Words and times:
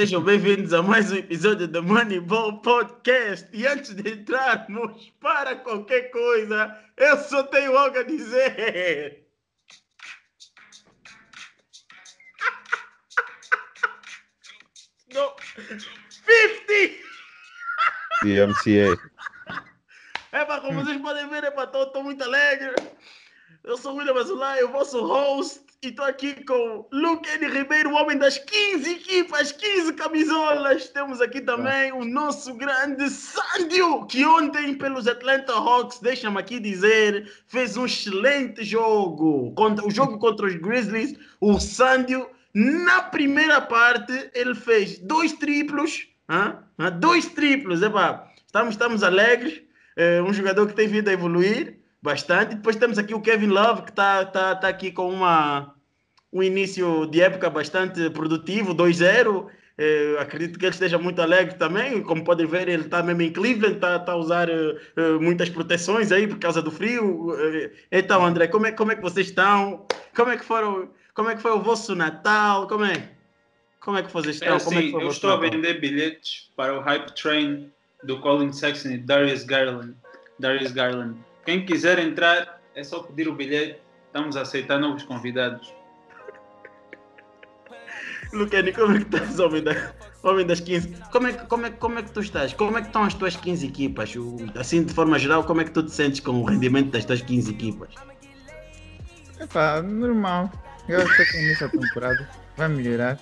Sejam 0.00 0.22
bem-vindos 0.22 0.72
a 0.72 0.82
mais 0.82 1.12
um 1.12 1.16
episódio 1.16 1.68
do 1.68 1.82
Moneyball 1.82 2.62
Podcast. 2.62 3.46
E 3.52 3.66
antes 3.66 3.94
de 3.94 4.12
entrarmos 4.12 5.12
para 5.20 5.56
qualquer 5.56 6.10
coisa, 6.10 6.74
eu 6.96 7.18
só 7.18 7.42
tenho 7.42 7.76
algo 7.76 7.98
a 7.98 8.02
dizer. 8.02 9.26
No, 15.12 15.36
50! 16.08 16.96
DMCA. 18.22 18.96
É 20.32 20.44
para 20.46 20.62
como 20.62 20.82
vocês 20.82 20.98
podem 21.02 21.28
ver, 21.28 21.44
é 21.44 21.50
para 21.50 21.64
estou 21.64 22.02
muito 22.02 22.24
alegre. 22.24 22.74
Eu 23.62 23.76
sou 23.76 23.92
o 23.92 23.96
William 23.96 24.18
Azulay, 24.18 24.64
o 24.64 24.72
vosso 24.72 25.04
host, 25.04 25.60
e 25.82 25.88
estou 25.88 26.04
aqui 26.04 26.44
com 26.44 26.86
Luke 26.92 27.26
N. 27.38 27.48
Ribeiro, 27.48 27.90
o 27.90 27.94
homem 27.94 28.18
das 28.18 28.36
15 28.36 28.90
equipas, 28.90 29.50
15 29.50 29.94
camisolas. 29.94 30.90
Temos 30.90 31.22
aqui 31.22 31.40
também 31.40 31.90
o 31.92 32.04
nosso 32.04 32.52
grande 32.52 33.08
Sandio, 33.08 34.04
que 34.04 34.22
ontem, 34.26 34.74
pelos 34.74 35.08
Atlanta 35.08 35.54
Hawks, 35.54 35.98
deixa-me 36.00 36.38
aqui 36.38 36.60
dizer, 36.60 37.32
fez 37.46 37.78
um 37.78 37.86
excelente 37.86 38.62
jogo. 38.62 39.54
Contra, 39.54 39.86
o 39.86 39.90
jogo 39.90 40.18
contra 40.18 40.46
os 40.46 40.54
Grizzlies, 40.54 41.18
o 41.40 41.58
Sandio, 41.58 42.28
na 42.52 43.04
primeira 43.04 43.58
parte, 43.58 44.30
ele 44.34 44.54
fez 44.54 44.98
dois 44.98 45.32
triplos, 45.32 46.08
hein? 46.28 46.90
dois 46.98 47.24
triplos, 47.28 47.80
epa, 47.80 48.30
estamos, 48.44 48.74
estamos 48.74 49.02
alegres. 49.02 49.62
É 49.96 50.20
um 50.20 50.32
jogador 50.32 50.66
que 50.66 50.74
tem 50.74 50.88
vindo 50.88 51.08
a 51.08 51.12
evoluir 51.12 51.79
bastante. 52.02 52.54
Depois 52.54 52.76
temos 52.76 52.98
aqui 52.98 53.14
o 53.14 53.20
Kevin 53.20 53.48
Love, 53.48 53.82
que 53.82 53.90
está 53.90 54.24
tá, 54.24 54.54
tá 54.56 54.68
aqui 54.68 54.90
com 54.90 55.10
uma, 55.10 55.74
um 56.32 56.42
início 56.42 57.06
de 57.06 57.20
época 57.20 57.50
bastante 57.50 58.08
produtivo, 58.10 58.74
2-0. 58.74 59.46
É, 59.82 60.16
acredito 60.18 60.58
que 60.58 60.66
ele 60.66 60.74
esteja 60.74 60.98
muito 60.98 61.22
alegre 61.22 61.54
também. 61.54 62.02
Como 62.02 62.22
podem 62.22 62.46
ver, 62.46 62.68
ele 62.68 62.82
está 62.84 63.02
mesmo 63.02 63.22
em 63.22 63.32
Cleveland, 63.32 63.76
está 63.76 63.98
tá 63.98 64.12
a 64.12 64.16
usar 64.16 64.48
uh, 64.50 65.20
muitas 65.20 65.48
proteções 65.48 66.12
aí 66.12 66.26
por 66.26 66.38
causa 66.38 66.60
do 66.60 66.70
frio. 66.70 67.34
Então, 67.90 68.24
André, 68.24 68.46
como 68.46 68.66
é, 68.66 68.72
como 68.72 68.92
é 68.92 68.96
que 68.96 69.02
vocês 69.02 69.28
estão? 69.28 69.86
Como 70.14 70.30
é 70.30 70.36
que 70.36 70.44
foram? 70.44 70.90
Como 71.14 71.30
é 71.30 71.34
que 71.34 71.42
foi 71.42 71.52
o 71.52 71.62
vosso 71.62 71.94
Natal? 71.94 72.66
Como 72.66 72.84
é? 72.84 73.10
Como 73.80 73.96
é 73.96 74.02
que 74.02 74.12
vocês 74.12 74.36
estão? 74.36 74.52
É 74.52 74.56
assim, 74.56 74.94
é 74.94 75.02
eu 75.02 75.08
estou 75.08 75.30
Natal? 75.30 75.46
a 75.46 75.50
vender 75.50 75.80
bilhetes 75.80 76.50
para 76.54 76.76
o 76.78 76.80
Hype 76.80 77.14
Train 77.14 77.72
do 78.04 78.20
Colin 78.20 78.52
Sexton 78.52 78.90
e 78.90 78.98
Darius 78.98 79.44
Garland. 79.44 79.94
Darius 80.38 80.72
Garland. 80.72 81.16
Quem 81.44 81.64
quiser 81.64 81.98
entrar, 81.98 82.60
é 82.74 82.82
só 82.84 83.02
pedir 83.02 83.28
o 83.28 83.34
bilhete. 83.34 83.80
Estamos 84.06 84.36
a 84.36 84.42
aceitar 84.42 84.78
novos 84.78 85.02
convidados. 85.02 85.72
Luqueni, 88.32 88.72
como 88.72 88.96
é 88.96 88.98
que 88.98 89.16
estás, 89.16 89.40
homem, 89.40 89.62
da, 89.62 89.92
homem 90.22 90.46
das 90.46 90.60
15? 90.60 90.96
Como 91.10 91.26
é, 91.26 91.32
como, 91.32 91.66
é, 91.66 91.70
como 91.70 91.98
é 91.98 92.02
que 92.02 92.12
tu 92.12 92.20
estás? 92.20 92.52
Como 92.52 92.78
é 92.78 92.80
que 92.80 92.86
estão 92.86 93.02
as 93.02 93.14
tuas 93.14 93.34
15 93.36 93.66
equipas? 93.66 94.14
Assim, 94.56 94.84
de 94.84 94.94
forma 94.94 95.18
geral, 95.18 95.42
como 95.44 95.60
é 95.60 95.64
que 95.64 95.72
tu 95.72 95.82
te 95.82 95.90
sentes 95.90 96.20
com 96.20 96.32
o 96.32 96.44
rendimento 96.44 96.90
das 96.90 97.04
tuas 97.04 97.22
15 97.22 97.50
equipas? 97.50 97.94
Epá, 99.40 99.82
normal. 99.82 100.50
Eu 100.88 101.00
estou 101.02 101.26
com 101.26 101.64
da 101.64 101.68
temporada. 101.70 102.28
Vai 102.56 102.68
melhorar. 102.68 103.18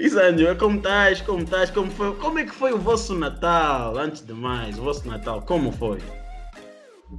Isandro, 0.00 0.56
como 0.56 0.76
estás? 0.76 1.20
Como 1.22 1.42
estás? 1.42 1.70
Como, 1.70 1.90
foi? 1.90 2.14
como 2.14 2.38
é 2.38 2.44
que 2.44 2.54
foi 2.54 2.72
o 2.72 2.78
vosso 2.78 3.14
Natal? 3.16 3.98
Antes 3.98 4.24
de 4.24 4.32
mais, 4.32 4.78
o 4.78 4.82
vosso 4.82 5.08
Natal, 5.08 5.42
como 5.42 5.72
foi? 5.72 5.98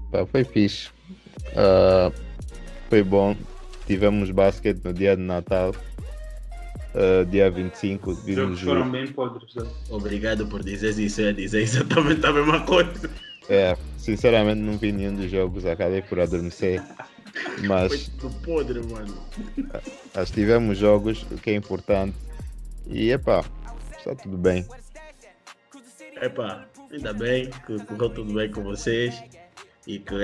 Pá, 0.09 0.25
foi 0.25 0.45
fixe. 0.45 0.89
Uh, 1.49 2.13
foi 2.89 3.03
bom. 3.03 3.35
Tivemos 3.85 4.31
basquete 4.31 4.81
no 4.85 4.93
dia 4.93 5.17
de 5.17 5.21
Natal. 5.21 5.75
Uh, 6.95 7.25
dia 7.25 7.51
25. 7.51 8.11
Os 8.11 8.25
jogos 8.25 8.61
foram 8.61 8.89
bem 8.89 9.07
podres. 9.07 9.53
Né? 9.55 9.67
Obrigado 9.89 10.47
por 10.47 10.63
dizer 10.63 10.97
isso. 10.97 11.19
Eu 11.19 11.27
ia 11.27 11.33
dizer 11.33 11.61
exatamente 11.61 12.25
a 12.25 12.31
mesma 12.31 12.61
coisa. 12.61 13.09
É, 13.49 13.75
sinceramente 13.97 14.61
não 14.61 14.77
vi 14.77 14.93
nenhum 14.93 15.15
dos 15.15 15.29
jogos. 15.29 15.65
Acabei 15.65 16.01
por 16.01 16.17
adormecer. 16.21 16.81
Mas. 17.67 18.09
Foi 18.19 18.29
podre, 18.45 18.79
mano. 18.87 19.17
Mas 20.15 20.31
tivemos 20.31 20.77
jogos, 20.77 21.25
o 21.29 21.35
que 21.35 21.49
é 21.49 21.55
importante 21.55 22.15
e 22.89 23.11
epá, 23.11 23.45
está 23.97 24.15
tudo 24.15 24.37
bem. 24.37 24.65
Epá, 26.21 26.65
ainda 26.91 27.13
bem 27.13 27.49
que 27.65 27.77
correu 27.85 28.09
tudo 28.09 28.33
bem 28.33 28.51
com 28.51 28.63
vocês 28.63 29.23
e 29.87 29.99
que 29.99 30.15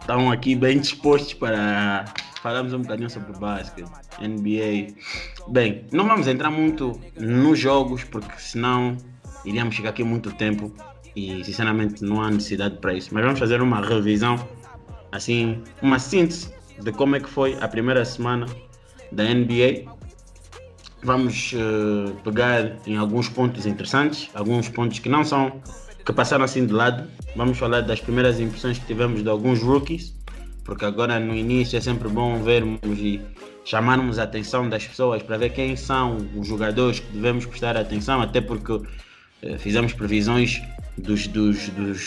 estão 0.00 0.32
aqui 0.32 0.56
bem 0.56 0.80
dispostos 0.80 1.34
para 1.34 2.06
falarmos 2.42 2.72
um 2.72 2.80
bocadinho 2.80 3.10
sobre 3.10 3.38
basquete, 3.38 3.90
NBA. 4.20 4.94
Bem, 5.48 5.86
não 5.92 6.06
vamos 6.06 6.26
entrar 6.26 6.50
muito 6.50 6.98
nos 7.16 7.58
jogos 7.58 8.04
porque 8.04 8.38
senão 8.38 8.96
iríamos 9.44 9.74
chegar 9.74 9.90
aqui 9.90 10.02
muito 10.02 10.32
tempo 10.32 10.74
e 11.14 11.44
sinceramente 11.44 12.02
não 12.02 12.22
há 12.22 12.30
necessidade 12.30 12.78
para 12.78 12.94
isso. 12.94 13.10
Mas 13.12 13.24
vamos 13.24 13.38
fazer 13.38 13.60
uma 13.60 13.80
revisão, 13.80 14.36
assim, 15.12 15.62
uma 15.82 15.98
síntese 15.98 16.52
de 16.80 16.90
como 16.92 17.16
é 17.16 17.20
que 17.20 17.28
foi 17.28 17.56
a 17.60 17.68
primeira 17.68 18.04
semana 18.04 18.46
da 19.12 19.24
NBA 19.24 19.97
vamos 21.02 21.52
uh, 21.52 22.12
pegar 22.24 22.76
em 22.86 22.96
alguns 22.96 23.28
pontos 23.28 23.66
interessantes, 23.66 24.28
alguns 24.34 24.68
pontos 24.68 24.98
que 24.98 25.08
não 25.08 25.24
são, 25.24 25.60
que 26.04 26.12
passaram 26.12 26.44
assim 26.44 26.66
de 26.66 26.72
lado. 26.72 27.08
Vamos 27.36 27.58
falar 27.58 27.82
das 27.82 28.00
primeiras 28.00 28.40
impressões 28.40 28.78
que 28.78 28.86
tivemos 28.86 29.22
de 29.22 29.28
alguns 29.28 29.62
rookies, 29.62 30.14
porque 30.64 30.84
agora 30.84 31.20
no 31.20 31.34
início 31.34 31.76
é 31.76 31.80
sempre 31.80 32.08
bom 32.08 32.42
vermos 32.42 32.80
e 32.84 33.20
chamarmos 33.64 34.18
a 34.18 34.24
atenção 34.24 34.68
das 34.68 34.86
pessoas 34.86 35.22
para 35.22 35.36
ver 35.36 35.50
quem 35.50 35.76
são 35.76 36.16
os 36.34 36.46
jogadores 36.46 37.00
que 37.00 37.12
devemos 37.12 37.46
prestar 37.46 37.76
atenção, 37.76 38.20
até 38.20 38.40
porque 38.40 38.72
uh, 38.72 38.84
fizemos 39.58 39.92
previsões 39.92 40.60
dos, 40.96 41.26
dos, 41.28 41.68
dos, 41.68 42.06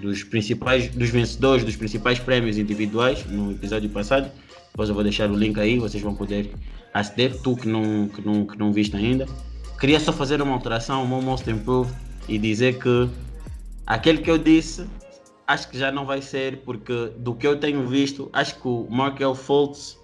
dos 0.00 0.24
principais, 0.24 0.88
dos 0.88 1.10
vencedores 1.10 1.64
dos 1.64 1.76
principais 1.76 2.18
prémios 2.18 2.58
individuais 2.58 3.24
no 3.26 3.52
episódio 3.52 3.88
passado. 3.90 4.30
Depois 4.72 4.88
eu 4.88 4.94
vou 4.94 5.04
deixar 5.04 5.30
o 5.30 5.36
link 5.36 5.60
aí, 5.60 5.78
vocês 5.78 6.02
vão 6.02 6.14
poder 6.14 6.50
aceder, 6.94 7.38
tu 7.42 7.54
que 7.54 7.68
não, 7.68 8.08
que, 8.08 8.22
não, 8.22 8.46
que 8.46 8.58
não 8.58 8.72
viste 8.72 8.96
ainda. 8.96 9.26
Queria 9.78 10.00
só 10.00 10.12
fazer 10.12 10.40
uma 10.40 10.54
alteração, 10.54 11.04
um 11.04 11.22
Most 11.22 11.48
Improved, 11.50 11.94
e 12.26 12.38
dizer 12.38 12.78
que 12.78 13.08
aquele 13.86 14.18
que 14.18 14.30
eu 14.30 14.38
disse, 14.38 14.86
acho 15.46 15.68
que 15.68 15.78
já 15.78 15.92
não 15.92 16.06
vai 16.06 16.22
ser, 16.22 16.58
porque 16.58 17.12
do 17.18 17.34
que 17.34 17.46
eu 17.46 17.60
tenho 17.60 17.86
visto, 17.86 18.30
acho 18.32 18.58
que 18.58 18.66
o 18.66 18.86
Markel 18.88 19.34
Fultz 19.34 19.98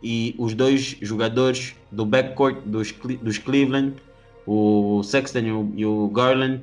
e 0.00 0.36
os 0.38 0.54
dois 0.54 0.96
jogadores 1.02 1.74
do 1.90 2.06
backcourt 2.06 2.58
dos, 2.64 2.92
dos 3.20 3.38
Cleveland, 3.38 3.94
o 4.46 5.02
Sexton 5.02 5.38
e 5.40 5.52
o, 5.52 5.72
e 5.76 5.84
o 5.84 6.08
Garland, 6.08 6.62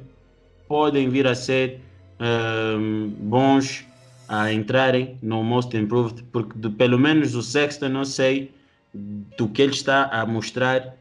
podem 0.66 1.09
vir 1.09 1.28
a 1.28 1.36
ser 1.36 1.81
um, 2.20 3.12
bons 3.20 3.86
a 4.29 4.53
entrarem 4.53 5.17
no 5.23 5.44
Most 5.44 5.75
Improved, 5.75 6.23
porque 6.31 6.57
de, 6.57 6.69
pelo 6.69 7.00
menos 7.00 7.34
o 7.34 7.41
Sexton 7.41 7.88
eu 7.88 8.06
sei 8.06 8.53
do 8.94 9.50
que 9.50 9.63
ele 9.63 9.72
está 9.72 10.06
a 10.06 10.23
mostrar 10.25 10.95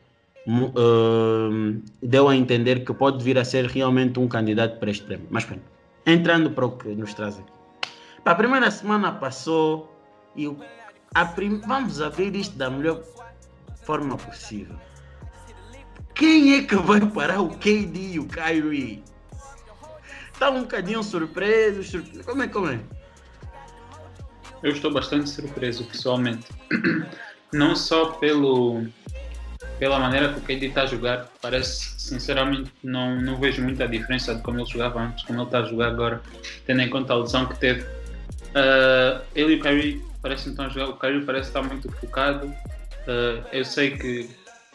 uh, 0.49 1.83
deu 2.03 2.29
a 2.29 2.35
entender 2.35 2.85
que 2.85 2.95
pode 2.95 3.23
vir 3.23 3.39
a 3.39 3.45
ser 3.45 3.67
realmente 3.67 4.19
um 4.19 4.27
candidato 4.27 4.79
para 4.79 4.91
este 4.91 5.05
prêmio. 5.05 5.27
Mas 5.31 5.45
pronto, 5.45 5.63
entrando 6.07 6.51
para 6.51 6.65
o 6.65 6.73
que 6.73 6.89
nos 6.89 7.13
traz 7.13 7.39
aqui. 7.39 7.53
A 8.25 8.35
primeira 8.35 8.71
semana 8.71 9.13
passou 9.13 9.95
e 10.35 10.51
a 11.15 11.25
prim... 11.25 11.61
vamos 11.67 12.01
a 12.01 12.09
ver 12.09 12.35
isto 12.35 12.57
da 12.57 12.71
melhor 12.71 13.03
forma 13.83 14.17
possível. 14.17 14.77
Quem 16.15 16.55
é 16.55 16.63
que 16.63 16.77
vai 16.77 17.01
parar 17.01 17.41
o 17.41 17.51
KD 17.51 18.13
e 18.15 18.19
o 18.19 18.27
Kyrie? 18.27 19.03
Está 20.33 20.51
um 20.51 20.63
bocadinho 20.63 21.03
surpreso, 21.03 21.83
surpreso. 21.83 22.25
Como 22.25 22.43
é, 22.43 22.49
como 22.49 22.69
é? 22.69 22.81
Eu 24.63 24.73
estou 24.73 24.93
bastante 24.93 25.31
surpreso, 25.31 25.85
pessoalmente. 25.85 26.47
não 27.53 27.75
só 27.75 28.13
pelo 28.13 28.87
pela 29.79 29.99
maneira 29.99 30.33
que 30.33 30.41
o 30.41 30.43
KD 30.43 30.67
está 30.67 30.83
a 30.83 30.87
jogar, 30.87 31.29
parece 31.41 32.01
sinceramente 32.01 32.71
não, 32.83 33.21
não 33.21 33.37
vejo 33.37 33.63
muita 33.63 33.87
diferença 33.87 34.35
de 34.35 34.43
como 34.43 34.59
ele 34.59 34.69
jogava 34.69 35.01
antes, 35.01 35.25
como 35.25 35.39
ele 35.39 35.47
está 35.47 35.61
a 35.61 35.63
jogar 35.63 35.89
agora, 35.89 36.23
tendo 36.67 36.83
em 36.83 36.91
conta 36.91 37.13
a 37.13 37.17
lesão 37.17 37.47
que 37.47 37.57
teve. 37.59 37.83
Uh, 37.83 39.23
ele 39.35 39.55
e 39.55 39.57
o 39.57 39.61
Kyrie 39.61 40.03
parecem 40.21 40.55
a 40.59 40.69
jogar, 40.69 40.89
o 40.89 40.97
Kyrie 40.97 41.25
parece 41.25 41.49
estar 41.49 41.63
muito 41.63 41.91
focado. 41.93 42.47
Uh, 42.47 43.45
eu 43.53 43.65
sei 43.65 43.93
que 43.97 44.29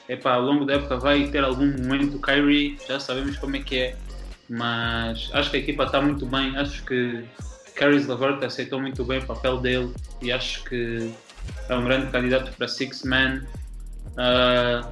epá, 0.07 0.35
ao 0.35 0.41
longo 0.41 0.65
da 0.65 0.75
época 0.75 0.97
vai 0.97 1.27
ter 1.27 1.43
algum 1.43 1.65
momento 1.65 2.17
o 2.17 2.21
Kyrie, 2.21 2.77
já 2.87 2.99
sabemos 2.99 3.37
como 3.37 3.55
é 3.57 3.59
que 3.59 3.77
é, 3.77 3.95
mas 4.49 5.29
acho 5.33 5.51
que 5.51 5.57
a 5.57 5.59
equipa 5.59 5.83
está 5.83 6.01
muito 6.01 6.25
bem, 6.25 6.55
acho 6.57 6.83
que 6.85 7.23
Caris 7.75 8.07
LeVert 8.07 8.43
aceitou 8.43 8.79
muito 8.79 9.03
bem 9.03 9.19
o 9.19 9.25
papel 9.25 9.57
dele 9.59 9.93
e 10.21 10.31
acho 10.31 10.63
que 10.63 11.11
é 11.69 11.75
um 11.75 11.83
grande 11.83 12.11
candidato 12.11 12.51
para 12.53 12.67
Six 12.67 13.03
Man. 13.03 13.43
Uh, 14.11 14.87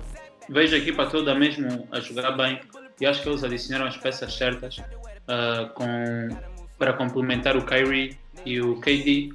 vejo 0.50 0.76
a 0.76 0.78
equipa 0.78 1.06
toda 1.06 1.34
mesmo 1.36 1.88
a 1.92 2.00
jogar 2.00 2.32
bem 2.32 2.60
e 3.00 3.06
acho 3.06 3.22
que 3.22 3.30
eles 3.30 3.44
adicionaram 3.44 3.88
as 3.88 3.98
peças 3.98 4.34
certas 4.34 4.78
uh, 4.78 5.70
com, 5.74 6.30
para 6.78 6.94
complementar 6.94 7.56
o 7.56 7.66
Kyrie 7.66 8.18
e 8.46 8.60
o 8.60 8.80
KD. 8.80 9.34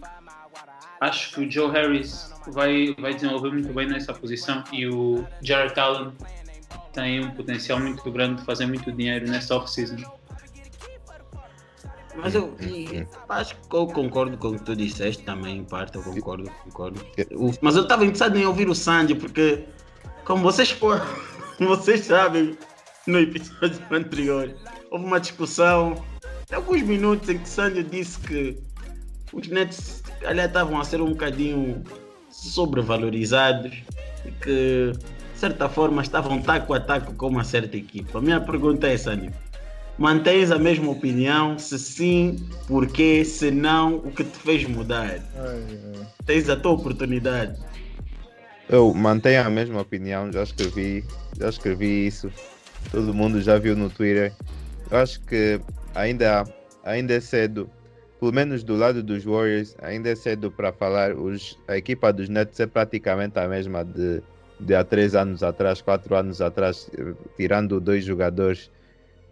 acho 1.01 1.33
que 1.33 1.41
o 1.41 1.51
Joe 1.51 1.71
Harris 1.71 2.33
vai, 2.49 2.95
vai 2.99 3.15
desenvolver 3.15 3.51
muito 3.51 3.73
bem 3.73 3.87
nessa 3.87 4.13
posição 4.13 4.63
e 4.73 4.87
o 4.87 5.25
Jared 5.43 5.79
Allen 5.79 6.13
tem 6.93 7.25
um 7.25 7.31
potencial 7.31 7.79
muito 7.79 8.11
grande 8.11 8.41
de 8.41 8.45
fazer 8.45 8.67
muito 8.67 8.91
dinheiro 8.91 9.29
nessa 9.29 9.55
off-season. 9.55 9.97
Mas 12.17 12.35
eu 12.35 12.55
e, 12.61 13.07
acho 13.29 13.55
que 13.55 13.77
eu 13.77 13.87
concordo 13.87 14.37
com 14.39 14.49
o 14.49 14.59
que 14.59 14.65
tu 14.65 14.77
disseste 14.77 15.23
também, 15.23 15.59
em 15.59 15.65
parte, 15.65 15.97
eu 15.97 16.03
concordo, 16.03 16.51
concordo. 16.65 17.01
Mas 17.61 17.77
eu 17.77 17.83
estava 17.83 18.05
interessado 18.05 18.37
em 18.37 18.47
ouvir 18.47 18.69
o 18.69 18.75
Sandy, 18.75 19.15
porque 19.15 19.65
como 20.25 20.43
vocês, 20.43 20.77
vocês 21.61 22.01
sabem, 22.01 22.57
no 23.07 23.19
episódio 23.19 23.81
anterior, 23.93 24.55
houve 24.91 25.05
uma 25.05 25.21
discussão, 25.21 26.03
alguns 26.53 26.83
minutos 26.83 27.29
em 27.29 27.39
que 27.39 27.49
Sandy 27.49 27.83
disse 27.83 28.19
que 28.21 28.59
os 29.33 29.49
Nets 29.49 30.03
aliás, 30.25 30.49
estavam 30.49 30.81
a 30.81 30.85
ser 30.85 31.01
um 31.01 31.11
bocadinho 31.11 31.83
sobrevalorizados 32.31 33.73
e 34.25 34.31
que 34.31 34.93
de 34.93 35.41
certa 35.41 35.69
forma 35.69 36.03
estavam 36.03 36.41
taco 36.41 36.75
a 36.75 36.81
taco 36.81 37.15
com 37.15 37.29
uma 37.29 37.45
certa 37.45 37.77
equipa. 37.77 38.19
A 38.19 38.23
minha 38.23 38.41
pergunta 38.41 38.87
é, 38.87 38.97
Sandy, 38.97 39.31
mantens 39.99 40.51
a 40.51 40.59
mesma 40.59 40.91
opinião? 40.91 41.59
Se 41.59 41.79
sim, 41.79 42.37
porquê? 42.67 43.25
Se 43.25 43.51
não, 43.51 43.97
o 43.97 44.11
que 44.11 44.25
te 44.25 44.39
fez 44.39 44.65
mudar? 44.65 45.21
Ai, 45.37 45.65
ai. 45.95 46.07
Tens 46.25 46.49
a 46.49 46.57
tua 46.57 46.73
oportunidade. 46.73 47.59
Eu 48.69 48.93
mantenho 48.93 49.47
a 49.47 49.51
mesma 49.51 49.81
opinião, 49.81 50.33
já 50.33 50.43
escrevi, 50.43 51.05
já 51.39 51.49
escrevi 51.49 52.07
isso. 52.07 52.31
Todo 52.91 53.15
mundo 53.15 53.41
já 53.41 53.59
viu 53.59 53.77
no 53.77 53.89
Twitter. 53.89 54.33
Eu 54.91 54.99
acho 54.99 55.21
que 55.21 55.61
ainda, 55.95 56.45
ainda 56.85 57.15
é 57.15 57.21
cedo 57.21 57.71
pelo 58.19 58.33
menos 58.33 58.65
do 58.65 58.75
lado 58.75 59.03
dos 59.03 59.25
Warriors, 59.25 59.77
ainda 59.81 60.11
é 60.11 60.15
cedo 60.15 60.51
para 60.51 60.73
falar. 60.73 61.15
Os, 61.15 61.59
a 61.69 61.77
equipa 61.77 62.13
dos 62.13 62.29
Nets 62.29 62.59
é 62.61 62.67
praticamente 62.67 63.39
a 63.39 63.47
mesma 63.47 63.85
de, 63.85 64.23
de 64.59 64.75
há 64.75 64.83
três 64.83 65.15
anos 65.15 65.43
atrás, 65.43 65.83
quatro 65.83 66.15
anos 66.15 66.41
atrás, 66.41 66.91
tirando 67.37 67.81
dois 67.81 68.05
jogadores. 68.05 68.71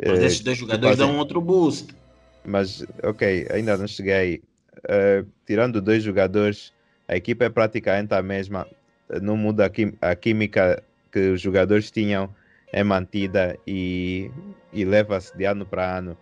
Mas 0.03 0.23
esses 0.23 0.41
dois 0.41 0.59
jogadores 0.59 0.99
dão 0.99 1.17
outro 1.19 1.41
boost. 1.41 1.95
Mas, 2.45 2.85
ok, 3.03 3.47
ainda 3.51 3.77
não 3.77 3.87
cheguei. 3.87 4.43
Uh, 4.85 5.27
tirando 5.47 5.81
dois 5.81 6.03
jogadores, 6.03 6.73
a 7.09 7.17
equipa 7.17 7.45
é 7.45 7.49
praticamente 7.49 8.13
a 8.15 8.23
mesma. 8.23 8.67
Não 9.23 9.37
muda 9.37 9.71
a, 10.01 10.15
química 10.15 10.83
que 11.13 11.31
os 11.31 11.41
jogadores 11.41 11.91
tinham, 11.91 12.29
é 12.73 12.83
mantida 12.83 13.57
e, 13.67 14.31
e 14.73 14.85
leva-se 14.85 15.37
de 15.37 15.45
ano 15.45 15.65
para 15.65 15.99
ano. 15.99 16.17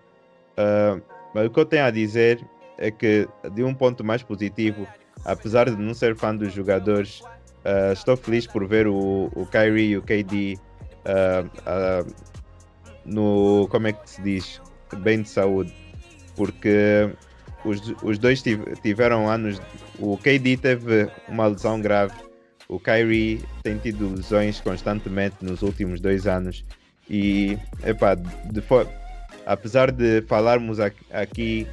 Uh, 0.52 1.00
mas 1.34 1.46
o 1.46 1.50
que 1.50 1.58
eu 1.58 1.64
tenho 1.64 1.84
a 1.84 1.90
dizer 1.90 2.44
é 2.76 2.90
que, 2.90 3.26
de 3.54 3.64
um 3.64 3.74
ponto 3.74 4.04
mais 4.04 4.22
positivo, 4.22 4.86
apesar 5.24 5.70
de 5.70 5.76
não 5.76 5.94
ser 5.94 6.14
fã 6.14 6.36
dos 6.36 6.52
jogadores, 6.52 7.20
uh, 7.20 7.92
estou 7.92 8.16
feliz 8.16 8.46
por 8.46 8.66
ver 8.66 8.86
o, 8.86 9.30
o 9.34 9.46
Kyrie 9.46 9.90
e 9.90 9.96
o 9.96 10.02
KD 10.02 10.58
no. 13.04 13.66
Como 13.70 13.86
é 13.86 13.92
que 13.92 14.08
se 14.08 14.22
diz? 14.22 14.60
Bem 14.98 15.22
de 15.22 15.28
saúde. 15.28 15.74
Porque 16.36 17.10
os, 17.64 17.80
os 18.02 18.18
dois 18.18 18.42
tiveram 18.82 19.28
anos. 19.28 19.60
O 19.98 20.16
KD 20.16 20.56
teve 20.56 21.08
uma 21.28 21.46
lesão 21.46 21.80
grave. 21.80 22.14
O 22.68 22.80
Kyrie 22.80 23.42
tem 23.62 23.76
tido 23.76 24.14
lesões 24.14 24.60
constantemente 24.60 25.36
nos 25.42 25.62
últimos 25.62 26.00
dois 26.00 26.26
anos. 26.26 26.64
E, 27.08 27.58
epá, 27.84 28.14
de, 28.14 28.62
apesar 29.44 29.90
de 29.90 30.22
falarmos 30.22 30.78
aqui 31.10 31.66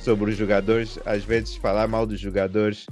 sobre 0.00 0.30
os 0.30 0.36
jogadores, 0.36 0.98
às 1.04 1.22
vezes 1.22 1.56
falar 1.56 1.86
mal 1.86 2.06
dos 2.06 2.18
jogadores, 2.18 2.86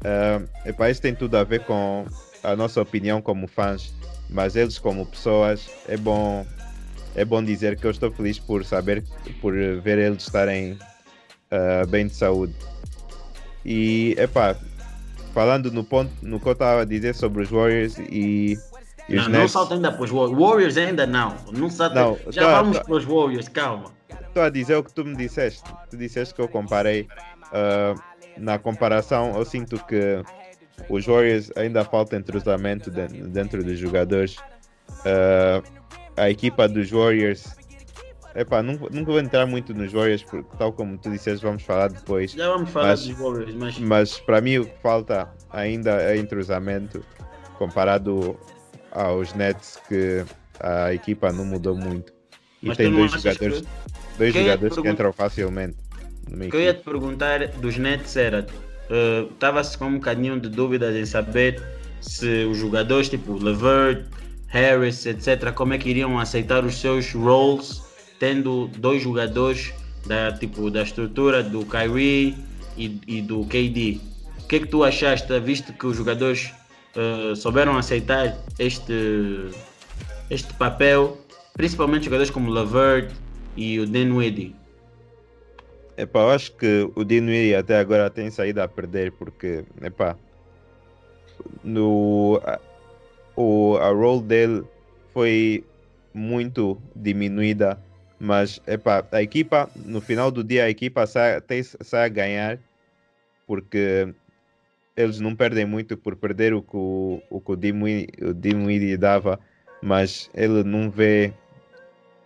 uh, 0.00 0.48
epá, 0.64 0.90
isso 0.90 1.02
tem 1.02 1.14
tudo 1.14 1.36
a 1.36 1.44
ver 1.44 1.64
com 1.64 2.06
a 2.42 2.56
nossa 2.56 2.80
opinião 2.80 3.20
como 3.20 3.46
fãs, 3.46 3.92
mas 4.28 4.56
eles 4.56 4.78
como 4.78 5.04
pessoas, 5.04 5.68
é 5.88 5.96
bom, 5.96 6.46
é 7.14 7.24
bom 7.24 7.42
dizer 7.42 7.76
que 7.78 7.86
eu 7.86 7.90
estou 7.90 8.10
feliz 8.10 8.38
por 8.38 8.64
saber, 8.64 9.04
por 9.40 9.54
ver 9.54 9.98
eles 9.98 10.22
estarem 10.22 10.72
uh, 10.72 11.86
bem 11.88 12.06
de 12.06 12.14
saúde. 12.14 12.54
E, 13.64 14.14
epá, 14.18 14.56
falando 15.34 15.70
no 15.70 15.84
ponto, 15.84 16.12
no 16.22 16.40
que 16.40 16.46
eu 16.46 16.52
estava 16.52 16.82
a 16.82 16.84
dizer 16.84 17.14
sobre 17.14 17.42
os 17.42 17.50
Warriors 17.50 17.98
e 17.98 18.56
e 19.08 19.16
não, 19.16 19.28
não 19.28 19.48
salta 19.48 19.74
ainda 19.74 19.90
para 19.90 20.04
os 20.04 20.10
Warriors. 20.10 20.38
Warriors 20.38 20.76
ainda 20.76 21.04
não. 21.04 21.34
Não 21.52 21.68
salta. 21.68 21.94
Não, 21.96 22.18
Já 22.28 22.42
tô, 22.42 22.50
vamos 22.50 22.78
tô, 22.78 22.84
para 22.84 22.94
os 22.94 23.04
Warriors, 23.04 23.48
calma. 23.48 23.90
Estou 24.08 24.42
a 24.44 24.48
dizer 24.48 24.76
o 24.76 24.84
que 24.84 24.92
tu 24.92 25.04
me 25.04 25.16
disseste. 25.16 25.64
Tu 25.90 25.96
disseste 25.96 26.32
que 26.32 26.40
eu 26.40 26.48
comparei. 26.48 27.08
Uh, 27.46 28.00
na 28.38 28.56
comparação, 28.56 29.36
eu 29.36 29.44
sinto 29.44 29.84
que 29.86 30.22
os 30.88 31.06
Warriors 31.06 31.50
ainda 31.56 31.84
falta 31.84 32.16
entrosamento 32.16 32.88
dentro, 32.88 33.28
dentro 33.28 33.64
dos 33.64 33.78
jogadores. 33.78 34.36
Uh, 35.00 35.60
a 36.16 36.30
equipa 36.30 36.68
dos 36.68 36.90
Warriors. 36.90 37.56
Epá, 38.34 38.62
nunca, 38.62 38.86
nunca 38.90 39.10
vou 39.10 39.20
entrar 39.20 39.44
muito 39.46 39.74
nos 39.74 39.92
Warriors, 39.92 40.22
porque 40.22 40.56
tal 40.56 40.72
como 40.72 40.96
tu 40.96 41.10
disseste, 41.10 41.44
vamos 41.44 41.62
falar 41.62 41.88
depois. 41.88 42.32
Já 42.32 42.48
vamos 42.48 42.70
falar 42.70 42.88
mas, 42.88 43.06
dos 43.06 43.18
Warriors, 43.18 43.54
mas. 43.54 43.78
Mas 43.78 44.20
para 44.20 44.40
mim 44.40 44.58
o 44.58 44.66
que 44.66 44.82
falta 44.82 45.28
ainda 45.50 46.00
é 46.02 46.16
entrosamento 46.16 47.04
comparado 47.58 48.38
aos 48.92 49.34
Nets 49.34 49.78
que 49.88 50.24
a 50.60 50.92
equipa 50.94 51.32
não 51.32 51.44
mudou 51.44 51.76
muito. 51.76 52.12
E 52.62 52.68
Mas 52.68 52.76
tem 52.76 52.92
dois 52.92 53.10
jogadores, 53.10 53.60
que... 53.60 53.66
dois 54.18 54.34
jogadores 54.34 54.78
que 54.78 54.88
entram 54.88 55.12
facilmente. 55.12 55.76
O 56.30 56.50
que 56.50 56.56
eu 56.56 56.60
ia 56.60 56.74
te 56.74 56.82
perguntar 56.82 57.48
dos 57.48 57.76
Nets 57.78 58.16
era: 58.16 58.46
estava-se 59.32 59.76
uh, 59.76 59.78
com 59.78 59.86
um 59.86 59.94
bocadinho 59.94 60.38
de 60.38 60.48
dúvidas 60.48 60.94
em 60.94 61.06
saber 61.06 61.62
se 62.00 62.44
os 62.44 62.58
jogadores 62.58 63.08
tipo 63.08 63.32
Levert, 63.34 64.06
Harris, 64.50 65.06
etc., 65.06 65.52
como 65.52 65.72
é 65.72 65.78
que 65.78 65.88
iriam 65.88 66.18
aceitar 66.18 66.64
os 66.64 66.78
seus 66.80 67.12
roles, 67.12 67.82
tendo 68.18 68.68
dois 68.76 69.02
jogadores 69.02 69.72
da, 70.06 70.32
tipo, 70.32 70.70
da 70.70 70.82
estrutura 70.82 71.42
do 71.42 71.64
Kyrie 71.64 72.36
e, 72.76 73.00
e 73.06 73.22
do 73.22 73.44
KD. 73.46 74.00
O 74.42 74.46
que 74.48 74.56
é 74.56 74.58
que 74.60 74.66
tu 74.66 74.82
achaste, 74.82 75.38
visto 75.40 75.72
que 75.72 75.86
os 75.86 75.96
jogadores 75.96 76.52
uh, 76.96 77.36
souberam 77.36 77.78
aceitar 77.78 78.36
este, 78.58 79.50
este 80.28 80.52
papel, 80.54 81.16
principalmente 81.54 82.06
jogadores 82.06 82.30
como 82.30 82.50
Lavert 82.50 83.12
e 83.56 83.78
o 83.78 83.86
Dinwiddie. 83.86 84.56
Epá, 85.96 86.20
eu 86.20 86.30
acho 86.30 86.52
que 86.52 86.90
o 86.96 87.04
Dinwiddie 87.04 87.54
até 87.54 87.78
agora 87.78 88.10
tem 88.10 88.30
saído 88.30 88.60
a 88.62 88.66
perder 88.66 89.12
porque, 89.12 89.64
epá, 89.82 90.16
no, 91.62 92.40
o, 93.40 93.76
a 93.78 93.88
role 93.90 94.22
dele 94.22 94.64
foi 95.12 95.64
muito 96.12 96.80
diminuída, 96.94 97.78
mas 98.18 98.60
epá, 98.66 99.04
a 99.10 99.22
equipa, 99.22 99.70
no 99.74 100.00
final 100.00 100.30
do 100.30 100.44
dia, 100.44 100.64
a 100.64 100.70
equipa 100.70 101.06
sai, 101.06 101.40
tem, 101.40 101.62
sai 101.62 102.06
a 102.06 102.08
ganhar 102.08 102.58
porque 103.46 104.14
eles 104.96 105.18
não 105.18 105.34
perdem 105.34 105.64
muito 105.64 105.96
por 105.96 106.14
perder 106.14 106.52
o 106.54 106.62
que 106.62 106.76
o, 106.76 107.22
o, 107.30 107.40
que 107.40 107.52
o 107.52 107.56
Dinwiddie 107.56 108.96
dava, 108.96 109.40
mas 109.82 110.30
ele 110.34 110.62
não 110.62 110.90
vê 110.90 111.32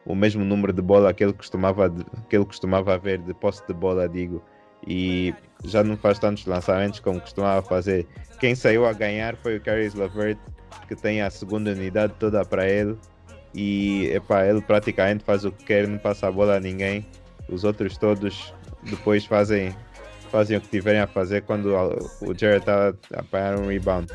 o 0.05 0.15
mesmo 0.15 0.45
número 0.45 0.73
de 0.73 0.83
bola 0.83 1.15
que 1.15 1.25
ele 1.25 1.33
costumava, 1.33 1.91
que 2.29 2.37
ele 2.37 2.45
costumava 2.45 2.99
ver 2.99 3.19
de 3.19 3.33
posse 3.33 3.67
de 3.67 3.73
bola, 3.73 4.09
digo, 4.09 4.43
e 4.87 5.35
já 5.65 5.83
não 5.83 5.97
faz 5.97 6.19
tantos 6.19 6.45
lançamentos 6.47 7.01
como 7.01 7.21
costumava 7.21 7.63
fazer. 7.67 8.07
Quem 8.39 8.55
saiu 8.55 8.87
a 8.87 8.93
ganhar 8.93 9.37
foi 9.37 9.57
o 9.57 9.61
Caris 9.61 9.95
Lavert, 9.95 10.39
que 10.87 10.95
tem 10.95 11.23
a 11.23 11.31
segunda 11.31 11.71
unidade 11.71 12.13
toda 12.19 12.45
para 12.45 12.69
ele, 12.69 12.97
e 13.55 14.07
epá, 14.13 14.45
ele 14.45 14.61
praticamente 14.61 15.25
faz 15.25 15.45
o 15.45 15.53
que 15.53 15.65
quer, 15.65 15.87
não 15.87 15.99
passa 15.99 16.27
a 16.27 16.33
bola 16.33 16.57
a 16.57 16.61
ninguém. 16.61 17.07
Os 17.49 17.63
outros 17.63 17.97
todos 17.97 18.53
depois 18.83 19.25
fazem 19.25 19.75
fazem 20.31 20.57
o 20.57 20.61
que 20.61 20.69
tiverem 20.69 21.01
a 21.01 21.07
fazer 21.07 21.43
quando 21.43 21.73
o 22.21 22.35
Jared 22.37 22.59
está 22.59 22.93
a 23.15 23.21
apanhar 23.21 23.57
um 23.57 23.69
rebound. 23.69 24.13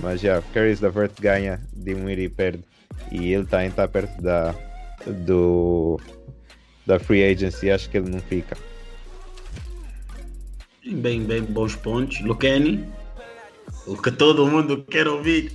Mas 0.00 0.22
já, 0.22 0.28
yeah, 0.28 0.46
Caris 0.54 0.80
Levert 0.80 1.12
ganha, 1.20 1.60
Dinwiddie 1.74 2.30
perde. 2.30 2.64
E 3.12 3.34
ele 3.34 3.44
também 3.44 3.68
está 3.68 3.86
perto 3.86 4.22
da, 4.22 4.54
do, 5.06 6.00
da 6.86 6.98
free 6.98 7.22
agency, 7.22 7.70
acho 7.70 7.90
que 7.90 7.98
ele 7.98 8.08
não 8.08 8.20
fica. 8.20 8.56
Bem, 10.90 11.22
bem, 11.22 11.42
bons 11.42 11.76
pontos. 11.76 12.20
Lucani, 12.20 12.84
o 13.86 13.96
que 13.96 14.10
todo 14.10 14.46
mundo 14.46 14.84
quer 14.84 15.06
ouvir. 15.06 15.52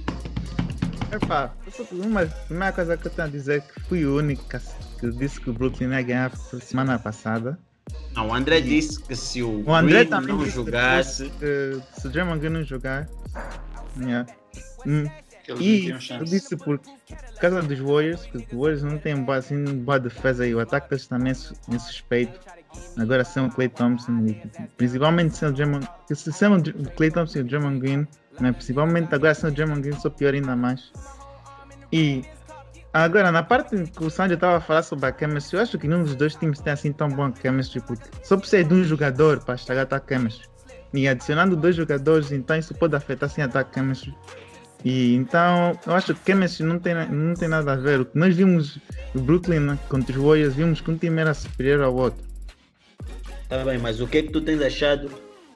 Epá, 1.12 1.54
uma 1.92 2.26
primeira 2.26 2.72
coisa 2.72 2.98
que 2.98 3.08
eu 3.08 3.12
tenho 3.12 3.28
a 3.28 3.32
dizer 3.32 3.58
é 3.58 3.60
que 3.60 3.82
fui 3.82 4.06
o 4.06 4.18
único 4.18 4.44
que 5.00 5.12
disse 5.12 5.40
que 5.40 5.50
o 5.50 5.54
Brooklyn 5.54 5.90
ia 5.90 6.02
ganhar 6.02 6.36
semana 6.36 6.98
passada. 6.98 7.60
Não, 8.14 8.30
o 8.30 8.34
André 8.34 8.62
disse 8.62 9.00
que 9.02 9.16
se 9.16 9.44
o, 9.44 9.64
o 9.66 9.74
André 9.76 10.06
Green 10.06 10.22
não 10.22 10.46
jogasse. 10.46 11.30
Que, 11.40 11.80
se 12.00 12.08
o 12.08 12.10
Draymond 12.10 12.40
Green 12.40 12.54
não 12.54 12.64
jogar. 12.64 13.08
Yeah. 14.00 14.26
Hum. 14.86 15.06
E 15.60 15.90
eu 15.90 16.24
disse 16.24 16.56
por 16.56 16.80
causa 17.40 17.62
dos 17.62 17.80
Warriors, 17.80 18.26
que 18.26 18.38
os 18.38 18.46
Warriors 18.52 18.84
não 18.84 18.98
têm 18.98 19.14
assim, 19.28 19.64
boa 19.80 20.00
defesa 20.00 20.48
e 20.48 20.56
o 20.56 20.60
ataque 20.60 20.90
deles 20.90 21.06
também 21.06 21.34
é 21.34 21.74
insuspeito. 21.76 22.40
Agora 22.98 23.24
sem 23.24 23.46
o 23.46 23.50
Clay 23.50 23.70
Thompson, 23.70 24.26
principalmente 24.78 25.38
sem 25.38 25.50
o 25.50 25.52
Draymond, 25.52 25.88
sem 26.12 26.48
o 26.54 26.92
Clay 26.96 27.12
Thompson 27.12 27.40
e 27.40 27.42
o 27.42 27.46
Draymond 27.46 27.80
Green, 27.80 28.08
né? 28.40 28.52
principalmente 28.52 29.14
agora 29.14 29.34
sem 29.34 29.50
o 29.50 29.54
Draymond 29.54 29.82
Green, 29.82 30.00
só 30.00 30.10
pior 30.10 30.34
ainda 30.34 30.56
mais. 30.56 30.92
E 31.92 32.24
agora, 32.94 33.32
na 33.32 33.44
parte 33.44 33.76
que 33.84 34.04
o 34.04 34.10
Sandy 34.10 34.36
estava 34.36 34.58
a 34.58 34.62
falar 34.62 34.84
sobre 34.84 35.06
a 35.06 35.18
chemistry, 35.18 35.58
eu 35.58 35.64
acho 35.64 35.78
que 35.78 35.88
nenhum 35.88 36.04
dos 36.04 36.16
dois 36.16 36.36
times 36.36 36.60
tem 36.60 36.74
assim 36.74 36.92
tão 36.92 37.10
bom 37.10 37.32
chemistry, 37.34 37.82
porque 37.82 38.04
só 38.24 38.38
precisa 38.38 38.64
de 38.64 38.74
um 38.74 38.84
jogador 38.84 39.44
para 39.44 39.56
estragar 39.56 39.88
a 39.92 40.02
chemistry. 40.08 40.48
E 40.94 41.08
adicionando 41.08 41.56
dois 41.56 41.76
jogadores, 41.76 42.32
então 42.32 42.58
isso 42.58 42.74
pode 42.74 42.96
afetar 42.96 43.30
sim 43.30 43.42
a 43.42 43.50
chemistry. 43.74 44.16
E 44.84 45.16
então, 45.16 45.78
eu 45.86 45.94
acho 45.94 46.14
que 46.14 46.32
chemistry 46.32 46.66
não 46.66 46.80
tem, 46.80 46.94
não 47.10 47.34
tem 47.34 47.48
nada 47.48 47.74
a 47.74 47.76
ver. 47.76 48.02
O 48.02 48.06
que 48.06 48.18
nós 48.18 48.36
vimos 48.36 48.80
o 49.16 49.20
Brooklyn 49.20 49.60
né, 49.60 49.80
contra 49.90 50.16
os 50.16 50.24
Warriors, 50.24 50.54
vimos 50.54 50.82
que 50.82 50.92
um 50.92 50.98
time 50.98 51.22
era 51.22 51.34
superior 51.34 51.82
ao 51.82 51.96
outro. 51.96 52.25
Tá 53.50 53.64
bem, 53.64 53.78
mas 53.78 54.02
o 54.02 54.08
que 54.08 54.18
é 54.18 54.22
que 54.24 54.32
tu 54.32 54.42
tens 54.42 54.62
achado 54.62 55.10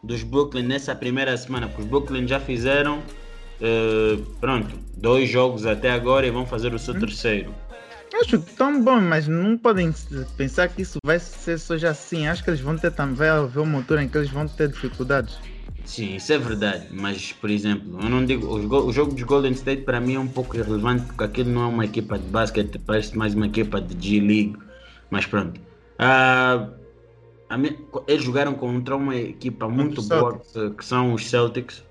dos 0.04 0.24
Brooklyn 0.24 0.64
nessa 0.64 0.96
primeira 0.96 1.36
semana? 1.36 1.68
Porque 1.68 1.82
os 1.82 1.88
Brooklyn 1.88 2.28
já 2.28 2.40
fizeram, 2.40 3.00
uh, 3.00 4.22
pronto, 4.40 4.76
dois 4.96 5.30
jogos 5.30 5.66
até 5.66 5.92
agora 5.92 6.28
e 6.28 6.32
vão 6.32 6.46
fazer 6.46 6.74
o 6.74 6.80
seu 6.80 6.94
hum. 6.94 7.00
terceiro. 7.00 7.54
Acho 8.14 8.40
que 8.40 8.56
tão 8.56 8.84
bom, 8.84 9.00
mas 9.00 9.28
não 9.28 9.58
podem 9.58 9.94
pensar 10.36 10.68
que 10.68 10.82
isso 10.82 10.98
vai 11.06 11.20
ser 11.20 11.60
só 11.60 11.78
já 11.78 11.92
assim. 11.92 12.28
Acho 12.28 12.44
que 12.44 12.50
eles 12.50 12.60
vão 12.60 12.76
ter 12.78 12.92
também 12.92 13.28
haver 13.28 13.60
uma 13.60 13.78
altura 13.78 14.04
em 14.04 14.10
que 14.10 14.18
eles 14.18 14.30
vão 14.30 14.48
ter 14.48 14.68
dificuldades. 14.68 15.38
Sim, 15.86 16.16
isso 16.16 16.34
é 16.34 16.38
verdade, 16.38 16.88
mas 16.92 17.32
por 17.34 17.50
exemplo, 17.50 17.98
eu 18.00 18.10
não 18.10 18.24
digo, 18.24 18.48
o, 18.48 18.92
jogo 18.92 19.14
dos 19.14 19.24
Golden 19.24 19.54
State 19.54 19.84
para 19.84 20.00
mim 20.00 20.16
é 20.16 20.20
um 20.20 20.28
pouco 20.28 20.56
irrelevante 20.56 21.06
porque 21.06 21.24
aquilo 21.24 21.50
não 21.50 21.64
é 21.64 21.66
uma 21.66 21.86
equipa 21.86 22.20
de 22.20 22.26
basquete, 22.26 22.78
parece 22.86 23.18
mais 23.18 23.34
uma 23.34 23.48
equipa 23.48 23.82
de 23.82 23.96
G-League, 24.08 24.56
mas 25.10 25.26
pronto. 25.26 25.60
Uh, 26.00 26.72
eles 28.08 28.24
jogaram 28.24 28.54
contra 28.54 28.96
uma 28.96 29.16
equipa 29.16 29.68
muito 29.68 30.02
boa 30.04 30.40
que, 30.78 30.86
são 30.86 31.14
os 31.14 31.30
Celtics 31.30 31.84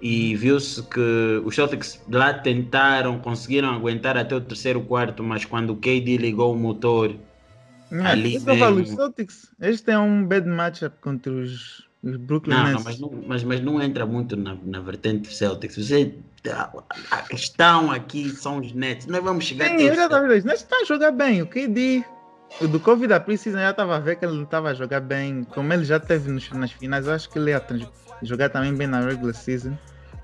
e 0.00 0.34
viu-se 0.36 0.82
que 0.82 1.42
os 1.44 1.54
Celtics 1.54 2.02
lá 2.10 2.32
tentaram, 2.32 3.18
conseguiram 3.18 3.70
aguentar 3.70 4.16
até 4.16 4.34
o 4.34 4.40
terceiro 4.40 4.80
quarto, 4.82 5.22
mas 5.22 5.44
quando 5.44 5.70
o 5.70 5.76
KD 5.76 6.16
ligou 6.16 6.54
o 6.54 6.56
motor 6.56 7.14
é, 7.90 8.06
ali 8.06 8.38
veio... 8.38 8.74
os 8.80 8.88
Celtics, 8.88 9.52
este 9.60 9.90
é 9.90 9.98
um 9.98 10.24
bad 10.24 10.48
matchup 10.48 10.96
contra 11.00 11.30
os 11.30 11.86
os 12.02 12.16
Brooklyn 12.16 12.56
não, 12.56 12.72
não, 12.72 12.82
mas, 12.82 12.98
não, 12.98 13.22
mas, 13.26 13.44
mas 13.44 13.60
não 13.60 13.80
entra 13.80 14.04
muito 14.04 14.36
na, 14.36 14.56
na 14.64 14.80
vertente 14.80 15.32
Celtics. 15.32 15.76
Você, 15.76 16.12
a 17.10 17.22
questão 17.22 17.92
aqui 17.92 18.28
são 18.30 18.58
os 18.58 18.72
Nets. 18.72 19.06
Nós 19.06 19.22
vamos 19.22 19.44
chegar 19.44 19.68
Sim, 19.68 19.86
já 19.86 20.04
estava 20.04 20.26
vendo. 20.26 20.44
Nets 20.44 20.62
está 20.62 20.76
a 20.78 20.84
jogar 20.84 21.12
bem. 21.12 21.42
O 21.42 21.46
KD, 21.46 22.04
o 22.60 22.68
do 22.68 22.78
Covid 22.78 23.08
da 23.08 23.20
Preseason, 23.20 23.58
já 23.58 23.70
estava 23.70 23.96
a 23.96 23.98
ver 23.98 24.16
que 24.16 24.24
ele 24.24 24.34
não 24.34 24.44
estava 24.44 24.70
a 24.70 24.74
jogar 24.74 25.00
bem. 25.00 25.44
Como 25.44 25.72
ele 25.72 25.84
já 25.84 25.98
teve 25.98 26.30
nos, 26.30 26.50
nas 26.50 26.72
finais, 26.72 27.06
eu 27.06 27.12
acho 27.12 27.28
que 27.30 27.38
ele 27.38 27.50
ia 27.50 27.64
jogar 28.22 28.50
também 28.50 28.74
bem 28.74 28.86
na 28.86 29.00
regular 29.00 29.34
season. 29.34 29.76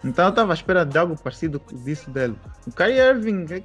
Então 0.04 0.26
eu 0.26 0.30
estava 0.30 0.52
à 0.52 0.54
espera 0.54 0.84
de 0.84 0.96
algo 0.96 1.16
parecido 1.20 1.60
disso 1.84 2.10
dele. 2.10 2.36
O 2.66 2.72
Kyrie 2.72 2.98
Irving 2.98 3.46
é, 3.50 3.62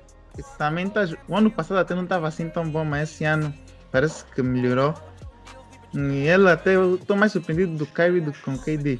também 0.58 0.88
está. 0.88 1.08
O 1.28 1.36
ano 1.36 1.52
passado 1.52 1.78
até 1.78 1.94
não 1.94 2.04
estava 2.04 2.28
assim 2.28 2.50
tão 2.50 2.68
bom, 2.68 2.84
mas 2.84 3.12
esse 3.12 3.26
ano 3.26 3.54
parece 3.92 4.26
que 4.26 4.42
melhorou. 4.42 4.94
E 5.94 6.26
ela 6.26 6.54
até 6.54 6.76
eu 6.76 6.96
estou 6.96 7.16
mais 7.16 7.32
surpreendido 7.32 7.78
do 7.78 7.86
Kyrie 7.86 8.22
do 8.22 8.32
que 8.32 8.42
com 8.42 8.54
o 8.54 8.60
KD. 8.60 9.00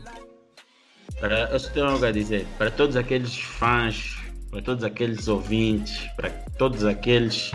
Para, 1.20 1.50
eu 1.50 1.60
só 1.60 1.70
tenho 1.72 1.88
algo 1.88 2.06
a 2.06 2.12
dizer. 2.12 2.46
Para 2.58 2.70
todos 2.70 2.96
aqueles 2.96 3.40
fãs, 3.40 4.18
para 4.52 4.62
todos 4.62 4.84
aqueles 4.84 5.28
ouvintes, 5.28 6.08
para 6.16 6.30
todos 6.58 6.86
aqueles 6.86 7.52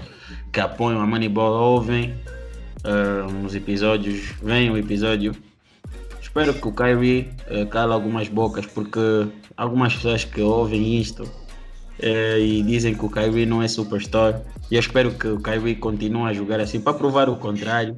que 0.53 0.61
apoiam 0.61 1.01
a 1.01 1.07
Moneyball 1.07 1.53
ouvem 1.53 2.15
uh, 2.85 3.57
episódios, 3.57 4.35
vem 4.43 4.71
o 4.71 4.77
episódio. 4.77 5.35
Espero 6.21 6.55
que 6.55 6.69
o 6.69 6.73
Kyrie 6.73 7.29
uh, 7.51 7.67
cala 7.67 7.95
algumas 7.95 8.29
bocas, 8.29 8.67
porque 8.67 9.29
algumas 9.57 9.95
pessoas 9.95 10.25
que 10.25 10.41
ouvem 10.41 11.01
isto 11.01 11.23
uh, 11.25 12.39
e 12.39 12.63
dizem 12.63 12.95
que 12.95 13.05
o 13.05 13.11
Kyrie 13.11 13.47
não 13.47 13.63
é 13.63 13.69
superstar. 13.69 14.41
E 14.71 14.75
eu 14.75 14.81
espero 14.81 15.13
que 15.13 15.29
o 15.29 15.41
Kyrie 15.41 15.77
continue 15.77 16.31
a 16.31 16.33
jogar 16.33 16.61
assim 16.61 16.81
para 16.81 16.95
provar 16.95 17.29
o 17.29 17.37
contrário 17.37 17.97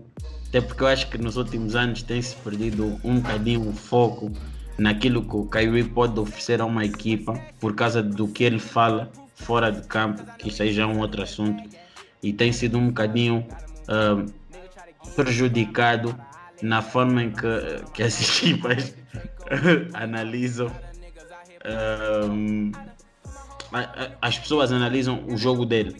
até 0.50 0.60
porque 0.60 0.82
eu 0.82 0.88
acho 0.88 1.08
que 1.08 1.16
nos 1.16 1.36
últimos 1.36 1.76
anos 1.76 2.02
tem-se 2.02 2.34
perdido 2.34 3.00
um 3.04 3.20
bocadinho 3.20 3.68
o 3.68 3.72
foco 3.72 4.32
naquilo 4.76 5.22
que 5.22 5.36
o 5.36 5.46
Kyrie 5.46 5.84
pode 5.84 6.18
oferecer 6.18 6.60
a 6.60 6.66
uma 6.66 6.84
equipa 6.84 7.40
por 7.60 7.76
causa 7.76 8.02
do 8.02 8.26
que 8.26 8.42
ele 8.42 8.58
fala 8.58 9.12
fora 9.36 9.70
de 9.70 9.86
campo, 9.86 10.24
que 10.38 10.50
já 10.50 10.82
é 10.82 10.86
um 10.86 10.98
outro 10.98 11.22
assunto, 11.22 11.62
e 12.22 12.32
tem 12.32 12.52
sido 12.52 12.78
um 12.78 12.88
bocadinho 12.88 13.46
uh, 13.88 14.30
prejudicado 15.14 16.14
na 16.62 16.82
forma 16.82 17.24
em 17.24 17.30
que, 17.30 17.46
que 17.94 18.02
as 18.02 18.20
equipas 18.42 18.94
analisam. 19.94 20.68
Uh, 21.64 22.72
as 24.20 24.38
pessoas 24.38 24.72
analisam 24.72 25.24
o 25.28 25.36
jogo 25.36 25.64
dele. 25.64 25.96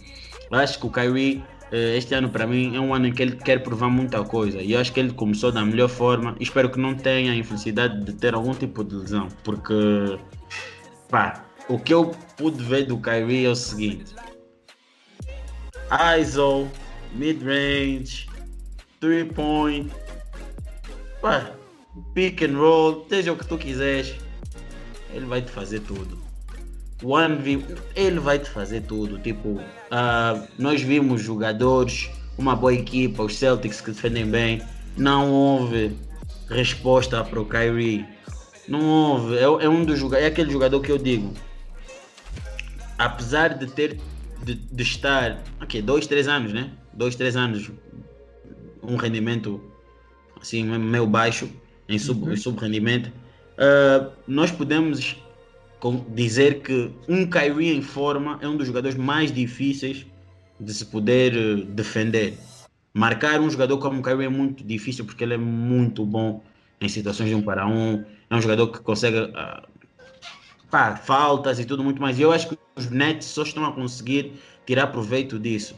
Eu 0.51 0.59
acho 0.59 0.79
que 0.79 0.87
o 0.87 0.91
Kyrie 0.91 1.43
eh, 1.73 1.97
este 1.97 2.15
ano 2.15 2.29
para 2.29 2.47
mim 2.47 2.77
é 2.77 2.81
um 2.81 2.93
ano 2.93 3.07
em 3.07 3.13
que 3.13 3.23
ele 3.23 3.37
quer 3.37 3.63
provar 3.63 3.89
muita 3.89 4.25
coisa 4.25 4.61
e 4.61 4.73
eu 4.73 4.81
acho 4.81 4.93
que 4.93 4.99
ele 4.99 5.13
começou 5.13 5.53
da 5.53 5.65
melhor 5.65 5.89
forma. 5.89 6.37
Espero 6.41 6.69
que 6.71 6.81
não 6.81 6.95
tenha 6.95 7.33
a 7.33 7.35
infelicidade 7.35 8.05
de 8.05 8.13
ter 8.13 8.35
algum 8.35 8.53
tipo 8.53 8.83
de 8.83 8.97
lesão, 8.97 9.29
porque 9.45 10.19
pá, 11.09 11.45
o 11.69 11.79
que 11.79 11.95
eu 11.95 12.11
pude 12.37 12.63
ver 12.65 12.87
do 12.87 12.99
Kyrie 12.99 13.47
é 13.47 13.51
o 13.51 13.55
seguinte: 13.55 14.15
ISO, 16.19 16.69
mid-range, 17.15 18.29
three 19.01 19.25
point, 19.25 19.91
pá, 21.21 21.53
pick 22.15 22.43
and 22.43 22.57
roll, 22.57 23.07
seja 23.09 23.33
o 23.33 23.37
que 23.37 23.47
tu 23.47 23.59
quiseres, 23.59 24.15
ele 25.13 25.27
vai 25.27 25.43
te 25.43 25.51
fazer 25.51 25.81
tudo. 25.81 26.19
One 27.03 27.37
v 27.37 27.65
ele 27.97 28.21
vai 28.21 28.39
te 28.39 28.51
fazer 28.51 28.83
tudo. 28.83 29.19
Tipo, 29.19 29.49
uh, 29.49 30.49
nós 30.59 30.83
vimos 30.83 31.23
jogadores, 31.23 32.11
uma 32.37 32.55
boa 32.55 32.75
equipa, 32.75 33.23
os 33.23 33.37
Celtics 33.37 33.81
que 33.81 33.91
defendem 33.91 34.27
bem. 34.27 34.63
Não 34.97 35.31
houve 35.31 35.97
resposta 36.49 37.25
para 37.25 37.41
o 37.41 37.47
Kyrie. 37.47 38.05
Não 38.69 38.85
houve. 38.85 39.37
É, 39.37 39.43
é 39.43 39.69
um 39.69 39.85
dos 39.85 40.01
é 40.13 40.27
aquele 40.27 40.53
jogador 40.53 40.81
que 40.81 40.93
eu 40.93 40.99
digo. 40.99 41.33
Apesar 42.99 43.57
de 43.57 43.67
ter 43.67 43.99
de, 44.45 44.55
de 44.55 44.83
estar, 44.83 45.43
ok, 45.61 45.83
dois, 45.83 46.07
três 46.07 46.29
anos, 46.29 46.53
né? 46.53 46.71
Dois, 46.93 47.15
três 47.15 47.37
anos, 47.37 47.71
um 48.83 48.97
rendimento 48.97 49.63
assim 50.41 50.65
meio 50.65 51.07
baixo 51.07 51.49
em 51.89 51.99
sub, 51.99 52.23
uhum. 52.23 52.35
Uh, 53.61 54.11
nós 54.27 54.51
podemos 54.51 55.17
dizer 56.15 56.61
que 56.61 56.91
um 57.09 57.27
Kyrie 57.27 57.75
em 57.75 57.83
forma 57.83 58.39
é 58.41 58.49
um 58.49 58.57
dos 58.57 58.67
jogadores 58.67 58.97
mais 58.97 59.33
difíceis 59.33 60.07
de 60.59 60.73
se 60.73 60.87
poder 60.87 61.35
eh, 61.35 61.65
defender. 61.69 62.39
Marcar 62.93 63.41
um 63.41 63.51
jogador 63.51 63.79
como 63.79 64.01
o 64.01 64.03
Kyrie 64.03 64.27
é 64.27 64.29
muito 64.29 64.63
difícil 64.63 65.05
porque 65.05 65.25
ele 65.25 65.35
é 65.35 65.39
muito 65.39 66.05
bom 66.05 66.43
em 66.81 66.89
situações 66.89 67.29
de 67.29 67.35
um 67.35 67.43
para 67.43 67.67
um. 67.67 68.05
É 68.29 68.37
um 68.37 68.41
jogador 68.41 68.69
que 68.69 68.81
consegue 68.81 69.19
uh, 69.19 69.69
pá, 70.71 70.97
faltas 70.97 71.59
e 71.59 71.65
tudo 71.65 71.83
muito 71.83 72.01
mais. 72.01 72.19
E 72.19 72.23
eu 72.23 72.33
acho 72.33 72.49
que 72.49 72.59
os 72.77 72.91
Nets 72.91 73.27
só 73.27 73.43
estão 73.43 73.65
a 73.65 73.73
conseguir 73.73 74.35
tirar 74.67 74.87
proveito 74.89 75.39
disso. 75.39 75.75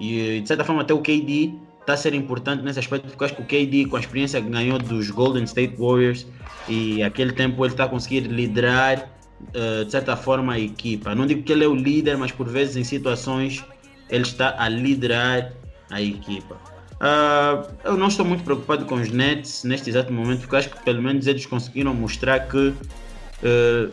E 0.00 0.40
de 0.40 0.48
certa 0.48 0.64
forma 0.64 0.82
até 0.82 0.94
o 0.94 1.00
KD 1.00 1.52
está 1.80 1.94
a 1.94 1.96
ser 1.96 2.14
importante 2.14 2.62
nesse 2.62 2.78
aspecto 2.78 3.08
porque 3.08 3.22
eu 3.22 3.26
acho 3.26 3.36
que 3.36 3.42
o 3.42 3.44
KD 3.44 3.86
com 3.86 3.96
a 3.96 4.00
experiência 4.00 4.40
que 4.40 4.48
ganhou 4.48 4.78
dos 4.78 5.10
Golden 5.10 5.44
State 5.44 5.76
Warriors 5.76 6.26
e 6.68 7.02
aquele 7.02 7.32
tempo 7.32 7.64
ele 7.64 7.72
está 7.72 7.84
a 7.84 7.88
conseguir 7.88 8.20
liderar 8.20 9.08
uh, 9.50 9.84
de 9.84 9.90
certa 9.90 10.16
forma, 10.16 10.54
a 10.54 10.58
equipa. 10.58 11.14
Não 11.14 11.26
digo 11.26 11.42
que 11.42 11.52
ele 11.52 11.64
é 11.64 11.68
o 11.68 11.74
líder, 11.74 12.16
mas 12.16 12.32
por 12.32 12.48
vezes 12.48 12.76
em 12.76 12.84
situações 12.84 13.64
ele 14.08 14.22
está 14.22 14.54
a 14.58 14.68
liderar 14.68 15.52
a 15.90 16.00
equipa. 16.00 16.56
Uh, 17.02 17.68
eu 17.84 17.96
não 17.96 18.06
estou 18.06 18.24
muito 18.24 18.44
preocupado 18.44 18.84
com 18.84 18.94
os 18.94 19.10
Nets 19.10 19.64
neste 19.64 19.90
exato 19.90 20.12
momento, 20.12 20.40
porque 20.40 20.56
acho 20.56 20.70
que 20.70 20.82
pelo 20.84 21.02
menos 21.02 21.26
eles 21.26 21.44
conseguiram 21.46 21.92
mostrar 21.92 22.40
que 22.40 22.68
uh, 22.68 23.92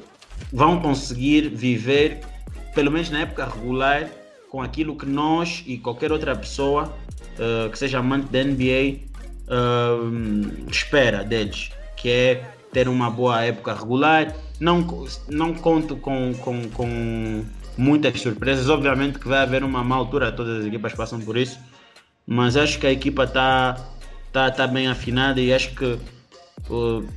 vão 0.51 0.79
conseguir 0.79 1.49
viver, 1.49 2.21
pelo 2.73 2.91
menos 2.91 3.09
na 3.09 3.21
época 3.21 3.45
regular, 3.45 4.09
com 4.49 4.61
aquilo 4.61 4.95
que 4.95 5.05
nós 5.05 5.63
e 5.67 5.77
qualquer 5.77 6.11
outra 6.11 6.35
pessoa 6.35 6.95
uh, 7.37 7.69
que 7.69 7.77
seja 7.77 7.99
amante 7.99 8.31
da 8.31 8.43
NBA 8.43 9.09
espera 10.69 11.23
deles, 11.23 11.71
que 11.95 12.09
é 12.09 12.53
ter 12.71 12.87
uma 12.87 13.09
boa 13.09 13.41
época 13.43 13.73
regular, 13.73 14.35
não, 14.59 14.85
não 15.27 15.53
conto 15.53 15.95
com, 15.95 16.33
com, 16.35 16.69
com 16.69 17.45
muitas 17.77 18.21
surpresas. 18.21 18.69
Obviamente 18.69 19.17
que 19.17 19.27
vai 19.27 19.39
haver 19.39 19.63
uma 19.63 19.83
má 19.83 19.95
altura, 19.95 20.31
todas 20.31 20.59
as 20.59 20.65
equipas 20.65 20.93
passam 20.93 21.19
por 21.19 21.35
isso, 21.35 21.59
mas 22.27 22.55
acho 22.55 22.79
que 22.79 22.85
a 22.85 22.91
equipa 22.91 23.23
está 23.23 23.75
tá, 24.31 24.51
tá 24.51 24.67
bem 24.67 24.87
afinada 24.87 25.41
e 25.41 25.51
acho 25.51 25.73
que 25.73 25.85
uh, 25.85 25.99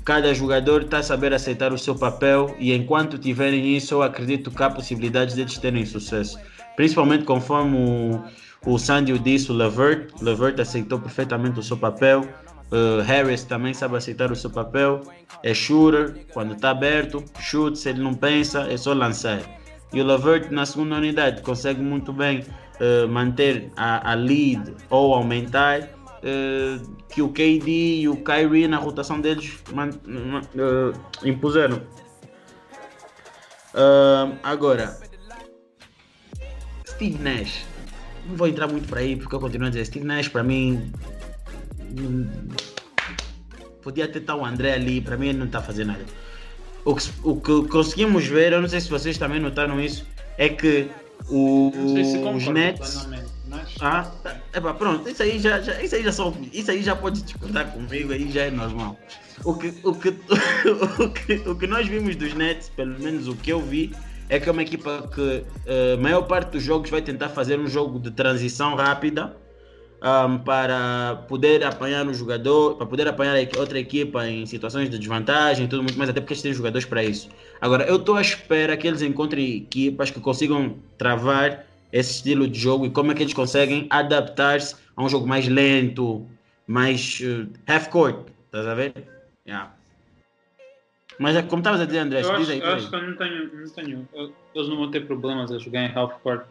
cada 0.05 0.33
jogador 0.35 0.83
está 0.83 0.99
a 0.99 1.03
saber 1.03 1.33
aceitar 1.33 1.73
o 1.73 1.79
seu 1.79 1.95
papel 1.95 2.55
e 2.59 2.73
enquanto 2.73 3.19
tiverem 3.19 3.77
isso, 3.77 3.95
eu 3.95 4.03
acredito 4.03 4.51
que 4.51 4.63
há 4.63 4.71
possibilidades 4.71 5.35
deles 5.35 5.59
terem 5.59 5.85
sucesso. 5.85 6.39
Principalmente 6.77 7.25
conforme 7.25 7.77
o, 7.77 8.23
o 8.73 8.79
Sandy 8.79 9.19
disse, 9.19 9.51
o 9.51 9.55
Levert, 9.55 10.11
Levert 10.21 10.59
aceitou 10.61 10.99
perfeitamente 10.99 11.61
o 11.61 11.63
seu 11.63 11.77
papel. 11.77 12.27
Uh, 12.71 13.03
Harris 13.03 13.45
também 13.45 13.75
sabe 13.75 13.97
aceitar 13.97 14.33
o 14.33 14.37
seu 14.37 14.49
papel. 14.49 15.03
É 15.43 15.53
shooter, 15.53 16.25
quando 16.33 16.55
está 16.55 16.71
aberto, 16.71 17.23
chute, 17.39 17.79
se 17.79 17.91
ele 17.91 18.01
não 18.01 18.15
pensa, 18.15 18.67
é 18.73 18.77
só 18.77 18.95
lançar. 18.95 19.41
E 19.93 20.01
o 20.01 20.05
Lavert 20.05 20.51
na 20.51 20.65
segunda 20.65 20.97
unidade 20.97 21.43
consegue 21.43 21.83
muito 21.83 22.13
bem 22.13 22.41
uh, 22.81 23.07
manter 23.09 23.71
a, 23.77 24.13
a, 24.13 24.15
lead 24.15 24.75
ou 24.89 25.13
aumentar. 25.13 25.87
Uh, 26.23 26.97
que 27.09 27.21
o 27.21 27.29
KD 27.31 28.01
e 28.01 28.09
o 28.09 28.17
Kyrie 28.23 28.69
na 28.69 28.77
rotação 28.77 29.21
deles 29.21 29.59
man, 29.73 29.91
impuseram. 31.25 31.83
agora, 34.43 34.99
Steve 36.89 37.19
Nash. 37.19 37.65
Não 38.29 38.37
vou 38.37 38.47
entrar 38.47 38.69
muito 38.69 38.87
para 38.89 39.01
aí 39.01 39.17
porque 39.17 39.35
eu 39.35 39.41
continuo 39.41 39.67
a 39.67 39.71
dizer 39.71 39.85
Steve 39.85 40.07
Nash 40.07 40.29
para 40.29 40.45
mim 40.45 40.93
podia 43.83 44.09
ter 44.09 44.21
tal 44.21 44.41
o 44.41 44.45
André 44.45 44.75
ali, 44.75 45.01
para 45.01 45.17
mim 45.17 45.29
ele 45.29 45.39
não 45.39 45.47
está 45.47 45.61
fazendo 45.61 45.89
nada. 45.89 46.05
O 46.85 46.95
que, 46.95 47.11
o 47.23 47.37
que 47.37 47.69
conseguimos 47.69 48.27
ver, 48.27 48.53
eu 48.53 48.63
não 48.63 48.69
sei 48.69 48.81
se 48.81 48.89
vocês 48.89 49.19
também 49.19 49.41
notaram 49.41 49.81
isso, 49.81 50.07
é 50.39 50.49
que 50.49 50.89
o, 51.29 51.69
os 51.69 52.47
Nets. 52.47 53.07
Ah, 53.81 54.11
epa, 54.55 54.75
pronto, 54.75 55.09
isso 55.09 55.23
aí 55.23 55.39
já, 55.39 55.61
já, 55.61 55.83
isso 55.83 55.95
aí 55.95 56.03
já 56.03 56.13
só, 56.13 56.33
isso 56.53 56.71
aí 56.71 56.83
já 56.83 56.97
pode 56.97 57.23
discordar 57.23 57.71
comigo, 57.73 58.13
aí 58.13 58.31
já 58.31 58.43
é 58.43 58.51
normal. 58.51 58.99
O 59.45 59.55
que, 59.55 59.75
o 59.83 59.95
que, 59.95 60.09
o 61.03 61.09
que, 61.11 61.49
o 61.49 61.57
que 61.57 61.67
nós 61.67 61.87
vimos 61.87 62.17
dos 62.17 62.35
Nets, 62.35 62.71
pelo 62.71 62.99
menos 62.99 63.29
o 63.29 63.35
que 63.35 63.51
eu 63.51 63.61
vi, 63.61 63.93
é 64.29 64.39
que 64.41 64.49
é 64.49 64.53
uma 64.53 64.63
equipa 64.63 65.09
que 65.15 65.45
a 65.67 65.97
uh, 65.97 66.01
maior 66.01 66.23
parte 66.23 66.53
dos 66.53 66.63
jogos 66.63 66.89
vai 66.89 67.03
tentar 67.03 67.29
fazer 67.29 67.59
um 67.59 67.67
jogo 67.67 67.99
de 67.99 68.11
transição 68.11 68.75
rápida 68.75 69.37
um, 70.03 70.39
para 70.39 71.25
poder 71.29 71.65
apanhar 71.65 72.07
o 72.07 72.15
jogador, 72.15 72.77
para 72.77 72.87
poder 72.87 73.07
apanhar 73.07 73.37
outra 73.57 73.79
equipa 73.79 74.27
em 74.27 74.45
situações 74.47 74.91
de 74.91 74.99
desvantagem 74.99 75.67
e 75.67 75.69
tudo 75.69 75.83
muito 75.83 75.97
mais, 75.99 76.11
até 76.11 76.21
porque 76.21 76.33
eles 76.33 76.43
têm 76.43 76.53
jogadores 76.53 76.87
para 76.87 77.05
isso. 77.05 77.29
Agora, 77.61 77.85
eu 77.85 77.97
estou 77.97 78.17
à 78.17 78.21
espera 78.21 78.77
que 78.77 78.87
eles 78.87 79.03
encontrem 79.03 79.59
equipas 79.59 80.11
que 80.11 80.21
consigam 80.21 80.77
travar 80.99 81.67
esse 81.93 82.13
estilo 82.13 82.49
de 82.49 82.59
jogo 82.59 82.87
e 82.87 82.91
como 82.91 83.13
é 83.13 83.15
que 83.15 83.23
eles 83.23 83.35
conseguem 83.35 83.87
adaptar-se 83.91 84.77
a 84.97 85.05
um 85.05 85.09
jogo 85.09 85.27
mais 85.27 85.47
lento, 85.47 86.27
mais 86.67 87.21
uh, 87.21 87.49
half-court, 87.67 88.29
estás 88.47 88.67
a 88.67 88.75
ver? 88.75 88.95
Yeah. 89.47 89.75
Mas 91.19 91.37
é 91.37 91.43
como 91.43 91.61
estavas 91.61 91.81
a 91.81 91.85
dizer, 91.85 91.99
André, 91.99 92.23
eu 92.23 92.33
acho, 92.33 92.51
aí, 92.51 92.61
eu 92.61 92.67
acho 92.67 92.89
que 92.89 92.97
eu 92.97 93.03
não 93.03 93.17
tenho, 93.17 93.55
não 93.55 93.69
tenho. 93.69 94.09
Eles 94.55 94.69
não 94.69 94.77
vão 94.77 94.91
ter 94.91 95.07
problemas 95.07 95.53
a 95.53 95.59
jogar 95.59 95.83
em 95.83 95.93
half-court 95.95 96.45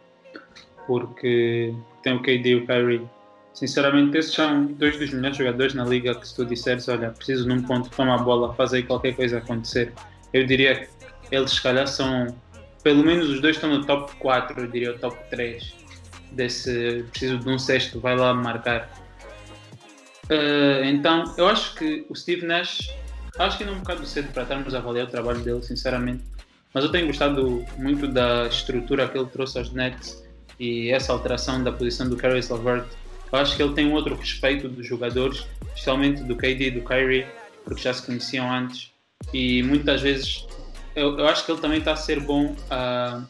porque 0.86 1.74
tem 2.02 2.14
o 2.14 2.22
KD 2.22 2.48
e 2.48 2.54
o 2.56 2.66
Kyrie 2.66 3.06
Sinceramente, 3.54 4.16
esses 4.16 4.32
são 4.32 4.64
dois 4.64 4.98
dos 4.98 5.12
melhores 5.12 5.36
jogadores 5.36 5.74
na 5.74 5.84
liga 5.84 6.14
que 6.14 6.26
se 6.26 6.34
tu 6.34 6.44
disseres, 6.44 6.88
olha, 6.88 7.10
preciso 7.10 7.46
num 7.46 7.62
ponto, 7.62 7.90
toma 7.90 8.14
a 8.14 8.18
bola, 8.18 8.54
faz 8.54 8.72
aí 8.72 8.82
qualquer 8.82 9.14
coisa 9.14 9.38
acontecer. 9.38 9.92
Eu 10.32 10.46
diria 10.46 10.86
que 10.86 10.88
eles 11.30 11.50
se 11.50 11.62
calhar 11.62 11.86
são, 11.86 12.34
pelo 12.82 13.04
menos 13.04 13.28
os 13.28 13.40
dois 13.40 13.56
estão 13.56 13.70
no 13.70 13.84
top 13.84 14.14
4, 14.16 14.60
eu 14.60 14.66
diria 14.66 14.92
o 14.92 14.98
top 14.98 15.16
3 15.30 15.74
desse, 16.32 17.04
preciso 17.10 17.38
de 17.38 17.48
um 17.48 17.58
sexto, 17.58 18.00
vai 18.00 18.16
lá 18.16 18.32
marcar. 18.32 18.90
Uh, 20.24 20.84
então, 20.84 21.34
eu 21.36 21.46
acho 21.46 21.74
que 21.74 22.06
o 22.08 22.14
Steve 22.14 22.46
Nash, 22.46 22.90
acho 23.38 23.56
que 23.56 23.64
ainda 23.64 23.74
é 23.74 23.76
um 23.76 23.80
bocado 23.80 24.06
cedo 24.06 24.32
para 24.32 24.44
estarmos 24.44 24.74
a 24.74 24.78
avaliar 24.78 25.06
o 25.06 25.10
trabalho 25.10 25.40
dele, 25.40 25.62
sinceramente, 25.62 26.24
mas 26.72 26.84
eu 26.84 26.90
tenho 26.90 27.06
gostado 27.06 27.64
muito 27.76 28.08
da 28.08 28.46
estrutura 28.46 29.08
que 29.08 29.18
ele 29.18 29.26
trouxe 29.26 29.58
aos 29.58 29.70
Nets 29.72 30.24
e 30.58 30.90
essa 30.90 31.12
alteração 31.12 31.62
da 31.62 31.70
posição 31.70 32.08
do 32.08 32.16
Caris 32.16 32.48
LeVert 32.48 32.86
eu 33.32 33.38
acho 33.38 33.56
que 33.56 33.62
ele 33.62 33.72
tem 33.72 33.86
um 33.86 33.94
outro 33.94 34.14
respeito 34.14 34.68
dos 34.68 34.86
jogadores, 34.86 35.46
especialmente 35.68 36.22
do 36.22 36.36
KD 36.36 36.66
e 36.66 36.70
do 36.70 36.82
Kyrie, 36.82 37.26
porque 37.64 37.80
já 37.80 37.94
se 37.94 38.04
conheciam 38.04 38.52
antes. 38.52 38.92
E 39.32 39.62
muitas 39.62 40.02
vezes 40.02 40.46
eu, 40.94 41.18
eu 41.18 41.28
acho 41.28 41.44
que 41.44 41.52
ele 41.52 41.60
também 41.60 41.78
está 41.78 41.92
a 41.92 41.96
ser 41.96 42.20
bom. 42.20 42.54
Uh, 42.70 43.26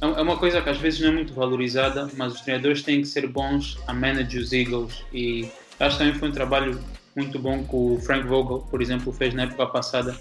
é 0.00 0.20
uma 0.20 0.36
coisa 0.36 0.60
que 0.60 0.68
às 0.68 0.78
vezes 0.78 1.00
não 1.00 1.08
é 1.08 1.12
muito 1.12 1.32
valorizada, 1.32 2.08
mas 2.16 2.34
os 2.34 2.40
treinadores 2.42 2.82
têm 2.82 3.00
que 3.00 3.08
ser 3.08 3.26
bons 3.26 3.78
a 3.86 3.94
manage 3.94 4.38
os 4.38 4.52
Eagles. 4.52 5.02
E 5.12 5.48
acho 5.80 5.96
que 5.96 6.04
também 6.04 6.18
foi 6.18 6.28
um 6.28 6.32
trabalho 6.32 6.80
muito 7.14 7.38
bom 7.38 7.64
que 7.64 7.74
o 7.74 7.98
Frank 8.04 8.26
Vogel, 8.26 8.66
por 8.70 8.82
exemplo, 8.82 9.12
fez 9.12 9.32
na 9.32 9.44
época 9.44 9.66
passada. 9.66 10.14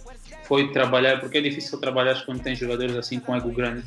Foi 0.43 0.71
trabalhar, 0.71 1.19
porque 1.19 1.39
é 1.39 1.41
difícil 1.41 1.79
trabalhar 1.79 2.23
quando 2.25 2.41
tem 2.41 2.55
jogadores 2.55 2.95
assim 2.95 3.19
com 3.19 3.35
ego 3.35 3.51
grande, 3.51 3.83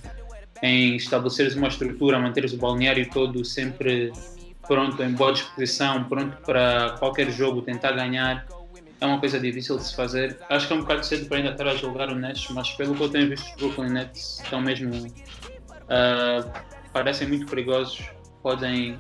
em 0.62 0.96
estabeleceres 0.96 1.54
uma 1.54 1.68
estrutura, 1.68 2.18
manteres 2.18 2.52
o 2.52 2.58
balneário 2.58 3.08
todo 3.10 3.44
sempre 3.44 4.12
pronto, 4.66 5.02
em 5.02 5.12
boa 5.12 5.32
disposição, 5.32 6.04
pronto 6.04 6.36
para 6.44 6.96
qualquer 6.98 7.30
jogo, 7.30 7.62
tentar 7.62 7.92
ganhar. 7.92 8.46
É 9.00 9.06
uma 9.06 9.20
coisa 9.20 9.38
difícil 9.38 9.76
de 9.76 9.84
se 9.84 9.94
fazer. 9.94 10.36
Acho 10.48 10.66
que 10.66 10.72
é 10.72 10.76
um 10.76 10.80
bocado 10.80 11.06
cedo 11.06 11.26
para 11.26 11.36
ainda 11.38 11.50
estar 11.50 11.68
a 11.68 11.74
jogar 11.76 12.10
o 12.10 12.14
Nets, 12.14 12.48
mas 12.50 12.70
pelo 12.72 12.94
que 12.94 13.02
eu 13.02 13.08
tenho 13.08 13.28
visto, 13.28 13.46
os 13.46 13.54
Brooklyn 13.54 13.90
Nets 13.90 14.40
estão 14.42 14.60
mesmo. 14.60 14.92
Uh, 14.94 16.50
parecem 16.92 17.28
muito 17.28 17.46
perigosos. 17.46 18.02
Podem. 18.42 18.98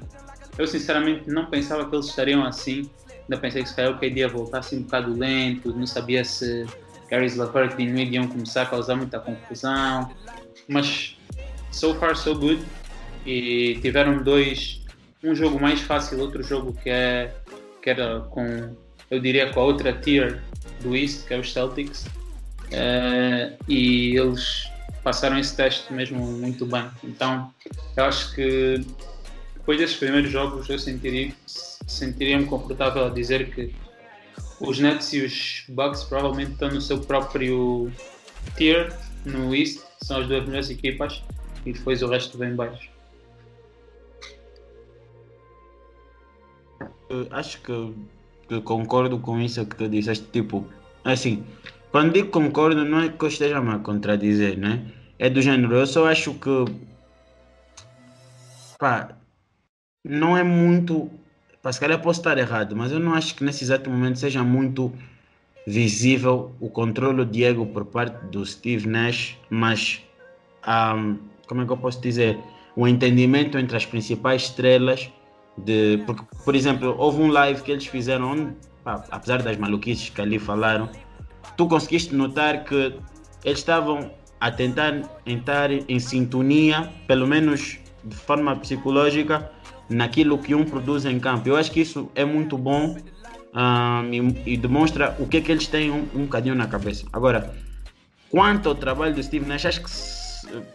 Eu 0.56 0.66
sinceramente 0.66 1.28
não 1.28 1.46
pensava 1.46 1.88
que 1.88 1.94
eles 1.94 2.06
estariam 2.06 2.44
assim. 2.44 2.88
Ainda 3.22 3.38
pensei 3.40 3.62
que 3.62 3.68
se 3.68 3.76
calhar 3.76 3.92
o 3.92 3.98
KD 3.98 4.20
ia 4.20 4.28
voltar 4.28 4.58
assim 4.58 4.78
um 4.78 4.82
bocado 4.82 5.12
lento, 5.12 5.72
não 5.74 5.86
sabia 5.86 6.24
se 6.24 6.64
Gary's 7.10 7.36
Lavert 7.36 7.78
e 7.78 7.84
Newell 7.84 8.12
iam 8.12 8.28
começar 8.28 8.62
a 8.62 8.66
causar 8.66 8.96
muita 8.96 9.18
confusão. 9.18 10.10
Mas 10.68 11.16
so 11.72 11.94
far 11.96 12.16
so 12.16 12.34
good. 12.34 12.64
E 13.26 13.78
tiveram 13.82 14.22
dois 14.22 14.80
um 15.22 15.34
jogo 15.34 15.60
mais 15.60 15.80
fácil, 15.80 16.20
outro 16.20 16.42
jogo 16.42 16.72
que, 16.72 16.88
é, 16.88 17.34
que 17.82 17.90
era 17.90 18.20
com, 18.20 18.76
eu 19.10 19.20
diria, 19.20 19.52
com 19.52 19.60
a 19.60 19.64
outra 19.64 19.92
tier 19.92 20.42
do 20.80 20.96
East, 20.96 21.26
que 21.26 21.34
é 21.34 21.38
os 21.38 21.52
Celtics, 21.52 22.04
uh, 22.04 23.56
e 23.68 24.16
eles 24.16 24.68
passaram 25.02 25.38
esse 25.38 25.56
teste 25.56 25.92
mesmo 25.92 26.18
muito 26.18 26.66
bem. 26.66 26.88
Então, 27.02 27.52
eu 27.96 28.04
acho 28.04 28.34
que 28.34 28.84
depois 29.54 29.78
desses 29.78 29.96
primeiros 29.96 30.30
jogos 30.30 30.68
eu 30.68 30.78
sentiria, 30.78 31.32
sentiria-me 31.46 32.46
confortável 32.46 33.06
a 33.06 33.10
dizer 33.10 33.50
que 33.50 33.74
os 34.60 34.78
Nets 34.78 35.12
e 35.12 35.24
os 35.24 35.64
Bucks 35.68 36.04
provavelmente 36.04 36.52
estão 36.52 36.70
no 36.70 36.80
seu 36.80 37.00
próprio 37.00 37.90
tier 38.56 38.96
no 39.24 39.54
East, 39.54 39.80
são 40.02 40.20
as 40.20 40.26
duas 40.26 40.44
melhores 40.44 40.70
equipas, 40.70 41.22
e 41.64 41.72
depois 41.72 42.02
o 42.02 42.08
resto 42.08 42.36
vem 42.36 42.54
baixo. 42.54 42.88
acho 47.30 47.60
que, 47.62 47.94
que, 48.48 48.60
concordo 48.62 49.18
com 49.18 49.40
isso 49.40 49.64
que 49.66 49.76
tu 49.76 49.88
disseste. 49.88 50.24
Tipo, 50.32 50.66
assim, 51.04 51.44
quando 51.90 52.12
digo 52.12 52.30
concordo, 52.30 52.84
não 52.84 53.02
é 53.02 53.08
que 53.08 53.22
eu 53.22 53.28
esteja 53.28 53.58
a 53.58 53.78
contradizer, 53.78 54.58
né? 54.58 54.86
É 55.18 55.28
do 55.28 55.42
género, 55.42 55.76
eu 55.76 55.86
só 55.86 56.06
acho 56.06 56.34
que. 56.34 56.64
Pá, 58.78 59.10
não 60.04 60.36
é 60.36 60.42
muito. 60.42 61.10
Pá, 61.62 61.72
se 61.72 61.80
calhar 61.80 62.00
posso 62.00 62.20
estar 62.20 62.38
errado, 62.38 62.74
mas 62.76 62.92
eu 62.92 63.00
não 63.00 63.14
acho 63.14 63.34
que 63.34 63.44
nesse 63.44 63.64
exato 63.64 63.90
momento 63.90 64.18
seja 64.18 64.42
muito 64.42 64.92
visível 65.66 66.52
o 66.60 66.70
controle 66.70 67.24
de 67.24 67.44
ego 67.44 67.66
por 67.66 67.84
parte 67.84 68.24
do 68.26 68.44
Steve 68.44 68.88
Nash, 68.88 69.36
mas. 69.50 70.02
Um, 70.66 71.18
como 71.46 71.62
é 71.62 71.66
que 71.66 71.72
eu 71.72 71.76
posso 71.76 72.00
dizer? 72.00 72.38
O 72.76 72.86
entendimento 72.86 73.58
entre 73.58 73.76
as 73.76 73.86
principais 73.86 74.42
estrelas 74.42 75.10
de 75.64 76.02
porque, 76.06 76.22
por 76.44 76.54
exemplo, 76.54 76.94
houve 76.98 77.20
um 77.20 77.28
live 77.28 77.62
que 77.62 77.72
eles 77.72 77.86
fizeram 77.86 78.32
onde, 78.32 78.56
pá, 78.84 79.04
apesar 79.10 79.42
das 79.42 79.56
maluquices 79.56 80.10
que 80.10 80.20
ali 80.20 80.38
falaram, 80.38 80.88
tu 81.56 81.66
conseguiste 81.66 82.14
notar 82.14 82.64
que 82.64 82.94
eles 83.44 83.58
estavam 83.58 84.10
a 84.40 84.50
tentar 84.50 85.02
entrar 85.26 85.70
em 85.70 85.98
sintonia, 85.98 86.90
pelo 87.06 87.26
menos 87.26 87.78
de 88.04 88.16
forma 88.16 88.54
psicológica, 88.56 89.50
naquilo 89.88 90.38
que 90.38 90.54
um 90.54 90.64
produz 90.64 91.04
em 91.04 91.18
campo. 91.18 91.48
Eu 91.48 91.56
acho 91.56 91.72
que 91.72 91.80
isso 91.80 92.10
é 92.14 92.24
muito 92.24 92.56
bom 92.56 92.96
um, 93.54 94.12
e, 94.12 94.52
e, 94.54 94.56
demonstra 94.56 95.16
o 95.18 95.26
que 95.26 95.38
é 95.38 95.40
que 95.40 95.50
eles 95.50 95.66
têm 95.66 95.90
um, 95.90 96.06
um 96.14 96.22
bocadinho 96.24 96.54
na 96.54 96.66
cabeça. 96.66 97.06
Agora, 97.12 97.54
quanto 98.30 98.68
ao 98.68 98.74
trabalho 98.74 99.14
do 99.14 99.22
Steve 99.22 99.46
Nash, 99.46 99.66
acho 99.66 99.82
que 99.82 99.90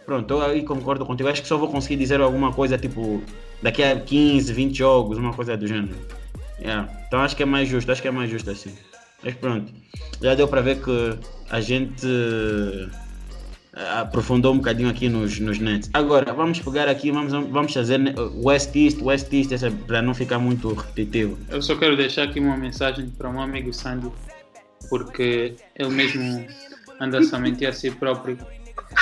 pronto, 0.04 0.34
eu 0.34 0.42
aí 0.42 0.62
concordo 0.62 1.06
contigo. 1.06 1.28
Acho 1.28 1.42
que 1.42 1.48
só 1.48 1.56
vou 1.56 1.68
conseguir 1.68 1.96
dizer 1.96 2.20
alguma 2.20 2.52
coisa 2.52 2.76
tipo 2.76 3.22
daqui 3.64 3.82
a 3.82 3.98
15, 3.98 4.52
20 4.52 4.76
jogos, 4.76 5.16
uma 5.16 5.32
coisa 5.32 5.56
do 5.56 5.66
gênero. 5.66 5.96
Yeah. 6.60 6.86
Então 7.06 7.20
acho 7.20 7.34
que 7.34 7.42
é 7.42 7.46
mais 7.46 7.66
justo, 7.66 7.90
acho 7.90 8.02
que 8.02 8.08
é 8.08 8.10
mais 8.10 8.30
justo 8.30 8.50
assim. 8.50 8.74
Mas 9.22 9.34
pronto, 9.34 9.72
já 10.20 10.34
deu 10.34 10.46
para 10.46 10.60
ver 10.60 10.82
que 10.82 11.18
a 11.48 11.62
gente 11.62 12.06
eh, 12.06 14.00
aprofundou 14.00 14.52
um 14.52 14.58
bocadinho 14.58 14.90
aqui 14.90 15.08
nos, 15.08 15.40
nos 15.40 15.58
nets. 15.58 15.88
Agora, 15.94 16.30
vamos 16.34 16.60
pegar 16.60 16.88
aqui, 16.88 17.10
vamos, 17.10 17.32
vamos 17.32 17.72
fazer 17.72 17.98
West 18.34 18.76
East, 18.76 19.00
West 19.00 19.32
East, 19.32 19.52
para 19.86 20.02
não 20.02 20.12
ficar 20.12 20.38
muito 20.38 20.70
repetitivo. 20.74 21.38
Eu 21.48 21.62
só 21.62 21.74
quero 21.74 21.96
deixar 21.96 22.24
aqui 22.24 22.40
uma 22.40 22.58
mensagem 22.58 23.08
para 23.08 23.30
um 23.30 23.40
amigo 23.40 23.72
Sandy, 23.72 24.12
porque 24.90 25.54
ele 25.74 25.90
mesmo 25.90 26.46
anda 27.00 27.22
somente 27.22 27.64
a 27.64 27.72
si 27.72 27.90
próprio 27.90 28.36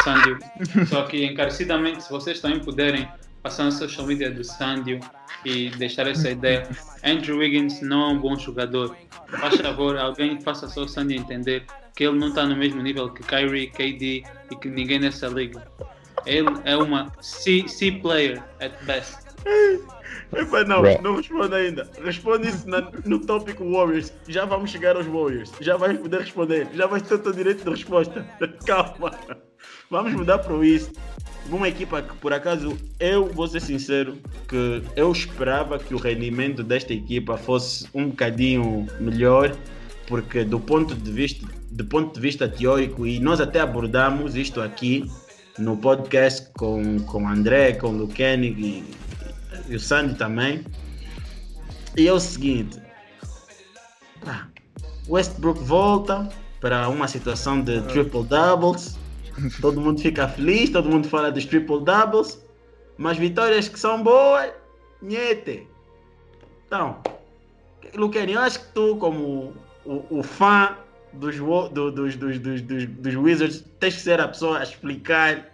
Sandy. 0.04 0.38
Só 0.86 1.02
que 1.02 1.24
encarecidamente, 1.24 2.04
se 2.04 2.10
vocês 2.10 2.40
também 2.40 2.60
puderem 2.60 3.08
passar 3.42 3.64
no 3.64 3.72
social 3.72 4.06
media 4.06 4.30
do 4.30 4.44
Sandio 4.44 5.00
e 5.44 5.70
deixar 5.70 6.06
essa 6.06 6.30
ideia. 6.30 6.68
Andrew 7.04 7.38
Wiggins 7.38 7.80
não 7.82 8.02
é 8.02 8.12
um 8.14 8.18
bom 8.18 8.36
jogador. 8.36 8.96
Faz 9.28 9.56
favor, 9.60 9.96
alguém 9.96 10.40
faça 10.40 10.68
só 10.68 10.82
o 10.82 10.88
Sandio 10.88 11.18
entender 11.18 11.64
que 11.94 12.04
ele 12.04 12.18
não 12.18 12.28
está 12.28 12.46
no 12.46 12.56
mesmo 12.56 12.80
nível 12.82 13.10
que 13.10 13.22
Kyrie, 13.22 13.68
KD 13.68 14.24
e 14.50 14.56
que 14.56 14.68
ninguém 14.68 15.00
nessa 15.00 15.26
liga. 15.26 15.66
Ele 16.24 16.50
é 16.64 16.76
uma 16.76 17.12
C, 17.20 17.66
C 17.66 17.90
player 17.92 18.42
at 18.60 18.72
best. 18.84 19.18
Epa, 20.34 20.64
não, 20.64 20.82
não 21.02 21.16
responda 21.16 21.56
ainda. 21.56 21.90
Responde 22.02 22.48
isso 22.48 22.68
na, 22.68 22.80
no 23.04 23.18
tópico 23.18 23.68
Warriors. 23.70 24.12
Já 24.28 24.44
vamos 24.44 24.70
chegar 24.70 24.96
aos 24.96 25.06
Warriors. 25.06 25.52
Já 25.60 25.76
vais 25.76 25.98
poder 25.98 26.20
responder. 26.20 26.68
Já 26.72 26.86
vais 26.86 27.02
ter 27.02 27.14
o 27.14 27.18
teu 27.18 27.32
direito 27.32 27.64
de 27.64 27.70
resposta. 27.70 28.24
Calma. 28.64 29.12
Vamos 29.92 30.14
mudar 30.14 30.38
para 30.38 30.54
o 30.54 30.64
East. 30.64 30.90
Uma 31.50 31.68
equipa 31.68 32.00
que, 32.00 32.16
por 32.16 32.32
acaso, 32.32 32.78
eu 32.98 33.26
vou 33.26 33.46
ser 33.46 33.60
sincero, 33.60 34.16
que 34.48 34.82
eu 34.96 35.12
esperava 35.12 35.78
que 35.78 35.94
o 35.94 35.98
rendimento 35.98 36.64
desta 36.64 36.94
equipa 36.94 37.36
fosse 37.36 37.86
um 37.92 38.08
bocadinho 38.08 38.86
melhor, 38.98 39.54
porque 40.06 40.44
do 40.44 40.58
ponto 40.58 40.94
de 40.94 41.12
vista, 41.12 41.46
do 41.70 41.84
ponto 41.84 42.14
de 42.14 42.20
vista 42.22 42.48
teórico, 42.48 43.06
e 43.06 43.20
nós 43.20 43.38
até 43.38 43.60
abordamos 43.60 44.34
isto 44.34 44.62
aqui 44.62 45.10
no 45.58 45.76
podcast 45.76 46.48
com, 46.54 46.98
com 47.00 47.24
o 47.24 47.28
André, 47.28 47.74
com 47.74 47.88
o 47.88 47.92
Luqueni 47.98 48.46
e, 48.48 48.84
e 49.68 49.76
o 49.76 49.80
Sandy 49.80 50.14
também. 50.14 50.64
E 51.98 52.08
é 52.08 52.12
o 52.14 52.18
seguinte: 52.18 52.80
ah, 54.26 54.46
Westbrook 55.06 55.62
volta 55.62 56.30
para 56.62 56.88
uma 56.88 57.06
situação 57.06 57.60
de 57.60 57.82
triple 57.82 58.24
doubles 58.24 59.01
todo 59.60 59.80
mundo 59.80 60.00
fica 60.00 60.28
feliz, 60.28 60.70
todo 60.70 60.88
mundo 60.88 61.08
fala 61.08 61.30
dos 61.30 61.44
triple 61.44 61.84
doubles, 61.84 62.44
mas 62.96 63.16
vitórias 63.16 63.68
que 63.68 63.78
são 63.78 64.02
boas, 64.02 64.52
nhete. 65.00 65.66
Então, 66.66 67.00
Luqueni, 67.94 68.32
eu 68.32 68.40
acho 68.40 68.60
que 68.60 68.72
tu, 68.72 68.96
como 68.96 69.54
o, 69.84 70.18
o 70.18 70.22
fã 70.22 70.76
dos, 71.12 71.36
do, 71.36 71.90
dos, 71.90 72.16
dos, 72.16 72.38
dos, 72.38 72.62
dos, 72.62 73.14
Wizards, 73.16 73.64
tens 73.78 73.96
que 73.96 74.00
ser 74.00 74.20
a 74.20 74.28
pessoa 74.28 74.58
a 74.58 74.62
explicar 74.62 75.50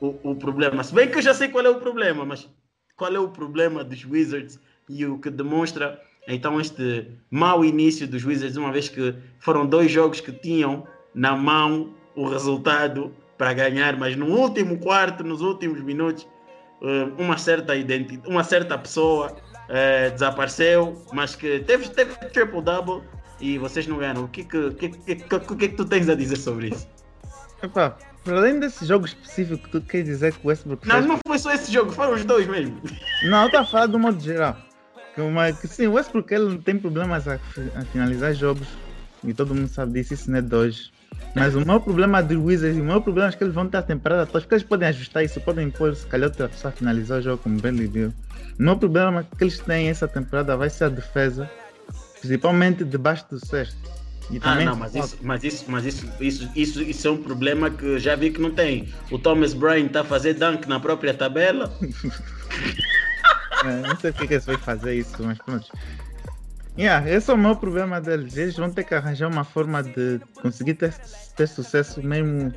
o, 0.00 0.30
o 0.30 0.34
problema. 0.34 0.82
Se 0.82 0.94
bem 0.94 1.08
que 1.08 1.18
eu 1.18 1.22
já 1.22 1.34
sei 1.34 1.48
qual 1.48 1.64
é 1.64 1.70
o 1.70 1.80
problema, 1.80 2.24
mas 2.24 2.48
qual 2.96 3.14
é 3.14 3.18
o 3.18 3.28
problema 3.28 3.84
dos 3.84 4.04
Wizards 4.04 4.58
e 4.88 5.06
o 5.06 5.18
que 5.18 5.30
demonstra 5.30 6.00
então 6.26 6.60
este 6.60 7.06
mau 7.30 7.64
início 7.64 8.06
dos 8.06 8.24
Wizards, 8.24 8.56
uma 8.56 8.70
vez 8.70 8.88
que 8.88 9.14
foram 9.38 9.66
dois 9.66 9.90
jogos 9.90 10.20
que 10.20 10.30
tinham 10.30 10.86
na 11.14 11.34
mão 11.34 11.94
o 12.18 12.28
resultado 12.28 13.12
para 13.36 13.52
ganhar, 13.54 13.96
mas 13.96 14.16
no 14.16 14.26
último 14.26 14.78
quarto, 14.78 15.22
nos 15.22 15.40
últimos 15.40 15.80
minutos, 15.80 16.26
eh, 16.82 17.08
uma 17.16 17.38
certa 17.38 17.76
identidade, 17.76 18.28
uma 18.28 18.42
certa 18.42 18.76
pessoa 18.76 19.36
é, 19.68 20.10
desapareceu, 20.10 21.00
mas 21.12 21.36
que 21.36 21.60
teve, 21.60 21.88
teve 21.90 22.14
triple 22.30 22.60
double 22.60 23.02
e 23.40 23.56
vocês 23.58 23.86
não 23.86 23.98
ganharam. 23.98 24.24
O 24.24 24.28
que 24.28 24.42
que, 24.42 24.70
que, 24.72 24.88
que, 24.88 25.14
que, 25.14 25.38
que, 25.38 25.56
que 25.56 25.68
tu 25.68 25.84
tens 25.84 26.08
a 26.08 26.14
dizer 26.16 26.36
sobre 26.36 26.70
isso? 26.70 26.88
Epá, 27.62 27.96
para 28.24 28.38
além 28.38 28.58
desse 28.58 28.84
jogo 28.84 29.06
específico, 29.06 29.68
tu 29.68 29.80
quer 29.80 30.02
dizer 30.02 30.32
que 30.32 30.44
o 30.44 30.48
Westbrook. 30.48 30.88
Não, 30.88 30.96
fez... 30.96 31.06
não 31.06 31.18
foi 31.24 31.38
só 31.38 31.52
esse 31.52 31.72
jogo, 31.72 31.92
foram 31.92 32.14
os 32.14 32.24
dois 32.24 32.48
mesmo. 32.48 32.80
Não, 33.24 33.48
eu 33.48 33.60
a 33.60 33.64
falar 33.64 33.86
do 33.86 33.98
modo 33.98 34.20
geral. 34.20 34.56
Que, 35.14 35.20
uma, 35.20 35.52
que 35.52 35.68
sim, 35.68 35.86
o 35.86 35.92
Westbrook 35.92 36.32
ele 36.34 36.46
não 36.46 36.58
tem 36.58 36.76
problemas 36.78 37.28
a, 37.28 37.34
a 37.34 37.84
finalizar 37.92 38.34
jogos 38.34 38.66
e 39.22 39.32
todo 39.32 39.54
mundo 39.54 39.68
sabe 39.68 39.92
disso, 39.92 40.14
isso 40.14 40.30
não 40.30 40.38
é 40.38 40.42
dois. 40.42 40.90
Mas 41.34 41.54
o 41.54 41.64
maior 41.64 41.80
problema 41.80 42.22
do 42.22 42.42
Wizards, 42.42 42.78
o 42.78 42.84
maior 42.84 43.00
problema 43.00 43.28
é 43.28 43.32
que 43.32 43.42
eles 43.44 43.54
vão 43.54 43.66
ter 43.68 43.76
a 43.76 43.82
temporada 43.82 44.26
toda, 44.26 44.40
porque 44.40 44.54
eles 44.54 44.64
podem 44.64 44.88
ajustar 44.88 45.24
isso, 45.24 45.40
podem 45.40 45.70
pôr, 45.70 45.94
se 45.94 46.06
calhar, 46.06 46.28
outra 46.28 46.48
pessoa 46.48 46.72
finalizar 46.72 47.18
o 47.18 47.22
jogo 47.22 47.42
como 47.42 47.60
Bradley 47.60 47.86
Bill. 47.86 48.12
O 48.58 48.62
maior 48.62 48.76
problema 48.76 49.24
que 49.36 49.44
eles 49.44 49.58
têm 49.58 49.88
essa 49.88 50.08
temporada 50.08 50.56
vai 50.56 50.68
ser 50.68 50.84
a 50.84 50.88
defesa, 50.88 51.48
principalmente 52.20 52.84
debaixo 52.84 53.26
do 53.30 53.44
sexto. 53.44 53.98
E 54.30 54.38
ah, 54.42 54.56
não, 54.56 54.76
mas, 54.76 54.94
isso, 54.94 55.16
mas, 55.22 55.44
isso, 55.44 55.64
mas 55.68 55.84
isso, 55.86 56.06
isso, 56.20 56.50
isso, 56.54 56.82
isso 56.82 57.08
é 57.08 57.10
um 57.10 57.22
problema 57.22 57.70
que 57.70 57.98
já 57.98 58.14
vi 58.14 58.30
que 58.30 58.40
não 58.40 58.50
tem. 58.50 58.92
O 59.10 59.18
Thomas 59.18 59.54
Bryan 59.54 59.86
está 59.86 60.02
a 60.02 60.04
fazer 60.04 60.34
dunk 60.34 60.68
na 60.68 60.78
própria 60.78 61.14
tabela. 61.14 61.72
é, 63.64 63.88
não 63.88 63.96
sei 63.96 64.12
porque 64.12 64.34
eles 64.34 64.44
vão 64.44 64.58
fazer 64.58 64.96
isso, 64.96 65.16
mas 65.20 65.38
pronto. 65.38 65.66
Yeah, 66.78 67.10
esse 67.10 67.28
é 67.28 67.34
o 67.34 67.36
maior 67.36 67.56
problema 67.56 68.00
deles. 68.00 68.36
Eles 68.36 68.56
vão 68.56 68.70
ter 68.70 68.84
que 68.84 68.94
arranjar 68.94 69.28
uma 69.28 69.42
forma 69.42 69.82
de 69.82 70.20
conseguir 70.40 70.74
ter, 70.74 70.94
ter 71.36 71.48
sucesso 71.48 72.00
mesmo 72.00 72.54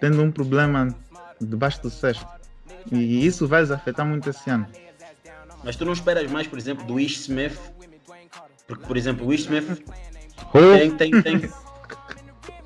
tendo 0.00 0.22
um 0.22 0.30
problema 0.30 0.94
debaixo 1.40 1.80
do 1.80 1.88
cesto. 1.88 2.26
E 2.92 3.26
isso 3.26 3.48
vai 3.48 3.62
afetar 3.62 4.04
muito 4.04 4.28
esse 4.28 4.50
ano. 4.50 4.66
Mas 5.64 5.76
tu 5.76 5.86
não 5.86 5.94
esperas 5.94 6.30
mais, 6.30 6.46
por 6.46 6.58
exemplo, 6.58 6.84
do 6.84 7.00
Ish 7.00 7.20
Smith? 7.20 7.58
Porque, 8.66 8.86
por 8.86 8.98
exemplo, 8.98 9.26
o 9.26 9.32
Ish 9.32 9.44
Smith 9.44 9.82
tem, 10.52 10.90
tem, 10.96 11.22
tem, 11.22 11.50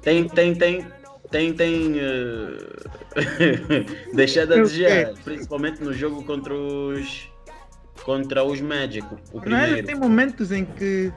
tem, 0.02 0.28
tem, 0.28 0.54
tem, 0.54 0.86
tem, 1.30 1.54
tem 1.54 1.92
uh... 1.92 2.56
deixado 4.14 4.54
a 4.54 4.56
desejar, 4.56 5.14
principalmente 5.22 5.80
no 5.80 5.92
jogo 5.92 6.24
contra 6.24 6.52
os 6.52 7.31
contra 8.04 8.44
os 8.44 8.60
Magic, 8.60 9.06
o 9.32 9.40
primeiro. 9.40 9.72
Mas 9.72 9.86
tem 9.86 9.94
momentos 9.94 10.52
em 10.52 10.64
que 10.64 11.12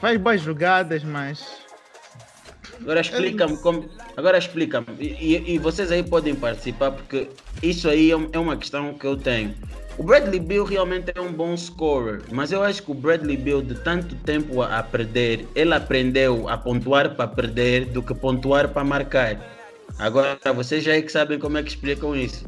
faz 0.00 0.18
boas 0.18 0.40
jogadas, 0.40 1.02
mas. 1.02 1.64
Agora 2.80 3.00
explica-me 3.00 3.56
como. 3.58 3.88
Agora 4.16 4.38
explica-me. 4.38 4.86
E, 4.98 5.54
e, 5.54 5.58
vocês 5.58 5.90
aí 5.90 6.02
podem 6.02 6.34
participar, 6.34 6.92
porque 6.92 7.28
isso 7.62 7.88
aí 7.88 8.10
é, 8.12 8.28
é 8.32 8.38
uma 8.38 8.56
questão 8.56 8.94
que 8.94 9.06
eu 9.06 9.16
tenho. 9.16 9.54
O 9.96 10.02
Bradley 10.02 10.40
Bill 10.40 10.64
realmente 10.64 11.12
é 11.14 11.20
um 11.20 11.32
bom 11.32 11.56
scorer, 11.56 12.22
mas 12.32 12.50
eu 12.50 12.64
acho 12.64 12.82
que 12.82 12.90
o 12.90 12.94
Bradley 12.94 13.36
Bill, 13.36 13.62
de 13.62 13.76
tanto 13.76 14.14
tempo 14.16 14.60
a, 14.60 14.78
a 14.78 14.82
perder, 14.82 15.46
ele 15.54 15.72
aprendeu 15.72 16.48
a 16.48 16.58
pontuar 16.58 17.14
para 17.14 17.28
perder 17.28 17.86
do 17.86 18.02
que 18.02 18.12
pontuar 18.12 18.68
para 18.68 18.82
marcar. 18.82 19.38
Agora, 19.98 20.36
vocês 20.52 20.82
já 20.82 20.96
é 20.96 21.00
que 21.00 21.12
sabem 21.12 21.38
como 21.38 21.58
é 21.58 21.62
que 21.62 21.70
explicam 21.70 22.16
isso. 22.16 22.44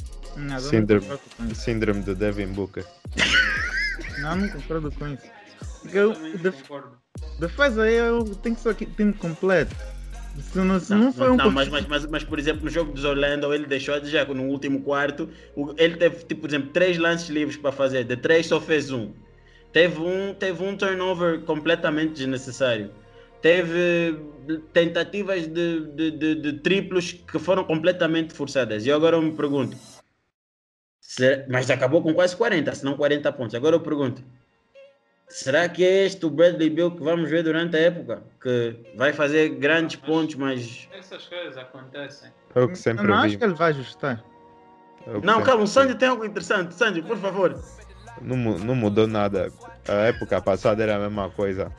síndrome, 0.59 1.07
síndrome 1.55 2.03
do 2.03 2.15
Devin 2.17 2.49
Booker. 2.49 2.85
Não, 4.27 4.37
não 4.37 4.49
concordo 4.49 4.91
com 4.93 5.07
isso. 5.09 5.31
Porque 5.83 5.99
eu, 5.99 6.13
def, 6.39 6.63
defesa 7.39 7.83
aí 7.83 7.95
eu 7.95 8.25
tenho 8.43 8.57
que 8.57 8.61
ser 8.61 8.71
aqui 8.71 8.87
time 8.87 9.13
completo. 9.13 9.75
Se 10.41 10.59
não, 10.59 10.79
se 10.79 10.91
não, 10.91 10.99
não 10.99 11.13
foi 11.13 11.31
um 11.31 11.37
não, 11.37 11.51
mas, 11.51 11.69
mas, 11.69 11.87
mas, 11.87 12.07
mas, 12.07 12.25
por 12.25 12.39
exemplo, 12.39 12.65
no 12.65 12.71
jogo 12.71 12.93
dos 12.93 13.05
Orlando, 13.05 13.55
ele 13.55 13.67
deixou 13.67 13.99
de 13.99 14.11
já 14.11 14.25
no 14.25 14.45
último 14.45 14.83
quarto. 14.83 15.29
Ele 15.79 15.97
teve, 15.97 16.25
tipo, 16.25 16.43
por 16.43 16.51
exemplo, 16.51 16.71
três 16.73 16.99
lances 16.99 17.29
livres 17.31 17.57
para 17.57 17.73
fazer. 17.73 18.05
De 18.05 18.17
três 18.17 18.47
só 18.47 18.61
fez 18.61 18.91
um. 18.91 19.13
Teve 19.73 20.01
um, 20.01 20.35
teve 20.35 20.63
um 20.63 20.77
turnover 20.77 21.41
completamente 21.43 22.15
desnecessário. 22.15 22.91
Teve 23.41 24.19
tentativas 24.73 25.47
de, 25.47 25.87
de, 25.95 26.11
de, 26.11 26.35
de 26.35 26.53
triplos 26.55 27.13
que 27.13 27.39
foram 27.39 27.65
completamente 27.65 28.35
forçadas. 28.35 28.85
E 28.85 28.93
agora 28.93 29.17
eu 29.17 29.23
me 29.23 29.33
pergunto: 29.33 29.77
mas 31.49 31.71
acabou 31.71 32.03
com 32.03 32.13
quase 32.13 32.37
40, 32.37 32.75
se 32.75 32.85
não 32.85 32.97
40 32.97 33.33
pontos. 33.33 33.55
Agora 33.55 33.77
eu 33.77 33.81
pergunto: 33.81 34.23
será 35.29 35.69
que 35.69 35.85
é 35.85 36.07
este 36.07 36.27
o 36.27 36.31
Bradley 36.31 36.71
Bill 36.71 36.91
que 36.91 37.03
vamos 37.03 37.31
ver 37.31 37.43
durante 37.43 37.77
a 37.77 37.81
época? 37.81 38.23
Que 38.41 38.77
vai 38.97 39.13
fazer 39.13 39.51
grandes 39.51 39.97
pontos, 39.97 40.35
mas. 40.35 40.89
Essas 40.93 41.27
coisas 41.27 41.57
acontecem. 41.57 42.31
É 42.55 42.61
o 42.61 42.69
que 42.69 42.77
sempre 42.77 43.05
eu 43.05 43.09
não 43.09 43.17
acho 43.17 43.39
que 43.39 43.45
ele 43.45 43.55
vai 43.55 43.71
ajustar. 43.71 44.25
É 45.07 45.21
não, 45.21 45.43
calma, 45.43 45.63
o 45.63 45.67
Sandy 45.67 45.95
tem 45.95 46.09
algo 46.09 46.25
interessante. 46.25 46.75
Sandy, 46.75 47.03
por 47.03 47.17
favor. 47.19 47.61
Não, 48.21 48.37
não 48.37 48.75
mudou 48.75 49.07
nada. 49.07 49.53
A 49.87 50.07
época 50.07 50.41
passada 50.41 50.83
era 50.83 50.97
a 50.97 50.99
mesma 50.99 51.31
coisa. 51.31 51.73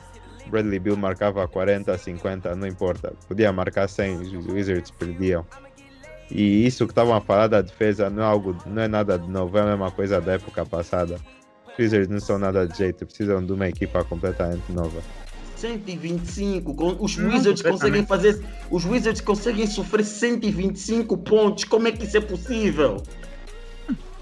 Bradley 0.46 0.78
Bill 0.78 0.96
marcava 0.96 1.46
40, 1.46 1.96
50, 1.98 2.54
não 2.56 2.66
importa. 2.66 3.12
Podia 3.26 3.52
marcar 3.52 3.88
100, 3.88 4.20
os 4.20 4.46
Wizards 4.46 4.90
perdiam. 4.90 5.46
E 6.30 6.66
isso 6.66 6.86
que 6.86 6.92
estavam 6.92 7.14
a 7.14 7.20
falar 7.20 7.46
da 7.46 7.62
defesa 7.62 8.10
não 8.10 8.22
é 8.22 8.26
algo, 8.26 8.56
não 8.66 8.82
é 8.82 8.88
nada 8.88 9.18
de 9.18 9.28
novo, 9.28 9.56
é 9.56 9.62
a 9.62 9.66
mesma 9.66 9.90
coisa 9.90 10.20
da 10.20 10.32
época 10.32 10.64
passada. 10.66 11.18
Os 11.72 11.78
Wizards 11.78 12.08
não 12.08 12.20
são 12.20 12.38
nada 12.38 12.66
de 12.66 12.76
jeito, 12.76 13.06
precisam 13.06 13.44
de 13.44 13.52
uma 13.52 13.68
equipa 13.68 14.04
completamente 14.04 14.70
nova. 14.70 15.00
125, 15.56 16.96
os 17.00 17.16
Wizards 17.16 17.62
conseguem 17.62 18.06
fazer, 18.06 18.44
os 18.70 18.84
Wizards 18.84 19.20
conseguem 19.20 19.66
sofrer 19.66 20.04
125 20.04 21.16
pontos. 21.18 21.64
Como 21.64 21.88
é 21.88 21.92
que 21.92 22.04
isso 22.04 22.16
é 22.16 22.20
possível? 22.20 23.02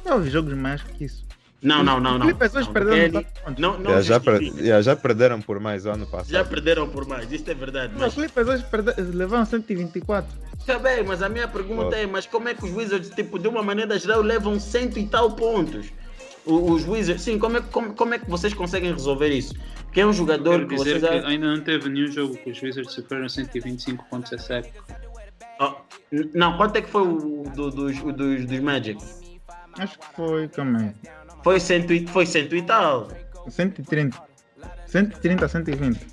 Não, 0.05 0.25
jogos 0.25 0.55
mais 0.55 0.83
que 0.83 1.05
isso. 1.05 1.26
Não, 1.62 1.83
não, 1.83 1.99
não, 1.99 2.19
não. 2.19 2.35
Pessoas 2.35 2.69
perderam 2.69 3.25
não, 3.59 3.79
não 3.79 4.03
já, 4.03 4.21
já, 4.61 4.83
já, 4.83 4.97
perderam 4.97 5.40
por 5.40 5.59
mais 5.59 5.87
o 5.87 5.90
ano 5.90 6.07
passado. 6.07 6.31
Já 6.31 6.45
perderam 6.45 6.88
por 6.88 7.07
mais, 7.07 7.31
isso 7.33 7.51
é 7.51 7.55
verdade. 7.55 7.95
Mas... 7.97 8.09
Os 8.09 8.14
Clippers 8.14 8.49
hoje 8.49 8.64
levaram 9.14 9.45
124. 9.45 10.31
Está 10.59 10.79
bem, 10.79 11.03
mas 11.05 11.23
a 11.23 11.29
minha 11.29 11.49
pergunta 11.49 11.90
oh. 11.92 11.95
é, 11.95 12.07
mas 12.07 12.27
como 12.27 12.49
é 12.49 12.55
que 12.55 12.64
os 12.64 12.75
Wizards, 12.75 13.11
tipo, 13.11 13.38
de 13.38 13.49
uma 13.49 13.62
maneira 13.62 13.99
geral, 13.99 14.21
levam 14.21 14.61
cento 14.61 14.99
e 14.99 15.07
tal 15.07 15.33
pontos? 15.33 15.87
Os 16.45 16.87
Wizards, 16.87 17.23
sim, 17.23 17.38
como 17.38 17.57
é, 17.57 17.61
como, 17.61 17.95
como 17.95 18.14
é 18.14 18.19
que 18.19 18.29
vocês 18.29 18.53
conseguem 18.53 18.92
resolver 18.92 19.29
isso? 19.29 19.55
Quem 19.92 20.03
é 20.03 20.07
um 20.07 20.12
jogador 20.12 20.66
que 20.66 20.77
vocês... 20.77 21.03
Que 21.03 21.09
ainda 21.09 21.57
não 21.57 21.61
teve 21.61 21.88
nenhum 21.88 22.12
jogo 22.12 22.37
que 22.37 22.51
os 22.51 22.61
Wizards 22.61 22.92
sofreram 22.92 23.29
125 23.29 24.05
pontos 24.11 24.33
a 24.33 24.38
sério. 24.38 24.71
Oh, 25.59 25.75
não, 26.35 26.57
quanto 26.57 26.77
é 26.77 26.83
que 26.83 26.90
foi 26.90 27.03
o 27.03 27.45
do, 27.55 27.71
dos, 27.71 27.99
dos, 27.99 28.47
dos 28.47 28.61
Magic? 28.61 29.03
Acho 29.79 29.99
que 29.99 30.07
foi, 30.14 30.42
aí. 30.45 30.92
Foi 31.47 31.61
cento 31.61 31.93
e, 31.93 32.05
foi 32.09 32.27
cento 32.27 32.57
e 32.57 32.63
tal. 32.63 33.07
130. 33.49 34.21
130 34.85 35.47
120. 35.47 36.07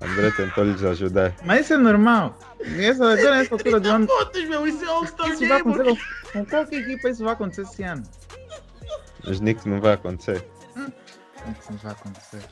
André 0.00 0.30
tentou 0.30 0.64
lhes 0.64 0.82
ajudar. 0.82 1.34
Mas 1.44 1.66
isso 1.66 1.74
é 1.74 1.76
normal. 1.76 2.38
Essa, 2.78 3.12
agora 3.12 3.36
nessa 3.36 3.54
altura 3.54 3.78
do 3.78 3.90
ano. 3.90 4.06
Fotos, 4.06 4.42
meu, 4.48 4.66
isso 4.66 4.82
é 4.82 4.88
All-Star 4.88 5.28
Isso 5.28 5.46
vai 5.46 5.60
acontecer 5.60 5.84
com, 5.84 6.32
com 6.32 6.46
qualquer 6.46 6.80
equipa, 6.80 7.10
isso 7.10 7.22
vai 7.22 7.32
acontecer 7.34 7.60
esse 7.60 7.82
ano. 7.82 8.02
Os 9.26 9.38
Knicks 9.38 9.66
não 9.66 9.82
vai 9.82 9.92
acontecer. 9.92 10.48
Isso 10.74 11.70
não 11.70 11.78
vai 11.78 11.92
acontecer. 11.92 12.42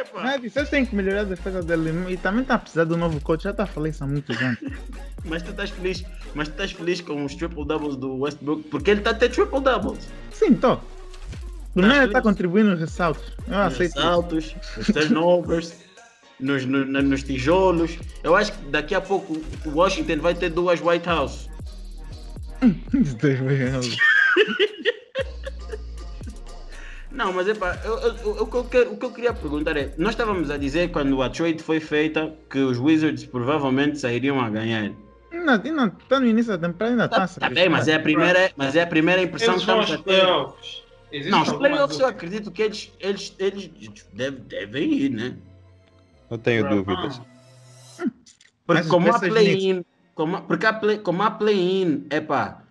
Epá, 0.00 0.22
Mas 0.22 0.52
vocês 0.52 0.68
têm 0.70 0.86
que 0.86 0.94
melhorar 0.94 1.22
a 1.22 1.24
defesa 1.24 1.62
dele 1.62 2.12
e 2.12 2.16
também 2.16 2.42
está 2.42 2.54
a 2.54 2.58
precisar 2.58 2.84
do 2.84 2.96
novo 2.96 3.20
coach. 3.20 3.42
Já 3.44 3.50
está 3.50 3.64
a 3.64 3.66
falar 3.66 3.88
isso 3.88 4.04
há 4.04 4.06
muitos 4.06 4.36
anos. 4.42 4.58
Mas 5.24 5.42
tu 5.42 5.50
estás 5.50 5.70
feliz, 5.70 6.04
mas 6.34 6.48
tu 6.48 6.52
estás 6.52 6.72
feliz 6.72 7.00
com 7.00 7.24
os 7.24 7.34
triple 7.34 7.64
doubles 7.66 7.96
do 7.96 8.16
Westbrook 8.18 8.62
porque 8.68 8.90
ele 8.92 9.00
está 9.00 9.10
a 9.10 9.14
ter 9.14 9.28
triple 9.30 9.60
doubles. 9.60 10.08
Sim, 10.32 10.54
tô. 10.54 10.76
Primeiro 11.74 11.94
Mas 11.94 11.96
ele 11.98 12.06
está 12.06 12.20
tu- 12.20 12.24
contribuindo 12.24 12.70
nos 12.70 12.80
ressaltos. 12.80 13.24
Eu 13.46 13.54
Nos 13.54 13.66
aceito. 13.74 13.90
isso. 13.92 14.00
saltos, 14.00 14.56
nos 14.76 14.86
turnovers, 14.86 15.74
nos, 16.40 16.64
no- 16.64 16.84
nos 16.84 17.22
tijolos. 17.22 17.98
Eu 18.22 18.34
acho 18.36 18.52
que 18.52 18.64
daqui 18.70 18.94
a 18.94 19.00
pouco 19.00 19.40
o 19.64 19.70
Washington 19.70 20.18
vai 20.20 20.34
ter 20.34 20.50
duas 20.50 20.80
White 20.80 21.06
House. 21.06 21.48
Os 23.00 23.14
dois 23.14 23.40
errados. 23.40 23.96
Não, 27.18 27.32
mas 27.32 27.48
é 27.48 27.54
pá, 27.54 27.76
eu- 27.84 27.98
eu- 27.98 28.16
eu- 28.16 28.42
o, 28.42 28.46
que 28.46 28.56
eu 28.56 28.64
quero- 28.64 28.92
o 28.92 28.96
que 28.96 29.04
eu 29.04 29.10
queria 29.10 29.34
perguntar 29.34 29.76
é: 29.76 29.92
nós 29.98 30.10
estávamos 30.10 30.52
a 30.52 30.56
dizer 30.56 30.92
quando 30.92 31.20
a 31.20 31.28
trade 31.28 31.60
foi 31.60 31.80
feita 31.80 32.32
que 32.48 32.60
os 32.60 32.78
Wizards 32.78 33.24
provavelmente 33.26 33.98
sairiam 33.98 34.40
a 34.40 34.48
ganhar. 34.48 34.92
Ainda, 35.32 35.60
ainda 35.60 35.96
está 36.00 36.20
no 36.20 36.26
início 36.26 36.56
da 36.56 36.68
temporada, 36.68 36.92
ainda 36.92 37.04
está 37.06 37.26
Tá, 37.26 37.40
tá 37.40 37.50
bem, 37.50 37.68
mas 37.68 37.88
é 37.88 37.94
a 37.96 38.00
primeira, 38.00 38.52
mas 38.56 38.76
é 38.76 38.82
a 38.82 38.86
primeira 38.86 39.20
impressão 39.20 39.54
Eles 39.54 39.64
que 39.64 39.70
estamos 39.72 39.90
a 39.90 39.96
ter. 39.96 40.04
playoffs. 40.04 40.84
Existe 41.10 41.30
Não, 41.32 41.42
os 41.42 41.52
playoffs 41.54 41.98
eu 41.98 42.06
acredito 42.06 42.52
que 42.52 42.62
eles, 42.62 42.92
eles, 43.00 43.34
eles 43.40 43.70
devem, 44.12 44.40
devem 44.44 44.92
ir, 44.92 45.10
né? 45.10 45.36
Não 46.30 46.38
tenho 46.38 46.66
Ah, 46.66 46.68
dúvidas. 46.68 47.20
Porque 48.64 48.82
Mas 48.82 48.86
como 48.86 49.08
há 49.08 49.12
peças 49.14 49.28
play-in, 49.28 49.84
como, 50.14 50.40
porque 50.42 50.66
há 50.66 50.72
play, 50.72 50.98
como 50.98 51.22
há 51.24 51.32
play-in, 51.32 52.06
é 52.10 52.20
pá, 52.20 52.62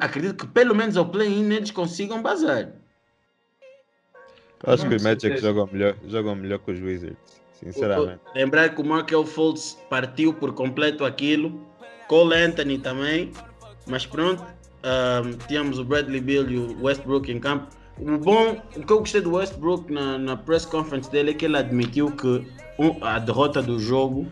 acredito 0.00 0.34
que 0.34 0.46
pelo 0.46 0.74
menos 0.74 0.96
ao 0.96 1.10
play-in 1.10 1.52
eles 1.52 1.70
consigam 1.70 2.22
bazar. 2.22 2.72
Acho 4.64 4.88
que 4.88 4.94
os 4.94 5.02
Magic 5.02 5.38
jogam 5.38 5.68
melhor, 5.72 5.94
jogam 6.06 6.34
melhor 6.36 6.58
que 6.60 6.70
os 6.72 6.80
Wizards. 6.80 7.16
Sinceramente. 7.52 8.20
Lembrar 8.34 8.70
que 8.74 8.80
o 8.80 8.84
Markel 8.84 9.24
Fultz 9.24 9.78
partiu 9.88 10.32
por 10.34 10.52
completo 10.52 11.04
aquilo, 11.04 11.60
Cole 12.08 12.34
Anthony 12.34 12.78
também, 12.78 13.30
mas 13.86 14.04
pronto, 14.04 14.44
ahm, 14.82 15.32
tínhamos 15.46 15.78
o 15.78 15.84
Bradley 15.84 16.20
Bill 16.20 16.50
e 16.50 16.58
o 16.58 16.82
Westbrook 16.82 17.30
em 17.30 17.38
campo. 17.38 17.68
O 18.00 18.18
bom, 18.18 18.60
o 18.76 18.80
que 18.84 18.92
eu 18.92 18.98
gostei 18.98 19.20
do 19.20 19.34
Westbrook 19.34 19.92
na, 19.92 20.18
na 20.18 20.36
press 20.36 20.64
conference 20.66 21.10
dele 21.10 21.30
é 21.30 21.34
que 21.34 21.44
ele 21.44 21.56
admitiu 21.56 22.10
que 22.10 22.44
um- 22.78 23.04
a 23.04 23.18
derrota 23.18 23.62
do 23.62 23.78
jogo 23.78 24.26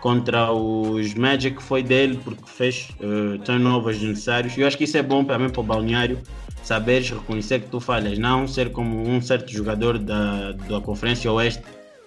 contra 0.00 0.52
os 0.52 1.14
Magic 1.14 1.62
foi 1.62 1.82
dele 1.82 2.18
porque 2.24 2.42
fez 2.46 2.88
eh, 3.00 3.38
turnovers 3.44 4.00
necessários. 4.00 4.56
E 4.56 4.60
eu 4.60 4.66
acho 4.66 4.76
que 4.76 4.84
isso 4.84 4.96
é 4.96 5.02
bom 5.02 5.24
também 5.24 5.48
para 5.48 5.60
o 5.60 5.64
balneário, 5.64 6.18
saberes 6.62 7.10
reconhecer 7.10 7.60
que 7.60 7.68
tu 7.68 7.80
falhas, 7.80 8.18
não 8.18 8.46
ser 8.46 8.70
como 8.72 9.08
um 9.08 9.20
certo 9.20 9.52
jogador 9.52 9.98
da, 9.98 10.52
da 10.52 10.80
Conferência 10.80 11.30
Oeste 11.30 11.62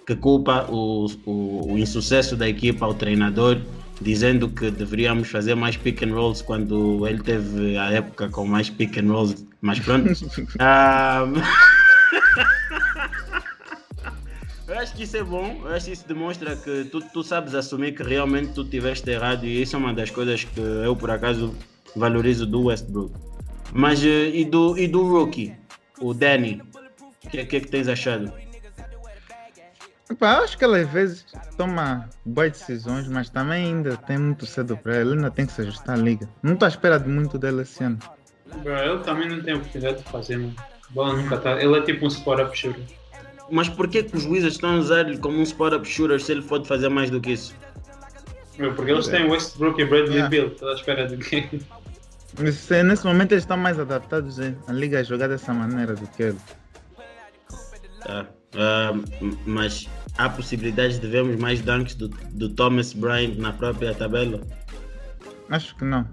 que 0.06 0.14
culpa 0.14 0.66
o, 0.68 1.06
o, 1.24 1.72
o 1.72 1.78
insucesso 1.78 2.36
da 2.36 2.48
equipa 2.48 2.84
ao 2.84 2.94
treinador, 2.94 3.58
dizendo 4.00 4.48
que 4.48 4.70
deveríamos 4.70 5.30
fazer 5.30 5.54
mais 5.54 5.76
pick 5.76 6.02
and 6.02 6.12
rolls 6.12 6.42
quando 6.42 7.06
ele 7.06 7.22
teve 7.22 7.76
a 7.78 7.90
época 7.90 8.28
com 8.28 8.46
mais 8.46 8.68
pick 8.68 8.98
and 8.98 9.10
rolls. 9.10 9.46
Mas 9.60 9.80
pronto. 9.80 10.10
Ah, 10.58 11.24
eu 14.74 14.80
acho 14.80 14.92
que 14.92 15.04
isso 15.04 15.16
é 15.16 15.22
bom, 15.22 15.60
eu 15.62 15.72
acho 15.72 15.86
que 15.86 15.92
isso 15.92 16.08
demonstra 16.08 16.56
que 16.56 16.84
tu, 16.90 17.00
tu 17.00 17.22
sabes 17.22 17.54
assumir 17.54 17.92
que 17.94 18.02
realmente 18.02 18.52
tu 18.54 18.64
tiveste 18.64 19.08
errado 19.08 19.46
e 19.46 19.62
isso 19.62 19.76
é 19.76 19.78
uma 19.78 19.94
das 19.94 20.10
coisas 20.10 20.42
que 20.42 20.58
eu 20.58 20.96
por 20.96 21.12
acaso 21.12 21.54
valorizo 21.94 22.44
do 22.44 22.64
Westbrook. 22.64 23.14
Mas 23.72 24.04
eh, 24.04 24.30
e 24.30 24.44
do, 24.44 24.76
e 24.76 24.88
do 24.88 25.08
rookie, 25.08 25.54
o 26.00 26.12
Danny, 26.12 26.60
o 27.24 27.28
que, 27.28 27.44
que 27.44 27.56
é 27.56 27.60
que 27.60 27.68
tens 27.68 27.86
achado? 27.86 28.32
Epá, 30.10 30.38
acho 30.38 30.58
que 30.58 30.64
ele 30.64 30.80
às 30.80 30.90
vezes 30.90 31.24
toma 31.56 32.10
boas 32.24 32.50
decisões, 32.50 33.06
mas 33.06 33.30
também 33.30 33.66
ainda 33.66 33.96
tem 33.96 34.18
muito 34.18 34.44
cedo 34.44 34.76
para 34.76 35.00
ele, 35.00 35.12
ainda 35.12 35.30
tem 35.30 35.46
que 35.46 35.52
se 35.52 35.60
ajustar 35.60 35.96
à 35.96 36.02
liga. 36.02 36.28
Não 36.42 36.54
estou 36.54 36.66
à 36.66 36.68
espera 36.68 36.98
de 36.98 37.08
muito 37.08 37.38
dele 37.38 37.62
esse 37.62 37.84
ano. 37.84 37.98
Bro, 38.62 38.76
ele 38.76 38.98
também 39.04 39.28
não 39.28 39.40
tem 39.40 39.54
oportunidade 39.54 39.98
de 39.98 40.10
fazer, 40.10 40.36
mano. 40.36 40.56
Bola 40.90 41.14
nunca 41.14 41.38
tá. 41.38 41.62
Ele 41.62 41.78
é 41.78 41.82
tipo 41.82 42.04
um 42.04 42.08
spot-up 42.08 42.56
shooter. 42.56 42.84
Mas 43.54 43.68
por 43.68 43.86
que, 43.86 44.02
que 44.02 44.16
os 44.16 44.26
Wizards 44.26 44.54
estão 44.56 44.74
a 44.74 44.78
usar 44.80 45.08
ele 45.08 45.16
como 45.18 45.38
um 45.38 45.42
spot-up 45.44 45.86
shooter 45.88 46.20
se 46.20 46.32
ele 46.32 46.42
pode 46.42 46.66
fazer 46.66 46.88
mais 46.88 47.08
do 47.08 47.20
que 47.20 47.30
isso? 47.34 47.54
Porque 48.74 48.90
eles 48.90 49.06
têm 49.06 49.30
Westbrook 49.30 49.80
e 49.80 49.84
Bradley 49.84 50.14
Yeah. 50.14 50.28
Bill. 50.28 50.46
Estás 50.48 50.72
à 50.72 50.74
espera 50.74 51.06
de 51.06 51.16
quê? 51.18 51.48
Nesse, 52.36 52.82
nesse 52.82 53.06
momento 53.06 53.30
eles 53.30 53.44
estão 53.44 53.56
mais 53.56 53.78
adaptados 53.78 54.40
à 54.40 54.72
liga 54.72 54.98
a 54.98 55.02
jogar 55.04 55.28
dessa 55.28 55.54
maneira 55.54 55.94
do 55.94 56.04
que 56.08 56.22
ele. 56.24 56.38
Tá. 58.00 58.26
M- 59.22 59.38
mas 59.46 59.88
há 60.18 60.28
possibilidades 60.28 60.98
de 60.98 61.06
vermos 61.06 61.36
mais 61.36 61.60
dunks 61.60 61.94
do, 61.94 62.08
do 62.08 62.48
Thomas 62.48 62.92
Bryant 62.92 63.36
na 63.36 63.52
própria 63.52 63.94
tabela? 63.94 64.40
Acho 65.48 65.76
que 65.76 65.84
não. 65.84 66.04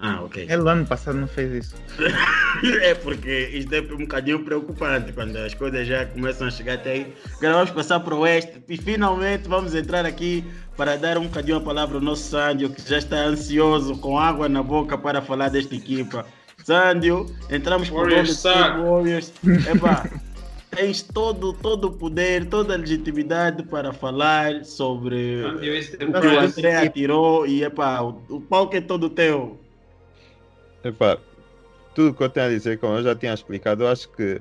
Ah, 0.00 0.22
ok. 0.22 0.46
Ele 0.48 0.68
ano 0.68 0.86
passado 0.86 1.18
não 1.18 1.28
fez 1.28 1.66
isso. 1.66 1.74
É 2.82 2.94
porque 2.94 3.50
isto 3.52 3.72
é 3.72 3.80
um 3.80 3.98
bocadinho 3.98 4.42
preocupante 4.42 5.12
quando 5.12 5.36
as 5.36 5.54
coisas 5.54 5.86
já 5.86 6.06
começam 6.06 6.48
a 6.48 6.50
chegar 6.50 6.74
até 6.74 6.92
aí. 6.92 7.14
Agora 7.36 7.54
vamos 7.54 7.70
passar 7.70 8.00
para 8.00 8.14
o 8.14 8.20
Oeste 8.20 8.60
e 8.68 8.76
finalmente 8.76 9.48
vamos 9.48 9.74
entrar 9.76 10.04
aqui 10.04 10.44
para 10.76 10.96
dar 10.96 11.18
um 11.18 11.24
bocadinho 11.24 11.58
a 11.58 11.60
palavra 11.60 11.98
ao 11.98 12.02
nosso 12.02 12.30
Sandio, 12.30 12.70
que 12.70 12.88
já 12.88 12.98
está 12.98 13.16
ansioso, 13.16 13.96
com 13.98 14.18
água 14.18 14.48
na 14.48 14.62
boca 14.62 14.98
para 14.98 15.22
falar 15.22 15.50
desta 15.50 15.74
equipa. 15.74 16.26
Sandio, 16.64 17.26
entramos 17.48 17.88
para 17.88 17.98
o 17.98 18.00
Warriors. 18.02 18.42
Warriors. 18.42 19.32
Epá, 19.72 20.10
tens 20.70 21.02
todo, 21.02 21.52
todo 21.52 21.88
o 21.88 21.92
poder, 21.92 22.46
toda 22.46 22.74
a 22.74 22.76
legitimidade 22.76 23.62
para 23.62 23.92
falar 23.92 24.64
sobre 24.64 25.44
o 25.44 25.52
Sandio, 25.52 25.74
esse 25.74 25.96
que 25.96 26.04
o. 26.04 26.40
André 26.40 26.76
atirou 26.76 27.46
e 27.46 27.62
epá, 27.62 28.00
o, 28.00 28.20
o 28.28 28.40
palco 28.40 28.74
é 28.74 28.80
todo 28.80 29.08
teu. 29.08 29.60
Tudo 31.94 32.14
que 32.14 32.22
eu 32.22 32.28
tenho 32.28 32.46
a 32.46 32.50
dizer, 32.50 32.78
como 32.78 32.94
eu 32.94 33.02
já 33.02 33.14
tinha 33.14 33.34
explicado, 33.34 33.82
eu 33.84 33.88
acho 33.88 34.08
que 34.10 34.40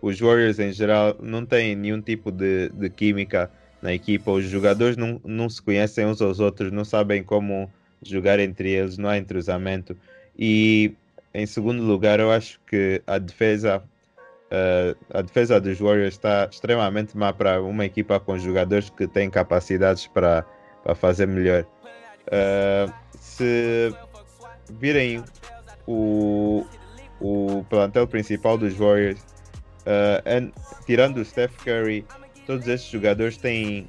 os 0.00 0.20
Warriors 0.20 0.58
em 0.58 0.72
geral 0.72 1.16
não 1.20 1.44
têm 1.44 1.74
nenhum 1.74 2.00
tipo 2.00 2.30
de, 2.30 2.68
de 2.68 2.90
química 2.90 3.50
na 3.82 3.92
equipa. 3.92 4.30
Os 4.30 4.44
jogadores 4.44 4.96
não, 4.96 5.20
não 5.24 5.48
se 5.48 5.60
conhecem 5.60 6.06
uns 6.06 6.20
aos 6.20 6.40
outros, 6.40 6.70
não 6.70 6.84
sabem 6.84 7.22
como 7.22 7.70
jogar 8.02 8.38
entre 8.38 8.70
eles, 8.70 8.98
não 8.98 9.08
há 9.08 9.18
entrosamento. 9.18 9.96
E 10.38 10.94
em 11.32 11.46
segundo 11.46 11.82
lugar, 11.82 12.20
eu 12.20 12.30
acho 12.30 12.60
que 12.66 13.02
a 13.06 13.18
defesa, 13.18 13.82
eh, 14.50 14.94
a 15.12 15.22
defesa 15.22 15.60
dos 15.60 15.80
Warriors 15.80 16.14
está 16.14 16.48
extremamente 16.50 17.16
má 17.16 17.32
para 17.32 17.60
uma 17.62 17.84
equipa 17.84 18.20
com 18.20 18.38
jogadores 18.38 18.88
que 18.90 19.06
têm 19.08 19.28
capacidades 19.28 20.06
para, 20.06 20.44
para 20.82 20.94
fazer 20.94 21.26
melhor. 21.26 21.66
Eh, 22.30 22.86
se 23.18 23.92
virem 24.70 25.24
o, 25.86 26.64
o 27.20 27.64
plantel 27.68 28.06
principal 28.06 28.56
dos 28.58 28.74
Warriors, 28.74 29.20
uh, 29.86 30.22
and- 30.26 30.52
tirando 30.86 31.18
o 31.18 31.24
Steph 31.24 31.54
Curry, 31.64 32.04
todos 32.46 32.66
esses 32.68 32.86
jogadores 32.86 33.36
têm 33.36 33.86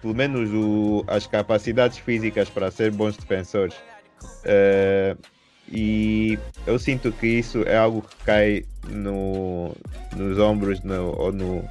pelo 0.00 0.14
menos 0.14 0.50
o- 0.52 1.04
as 1.06 1.26
capacidades 1.26 1.98
físicas 1.98 2.48
para 2.48 2.70
ser 2.70 2.90
bons 2.92 3.16
defensores. 3.16 3.74
Uh, 4.44 5.18
e 5.70 6.38
eu 6.66 6.78
sinto 6.78 7.12
que 7.12 7.26
isso 7.26 7.62
é 7.66 7.76
algo 7.76 8.02
que 8.02 8.16
cai 8.24 8.64
no, 8.88 9.74
nos 10.16 10.38
ombros 10.38 10.80
no, 10.80 11.14
ou 11.18 11.32
no. 11.32 11.62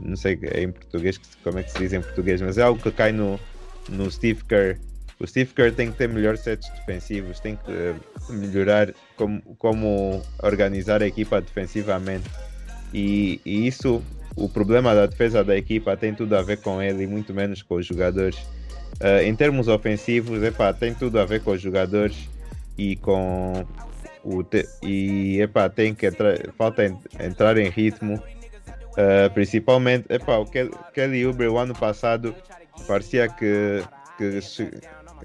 Não 0.00 0.16
sei 0.16 0.38
em 0.56 0.72
português 0.72 1.20
como 1.44 1.58
é 1.58 1.62
que 1.62 1.70
se 1.70 1.78
diz 1.78 1.92
em 1.92 2.00
português, 2.00 2.40
mas 2.40 2.58
é 2.58 2.62
algo 2.62 2.82
que 2.82 2.90
cai 2.90 3.12
no, 3.12 3.38
no 3.88 4.10
Steve 4.10 4.42
Kerr. 4.44 4.78
O 5.22 5.26
Steve 5.26 5.54
Kerr 5.54 5.72
tem 5.72 5.92
que 5.92 5.96
ter 5.98 6.08
melhores 6.08 6.40
sets 6.40 6.68
defensivos, 6.70 7.38
tem 7.38 7.54
que 7.54 7.70
eh, 7.70 7.94
melhorar 8.28 8.92
como, 9.16 9.40
como 9.56 10.20
organizar 10.42 11.00
a 11.00 11.06
equipa 11.06 11.40
defensivamente. 11.40 12.28
E, 12.92 13.40
e 13.46 13.68
isso, 13.68 14.02
o 14.34 14.48
problema 14.48 14.92
da 14.96 15.06
defesa 15.06 15.44
da 15.44 15.56
equipa 15.56 15.96
tem 15.96 16.12
tudo 16.12 16.34
a 16.36 16.42
ver 16.42 16.56
com 16.56 16.82
ele 16.82 17.04
e 17.04 17.06
muito 17.06 17.32
menos 17.32 17.62
com 17.62 17.76
os 17.76 17.86
jogadores. 17.86 18.36
Eh, 18.98 19.24
em 19.28 19.36
termos 19.36 19.68
ofensivos, 19.68 20.42
epá, 20.42 20.72
tem 20.72 20.92
tudo 20.92 21.20
a 21.20 21.24
ver 21.24 21.40
com 21.40 21.52
os 21.52 21.60
jogadores 21.60 22.28
e 22.76 22.96
com 22.96 23.64
o 24.24 24.42
te- 24.42 24.68
e 24.82 25.40
epá, 25.40 25.68
tem 25.68 25.94
que 25.94 26.06
entrar, 26.06 26.36
falta 26.58 26.84
en- 26.84 26.98
entrar 27.20 27.56
em 27.58 27.68
ritmo. 27.68 28.20
Eh, 28.96 29.28
principalmente, 29.28 30.04
epá, 30.10 30.36
o 30.38 30.46
Kel- 30.46 30.72
Kelly 30.92 31.24
Oubre 31.24 31.46
o 31.46 31.58
ano 31.58 31.74
passado 31.76 32.34
parecia 32.88 33.28
que 33.28 33.84
que 34.18 34.40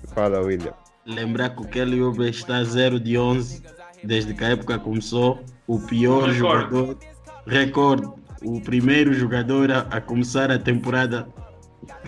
fala 0.08 0.40
William. 0.42 0.74
Lembrar 1.06 1.50
que 1.52 1.62
o 1.62 1.68
Kelly 1.68 2.02
Oubre 2.02 2.30
está 2.30 2.64
0 2.64 3.00
de 3.00 3.18
11 3.18 3.64
desde 4.04 4.34
que 4.34 4.44
a 4.44 4.50
época 4.50 4.78
começou. 4.78 5.44
O 5.66 5.80
pior 5.80 6.32
jogador, 6.32 6.98
recorde, 7.46 8.08
o 8.42 8.62
primeiro 8.62 9.14
jogador 9.14 9.72
a, 9.72 9.80
a, 9.80 10.02
começar 10.02 10.52
a 10.52 10.60
temporada 10.60 11.28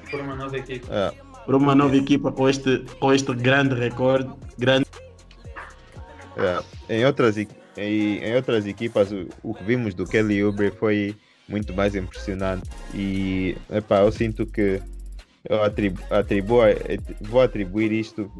por 0.10 0.20
uma 0.20 0.36
nova 0.36 0.58
equipa. 0.58 0.88
É. 0.94 1.12
Por 1.46 1.56
uma 1.56 1.74
nova 1.74 1.96
equipa 1.96 2.32
com 2.32 2.48
este, 2.48 2.86
com 3.00 3.14
este 3.14 3.34
grande 3.34 3.76
recorde. 3.76 4.30
Grande... 4.58 4.86
É. 6.38 6.98
Em, 6.98 7.06
outras, 7.06 7.38
em, 7.38 7.48
em 7.78 8.36
outras 8.36 8.66
equipas, 8.66 9.12
o, 9.12 9.28
o 9.44 9.54
que 9.54 9.64
vimos 9.64 9.94
do 9.94 10.06
Kelly 10.06 10.44
Oubre 10.44 10.72
foi 10.72 11.16
muito 11.48 11.74
mais 11.74 11.96
impressionante. 11.96 12.70
E 12.94 13.58
epá, 13.72 14.02
eu 14.02 14.12
sinto 14.12 14.46
que 14.46 14.82
eu 15.50 15.64
atribu, 15.64 16.02
atribuo, 16.10 16.62
vou 17.22 17.42
atribuir 17.42 17.92
isto 17.92 18.32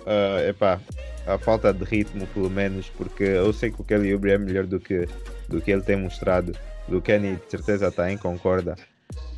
uh, 0.00 0.48
epá, 0.48 0.80
à 1.26 1.38
falta 1.38 1.72
de 1.72 1.84
ritmo, 1.84 2.26
pelo 2.28 2.50
menos, 2.50 2.90
porque 2.90 3.22
eu 3.22 3.52
sei 3.52 3.70
que 3.70 3.80
o 3.80 3.84
Kelly 3.84 4.12
Oubre 4.12 4.32
é 4.32 4.38
melhor 4.38 4.66
do 4.66 4.80
que, 4.80 5.08
do 5.48 5.60
que 5.60 5.70
ele 5.70 5.82
tem 5.82 5.96
mostrado. 5.96 6.52
Do 6.88 7.00
Kenny, 7.00 7.36
de 7.36 7.50
certeza, 7.50 7.88
está 7.88 8.10
em 8.10 8.16
concorda. 8.16 8.74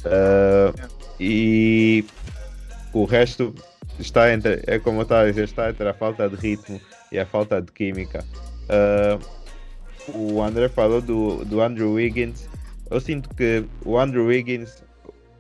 Uh, 0.05 0.89
e 1.19 2.05
o 2.93 3.05
resto 3.05 3.55
está 3.99 4.33
entre, 4.33 4.63
é 4.67 4.79
como 4.79 5.01
eu 5.01 5.03
estava 5.03 5.23
a 5.23 5.27
dizer, 5.27 5.45
está 5.45 5.69
entre 5.69 5.89
a 5.89 5.93
falta 5.93 6.29
de 6.29 6.37
ritmo 6.37 6.81
e 7.13 7.19
a 7.19 7.27
falta 7.27 7.61
de 7.61 7.71
química. 7.71 8.25
Uh, 8.69 9.21
o 10.17 10.43
André 10.43 10.69
falou 10.69 11.01
do, 11.01 11.45
do 11.45 11.61
Andrew 11.61 11.93
Wiggins 11.93 12.49
eu 12.91 13.01
sinto 13.01 13.29
que 13.35 13.65
o 13.85 13.99
Andrew 13.99 14.27
Wiggins, 14.27 14.83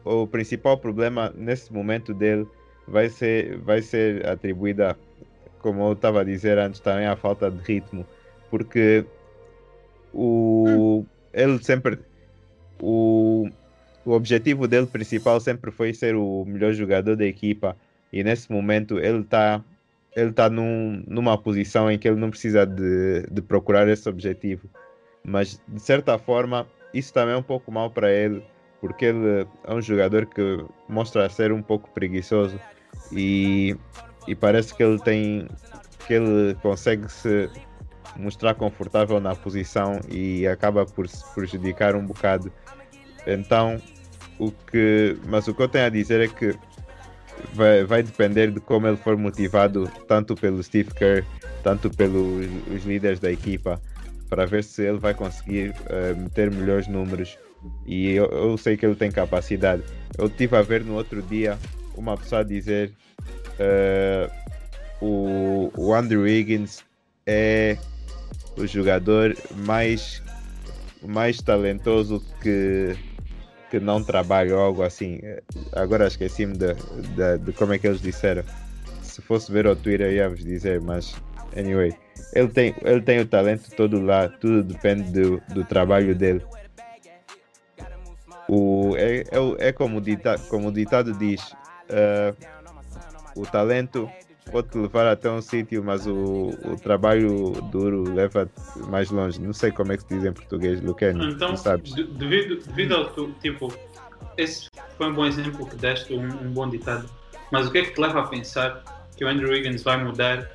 o 0.04 0.26
principal 0.26 0.78
problema 0.78 1.32
nesse 1.36 1.72
momento 1.72 2.14
dele 2.14 2.46
vai 2.86 3.08
ser, 3.08 3.58
vai 3.58 3.82
ser 3.82 4.26
atribuída, 4.26 4.96
como 5.58 5.82
eu 5.88 5.92
estava 5.92 6.20
a 6.20 6.24
dizer 6.24 6.58
antes, 6.58 6.80
também 6.80 7.06
à 7.06 7.16
falta 7.16 7.50
de 7.50 7.58
ritmo, 7.62 8.06
porque 8.50 9.04
o, 10.12 11.04
ele 11.32 11.62
sempre 11.62 11.98
o, 12.80 13.48
o 14.04 14.12
objetivo 14.12 14.66
dele 14.66 14.86
principal 14.86 15.40
sempre 15.40 15.70
foi 15.70 15.92
ser 15.94 16.14
o 16.14 16.44
melhor 16.46 16.72
jogador 16.72 17.16
da 17.16 17.24
equipa. 17.24 17.76
E 18.12 18.24
nesse 18.24 18.50
momento 18.50 18.98
ele 18.98 19.20
está 19.20 19.62
ele 20.16 20.32
tá 20.32 20.50
num, 20.50 21.04
numa 21.06 21.38
posição 21.38 21.88
em 21.88 21.96
que 21.96 22.08
ele 22.08 22.18
não 22.18 22.30
precisa 22.30 22.66
de, 22.66 23.22
de 23.30 23.40
procurar 23.40 23.86
esse 23.88 24.08
objetivo. 24.08 24.68
Mas 25.22 25.60
de 25.68 25.80
certa 25.80 26.18
forma 26.18 26.66
isso 26.92 27.12
também 27.12 27.34
é 27.34 27.38
um 27.38 27.42
pouco 27.42 27.70
mal 27.70 27.90
para 27.90 28.10
ele, 28.10 28.42
porque 28.80 29.06
ele 29.06 29.46
é 29.64 29.74
um 29.74 29.80
jogador 29.80 30.26
que 30.26 30.64
mostra 30.88 31.28
ser 31.28 31.52
um 31.52 31.62
pouco 31.62 31.90
preguiçoso 31.90 32.58
e, 33.12 33.76
e 34.26 34.34
parece 34.34 34.74
que 34.74 34.82
ele 34.82 34.98
tem 34.98 35.48
que 36.06 36.14
ele 36.14 36.54
consegue 36.62 37.10
se 37.10 37.50
mostrar 38.16 38.54
confortável 38.54 39.20
na 39.20 39.34
posição 39.34 40.00
e 40.10 40.46
acaba 40.46 40.84
por 40.84 41.08
se 41.08 41.22
prejudicar 41.34 41.94
um 41.94 42.04
bocado. 42.04 42.52
Então, 43.26 43.80
o 44.38 44.50
que, 44.50 45.16
mas 45.26 45.46
o 45.46 45.54
que 45.54 45.62
eu 45.62 45.68
tenho 45.68 45.86
a 45.86 45.90
dizer 45.90 46.20
é 46.20 46.26
que 46.26 46.58
vai, 47.52 47.84
vai 47.84 48.02
depender 48.02 48.50
de 48.50 48.60
como 48.60 48.86
ele 48.88 48.96
for 48.96 49.16
motivado, 49.16 49.90
tanto 50.08 50.34
pelo 50.34 50.62
Steve 50.62 50.92
Kerr, 50.94 51.24
tanto 51.62 51.90
pelos 51.90 52.46
os 52.74 52.84
líderes 52.84 53.20
da 53.20 53.30
equipa 53.30 53.80
para 54.28 54.46
ver 54.46 54.64
se 54.64 54.82
ele 54.82 54.98
vai 54.98 55.12
conseguir 55.12 55.70
uh, 55.70 56.30
ter 56.30 56.50
melhores 56.50 56.86
números. 56.86 57.36
E 57.86 58.12
eu, 58.12 58.26
eu, 58.26 58.56
sei 58.56 58.76
que 58.76 58.86
ele 58.86 58.94
tem 58.94 59.10
capacidade. 59.10 59.82
Eu 60.16 60.26
estive 60.26 60.56
a 60.56 60.62
ver 60.62 60.84
no 60.84 60.94
outro 60.94 61.22
dia 61.22 61.58
uma 61.94 62.16
pessoa 62.16 62.44
dizer 62.44 62.92
uh, 63.58 64.30
o, 65.00 65.70
o 65.76 65.94
Andrew 65.94 66.22
Wiggins 66.22 66.84
é 67.26 67.76
o 68.56 68.66
jogador 68.66 69.36
mais, 69.64 70.22
mais 71.02 71.40
talentoso 71.42 72.24
que, 72.40 72.96
que 73.70 73.78
não 73.78 74.02
trabalha 74.02 74.56
ou 74.56 74.62
algo 74.62 74.82
assim. 74.82 75.20
Agora 75.72 76.06
esqueci-me 76.06 76.56
de, 76.56 76.74
de, 76.74 77.38
de, 77.44 77.52
como 77.52 77.72
é 77.72 77.78
que 77.78 77.86
eles 77.86 78.00
disseram. 78.00 78.44
Se 79.02 79.20
fosse 79.20 79.52
ver 79.52 79.66
o 79.66 79.76
Twitter 79.76 80.12
ia-vos 80.12 80.44
dizer, 80.44 80.80
mas 80.80 81.14
anyway 81.56 81.94
ele 82.32 82.48
tem, 82.48 82.74
ele 82.82 83.00
tem 83.00 83.20
o 83.20 83.26
talento 83.26 83.70
todo 83.76 84.00
lá, 84.00 84.28
tudo 84.28 84.62
depende 84.62 85.10
do, 85.10 85.42
do 85.52 85.64
trabalho 85.64 86.14
dele. 86.14 86.42
O, 88.52 88.96
é, 88.96 89.20
é, 89.20 89.68
é 89.68 89.72
como, 89.72 90.00
dita, 90.00 90.36
como 90.48 90.68
o 90.68 90.72
ditado 90.72 91.12
diz: 91.16 91.40
uh, 91.88 92.34
o 93.36 93.46
talento 93.46 94.10
pode 94.50 94.70
te 94.70 94.78
levar 94.78 95.06
até 95.06 95.30
um 95.30 95.40
sítio, 95.40 95.84
mas 95.84 96.04
o, 96.04 96.48
o 96.64 96.76
trabalho 96.76 97.52
duro 97.70 98.12
leva 98.12 98.50
mais 98.88 99.08
longe. 99.08 99.40
Não 99.40 99.52
sei 99.52 99.70
como 99.70 99.92
é 99.92 99.96
que 99.96 100.02
se 100.02 100.08
diz 100.08 100.24
em 100.24 100.32
português, 100.32 100.80
Luqueno. 100.80 101.30
Então, 101.30 101.56
sabes? 101.56 101.94
Devido, 101.94 102.60
devido 102.66 102.96
ao 102.96 103.30
tipo, 103.34 103.72
esse 104.36 104.68
foi 104.98 105.06
um 105.06 105.14
bom 105.14 105.26
exemplo 105.26 105.64
que 105.64 105.76
deste, 105.76 106.12
um, 106.12 106.26
um 106.26 106.50
bom 106.50 106.68
ditado. 106.68 107.08
Mas 107.52 107.68
o 107.68 107.70
que 107.70 107.78
é 107.78 107.82
que 107.84 107.92
te 107.92 108.00
leva 108.00 108.18
a 108.18 108.26
pensar 108.26 108.82
que 109.16 109.24
o 109.24 109.28
Andrew 109.28 109.50
Wiggins 109.50 109.84
vai 109.84 110.02
mudar 110.02 110.50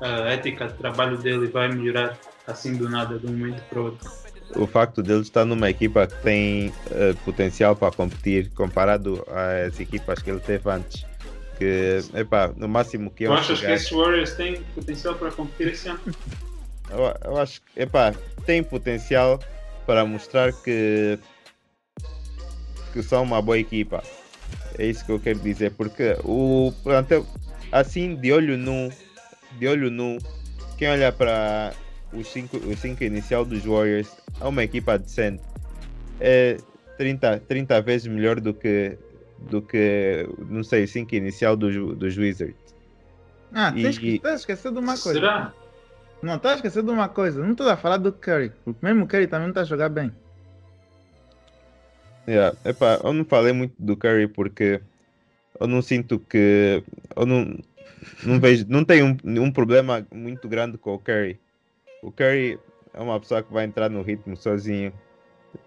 a 0.00 0.30
ética 0.30 0.68
de 0.68 0.74
trabalho 0.74 1.18
dele 1.18 1.48
vai 1.48 1.68
melhorar 1.68 2.16
assim 2.46 2.76
do 2.76 2.88
nada, 2.88 3.18
de 3.18 3.26
um 3.26 3.30
momento 3.30 3.62
para 3.68 3.80
o 3.80 3.84
outro. 3.86 4.19
O 4.56 4.66
facto 4.66 5.02
dele 5.02 5.20
estar 5.20 5.44
numa 5.44 5.70
equipa 5.70 6.06
que 6.06 6.22
tem 6.22 6.68
uh, 6.68 7.16
potencial 7.24 7.76
para 7.76 7.92
competir 7.92 8.50
comparado 8.50 9.24
às 9.28 9.78
equipas 9.78 10.20
que 10.20 10.30
ele 10.30 10.40
teve 10.40 10.68
antes. 10.68 11.06
Que, 11.56 11.98
epá, 12.14 12.52
no 12.56 12.68
máximo 12.68 13.10
que 13.10 13.24
eu. 13.24 13.30
Tu 13.30 13.34
achas 13.34 13.58
chegar... 13.58 13.68
que 13.68 13.76
esses 13.76 13.90
Warriors 13.90 14.32
têm 14.32 14.62
potencial 14.74 15.14
para 15.14 15.30
competir 15.30 15.68
esse 15.68 15.88
ano? 15.88 16.00
Eu, 16.90 17.14
eu 17.24 17.38
acho 17.38 17.62
que, 17.62 17.82
epá, 17.82 18.12
tem 18.44 18.64
potencial 18.64 19.38
para 19.86 20.04
mostrar 20.04 20.52
que, 20.52 21.18
que 22.92 23.00
são 23.00 23.22
uma 23.22 23.40
boa 23.40 23.58
equipa. 23.58 24.02
É 24.76 24.86
isso 24.86 25.04
que 25.04 25.12
eu 25.12 25.20
quero 25.20 25.38
dizer, 25.38 25.70
porque 25.72 26.16
o 26.24 26.72
plantel, 26.82 27.24
assim, 27.70 28.16
de 28.16 28.32
olho 28.32 28.58
nu, 28.58 28.90
de 29.58 29.68
olho 29.68 29.90
nu, 29.90 30.18
quem 30.76 30.88
olha 30.88 31.12
para 31.12 31.72
os 32.12 32.26
cinco, 32.28 32.56
os 32.56 32.78
cinco 32.78 33.04
inicial 33.04 33.44
dos 33.44 33.64
Warriors 33.64 34.10
é 34.40 34.44
uma 34.44 34.64
equipa 34.64 34.98
decente. 34.98 35.42
É 36.20 36.56
30, 37.00 37.40
30 37.48 37.80
vezes 37.80 38.06
melhor 38.06 38.40
do 38.40 38.52
que, 38.52 38.98
do 39.48 39.62
que 39.62 40.28
não 40.50 40.62
sei, 40.62 40.86
5 40.86 41.14
inicial 41.14 41.56
dos, 41.56 41.74
dos 41.96 42.18
Wizards. 42.18 42.74
Ah, 43.54 43.72
tens 43.72 43.96
que, 43.96 44.16
estás 44.16 44.34
a 44.34 44.36
esquecer 44.36 44.70
de 44.70 44.78
uma 44.78 44.98
coisa. 44.98 45.18
Será? 45.18 45.52
Não, 46.22 46.36
estás 46.36 46.52
a 46.52 46.56
esquecer 46.56 46.82
de 46.82 46.90
uma 46.90 47.08
coisa. 47.08 47.42
Não 47.42 47.52
estou 47.52 47.66
a 47.68 47.76
falar 47.76 47.96
do 47.96 48.12
Curry, 48.12 48.52
porque 48.62 48.84
mesmo 48.84 49.04
o 49.04 49.08
Curry 49.08 49.26
também 49.26 49.46
não 49.46 49.50
está 49.50 49.62
a 49.62 49.64
jogar 49.64 49.88
bem. 49.88 50.12
Yeah. 52.28 52.54
Epá, 52.66 53.00
eu 53.02 53.14
não 53.14 53.24
falei 53.24 53.54
muito 53.54 53.74
do 53.78 53.96
Curry 53.96 54.28
porque 54.28 54.82
eu 55.58 55.66
não 55.66 55.80
sinto 55.80 56.18
que. 56.18 56.84
Eu 57.16 57.24
não, 57.24 57.58
não 58.22 58.38
vejo, 58.38 58.66
não 58.68 58.84
tem 58.84 59.02
um, 59.02 59.16
um 59.24 59.50
problema 59.50 60.06
muito 60.12 60.46
grande 60.48 60.76
com 60.76 60.92
o 60.92 60.98
Curry. 60.98 61.40
O 62.02 62.10
Curry 62.10 62.58
é 62.94 63.00
uma 63.00 63.18
pessoa 63.20 63.42
que 63.42 63.52
vai 63.52 63.64
entrar 63.64 63.88
no 63.88 64.02
ritmo 64.02 64.36
sozinho. 64.36 64.92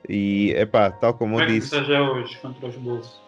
E, 0.07 0.51
epá, 0.51 0.91
tal 0.91 1.13
como 1.13 1.39
eu 1.39 1.45
disse. 1.45 1.83
já 1.83 2.01
hoje 2.01 2.37
contra 2.37 2.67
os 2.67 2.75
Bulls. 2.75 3.21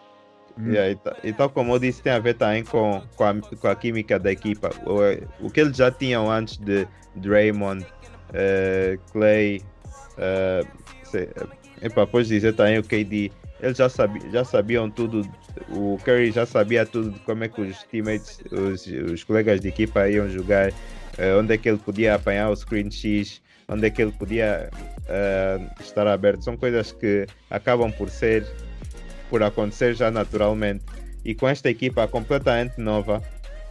Yeah, 0.58 0.98
e, 1.22 1.28
e, 1.28 1.32
tal 1.34 1.50
como 1.50 1.74
eu 1.74 1.78
disse, 1.78 2.02
tem 2.02 2.12
a 2.12 2.18
ver 2.18 2.34
também 2.34 2.64
com, 2.64 3.02
com, 3.14 3.24
a, 3.24 3.34
com 3.34 3.68
a 3.68 3.76
química 3.76 4.18
da 4.18 4.32
equipa. 4.32 4.70
O, 4.86 5.46
o 5.46 5.50
que 5.50 5.60
eles 5.60 5.76
já 5.76 5.90
tinham 5.90 6.30
antes 6.30 6.56
de 6.56 6.88
Draymond, 7.14 7.84
uh, 7.84 9.12
Clay, 9.12 9.60
uh, 10.16 10.66
sei, 11.04 11.28
epá, 11.82 12.06
podes 12.06 12.28
dizer 12.28 12.54
também 12.54 12.78
o 12.78 12.82
KD. 12.82 13.30
Eles 13.60 13.76
já, 13.76 13.88
sabi, 13.90 14.20
já 14.30 14.44
sabiam 14.44 14.90
tudo 14.90 15.28
o 15.70 15.98
Curry 16.04 16.30
já 16.30 16.44
sabia 16.44 16.84
tudo 16.84 17.10
de 17.10 17.20
como 17.20 17.44
é 17.44 17.48
que 17.48 17.60
os 17.60 17.82
teammates, 17.84 18.40
os, 18.50 18.86
os 18.86 19.24
colegas 19.24 19.60
de 19.60 19.68
equipa 19.68 20.08
iam 20.08 20.28
jogar, 20.28 20.72
uh, 21.18 21.38
onde 21.38 21.54
é 21.54 21.58
que 21.58 21.68
ele 21.68 21.78
podia 21.78 22.14
apanhar 22.14 22.50
o 22.50 22.56
screen 22.56 22.90
X, 22.90 23.40
onde 23.68 23.86
é 23.86 23.90
que 23.90 24.00
ele 24.02 24.12
podia 24.12 24.70
uh, 24.72 25.82
estar 25.82 26.06
aberto. 26.06 26.42
São 26.44 26.56
coisas 26.56 26.92
que 26.92 27.26
acabam 27.50 27.90
por 27.92 28.08
ser, 28.08 28.46
por 29.28 29.42
acontecer 29.42 29.94
já 29.94 30.10
naturalmente. 30.10 30.84
E 31.24 31.34
com 31.34 31.48
esta 31.48 31.68
equipa 31.68 32.06
completamente 32.06 32.80
nova, 32.80 33.22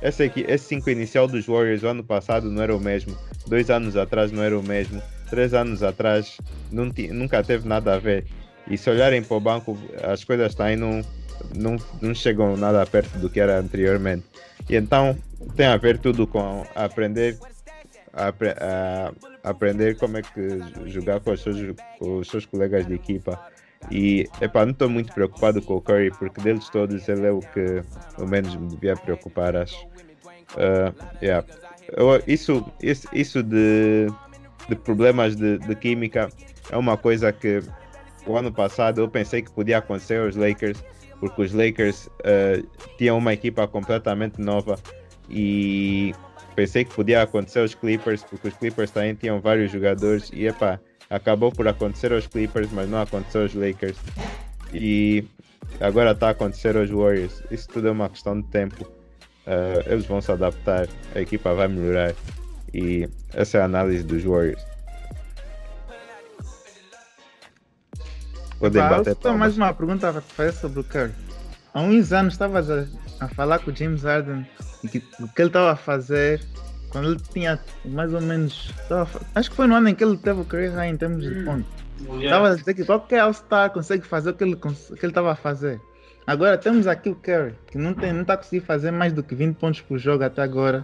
essa 0.01 0.25
equi 0.25 0.45
esse 0.47 0.65
5 0.65 0.89
inicial 0.89 1.27
dos 1.27 1.45
Warriors 1.45 1.83
ano 1.83 2.03
passado 2.03 2.51
não 2.51 2.61
era 2.61 2.75
o 2.75 2.79
mesmo, 2.79 3.17
dois 3.47 3.69
anos 3.69 3.95
atrás 3.95 4.31
não 4.31 4.43
era 4.43 4.59
o 4.59 4.61
mesmo, 4.61 5.01
três 5.29 5.53
anos 5.53 5.81
atrás 5.81 6.37
nunca 6.71 7.43
teve 7.43 7.67
nada 7.67 7.95
a 7.95 7.97
ver. 7.97 8.25
E 8.69 8.77
se 8.77 8.89
olharem 8.89 9.23
para 9.23 9.37
o 9.37 9.39
banco, 9.39 9.77
as 10.03 10.23
coisas 10.23 10.51
estão 10.51 10.69
indo 10.69 11.05
não, 11.55 11.77
não 12.01 12.13
chegam 12.13 12.55
nada 12.57 12.85
perto 12.85 13.17
do 13.19 13.29
que 13.29 13.39
era 13.39 13.59
anteriormente. 13.59 14.25
E 14.69 14.75
então 14.75 15.17
tem 15.55 15.67
a 15.67 15.77
ver 15.77 15.97
tudo 15.97 16.25
com 16.25 16.65
aprender 16.75 17.37
a, 18.13 18.29
a, 18.29 19.49
aprender 19.49 19.97
como 19.97 20.17
é 20.17 20.21
que 20.21 20.59
jogar 20.89 21.19
com 21.19 21.31
os 21.31 21.41
seus, 21.41 21.57
com 21.99 22.17
os 22.17 22.27
seus 22.27 22.45
colegas 22.45 22.87
de 22.87 22.93
equipa. 22.93 23.39
E 23.91 24.27
epá, 24.41 24.65
não 24.65 24.71
estou 24.71 24.89
muito 24.89 25.13
preocupado 25.13 25.61
com 25.61 25.75
o 25.75 25.81
Curry, 25.81 26.09
porque 26.11 26.41
deles 26.41 26.67
todos 26.69 27.07
ele 27.07 27.27
é 27.27 27.31
o 27.31 27.39
que 27.39 27.83
ao 28.17 28.27
menos 28.27 28.55
me 28.55 28.67
devia 28.69 28.95
preocupar, 28.95 29.55
acho. 29.55 29.85
Uh, 30.55 30.95
yeah. 31.21 31.45
Eu, 31.89 32.21
isso, 32.25 32.65
isso, 32.81 33.07
isso 33.13 33.43
de, 33.43 34.07
de 34.67 34.75
problemas 34.75 35.35
de, 35.35 35.59
de 35.59 35.75
química 35.75 36.29
é 36.71 36.77
uma 36.77 36.97
coisa 36.97 37.31
que 37.31 37.61
o 38.25 38.35
ano 38.35 38.51
passado 38.51 39.01
eu 39.01 39.07
pensei 39.07 39.43
que 39.43 39.51
podia 39.51 39.77
acontecer 39.77 40.19
aos 40.19 40.35
Lakers, 40.35 40.83
porque 41.25 41.41
os 41.41 41.53
Lakers 41.53 42.05
uh, 42.05 42.67
tinham 42.99 43.17
uma 43.17 43.33
equipa 43.33 43.67
completamente 43.67 44.39
nova 44.39 44.77
e 45.27 46.13
pensei 46.55 46.85
que 46.85 46.93
podia 46.93 47.23
acontecer 47.23 47.61
aos 47.61 47.73
Clippers, 47.73 48.23
porque 48.23 48.49
os 48.49 48.53
Clippers 48.53 48.91
também 48.91 49.15
tinham 49.15 49.41
vários 49.41 49.71
jogadores 49.71 50.29
e 50.31 50.45
epá, 50.45 50.79
acabou 51.09 51.51
por 51.51 51.67
acontecer 51.67 52.13
aos 52.13 52.27
Clippers, 52.27 52.69
mas 52.71 52.87
não 52.87 53.01
aconteceu 53.01 53.41
aos 53.41 53.55
Lakers. 53.55 53.97
E 54.71 55.25
agora 55.79 56.11
está 56.11 56.27
a 56.27 56.31
acontecer 56.31 56.77
aos 56.77 56.91
Warriors. 56.91 57.41
Isso 57.49 57.67
tudo 57.69 57.87
é 57.87 57.91
uma 57.91 58.07
questão 58.07 58.39
de 58.39 58.47
tempo. 58.49 58.83
Uh, 58.83 59.81
eles 59.87 60.05
vão 60.05 60.21
se 60.21 60.31
adaptar, 60.31 60.87
a 61.15 61.21
equipa 61.21 61.55
vai 61.55 61.67
melhorar. 61.67 62.13
E 62.71 63.09
essa 63.33 63.57
é 63.57 63.61
a 63.61 63.65
análise 63.65 64.03
dos 64.03 64.23
Warriors. 64.23 64.63
Podem 68.65 68.81
bater 68.81 69.15
só 69.21 69.37
mais 69.37 69.55
uma 69.55 69.71
pergunta 69.71 70.11
para 70.11 70.21
fazer 70.21 70.51
sobre 70.53 70.79
o 70.79 70.83
Curry. 70.83 71.11
Há 71.71 71.81
uns 71.81 72.11
anos 72.11 72.33
estavas 72.33 72.71
a, 72.71 72.85
a, 73.19 73.27
falar 73.27 73.59
com 73.59 73.69
o 73.69 73.75
James 73.75 74.03
Harden 74.03 74.43
e 74.83 74.87
que, 74.87 75.03
o 75.19 75.27
que 75.27 75.41
ele 75.41 75.49
estava 75.49 75.71
a 75.71 75.75
fazer 75.75 76.41
quando 76.89 77.11
ele 77.11 77.19
tinha 77.31 77.59
mais 77.85 78.11
ou 78.11 78.21
menos. 78.21 78.73
Tava, 78.89 79.21
acho 79.35 79.51
que 79.51 79.55
foi 79.55 79.67
no 79.67 79.75
ano 79.75 79.89
em 79.89 79.93
que 79.93 80.03
ele 80.03 80.17
teve 80.17 80.41
o 80.41 80.45
career 80.45 80.73
high 80.73 80.89
em 80.89 80.97
termos 80.97 81.21
de 81.21 81.41
hum, 81.41 81.45
pontos. 81.45 82.23
Estava 82.23 82.49
a 82.49 82.55
dizer 82.55 82.73
que 82.73 82.83
qualquer 82.83 83.19
All-Star 83.19 83.69
consegue 83.69 84.03
fazer 84.03 84.31
o 84.31 84.33
que 84.33 84.43
ele 84.43 84.57
estava 85.03 85.31
a 85.31 85.35
fazer. 85.35 85.79
Agora 86.25 86.57
temos 86.57 86.87
aqui 86.87 87.09
o 87.09 87.15
Curry, 87.15 87.53
que 87.67 87.77
não 87.77 87.91
está 87.91 88.11
não 88.11 88.25
tá 88.25 88.35
conseguindo 88.35 88.65
fazer 88.65 88.89
mais 88.89 89.13
do 89.13 89.21
que 89.21 89.35
20 89.35 89.57
pontos 89.57 89.81
por 89.81 89.99
jogo 89.99 90.23
até 90.23 90.41
agora. 90.41 90.83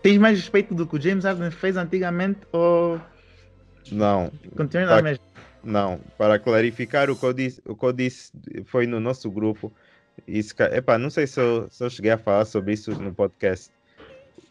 Tens 0.00 0.16
mais 0.16 0.38
respeito 0.38 0.74
do 0.74 0.86
que 0.86 0.96
o 0.96 1.00
James 1.00 1.24
Harden 1.24 1.50
fez 1.50 1.76
antigamente 1.76 2.40
ou. 2.52 2.98
Não. 3.92 4.32
Continua 4.56 4.86
na 4.86 5.02
mesma. 5.02 5.35
Não, 5.66 6.00
para 6.16 6.38
clarificar 6.38 7.10
o 7.10 7.16
que 7.16 7.24
eu 7.24 7.32
disse, 7.32 7.60
o 7.66 7.74
que 7.74 7.84
eu 7.84 7.92
disse 7.92 8.32
foi 8.66 8.86
no 8.86 9.00
nosso 9.00 9.30
grupo. 9.30 9.72
Isso, 10.26 10.54
epa, 10.72 10.96
não 10.96 11.10
sei 11.10 11.26
se 11.26 11.40
eu, 11.40 11.68
se 11.70 11.84
eu 11.84 11.90
cheguei 11.90 12.12
a 12.12 12.18
falar 12.18 12.44
sobre 12.44 12.72
isso 12.72 12.90
no 12.92 13.12
podcast 13.12 13.70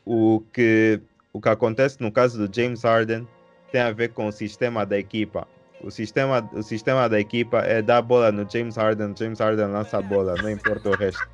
o 0.06 0.44
que, 0.54 1.02
o 1.34 1.42
que 1.42 1.50
acontece 1.50 2.00
no 2.00 2.12
caso 2.12 2.48
do 2.48 2.56
James 2.56 2.84
Harden 2.84 3.28
tem 3.72 3.82
a 3.82 3.92
ver 3.92 4.10
com 4.10 4.28
o 4.28 4.32
sistema 4.32 4.86
da 4.86 4.98
equipa. 4.98 5.48
O 5.82 5.92
sistema, 5.92 6.48
o 6.54 6.64
sistema 6.64 7.10
da 7.10 7.20
equipa 7.20 7.60
é 7.60 7.82
dar 7.82 7.98
a 7.98 8.02
bola 8.02 8.32
no 8.32 8.50
James 8.50 8.78
Harden, 8.78 9.14
James 9.18 9.40
Harden 9.40 9.68
lança 9.68 9.98
a 9.98 10.02
bola, 10.02 10.36
não 10.42 10.50
importa 10.50 10.90
o 10.90 10.96
resto. 10.96 11.28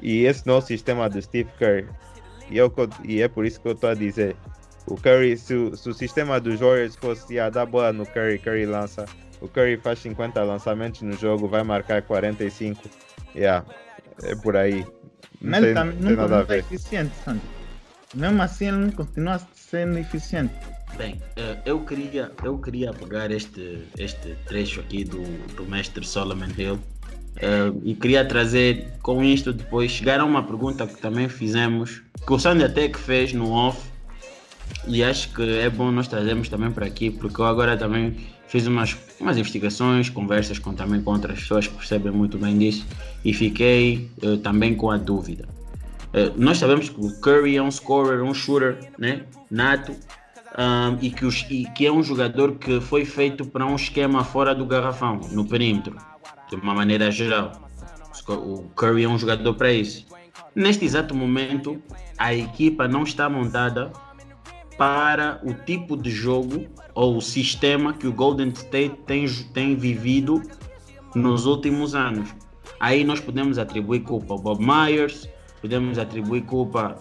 E 0.00 0.24
esse 0.24 0.46
não 0.46 0.54
é 0.54 0.58
o 0.58 0.62
sistema 0.62 1.10
do 1.10 1.20
Steve 1.20 1.50
Curry. 1.58 1.86
E, 2.48 2.56
eu, 2.56 2.72
e 3.04 3.20
é 3.20 3.28
por 3.28 3.44
isso 3.44 3.60
que 3.60 3.68
eu 3.68 3.72
estou 3.72 3.90
a 3.90 3.94
dizer. 3.94 4.34
O 4.90 4.96
Curry, 4.96 5.36
se, 5.36 5.54
se, 5.76 5.88
o 5.88 5.94
sistema 5.94 6.40
dos 6.40 6.58
Warriors 6.58 6.96
fosse 6.96 7.38
a 7.38 7.48
dar 7.48 7.64
bola 7.64 7.92
no 7.92 8.04
Curry, 8.04 8.40
Curry 8.40 8.66
lança. 8.66 9.06
O 9.40 9.46
Curry 9.46 9.76
faz 9.76 10.00
50 10.00 10.42
lançamentos 10.42 11.00
no 11.02 11.12
jogo, 11.12 11.46
vai 11.46 11.62
marcar 11.62 12.02
45. 12.02 12.90
Yeah, 13.34 13.64
é 14.24 14.34
por 14.34 14.56
aí. 14.56 14.84
Não 15.40 15.58
ele 15.58 15.74
tem, 15.74 15.84
não, 15.84 16.16
nada 16.16 16.44
não 16.44 16.54
é 16.54 16.58
eficiente, 16.58 17.12
Sandy. 17.24 17.40
Mesmo 18.16 18.42
assim, 18.42 18.66
ele 18.66 18.76
não 18.78 18.90
continua 18.90 19.40
sendo 19.54 19.96
eficiente. 19.96 20.52
Bem, 20.96 21.22
eh, 21.36 21.56
eu 21.64 21.78
queria, 21.84 22.32
eu 22.42 22.58
queria 22.58 22.92
pegar 22.92 23.30
este, 23.30 23.86
este 23.96 24.34
trecho 24.46 24.80
aqui 24.80 25.04
do, 25.04 25.22
do 25.54 25.64
mestre 25.66 26.04
Solomon 26.04 26.48
Hill 26.58 26.74
uh, 26.74 27.80
e 27.84 27.94
queria 27.94 28.24
trazer 28.24 28.92
com 29.00 29.22
isto 29.22 29.52
depois 29.52 29.92
chegar 29.92 30.18
a 30.18 30.24
uma 30.24 30.42
pergunta 30.42 30.84
que 30.84 31.00
também 31.00 31.28
fizemos, 31.28 32.02
que 32.26 32.32
o 32.32 32.38
Sandy 32.40 32.64
até 32.64 32.88
que 32.88 32.98
fez 32.98 33.32
no 33.32 33.52
off 33.52 33.80
e 34.86 35.04
acho 35.04 35.32
que 35.34 35.42
é 35.42 35.68
bom 35.68 35.90
nós 35.90 36.08
trazermos 36.08 36.48
também 36.48 36.70
para 36.70 36.86
aqui, 36.86 37.10
porque 37.10 37.40
eu 37.40 37.44
agora 37.44 37.76
também 37.76 38.16
fiz 38.48 38.66
umas, 38.66 38.96
umas 39.20 39.36
investigações, 39.36 40.08
conversas 40.08 40.58
com, 40.58 40.74
também 40.74 41.00
com 41.00 41.12
outras 41.12 41.40
pessoas 41.40 41.66
que 41.68 41.74
percebem 41.74 42.10
muito 42.10 42.38
bem 42.38 42.58
disso 42.58 42.86
e 43.24 43.32
fiquei 43.32 44.10
uh, 44.22 44.36
também 44.38 44.74
com 44.74 44.90
a 44.90 44.96
dúvida. 44.96 45.48
Uh, 46.08 46.32
nós 46.36 46.58
sabemos 46.58 46.88
que 46.88 47.00
o 47.00 47.20
Curry 47.20 47.56
é 47.56 47.62
um 47.62 47.70
scorer, 47.70 48.22
um 48.22 48.34
shooter, 48.34 48.78
né? 48.98 49.22
nato, 49.50 49.92
um, 50.58 50.98
e, 51.00 51.10
que 51.10 51.24
os, 51.24 51.46
e 51.48 51.64
que 51.74 51.86
é 51.86 51.92
um 51.92 52.02
jogador 52.02 52.56
que 52.56 52.80
foi 52.80 53.04
feito 53.04 53.44
para 53.46 53.64
um 53.64 53.76
esquema 53.76 54.24
fora 54.24 54.54
do 54.54 54.66
garrafão, 54.66 55.20
no 55.30 55.46
perímetro, 55.46 55.96
de 56.48 56.56
uma 56.56 56.74
maneira 56.74 57.10
geral. 57.10 57.52
O 58.28 58.64
Curry 58.74 59.04
é 59.04 59.08
um 59.08 59.18
jogador 59.18 59.54
para 59.54 59.72
isso. 59.72 60.06
Neste 60.54 60.84
exato 60.84 61.14
momento, 61.14 61.80
a 62.18 62.34
equipa 62.34 62.88
não 62.88 63.04
está 63.04 63.28
montada 63.28 63.92
para 64.80 65.38
o 65.44 65.52
tipo 65.52 65.94
de 65.94 66.10
jogo 66.10 66.66
ou 66.94 67.18
o 67.18 67.20
sistema 67.20 67.92
que 67.92 68.06
o 68.06 68.12
Golden 68.14 68.48
State 68.48 68.96
tem, 69.06 69.28
tem 69.52 69.76
vivido 69.76 70.40
nos 71.14 71.44
últimos 71.44 71.94
anos. 71.94 72.34
Aí 72.80 73.04
nós 73.04 73.20
podemos 73.20 73.58
atribuir 73.58 74.00
culpa 74.00 74.32
ao 74.32 74.38
Bob 74.38 74.64
Myers, 74.64 75.28
podemos 75.60 75.98
atribuir 75.98 76.44
culpa 76.44 76.98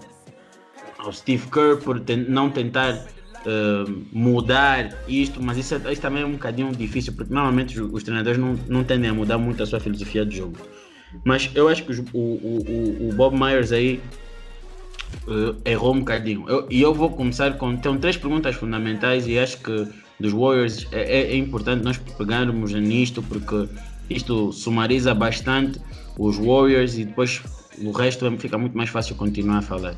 ao 0.97 1.13
Steve 1.13 1.47
Kerr 1.47 1.77
por 1.77 2.03
não 2.27 2.49
tentar 2.49 2.95
uh, 2.95 4.05
mudar 4.11 4.93
isto, 5.07 5.41
mas 5.41 5.57
isso, 5.57 5.73
isso, 5.89 6.01
também 6.01 6.23
é 6.23 6.25
um 6.25 6.33
bocadinho 6.33 6.73
difícil, 6.73 7.13
porque 7.13 7.33
normalmente 7.33 7.79
os, 7.79 7.93
os, 7.93 8.03
treinadores 8.03 8.37
não, 8.37 8.59
não 8.67 8.83
tendem 8.83 9.09
a 9.09 9.13
mudar 9.13 9.37
muito 9.37 9.63
a 9.63 9.65
sua 9.65 9.79
filosofia 9.79 10.25
de 10.25 10.35
jogo. 10.35 10.57
Mas 11.23 11.49
eu 11.55 11.69
acho 11.69 11.85
que 11.85 11.93
o, 11.93 12.19
o, 12.19 13.07
o 13.09 13.13
Bob 13.13 13.39
Myers 13.39 13.71
aí 13.71 14.01
errou 15.65 15.93
um 15.93 15.99
bocadinho. 15.99 16.45
Eu, 16.47 16.67
e 16.69 16.81
eu 16.81 16.93
vou 16.93 17.09
começar 17.09 17.57
com. 17.57 17.75
Tem 17.77 17.97
três 17.97 18.17
perguntas 18.17 18.55
fundamentais 18.55 19.27
e 19.27 19.37
acho 19.37 19.57
que 19.61 19.87
dos 20.19 20.33
Warriors 20.33 20.87
é, 20.91 21.01
é, 21.01 21.31
é 21.31 21.35
importante 21.35 21.83
nós 21.83 21.97
pegarmos 21.97 22.73
nisto 22.73 23.21
porque 23.23 23.67
isto 24.09 24.51
sumariza 24.51 25.13
bastante 25.13 25.79
os 26.17 26.37
Warriors 26.37 26.97
e 26.97 27.05
depois 27.05 27.41
o 27.81 27.91
resto 27.91 28.29
fica 28.37 28.57
muito 28.57 28.75
mais 28.75 28.89
fácil 28.89 29.15
continuar 29.15 29.59
a 29.59 29.61
falar. 29.61 29.95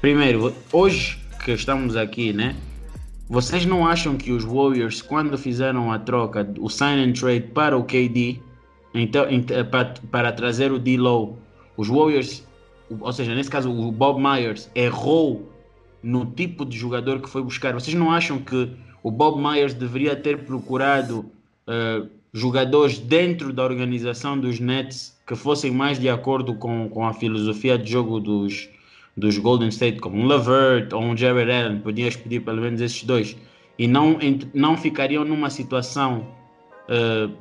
Primeiro, 0.00 0.52
hoje 0.72 1.18
que 1.44 1.52
estamos 1.52 1.96
aqui, 1.96 2.32
né? 2.32 2.56
Vocês 3.28 3.64
não 3.64 3.86
acham 3.86 4.16
que 4.16 4.32
os 4.32 4.44
Warriors, 4.44 5.00
quando 5.00 5.38
fizeram 5.38 5.90
a 5.90 5.98
troca, 5.98 6.46
o 6.58 6.68
sign 6.68 7.02
and 7.02 7.12
trade 7.12 7.48
para 7.54 7.76
o 7.76 7.84
KD, 7.84 8.40
então, 8.92 9.24
para, 9.70 9.94
para 10.10 10.32
trazer 10.32 10.70
o 10.72 10.78
D-Low, 10.78 11.38
os 11.76 11.88
Warriors 11.88 12.46
ou 12.90 13.12
seja, 13.12 13.34
nesse 13.34 13.50
caso 13.50 13.70
o 13.70 13.90
Bob 13.90 14.20
Myers 14.20 14.70
errou 14.74 15.50
no 16.02 16.26
tipo 16.26 16.64
de 16.64 16.76
jogador 16.76 17.20
que 17.20 17.28
foi 17.28 17.42
buscar. 17.42 17.72
Vocês 17.72 17.96
não 17.96 18.10
acham 18.10 18.38
que 18.38 18.70
o 19.02 19.10
Bob 19.10 19.40
Myers 19.40 19.74
deveria 19.74 20.14
ter 20.14 20.44
procurado 20.44 21.20
uh, 21.66 22.08
jogadores 22.32 22.98
dentro 22.98 23.52
da 23.52 23.62
organização 23.64 24.38
dos 24.38 24.60
Nets 24.60 25.18
que 25.26 25.34
fossem 25.34 25.70
mais 25.70 25.98
de 25.98 26.08
acordo 26.08 26.54
com, 26.54 26.88
com 26.88 27.06
a 27.06 27.14
filosofia 27.14 27.78
de 27.78 27.90
jogo 27.90 28.20
dos, 28.20 28.68
dos 29.16 29.38
Golden 29.38 29.68
State, 29.68 29.98
como 29.98 30.18
um 30.18 30.26
Levert 30.26 30.92
ou 30.92 31.00
um 31.00 31.16
Jared 31.16 31.50
Allen, 31.50 31.80
podias 31.80 32.16
pedir 32.16 32.40
pelo 32.40 32.60
menos 32.60 32.80
esses 32.80 33.02
dois, 33.04 33.36
e 33.78 33.86
não, 33.86 34.18
não 34.52 34.76
ficariam 34.76 35.24
numa 35.24 35.48
situação 35.48 36.26
uh, 36.88 37.32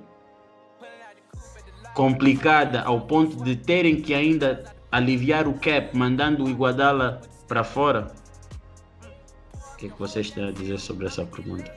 complicada 1.93 2.81
ao 2.81 3.01
ponto 3.01 3.43
de 3.43 3.55
terem 3.55 3.99
que 3.99 4.13
ainda 4.13 4.72
aliviar 4.93 5.47
o 5.47 5.55
cap 5.55 5.97
mandando 5.97 6.45
o 6.45 6.49
Iguadala 6.49 7.19
para 7.47 7.63
fora? 7.63 8.11
O 9.73 9.75
que, 9.75 9.87
é 9.87 9.89
que 9.89 9.99
vocês 9.99 10.29
têm 10.29 10.47
a 10.47 10.51
dizer 10.51 10.79
sobre 10.79 11.07
essa 11.07 11.25
pergunta? 11.25 11.73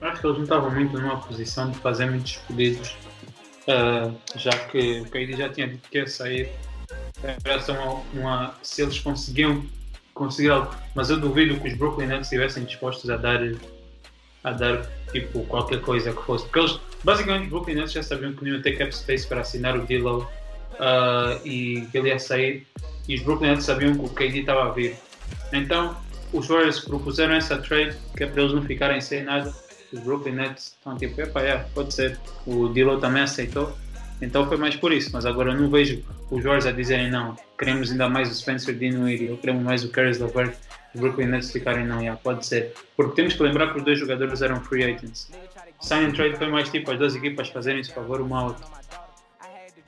Acho 0.00 0.20
que 0.22 0.26
eles 0.26 0.38
não 0.38 0.44
estavam 0.44 0.70
muito 0.70 0.98
numa 0.98 1.20
posição 1.20 1.70
de 1.70 1.78
fazer 1.78 2.06
muitos 2.06 2.36
pedidos, 2.48 2.96
uh, 3.68 4.16
já 4.34 4.50
que 4.50 5.02
o 5.02 5.04
KD 5.10 5.36
já 5.36 5.50
tinha 5.50 5.68
dito 5.68 5.90
que 5.90 5.98
ia 5.98 6.06
sair. 6.06 6.50
Era 7.44 7.60
só 7.60 7.74
uma, 7.74 8.02
uma, 8.14 8.54
se 8.62 8.80
eles 8.80 8.98
conseguiam 8.98 9.62
conseguir 10.14 10.52
algo, 10.52 10.74
mas 10.94 11.10
eu 11.10 11.20
duvido 11.20 11.60
que 11.60 11.68
os 11.68 11.74
Brooklyn 11.74 12.06
Nets 12.06 12.28
estivessem 12.28 12.64
dispostos 12.64 13.10
a 13.10 13.18
dar 13.18 13.40
a 14.42 14.52
dar 14.52 14.86
tipo 15.12 15.44
qualquer 15.44 15.82
coisa 15.82 16.14
que 16.14 16.22
fosse, 16.22 16.44
porque 16.44 16.60
eles 16.60 16.80
basicamente 17.04 17.44
os 17.44 17.50
Brooklyn 17.50 17.74
Nets 17.74 17.92
já 17.92 18.02
sabiam 18.02 18.32
que 18.32 18.42
não 18.42 18.52
iam 18.52 18.62
ter 18.62 18.78
cap 18.78 18.90
space 18.90 19.26
para 19.26 19.42
assinar 19.42 19.76
o 19.76 19.84
D'Lo 19.84 20.26
uh, 20.74 21.46
e 21.46 21.86
que 21.90 21.98
ele 21.98 22.08
ia 22.08 22.18
sair 22.18 22.66
e 23.08 23.14
os 23.16 23.22
Brooklyn 23.22 23.50
Nets 23.50 23.64
sabiam 23.64 23.94
que 23.94 24.04
o 24.04 24.08
KD 24.08 24.40
estava 24.40 24.68
a 24.68 24.70
vir. 24.70 24.96
Então 25.52 25.96
os 26.32 26.46
Warriors 26.46 26.80
propuseram 26.80 27.34
essa 27.34 27.58
trade 27.58 27.96
que 28.16 28.24
é 28.24 28.26
para 28.26 28.42
eles 28.42 28.54
não 28.54 28.62
ficarem 28.62 29.00
sem 29.00 29.24
nada. 29.24 29.52
Os 29.92 29.98
Brooklyn 30.00 30.34
Nets 30.34 30.76
estão 30.78 30.96
tipo, 30.96 31.20
epa, 31.20 31.40
yeah, 31.40 31.66
pode 31.74 31.92
ser. 31.92 32.18
O 32.46 32.68
Dilo 32.68 33.00
também 33.00 33.22
aceitou. 33.22 33.76
Então 34.22 34.46
foi 34.46 34.56
mais 34.56 34.76
por 34.76 34.92
isso, 34.92 35.10
mas 35.12 35.26
agora 35.26 35.54
não 35.54 35.68
vejo 35.70 36.04
os 36.30 36.44
Warriors 36.44 36.66
a 36.66 36.72
dizerem 36.72 37.10
não, 37.10 37.34
queremos 37.58 37.90
ainda 37.90 38.08
mais 38.08 38.30
o 38.30 38.34
Spencer 38.34 38.76
Dinwiddie, 38.76 39.30
ou 39.30 39.38
queremos 39.38 39.64
mais 39.64 39.82
o 39.82 39.88
Caris 39.88 40.18
LeVert, 40.18 40.54
os 40.94 41.00
Brooklyn 41.00 41.26
Nets 41.26 41.50
ficarem 41.50 41.86
não, 41.86 42.00
yeah, 42.00 42.20
pode 42.22 42.46
ser. 42.46 42.74
Porque 42.96 43.16
temos 43.16 43.34
que 43.34 43.42
lembrar 43.42 43.72
que 43.72 43.78
os 43.78 43.84
dois 43.84 43.98
jogadores 43.98 44.42
eram 44.42 44.60
free 44.60 44.84
agents. 44.84 45.30
Sign 45.80 46.06
and 46.06 46.12
trade 46.12 46.36
foi 46.36 46.48
mais 46.48 46.68
tipo 46.68 46.90
as 46.92 46.98
duas 46.98 47.16
equipas 47.16 47.48
fazerem 47.48 47.80
esse 47.80 47.92
favor 47.92 48.20
uma 48.20 48.40
à 48.40 48.44
outra. 48.44 48.66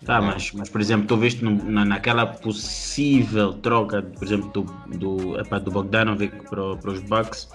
Tá, 0.05 0.20
mas, 0.20 0.50
mas 0.53 0.68
por 0.68 0.80
exemplo, 0.80 1.07
tu 1.07 1.16
viste 1.16 1.44
no, 1.44 1.53
na, 1.64 1.84
naquela 1.84 2.26
possível 2.26 3.53
troca, 3.53 4.03
por 4.03 4.24
exemplo, 4.24 4.48
do, 4.50 4.62
do, 4.98 5.38
epa, 5.38 5.61
do 5.61 5.70
Bogdanovic 5.70 6.34
para, 6.48 6.76
para 6.76 6.90
os 6.90 7.00
Bucks, 7.00 7.48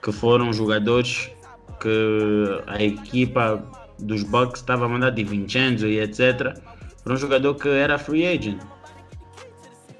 que 0.00 0.12
foram 0.12 0.52
jogadores 0.52 1.30
que 1.80 2.62
a 2.68 2.80
equipa 2.80 3.64
dos 3.98 4.22
Bucks 4.22 4.60
estava 4.60 4.86
a 4.86 4.88
mandar 4.88 5.10
de 5.10 5.24
Vincenzo 5.24 5.88
e 5.88 5.98
etc. 5.98 6.56
Para 7.02 7.14
um 7.14 7.16
jogador 7.16 7.54
que 7.54 7.68
era 7.68 7.98
free 7.98 8.24
agent. 8.24 8.60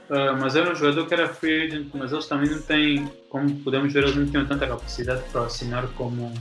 Uh, 0.08 0.36
mas 0.38 0.54
era 0.54 0.70
um 0.70 0.74
jogador 0.74 1.06
que 1.06 1.14
era 1.14 1.28
free 1.28 1.66
agent, 1.66 1.88
mas 1.94 2.12
eles 2.12 2.26
também 2.26 2.50
não 2.50 2.60
têm, 2.62 3.10
como 3.28 3.50
podemos 3.60 3.92
ver, 3.92 4.04
eles 4.04 4.16
não 4.16 4.26
tinham 4.26 4.46
tanta 4.46 4.66
capacidade 4.66 5.22
para 5.32 5.42
assinar 5.42 5.88
como, 5.94 6.32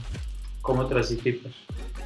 como 0.62 0.82
outras 0.82 1.10
equipas. 1.10 1.52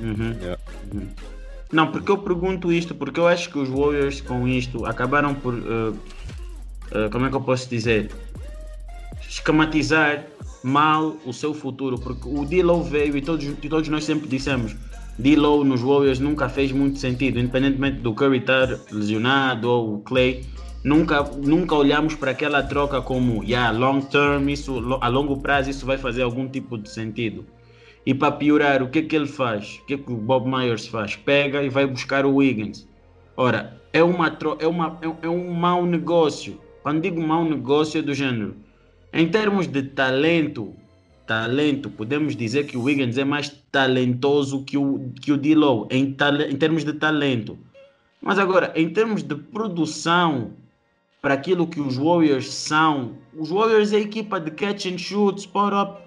Uhum. 0.01 0.34
Yeah. 0.40 0.61
Uhum. 0.92 1.34
Não, 1.75 1.91
porque 1.91 2.09
eu 2.09 2.18
pergunto 2.18 2.70
isto, 2.70 2.95
porque 2.95 3.18
eu 3.18 3.27
acho 3.27 3.51
que 3.51 3.59
os 3.59 3.68
Warriors 3.68 4.20
com 4.20 4.47
isto 4.47 4.87
acabaram 4.87 5.35
por, 5.35 5.55
uh, 5.55 5.91
uh, 5.91 7.11
como 7.11 7.27
é 7.27 7.29
que 7.29 7.35
eu 7.35 7.41
posso 7.41 7.68
dizer, 7.68 8.12
esquematizar 9.29 10.25
mal 10.62 11.16
o 11.27 11.33
seu 11.33 11.53
futuro, 11.53 11.99
porque 11.99 12.29
o 12.29 12.45
D-Low 12.45 12.85
veio 12.85 13.16
e 13.16 13.20
todos, 13.20 13.45
e 13.45 13.68
todos 13.68 13.89
nós 13.89 14.05
sempre 14.05 14.29
dissemos, 14.29 14.77
D-Low 15.18 15.64
nos 15.64 15.81
Warriors 15.83 16.20
nunca 16.20 16.49
fez 16.49 16.70
muito 16.70 17.01
sentido, 17.01 17.41
independentemente 17.41 17.99
do 17.99 18.14
Curry 18.14 18.39
estar 18.39 18.68
lesionado 18.93 19.68
ou 19.68 19.97
o 19.97 19.99
Clay, 19.99 20.45
nunca, 20.85 21.25
nunca 21.25 21.75
olhamos 21.75 22.14
para 22.14 22.31
aquela 22.31 22.62
troca 22.62 23.03
como, 23.03 23.43
yeah, 23.43 23.77
long 23.77 24.01
term, 24.01 24.49
isso, 24.49 24.97
a 25.01 25.09
longo 25.09 25.41
prazo 25.41 25.70
isso 25.70 25.85
vai 25.85 25.99
fazer 25.99 26.22
algum 26.22 26.49
tipo 26.49 26.79
de 26.79 26.89
sentido. 26.89 27.45
E 28.07 28.13
para 28.13 28.33
piorar, 28.33 28.83
o 28.83 28.89
que 28.89 28.99
é 28.99 29.03
que 29.03 29.17
ele 29.17 29.27
faz? 29.27 29.81
O 29.83 29.87
que 29.87 29.95
é 29.95 29.99
que 29.99 30.13
o 30.13 30.17
Bob 30.17 30.47
Myers 30.47 30.87
faz? 30.87 31.17
Pega 31.17 31.63
e 31.63 31.71
vai 31.71 31.87
buscar 31.87 32.27
o 32.27 32.37
Wiggins. 32.37 32.87
Ora, 33.37 33.81
é, 33.93 34.03
uma, 34.03 34.37
é, 34.59 34.67
uma, 34.67 34.99
é, 35.01 35.27
é 35.27 35.29
um 35.29 35.53
mau 35.53 35.87
negócio. 35.87 36.61
Quando 36.83 37.01
digo 37.01 37.21
mau 37.21 37.45
negócio 37.45 37.99
é 37.99 38.03
do 38.03 38.13
gênero. 38.13 38.57
Em 39.13 39.29
termos 39.29 39.67
de 39.67 39.83
talento, 39.83 40.75
talento, 41.27 41.89
podemos 41.89 42.37
dizer 42.37 42.67
que 42.67 42.77
o 42.77 42.83
Wiggins 42.83 43.17
é 43.17 43.25
mais 43.25 43.49
talentoso 43.73 44.65
que 44.65 44.77
o, 44.77 45.11
que 45.21 45.33
o 45.33 45.39
D-Low, 45.39 45.89
em, 45.91 46.15
em 46.51 46.57
termos 46.57 46.85
de 46.85 46.93
talento. 46.93 47.59
Mas 48.21 48.39
agora, 48.39 48.73
em 48.77 48.91
termos 48.91 49.23
de 49.23 49.35
produção, 49.35 50.53
para 51.23 51.35
aquilo 51.35 51.67
que 51.67 51.81
os 51.81 51.97
Warriors 51.97 52.53
são, 52.53 53.13
os 53.35 53.51
Warriors 53.51 53.93
é 53.93 53.97
a 53.97 54.01
equipa 54.01 54.39
de 54.39 54.51
catch 54.51 54.87
and 54.87 54.99
shoot, 54.99 55.41
spot 55.41 55.73
up, 55.73 56.04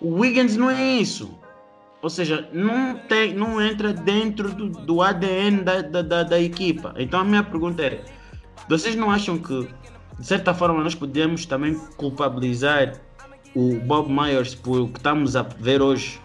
o 0.00 0.20
Wiggins 0.20 0.56
não 0.56 0.70
é 0.70 0.82
isso. 0.82 1.38
Ou 2.02 2.10
seja, 2.10 2.48
não, 2.52 2.98
tem, 3.08 3.32
não 3.32 3.62
entra 3.62 3.92
dentro 3.92 4.52
do, 4.52 4.68
do 4.68 5.00
ADN 5.00 5.62
da, 5.62 5.80
da, 5.80 6.02
da, 6.02 6.22
da, 6.22 6.40
equipa. 6.40 6.94
Então 6.98 7.20
a 7.20 7.24
minha 7.24 7.42
pergunta 7.42 7.82
é: 7.82 8.04
vocês 8.68 8.94
não 8.94 9.10
acham 9.10 9.38
que, 9.38 9.66
de 10.18 10.26
certa 10.26 10.52
forma, 10.52 10.82
nós 10.82 10.94
podemos 10.94 11.46
também 11.46 11.74
culpabilizar 11.96 13.00
o 13.54 13.76
Bob 13.80 14.12
Myers 14.12 14.54
por 14.54 14.80
o 14.80 14.88
que 14.88 14.98
estamos 14.98 15.34
a 15.34 15.42
ver 15.42 15.80
hoje? 15.80 16.20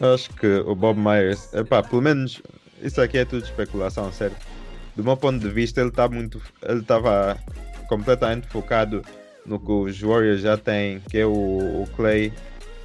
Acho 0.00 0.30
que 0.34 0.46
o 0.46 0.74
Bob 0.74 0.98
Myers, 1.00 1.52
epá, 1.52 1.82
pelo 1.82 2.02
menos 2.02 2.40
isso 2.80 3.00
aqui 3.00 3.18
é 3.18 3.24
tudo 3.24 3.44
especulação, 3.44 4.12
certo? 4.12 4.46
Do 4.94 5.02
meu 5.02 5.16
ponto 5.16 5.40
de 5.40 5.48
vista, 5.48 5.80
ele 5.80 5.90
tá 5.90 6.08
muito, 6.08 6.40
ele 6.62 6.80
estava 6.80 7.36
completamente 7.88 8.46
focado 8.46 9.02
no 9.46 9.58
que 9.58 9.72
os 9.72 10.00
Warriors 10.00 10.40
já 10.40 10.56
têm, 10.56 11.00
que 11.00 11.18
é 11.18 11.26
o, 11.26 11.32
o 11.32 11.88
Clay, 11.96 12.32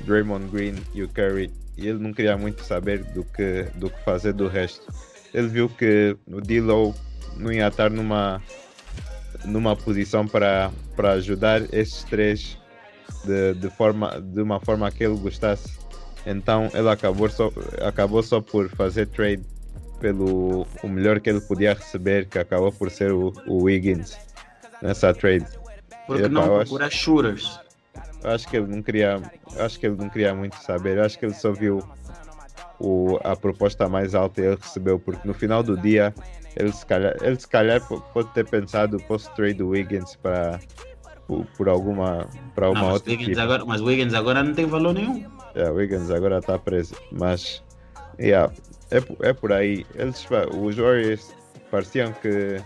Draymond 0.01 0.47
Green 0.47 0.75
e 0.93 1.03
o 1.03 1.09
Curry, 1.09 1.51
e 1.77 1.87
ele 1.87 1.99
não 1.99 2.13
queria 2.13 2.37
muito 2.37 2.63
saber 2.63 3.03
do 3.03 3.23
que, 3.23 3.65
do 3.75 3.89
que 3.89 4.03
fazer 4.03 4.33
do 4.33 4.47
resto. 4.47 4.91
Ele 5.33 5.47
viu 5.47 5.69
que 5.69 6.15
o 6.27 6.39
D-Low 6.39 6.95
não 7.37 7.51
ia 7.51 7.67
estar 7.67 7.89
numa, 7.89 8.41
numa 9.43 9.75
posição 9.75 10.27
para, 10.27 10.71
para 10.95 11.11
ajudar 11.13 11.61
esses 11.73 12.03
três 12.03 12.57
de, 13.25 13.53
de, 13.55 13.69
forma, 13.69 14.21
de 14.21 14.41
uma 14.41 14.59
forma 14.59 14.89
que 14.91 15.03
ele 15.03 15.17
gostasse. 15.17 15.77
Então 16.25 16.69
ele 16.73 16.89
acabou 16.89 17.29
só, 17.29 17.51
acabou 17.81 18.23
só 18.23 18.41
por 18.41 18.69
fazer 18.69 19.07
trade 19.07 19.43
pelo 19.99 20.65
o 20.83 20.87
melhor 20.87 21.19
que 21.19 21.29
ele 21.29 21.41
podia 21.41 21.73
receber, 21.73 22.27
que 22.27 22.39
acabou 22.39 22.71
por 22.71 22.89
ser 22.89 23.11
o, 23.11 23.33
o 23.47 23.63
Wiggins 23.63 24.17
nessa 24.81 25.13
trade. 25.13 25.45
Porque 26.07 26.27
não 26.27 26.43
procurar 26.43 26.87
acho, 26.87 26.97
shooters. 26.97 27.59
Acho 28.23 28.47
que 28.47 28.57
ele 28.57 28.67
não 28.67 28.81
queria. 28.81 29.21
Acho 29.59 29.79
que 29.79 29.87
ele 29.87 29.95
não 29.95 30.09
queria 30.09 30.33
muito 30.33 30.55
saber. 30.57 30.99
Acho 30.99 31.17
que 31.17 31.25
ele 31.25 31.33
só 31.33 31.51
viu 31.51 31.83
o, 32.79 33.19
a 33.23 33.35
proposta 33.35 33.87
mais 33.87 34.15
alta 34.15 34.41
e 34.41 34.45
ele 34.45 34.57
recebeu, 34.61 34.99
porque 34.99 35.27
no 35.27 35.33
final 35.33 35.63
do 35.63 35.77
dia 35.77 36.13
ele 36.55 36.71
se 36.71 36.85
calhar, 36.85 37.15
ele 37.21 37.39
se 37.39 37.47
calhar 37.47 37.81
pode 38.13 38.29
ter 38.33 38.47
pensado 38.47 38.97
posso 39.07 39.29
trade 39.35 39.61
o 39.61 39.69
Wiggins 39.69 40.15
para 40.15 40.59
por, 41.27 41.45
por, 41.57 41.67
alguma 41.67 42.27
para 42.53 42.69
uma 42.69 42.81
não, 42.81 42.91
outra 42.91 43.11
Wiggins 43.11 43.37
agora, 43.37 43.65
mas 43.65 43.81
Wiggins 43.81 44.13
agora 44.13 44.43
não 44.43 44.53
tem 44.53 44.65
valor 44.65 44.93
nenhum. 44.93 45.25
Yeah, 45.55 45.73
Wiggins 45.73 46.09
agora 46.09 46.39
está 46.39 46.57
preso, 46.57 46.95
mas 47.11 47.63
yeah, 48.19 48.51
é, 48.91 49.29
é 49.29 49.33
por 49.33 49.51
aí. 49.51 49.85
Eles, 49.95 50.25
os 50.57 50.75
Warriors 50.75 51.33
pareciam 51.71 52.13
que, 52.13 52.61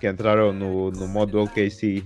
que 0.00 0.08
entraram 0.08 0.52
no, 0.52 0.90
no 0.90 1.06
modo 1.06 1.42
OKC 1.42 2.04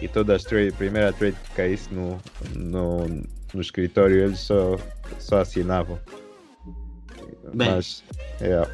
e 0.00 0.08
todas 0.08 0.36
as 0.36 0.44
trade, 0.44 0.72
primeira 0.72 1.12
trade 1.12 1.36
que 1.44 1.50
caísse 1.54 1.92
no, 1.92 2.18
no, 2.56 3.06
no 3.54 3.60
escritório 3.60 4.24
eles 4.24 4.40
só, 4.40 4.78
só 5.18 5.40
assinavam. 5.40 5.98
Bem, 7.54 7.70
Mas, 7.70 8.04
yeah. 8.40 8.70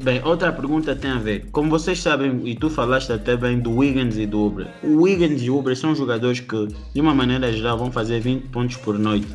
Bem, 0.00 0.22
outra 0.24 0.52
pergunta 0.52 0.94
tem 0.94 1.10
a 1.10 1.18
ver. 1.18 1.46
Como 1.50 1.70
vocês 1.70 2.00
sabem, 2.00 2.46
e 2.46 2.54
tu 2.54 2.68
falaste 2.68 3.12
até 3.12 3.36
bem 3.36 3.58
do 3.58 3.76
Wiggins 3.76 4.18
e 4.18 4.26
do 4.26 4.44
Uber. 4.44 4.68
O 4.82 5.02
Wiggins 5.02 5.42
e 5.42 5.50
o 5.50 5.58
Uber 5.58 5.74
são 5.74 5.94
jogadores 5.94 6.40
que, 6.40 6.68
de 6.92 7.00
uma 7.00 7.14
maneira 7.14 7.50
geral, 7.52 7.78
vão 7.78 7.90
fazer 7.90 8.20
20 8.20 8.48
pontos 8.48 8.76
por 8.76 8.98
noite. 8.98 9.28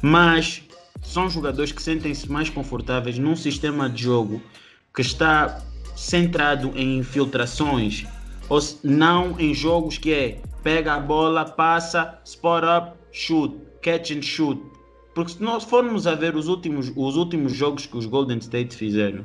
Mas 0.00 0.62
são 1.02 1.28
jogadores 1.28 1.72
que 1.72 1.82
sentem-se 1.82 2.30
mais 2.30 2.48
confortáveis 2.48 3.18
num 3.18 3.34
sistema 3.34 3.90
de 3.90 4.04
jogo 4.04 4.40
que 4.94 5.02
está 5.02 5.60
centrado 5.96 6.72
em 6.76 6.98
infiltrações, 6.98 8.06
ou 8.48 8.60
não 8.82 9.38
em 9.38 9.54
jogos 9.54 9.98
que 9.98 10.12
é 10.12 10.40
pega 10.62 10.94
a 10.94 11.00
bola, 11.00 11.44
passa, 11.44 12.18
spot 12.24 12.64
up, 12.64 12.96
shoot, 13.12 13.54
catch 13.82 14.10
and 14.12 14.22
shoot. 14.22 14.60
Porque 15.14 15.32
se 15.32 15.42
nós 15.42 15.62
formos 15.62 16.06
a 16.06 16.14
ver 16.14 16.34
os 16.34 16.48
últimos, 16.48 16.90
os 16.96 17.16
últimos 17.16 17.52
jogos 17.52 17.86
que 17.86 17.96
os 17.96 18.06
Golden 18.06 18.38
State 18.38 18.74
fizeram, 18.74 19.24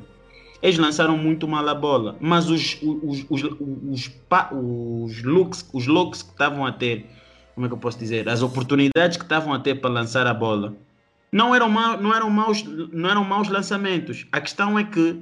eles 0.62 0.78
lançaram 0.78 1.16
muito 1.16 1.48
mal 1.48 1.66
a 1.68 1.74
bola, 1.74 2.16
mas 2.20 2.48
os, 2.50 2.78
os, 2.82 3.24
os, 3.28 3.42
os, 3.42 4.10
os, 4.52 5.22
looks, 5.22 5.68
os 5.72 5.86
looks 5.86 6.22
que 6.22 6.30
estavam 6.30 6.66
a 6.66 6.70
ter, 6.70 7.06
como 7.54 7.66
é 7.66 7.68
que 7.68 7.74
eu 7.74 7.78
posso 7.78 7.98
dizer, 7.98 8.28
as 8.28 8.42
oportunidades 8.42 9.16
que 9.16 9.24
estavam 9.24 9.54
a 9.54 9.58
ter 9.58 9.80
para 9.80 9.90
lançar 9.90 10.26
a 10.26 10.34
bola, 10.34 10.74
não 11.32 11.54
eram, 11.54 11.68
mal, 11.68 12.00
não, 12.00 12.14
eram 12.14 12.28
maus, 12.28 12.62
não 12.62 13.08
eram 13.08 13.24
maus 13.24 13.48
lançamentos. 13.48 14.26
A 14.30 14.40
questão 14.40 14.78
é 14.78 14.84
que 14.84 15.18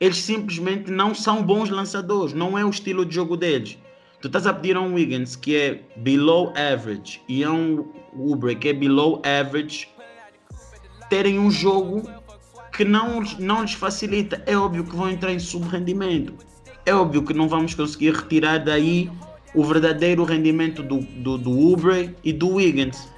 eles 0.00 0.18
simplesmente 0.18 0.90
não 0.90 1.14
são 1.14 1.42
bons 1.42 1.70
lançadores, 1.70 2.34
não 2.34 2.58
é 2.58 2.64
o 2.64 2.70
estilo 2.70 3.04
de 3.04 3.14
jogo 3.14 3.36
deles. 3.36 3.78
Tu 4.20 4.28
estás 4.28 4.46
a 4.46 4.54
pedir 4.54 4.76
a 4.76 4.80
um 4.80 4.94
Wiggins 4.94 5.36
que 5.36 5.56
é 5.56 5.82
below 5.96 6.52
average 6.56 7.20
e 7.28 7.44
a 7.44 7.52
um 7.52 7.86
Uber 8.14 8.58
que 8.58 8.68
é 8.68 8.72
below 8.72 9.20
average 9.24 9.88
terem 11.10 11.38
um 11.38 11.50
jogo 11.50 12.02
que 12.72 12.84
não, 12.84 13.22
não 13.38 13.62
lhes 13.62 13.74
facilita. 13.74 14.42
É 14.46 14.56
óbvio 14.56 14.84
que 14.84 14.96
vão 14.96 15.08
entrar 15.08 15.32
em 15.32 15.38
subrendimento. 15.38 16.34
É 16.86 16.94
óbvio 16.94 17.22
que 17.22 17.32
não 17.32 17.48
vamos 17.48 17.74
conseguir 17.74 18.14
retirar 18.14 18.58
daí 18.58 19.10
o 19.54 19.62
verdadeiro 19.62 20.24
rendimento 20.24 20.82
do, 20.82 20.98
do, 20.98 21.38
do 21.38 21.72
Uber 21.72 22.14
e 22.24 22.32
do 22.32 22.54
Wiggins. 22.54 23.08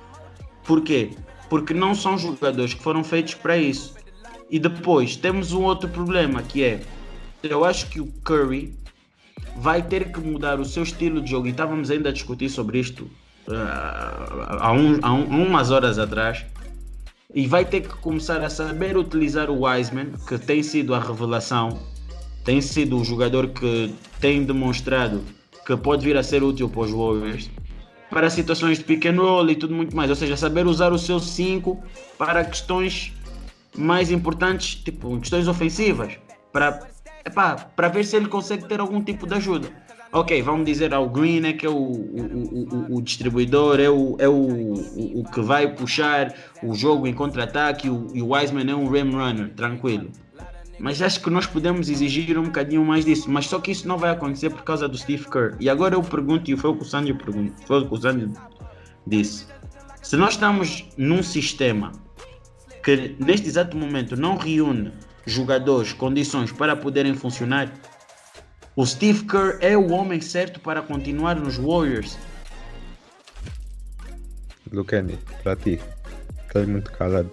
Por 0.65 0.83
quê? 0.83 1.11
Porque 1.49 1.73
não 1.73 1.95
são 1.95 2.19
jogadores 2.19 2.75
que 2.75 2.83
foram 2.83 3.03
feitos 3.03 3.35
para 3.35 3.57
isso. 3.57 3.96
E 4.51 4.59
depois 4.59 5.17
temos 5.17 5.53
um 5.53 5.63
outro 5.63 5.89
problema 5.89 6.43
que 6.43 6.63
é, 6.63 6.81
eu 7.43 7.65
acho 7.65 7.89
que 7.89 8.01
o 8.01 8.07
Curry 8.25 8.73
vai 9.57 9.83
ter 9.83 10.13
que 10.13 10.21
mudar 10.21 10.61
o 10.61 10.65
seu 10.65 10.83
estilo 10.83 11.21
de 11.21 11.31
jogo. 11.31 11.47
E 11.47 11.51
estávamos 11.51 11.91
ainda 11.91 12.11
a 12.11 12.13
discutir 12.13 12.49
sobre 12.49 12.79
isto 12.79 13.05
uh, 13.49 14.59
há, 14.61 14.73
um, 14.73 14.99
há, 15.03 15.13
um, 15.13 15.47
umas 15.47 15.71
horas 15.71 15.99
atrás. 15.99 16.45
E 17.35 17.47
vai 17.47 17.65
ter 17.65 17.83
que 17.83 17.95
começar 17.97 18.41
a 18.43 18.49
saber 18.49 18.97
utilizar 18.97 19.51
o 19.51 19.65
Wiseman, 19.65 20.13
que 20.29 20.39
tem 20.39 20.63
sido 20.63 20.95
a 20.95 21.01
revelação, 21.01 21.79
tem 22.45 22.61
sido 22.61 22.99
o 22.99 23.05
jogador 23.05 23.49
que 23.49 23.93
tem 24.21 24.45
demonstrado 24.45 25.23
que 25.67 25.77
pode 25.77 26.05
vir 26.05 26.17
a 26.17 26.23
ser 26.23 26.45
útil 26.45 26.69
para 26.69 26.83
os 26.83 26.93
Warriors 26.93 27.51
para 28.11 28.31
situações 28.31 28.79
de 28.79 28.85
pick 28.85 29.05
and 29.07 29.21
roll 29.21 29.51
e 29.51 29.57
tudo 29.57 29.75
muito 29.75 29.95
mais. 29.97 30.09
Ou 30.11 30.17
seja, 30.17 30.37
saber 30.37 30.67
usar 30.67 30.93
o 30.93 30.99
seu 30.99 31.19
5 31.19 31.83
para 32.17 32.45
questões 32.45 33.13
mais 33.77 34.11
importantes, 34.11 34.77
tipo 34.77 35.19
questões 35.19 35.49
ofensivas, 35.49 36.19
para 36.53 36.81
para 37.75 37.89
ver 37.89 38.05
se 38.05 38.17
ele 38.17 38.29
consegue 38.29 38.69
ter 38.69 38.81
algum 38.81 39.03
tipo 39.03 39.27
de 39.27 39.35
ajuda. 39.35 39.69
Ok, 40.13 40.41
vamos 40.43 40.65
dizer 40.65 40.95
ao 40.95 41.09
Green 41.09 41.45
é 41.45 41.53
que 41.53 41.67
é 41.67 41.69
o, 41.69 41.75
o, 41.75 42.89
o, 42.93 42.97
o 42.97 43.03
distribuidor, 43.03 43.81
é, 43.81 43.91
o, 43.91 44.17
é 44.19 44.29
o, 44.29 45.25
que 45.33 45.41
vai 45.41 45.75
puxar 45.75 46.33
o 46.63 46.75
jogo 46.75 47.07
em 47.07 47.13
contra-ataque 47.13 47.89
e 47.89 48.23
o 48.23 48.29
Wiseman 48.33 48.71
é 48.71 48.75
um 48.75 48.89
rim 48.89 49.11
runner, 49.11 49.53
tranquilo. 49.55 50.11
Mas 50.79 51.03
acho 51.03 51.21
que 51.21 51.31
nós 51.31 51.47
podemos 51.47 51.89
exigir 51.89 52.39
um 52.39 52.45
bocadinho 52.45 52.85
mais 52.85 53.05
disso. 53.05 53.31
Mas 53.31 53.47
só 53.47 53.59
que 53.59 53.71
isso 53.71 53.89
não 53.89 53.99
vai 53.99 54.11
acontecer 54.11 54.51
por 54.51 54.63
causa 54.63 54.87
do 54.87 54.97
Steve 54.97 55.25
Kerr. 55.29 55.57
E 55.59 55.69
agora 55.69 55.95
eu 55.95 56.03
pergunto, 56.03 56.51
e 56.51 56.57
foi 56.57 56.71
o 56.71 56.77
que 56.77 56.83
o 56.83 56.87
Sandy, 56.87 57.15
pergunto, 57.15 57.53
foi 57.67 57.81
o 57.81 57.89
que 57.89 57.95
o 57.95 57.97
Sandy 57.97 58.33
disse. 59.07 59.47
Se 60.03 60.17
nós 60.17 60.35
estamos 60.35 60.87
num 60.97 61.23
sistema 61.23 61.93
que 62.87 63.17
neste 63.19 63.49
exato 63.49 63.77
momento 63.77 64.17
não 64.17 64.37
reúne 64.37 64.93
jogadores, 65.27 65.93
condições 65.93 66.53
para 66.53 66.77
poderem 66.77 67.15
funcionar, 67.15 67.69
o 68.77 68.87
Steve 68.87 69.25
Kerr 69.25 69.59
é 69.61 69.77
o 69.77 69.91
homem 69.91 70.21
certo 70.21 70.61
para 70.61 70.81
continuar 70.81 71.35
nos 71.35 71.57
Warriors. 71.57 72.17
Lucani, 74.71 75.19
para 75.43 75.57
ti, 75.57 75.81
estás 76.47 76.69
muito 76.69 76.93
calado. 76.93 77.33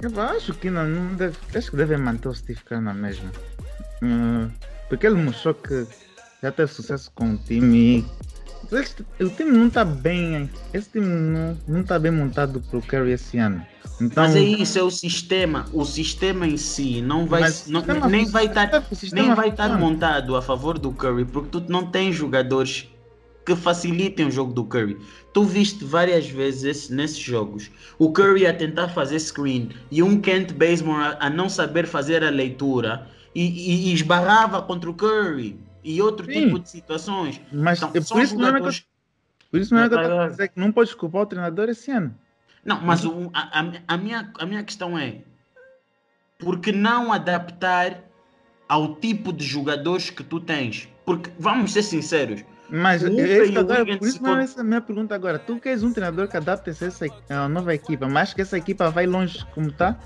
Eu 0.00 0.20
acho 0.22 0.54
que 0.54 0.70
não, 0.70 0.88
não 0.88 1.14
deve, 1.14 1.36
acho 1.54 1.70
que 1.70 1.76
devem 1.76 1.98
manter 1.98 2.28
o 2.28 2.34
Steve 2.34 2.60
Kerr 2.64 2.80
na 2.80 2.94
mesma. 2.94 3.30
Uh, 4.02 4.50
porque 4.88 5.06
ele 5.06 5.16
mostrou 5.16 5.52
que 5.52 5.86
já 6.42 6.50
teve 6.50 6.72
sucesso 6.72 7.12
com 7.14 7.34
o 7.34 7.36
time 7.36 7.98
e 7.98 8.06
o 9.20 9.28
time 9.28 9.50
não 9.50 9.68
está 9.68 9.84
bem. 9.84 10.48
Esse 10.72 10.90
time 10.90 11.56
não 11.68 11.80
está 11.80 11.98
bem 11.98 12.10
montado 12.10 12.60
para 12.60 12.78
o 12.78 12.82
Curry 12.82 13.12
esse 13.12 13.38
ano. 13.38 13.64
Então, 14.00 14.24
mas 14.24 14.34
é 14.34 14.40
isso, 14.40 14.78
é 14.78 14.82
o 14.82 14.90
sistema. 14.90 15.66
O 15.72 15.84
sistema 15.84 16.46
em 16.46 16.56
si 16.56 17.02
não 17.02 17.26
vai, 17.26 17.42
não, 17.68 17.82
nem, 18.08 18.26
vai 18.26 18.46
estar, 18.46 18.84
nem 19.12 19.34
vai 19.34 19.50
estar 19.50 19.78
montado 19.78 20.34
a 20.34 20.42
favor 20.42 20.78
do 20.78 20.90
Curry, 20.92 21.24
porque 21.24 21.48
tu 21.50 21.64
não 21.68 21.86
tens 21.86 22.14
jogadores 22.16 22.88
que 23.44 23.54
facilitem 23.54 24.26
o 24.26 24.30
jogo 24.30 24.52
do 24.52 24.64
Curry. 24.64 24.98
Tu 25.32 25.44
viste 25.44 25.84
várias 25.84 26.28
vezes 26.28 26.88
nesses 26.88 27.18
jogos 27.18 27.70
o 27.98 28.12
Curry 28.12 28.46
a 28.46 28.54
tentar 28.54 28.88
fazer 28.88 29.18
screen 29.18 29.70
e 29.90 30.02
um 30.02 30.20
Kent 30.20 30.52
Bazemore 30.52 31.02
a, 31.02 31.26
a 31.26 31.30
não 31.30 31.48
saber 31.48 31.86
fazer 31.86 32.24
a 32.24 32.30
leitura 32.30 33.06
e, 33.34 33.42
e, 33.42 33.88
e, 33.88 33.94
esbarrava 33.94 34.62
contra 34.62 34.90
o 34.90 34.94
Curry 34.94 35.58
e 35.82 36.00
outro 36.00 36.26
Sim, 36.26 36.32
tipo 36.32 36.58
de 36.58 36.68
situações. 36.68 37.40
Mas 37.52 37.78
então, 37.78 37.90
por, 37.90 38.22
isso 38.22 38.36
jogadores... 38.36 38.80
que, 38.80 38.86
por 39.50 39.60
isso 39.60 39.74
mesmo 39.74 39.86
é 39.86 39.88
que 39.88 39.94
eu 39.94 40.02
estou 40.02 40.20
a 40.20 40.28
dizer 40.28 40.48
que 40.48 40.60
não 40.60 40.72
podes 40.72 40.94
culpar 40.94 41.22
o 41.22 41.26
treinador 41.26 41.68
esse 41.68 41.90
ano. 41.90 42.14
Não, 42.64 42.80
mas 42.80 43.04
o, 43.04 43.30
a, 43.34 43.64
a, 43.88 43.96
minha, 43.96 44.32
a 44.38 44.46
minha 44.46 44.62
questão 44.62 44.96
é 44.96 45.22
por 46.38 46.60
que 46.60 46.72
não 46.72 47.12
adaptar 47.12 48.04
ao 48.68 48.94
tipo 48.96 49.32
de 49.32 49.44
jogadores 49.44 50.10
que 50.10 50.22
tu 50.22 50.40
tens? 50.40 50.88
Porque, 51.04 51.30
vamos 51.38 51.72
ser 51.72 51.82
sinceros, 51.82 52.44
mas 52.74 53.02
esse 53.02 53.58
agora, 53.58 53.84
por 53.84 54.08
isso 54.08 54.22
não 54.22 54.38
é 54.38 54.44
essa 54.44 54.62
a 54.62 54.64
minha 54.64 54.80
pergunta 54.80 55.14
agora. 55.14 55.38
Tu 55.38 55.58
queres 55.58 55.82
um 55.82 55.92
treinador 55.92 56.26
que 56.26 56.38
adapte-se 56.38 56.84
a 56.84 56.88
essa 56.88 57.48
nova 57.48 57.74
equipa, 57.74 58.08
mas 58.08 58.32
que 58.32 58.40
essa 58.40 58.56
equipa 58.56 58.88
vai 58.88 59.06
longe 59.06 59.44
como 59.54 59.68
está? 59.68 59.98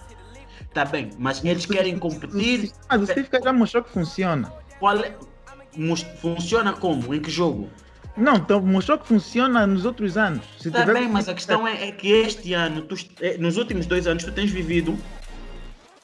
Tá 0.74 0.84
bem, 0.84 1.10
mas 1.16 1.44
eles 1.44 1.64
querem 1.64 1.96
competir. 1.96 2.72
Mas 2.88 3.02
o 3.02 3.06
Steve 3.06 3.28
já 3.42 3.52
mostrou 3.52 3.84
que 3.84 3.90
funciona. 3.90 4.52
Qual 4.80 4.98
é? 4.98 5.14
Funciona 6.20 6.72
como? 6.72 7.14
Em 7.14 7.20
que 7.20 7.30
jogo? 7.30 7.68
Não, 8.16 8.36
então 8.36 8.62
mostrou 8.62 8.98
que 8.98 9.06
funciona 9.06 9.66
nos 9.66 9.84
outros 9.84 10.16
anos. 10.16 10.42
Se 10.58 10.70
tá 10.70 10.86
bem, 10.86 11.06
mas 11.06 11.28
a 11.28 11.34
questão 11.34 11.68
é, 11.68 11.88
é 11.88 11.92
que 11.92 12.08
este 12.08 12.54
ano, 12.54 12.82
tu, 12.82 12.96
é, 13.20 13.36
nos 13.36 13.58
últimos 13.58 13.84
dois 13.84 14.06
anos, 14.06 14.24
tu 14.24 14.32
tens 14.32 14.50
vivido 14.50 14.96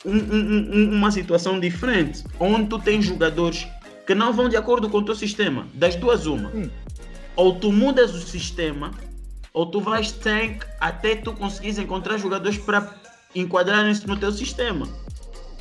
um, 0.05 0.17
um, 0.17 0.71
um, 0.75 0.95
uma 0.97 1.11
situação 1.11 1.59
diferente, 1.59 2.23
onde 2.39 2.69
tu 2.69 2.79
tens 2.79 3.07
jogadores 3.07 3.67
que 4.07 4.15
não 4.15 4.33
vão 4.33 4.49
de 4.49 4.57
acordo 4.57 4.91
com 4.91 4.99
o 4.99 5.05
teu 5.05 5.15
sistema. 5.15 5.67
Das 5.73 5.97
duas, 5.97 6.27
uma. 6.27 6.51
Hum. 6.51 6.69
Ou 7.35 7.55
tu 7.55 7.73
mudas 7.73 8.15
o 8.15 8.21
sistema, 8.21 8.91
ou 9.55 9.65
tu 9.65 9.81
vais 9.81 10.13
tank 10.13 10.65
até 10.79 11.17
tu 11.17 11.33
conseguires 11.33 11.79
encontrar 11.79 12.19
jogadores 12.19 12.59
para 12.59 12.95
enquadrarem-se 13.35 14.07
no 14.07 14.19
teu 14.19 14.33
sistema. 14.33 14.87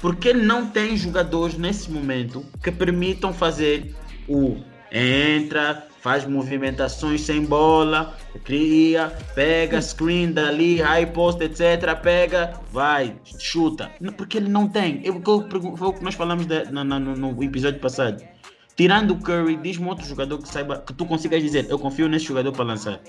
Porque 0.01 0.33
não 0.33 0.65
tem 0.65 0.97
jogadores 0.97 1.57
nesse 1.57 1.89
momento 1.89 2.43
que 2.61 2.71
permitam 2.71 3.31
fazer 3.31 3.95
o 4.27 4.57
entra, 4.91 5.87
faz 6.01 6.25
movimentações 6.25 7.21
sem 7.21 7.45
bola, 7.45 8.17
cria, 8.43 9.07
pega 9.33 9.81
screen 9.81 10.31
dali, 10.31 10.81
high 10.81 11.05
post, 11.05 11.41
etc. 11.43 11.95
Pega, 12.01 12.59
vai, 12.71 13.15
chuta. 13.39 13.89
Porque 14.17 14.37
ele 14.37 14.49
não 14.49 14.67
tem. 14.67 15.01
Eu, 15.03 15.21
foi 15.21 15.87
o 15.87 15.93
que 15.93 16.03
nós 16.03 16.15
falamos 16.15 16.45
de, 16.45 16.65
no, 16.65 16.83
no, 16.83 16.99
no, 16.99 17.43
episódio 17.43 17.79
passado. 17.79 18.21
Tirando 18.75 19.11
o 19.11 19.19
Curry, 19.19 19.57
diz-me 19.57 19.87
outro 19.87 20.05
jogador 20.05 20.39
que 20.39 20.47
saiba 20.47 20.79
que 20.79 20.93
tu 20.93 21.05
consigas 21.05 21.41
dizer, 21.41 21.67
eu 21.69 21.77
confio 21.77 22.07
nesse 22.07 22.25
jogador 22.25 22.51
para 22.51 22.65
lançar. 22.65 22.99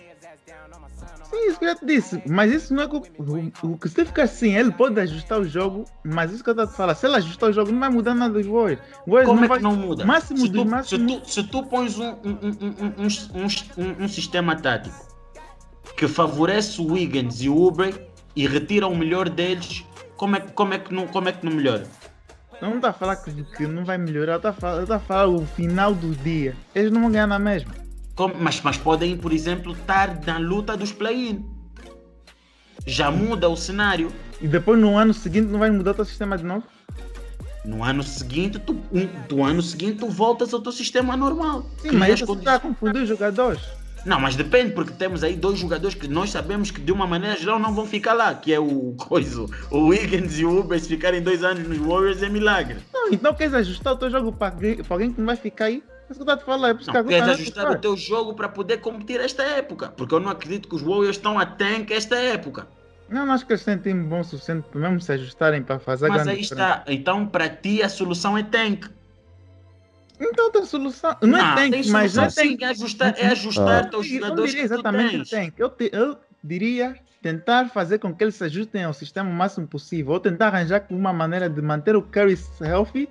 Sim, 1.32 1.48
isso 1.48 1.58
que 1.58 1.64
eu 1.64 1.74
te 1.74 1.86
disse. 1.86 2.22
Mas 2.28 2.52
isso 2.52 2.74
não 2.74 2.82
é 2.82 2.86
o, 2.86 3.70
o 3.72 3.78
que 3.78 3.88
se 3.88 4.04
ficar 4.04 4.24
assim, 4.24 4.54
ele 4.54 4.70
pode 4.70 5.00
ajustar 5.00 5.40
o 5.40 5.44
jogo, 5.44 5.84
mas 6.04 6.30
isso 6.30 6.44
que 6.44 6.50
eu 6.50 6.52
estou 6.52 6.66
a 6.66 6.68
te 6.68 6.76
falar, 6.76 6.94
se 6.94 7.06
ele 7.06 7.16
ajustar 7.16 7.48
o 7.48 7.52
jogo, 7.52 7.72
não 7.72 7.80
vai 7.80 7.88
mudar 7.88 8.14
nada 8.14 8.34
dos 8.34 8.46
Warriors. 8.46 8.80
Como 9.04 9.34
não 9.34 9.44
é 9.44 9.48
vai... 9.48 9.58
que 9.58 9.64
não 9.64 9.74
muda? 9.74 10.04
Máximo 10.04 10.38
se, 10.38 10.52
tu, 10.52 10.64
máximo... 10.66 11.10
se, 11.10 11.20
tu, 11.20 11.30
se 11.30 11.42
tu 11.44 11.62
pões 11.64 11.98
um, 11.98 12.10
um, 12.10 13.02
um, 13.38 14.04
um, 14.04 14.08
sistema 14.08 14.54
tático 14.54 14.94
que 15.96 16.06
favorece 16.06 16.80
o 16.80 16.92
Wiggins 16.92 17.40
e 17.40 17.48
o 17.48 17.66
Uber 17.66 18.08
e 18.36 18.46
retira 18.46 18.86
o 18.86 18.94
melhor 18.94 19.28
deles, 19.28 19.84
como 20.16 20.36
é, 20.36 20.40
como 20.40 20.74
é, 20.74 20.78
que, 20.78 20.92
não, 20.92 21.06
como 21.06 21.28
é 21.28 21.32
que 21.32 21.44
não 21.46 21.52
melhora? 21.52 21.86
Não 22.60 22.76
está 22.76 22.90
a 22.90 22.92
falar 22.92 23.16
que, 23.16 23.32
que 23.56 23.66
não 23.66 23.84
vai 23.84 23.98
melhorar, 23.98 24.36
está 24.36 24.50
a 24.50 24.52
falar, 24.52 24.86
tá 24.86 24.96
a 24.96 25.00
falar 25.00 25.28
o 25.28 25.44
final 25.46 25.94
do 25.94 26.14
dia. 26.22 26.54
Eles 26.74 26.92
não 26.92 27.00
vão 27.00 27.10
ganhar 27.10 27.26
na 27.26 27.38
mesma. 27.38 27.72
Como, 28.14 28.34
mas, 28.38 28.60
mas 28.60 28.76
podem, 28.76 29.16
por 29.16 29.32
exemplo, 29.32 29.72
estar 29.72 30.20
na 30.26 30.38
luta 30.38 30.76
dos 30.76 30.92
play-in. 30.92 31.44
Já 32.86 33.10
muda 33.10 33.48
o 33.48 33.56
cenário. 33.56 34.12
E 34.40 34.48
depois 34.48 34.78
no 34.78 34.96
ano 34.96 35.14
seguinte 35.14 35.46
não 35.46 35.58
vai 35.58 35.70
mudar 35.70 35.92
o 35.92 35.94
teu 35.94 36.04
sistema 36.04 36.36
de 36.36 36.44
novo? 36.44 36.64
No 37.64 37.84
ano 37.84 38.02
seguinte, 38.02 38.58
tu, 38.58 38.76
um, 38.92 39.06
do 39.28 39.42
ano 39.42 39.62
seguinte, 39.62 39.98
tu 39.98 40.08
voltas 40.08 40.52
ao 40.52 40.60
teu 40.60 40.72
sistema 40.72 41.16
normal. 41.16 41.64
Sim, 41.78 41.92
mas 41.92 42.20
você 42.20 42.32
está 42.32 42.56
a 42.56 42.58
confundir 42.58 43.02
os 43.02 43.08
jogadores. 43.08 43.62
Não, 44.04 44.18
mas 44.18 44.34
depende, 44.34 44.72
porque 44.72 44.92
temos 44.92 45.22
aí 45.22 45.36
dois 45.36 45.60
jogadores 45.60 45.94
que 45.94 46.08
nós 46.08 46.30
sabemos 46.30 46.72
que 46.72 46.80
de 46.80 46.90
uma 46.90 47.06
maneira 47.06 47.38
geral 47.38 47.60
não 47.60 47.72
vão 47.72 47.86
ficar 47.86 48.14
lá, 48.14 48.34
que 48.34 48.52
é 48.52 48.58
o 48.58 48.94
coisa, 48.98 49.46
o 49.70 49.86
Wiggins 49.86 50.38
e 50.40 50.44
o 50.44 50.58
Uber, 50.58 50.78
se 50.80 50.88
ficarem 50.88 51.22
dois 51.22 51.44
anos 51.44 51.66
nos 51.68 51.78
Warriors 51.78 52.20
é 52.20 52.28
milagre. 52.28 52.78
Não, 52.92 53.12
então 53.12 53.32
queres 53.32 53.54
ajustar 53.54 53.92
o 53.92 53.96
teu 53.96 54.10
jogo 54.10 54.32
para, 54.32 54.50
para 54.50 54.84
alguém 54.88 55.12
que 55.12 55.20
não 55.20 55.26
vai 55.26 55.36
ficar 55.36 55.66
aí? 55.66 55.84
Isso 56.12 56.24
que 56.24 56.30
eu 56.30 56.34
estou 56.34 56.54
a 56.54 56.56
falar. 56.56 56.68
É 56.70 56.74
por 56.74 56.86
não, 56.86 57.02
que 57.02 57.08
queres 57.08 57.28
ajustar 57.28 57.70
o 57.70 57.78
teu 57.78 57.96
jogo 57.96 58.34
para 58.34 58.48
poder 58.48 58.78
competir 58.78 59.20
esta 59.20 59.42
época. 59.42 59.88
Porque 59.88 60.14
eu 60.14 60.20
não 60.20 60.30
acredito 60.30 60.68
que 60.68 60.74
os 60.74 60.82
Warriors 60.82 61.16
estão 61.16 61.38
a 61.38 61.46
tank 61.46 61.90
esta 61.90 62.16
época. 62.16 62.68
Não, 63.08 63.26
não 63.26 63.34
acho 63.34 63.46
que 63.46 63.52
eles 63.52 63.64
têm 63.64 63.76
time 63.78 64.04
bom 64.04 64.20
o 64.20 64.24
suficiente 64.24 64.66
para 64.70 64.80
mesmo 64.80 65.00
se 65.00 65.12
ajustarem 65.12 65.62
para 65.62 65.78
fazer 65.78 66.08
Mas 66.08 66.26
aí 66.28 66.40
está. 66.40 66.84
Então, 66.86 67.26
para 67.26 67.48
ti, 67.48 67.82
a 67.82 67.88
solução 67.88 68.38
é 68.38 68.42
tank. 68.42 68.86
Então 70.20 70.50
tem 70.52 70.64
solução. 70.64 71.16
Não, 71.22 71.38
é 71.38 71.42
não 71.42 71.58
é 71.58 71.70
tank, 71.70 71.86
mas 71.88 72.14
não 72.14 72.24
é 72.24 72.30
tank. 72.30 72.62
É 72.62 72.66
ajustar, 72.66 73.14
é 73.18 73.26
ajustar 73.28 73.84
ah. 73.84 73.88
teus 73.88 74.06
jogadores. 74.06 74.54
Eu 74.54 74.64
exatamente 74.64 75.30
tank. 75.30 75.54
Eu, 75.58 75.68
te, 75.68 75.90
eu 75.92 76.16
diria 76.44 76.94
tentar 77.20 77.68
fazer 77.70 77.98
com 77.98 78.14
que 78.14 78.22
eles 78.22 78.34
se 78.34 78.44
ajustem 78.44 78.84
ao 78.84 78.92
sistema 78.92 79.30
o 79.30 79.32
máximo 79.32 79.66
possível. 79.66 80.12
Ou 80.12 80.20
tentar 80.20 80.48
arranjar 80.48 80.86
uma 80.90 81.12
maneira 81.12 81.48
de 81.48 81.60
manter 81.62 81.96
o 81.96 82.02
Curry 82.02 82.38
healthy 82.60 83.08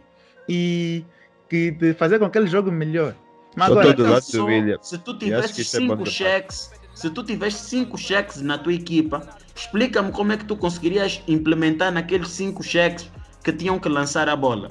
e 0.47 1.03
que 1.51 1.69
de 1.69 1.93
fazer 1.93 2.17
com 2.17 2.29
que 2.29 2.37
ele 2.37 2.47
jogue 2.47 2.71
melhor. 2.71 3.13
Mas 3.57 3.67
Só 3.67 3.73
agora, 3.73 4.09
lado 4.09 4.23
só, 4.23 4.47
se 4.81 4.97
tu 4.97 5.17
tivesse 5.17 5.59
é 5.59 5.63
cinco 5.65 6.03
é 6.03 6.05
cheques, 6.05 6.71
se 6.95 7.09
tu 7.09 7.21
tivesse 7.25 7.65
cinco 7.65 7.97
cheques 7.97 8.41
na 8.41 8.57
tua 8.57 8.73
equipa, 8.73 9.27
explica-me 9.53 10.13
como 10.13 10.31
é 10.31 10.37
que 10.37 10.45
tu 10.45 10.55
conseguirias 10.55 11.21
implementar 11.27 11.91
naqueles 11.91 12.29
cinco 12.29 12.63
cheques 12.63 13.11
que 13.43 13.51
tinham 13.51 13.77
que 13.77 13.89
lançar 13.89 14.29
a 14.29 14.35
bola. 14.37 14.69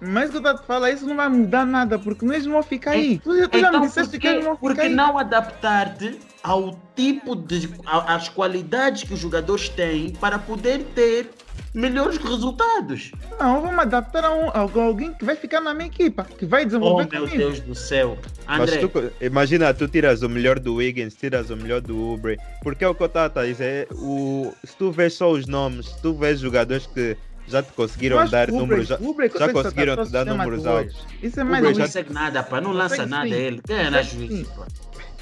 Mas 0.00 0.30
que 0.30 0.36
eu 0.36 0.40
estou 0.40 0.52
a 0.52 0.58
falar, 0.58 0.90
isso 0.90 1.06
não 1.06 1.14
vai 1.14 1.28
mudar 1.28 1.64
nada, 1.64 1.96
porque 1.96 2.24
eles 2.24 2.44
vão 2.44 2.60
ficar 2.60 2.92
aí. 2.92 3.20
Tu, 3.20 3.30
tu 3.30 3.36
então, 3.44 3.60
já 3.60 3.70
me 3.70 3.86
disseste 3.86 4.18
que 4.18 4.26
eles 4.26 4.44
vão 4.44 4.56
ficar 4.56 4.66
porque 4.66 4.80
aí. 4.80 4.92
não 4.92 5.16
adaptar-te 5.16 6.18
ao 6.42 6.76
tipo 6.96 7.36
de. 7.36 7.70
às 7.86 8.28
qualidades 8.28 9.04
que 9.04 9.14
os 9.14 9.20
jogadores 9.20 9.68
têm 9.68 10.10
para 10.14 10.40
poder 10.40 10.82
ter 10.94 11.30
melhores 11.72 12.16
resultados. 12.18 13.12
Não, 13.38 13.62
vamos 13.62 13.78
adaptar 13.78 14.24
a, 14.24 14.34
um, 14.34 14.50
a, 14.50 14.58
alguém 14.58 15.12
que 15.12 15.24
vai 15.24 15.36
ficar 15.36 15.60
na 15.60 15.72
minha 15.72 15.86
equipa, 15.86 16.24
que 16.24 16.44
vai 16.44 16.64
desenvolver 16.64 17.06
Oh, 17.08 17.12
meu 17.12 17.22
comigo. 17.22 17.38
Deus 17.38 17.60
do 17.60 17.74
céu. 17.74 18.18
André. 18.46 18.78
Tu, 18.78 19.12
imagina, 19.20 19.72
tu 19.72 19.86
tiras 19.86 20.22
o 20.22 20.28
melhor 20.28 20.58
do 20.58 20.76
Wiggins, 20.76 21.14
tiras 21.14 21.50
o 21.50 21.56
melhor 21.56 21.80
do 21.80 22.12
Uber, 22.12 22.38
porque 22.62 22.84
é 22.84 22.88
o 22.88 22.94
que 22.94 23.02
eu 23.02 23.06
estava 23.06 23.40
a 23.40 23.44
dizer, 23.44 23.88
o, 23.92 24.52
se 24.64 24.76
tu 24.76 24.90
vês 24.90 25.14
só 25.14 25.30
os 25.30 25.46
nomes, 25.46 25.86
se 25.86 26.02
tu 26.02 26.12
vês 26.14 26.40
jogadores 26.40 26.86
que 26.86 27.16
já 27.46 27.62
te 27.62 27.72
conseguiram 27.72 28.28
dar 28.28 28.48
Uber, 28.48 28.60
números, 28.60 28.88
já, 28.88 28.98
já 29.38 29.52
conseguiram 29.52 30.04
te 30.04 30.10
dar 30.10 30.24
números 30.24 30.66
altos. 30.66 30.96
Isso 31.22 31.40
é 31.40 31.44
mais 31.44 31.64
Uber 31.64 31.76
não 31.76 31.86
consegue 31.86 32.12
nada, 32.12 32.42
pá, 32.42 32.60
não 32.60 32.72
lança 32.72 33.06
nada 33.06 33.28
sim. 33.28 33.34
ele. 33.34 33.60
Quem 33.66 33.76
é 33.76 33.90
na 33.90 34.02
juíza, 34.02 34.50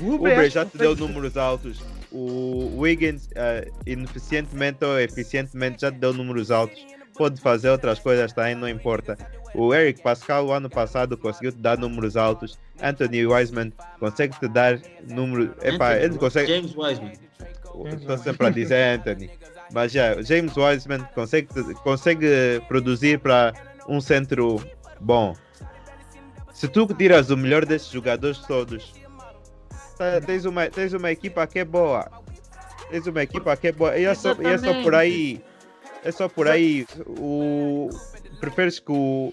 Uber, 0.00 0.32
Uber 0.32 0.50
já 0.50 0.64
te 0.64 0.78
deu 0.78 0.96
números 0.96 1.36
altos. 1.36 1.78
O 2.12 2.80
Wiggins, 2.80 3.26
uh, 3.26 3.70
ineficientemente 3.86 4.84
ou 4.84 4.98
eficientemente, 4.98 5.82
já 5.82 5.90
deu 5.90 6.12
números 6.12 6.50
altos. 6.50 6.86
Pode 7.16 7.40
fazer 7.40 7.68
outras 7.70 7.98
coisas 7.98 8.32
também, 8.32 8.54
não 8.54 8.68
importa. 8.68 9.18
O 9.54 9.74
Eric 9.74 10.02
Pascal, 10.02 10.46
o 10.46 10.52
ano 10.52 10.70
passado, 10.70 11.16
conseguiu 11.16 11.52
te 11.52 11.58
dar 11.58 11.76
números 11.78 12.16
altos. 12.16 12.58
Anthony 12.80 13.26
Wiseman 13.26 13.72
consegue 13.98 14.38
te 14.38 14.48
dar 14.48 14.80
números. 15.08 15.50
Epá, 15.62 15.96
ele 15.96 16.16
consegue. 16.16 16.54
James 16.54 16.74
Wiseman. 16.76 17.12
Estou 17.86 18.18
sempre 18.18 18.46
a 18.46 18.50
dizer 18.50 18.98
Anthony. 18.98 19.30
Mas 19.72 19.92
já, 19.92 20.20
James 20.22 20.56
Wiseman 20.56 21.06
consegue, 21.14 21.48
consegue 21.82 22.28
produzir 22.68 23.18
para 23.18 23.52
um 23.88 24.00
centro 24.00 24.62
bom. 25.00 25.34
Se 26.52 26.66
tu 26.68 26.86
tiras 26.94 27.30
o 27.30 27.36
melhor 27.36 27.64
desses 27.64 27.90
jogadores 27.90 28.38
todos, 28.38 28.92
tens 30.24 30.44
uma, 30.44 30.66
tens 30.68 30.92
uma 30.92 31.10
equipa 31.10 31.46
que 31.46 31.58
é 31.58 31.64
boa. 31.64 32.08
Tens 32.90 33.06
uma 33.06 33.22
equipa 33.22 33.56
que 33.56 33.68
é 33.68 33.72
boa. 33.72 33.96
E 33.96 34.04
é 34.04 34.14
só, 34.14 34.34
e 34.40 34.46
é 34.46 34.58
só 34.58 34.82
por 34.82 34.94
aí. 34.94 35.42
É 36.04 36.12
só 36.12 36.28
por 36.28 36.48
aí. 36.48 36.86
O, 37.06 37.90
preferes 38.40 38.78
que 38.78 38.92
o, 38.92 39.32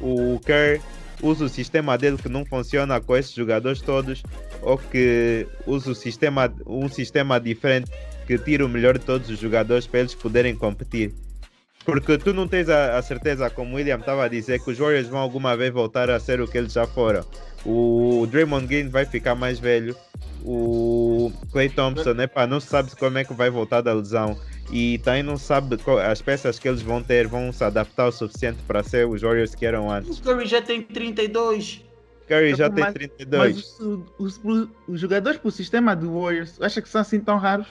o 0.00 0.40
Kerr 0.44 0.80
use 1.22 1.42
o 1.42 1.48
sistema 1.48 1.96
dele 1.96 2.16
que 2.18 2.28
não 2.28 2.44
funciona 2.44 3.00
com 3.00 3.16
esses 3.16 3.32
jogadores 3.32 3.80
todos 3.80 4.22
ou 4.62 4.76
que 4.76 5.46
use 5.66 5.90
o 5.90 5.94
sistema, 5.94 6.52
um 6.66 6.88
sistema 6.88 7.38
diferente 7.38 7.90
que 8.26 8.38
tire 8.38 8.62
o 8.62 8.68
melhor 8.68 8.98
de 8.98 9.04
todos 9.04 9.30
os 9.30 9.38
jogadores 9.38 9.86
para 9.86 10.00
eles 10.00 10.14
poderem 10.14 10.54
competir. 10.54 11.14
Porque 11.84 12.18
tu 12.18 12.34
não 12.34 12.48
tens 12.48 12.68
a, 12.68 12.98
a 12.98 13.02
certeza, 13.02 13.48
como 13.48 13.72
o 13.72 13.76
William 13.76 13.98
estava 13.98 14.24
a 14.24 14.28
dizer, 14.28 14.60
que 14.60 14.70
os 14.72 14.78
Warriors 14.78 15.06
vão 15.06 15.20
alguma 15.20 15.56
vez 15.56 15.72
voltar 15.72 16.10
a 16.10 16.18
ser 16.18 16.40
o 16.40 16.48
que 16.48 16.58
eles 16.58 16.72
já 16.72 16.84
foram. 16.84 17.24
O 17.66 18.26
Draymond 18.30 18.66
Green 18.66 18.88
vai 18.88 19.04
ficar 19.04 19.34
mais 19.34 19.58
velho. 19.58 19.96
O 20.44 21.32
Clay 21.50 21.68
Thompson, 21.68 22.12
epa, 22.20 22.46
não 22.46 22.60
sabe 22.60 22.94
como 22.94 23.18
é 23.18 23.24
que 23.24 23.34
vai 23.34 23.50
voltar 23.50 23.80
da 23.80 23.92
lesão. 23.92 24.38
E 24.70 24.98
também 24.98 25.22
não 25.22 25.36
sabe 25.36 25.76
as 26.08 26.22
peças 26.22 26.58
que 26.58 26.68
eles 26.68 26.82
vão 26.82 27.02
ter 27.02 27.26
vão 27.26 27.52
se 27.52 27.64
adaptar 27.64 28.06
o 28.06 28.12
suficiente 28.12 28.58
para 28.66 28.82
ser 28.82 29.06
os 29.08 29.22
Warriors 29.22 29.54
que 29.54 29.66
eram 29.66 29.90
antes. 29.90 30.18
O 30.18 30.22
Curry 30.22 30.46
já 30.46 30.62
tem 30.62 30.82
32. 30.82 31.84
Curry 32.28 32.54
já 32.54 32.68
mas, 32.68 32.84
tem 32.84 32.92
32. 32.92 33.54
Mas 33.54 33.80
os, 34.18 34.40
os, 34.44 34.68
os 34.86 35.00
jogadores 35.00 35.38
para 35.38 35.48
o 35.48 35.52
sistema 35.52 35.94
do 35.96 36.20
Warriors, 36.20 36.60
acha 36.60 36.80
que 36.80 36.88
são 36.88 37.00
assim 37.00 37.18
tão 37.18 37.38
raros? 37.38 37.66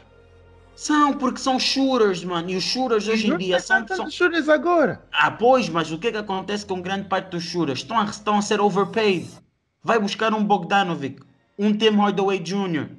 São, 0.76 1.14
porque 1.14 1.40
são 1.40 1.58
shooters, 1.58 2.24
mano. 2.26 2.50
E 2.50 2.58
os 2.58 2.64
shooters 2.64 3.08
hoje 3.08 3.32
em 3.32 3.38
dia 3.38 3.60
são. 3.62 3.88
são 3.88 4.10
shooters 4.10 4.50
agora. 4.50 5.02
Ah, 5.12 5.32
pois, 5.32 5.70
mas 5.70 5.90
o 5.92 5.98
que 5.98 6.08
é 6.08 6.12
que 6.12 6.18
acontece 6.18 6.66
com 6.66 6.82
grande 6.82 7.08
parte 7.08 7.30
dos 7.30 7.44
shooters? 7.44 7.80
Estão 7.80 7.98
a, 7.98 8.06
estão 8.06 8.38
a 8.38 8.42
ser 8.42 8.60
overpaid. 8.60 9.45
Vai 9.86 10.00
buscar 10.00 10.34
um 10.34 10.44
Bogdanovic, 10.44 11.22
um 11.60 11.72
Tim 11.72 11.92
Hardaway 11.92 12.40
Jr. 12.40 12.90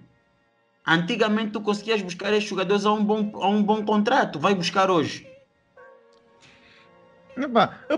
Antigamente 0.87 1.51
tu 1.51 1.61
conseguias 1.61 2.01
buscar 2.01 2.33
esses 2.33 2.49
jogadores 2.49 2.87
a 2.87 2.93
um 2.93 3.05
bom, 3.05 3.33
a 3.43 3.49
um 3.49 3.61
bom 3.61 3.85
contrato. 3.85 4.39
Vai 4.39 4.55
buscar 4.55 4.89
hoje. 4.89 5.27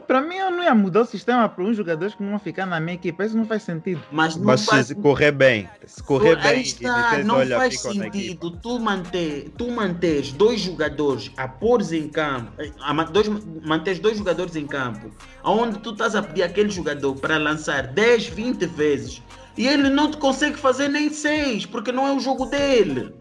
Para 0.07 0.21
mim, 0.21 0.37
eu 0.37 0.51
não 0.51 0.65
ia 0.65 0.75
mudar 0.75 1.03
o 1.03 1.05
sistema 1.05 1.49
para 1.49 1.63
uns 1.63 1.77
jogadores 1.77 2.15
que 2.15 2.23
não 2.23 2.31
vão 2.31 2.39
ficar 2.39 2.67
na 2.67 2.81
minha 2.81 2.95
equipe. 2.95 3.25
Isso 3.25 3.37
não 3.37 3.47
faz 3.47 3.63
sentido. 3.63 4.03
Mas, 4.11 4.37
Mas 4.37 4.65
faz... 4.65 4.89
se 4.89 4.95
correr 4.95 5.33
bem, 5.33 5.69
se 5.87 6.03
correr 6.03 6.37
tu, 6.37 6.43
bem, 6.43 6.61
está, 6.61 7.19
não 7.19 7.37
olha, 7.37 7.57
faz 7.57 7.81
sentido 7.81 8.51
tu 8.51 8.81
manter, 8.81 9.51
tu 9.57 9.71
manteres 9.71 10.33
dois 10.33 10.61
jogadores 10.61 11.31
a 11.37 11.47
pôr 11.47 11.81
em 11.93 12.09
campo, 12.09 12.53
a, 12.81 13.05
dois, 13.05 13.29
manteres 13.65 14.01
dois 14.01 14.19
jogadores 14.19 14.57
em 14.57 14.67
campo, 14.67 15.11
onde 15.45 15.79
tu 15.79 15.93
estás 15.93 16.17
a 16.17 16.23
pedir 16.23 16.43
aquele 16.43 16.71
jogador 16.71 17.15
para 17.15 17.39
lançar 17.39 17.87
10, 17.87 18.27
20 18.29 18.67
vezes 18.67 19.23
e 19.59 19.67
ele 19.67 19.91
não 19.91 20.09
te 20.09 20.17
consegue 20.17 20.57
fazer 20.57 20.89
nem 20.89 21.11
6, 21.11 21.67
porque 21.67 21.91
não 21.91 22.07
é 22.07 22.13
o 22.13 22.21
jogo 22.21 22.47
dele. 22.47 23.13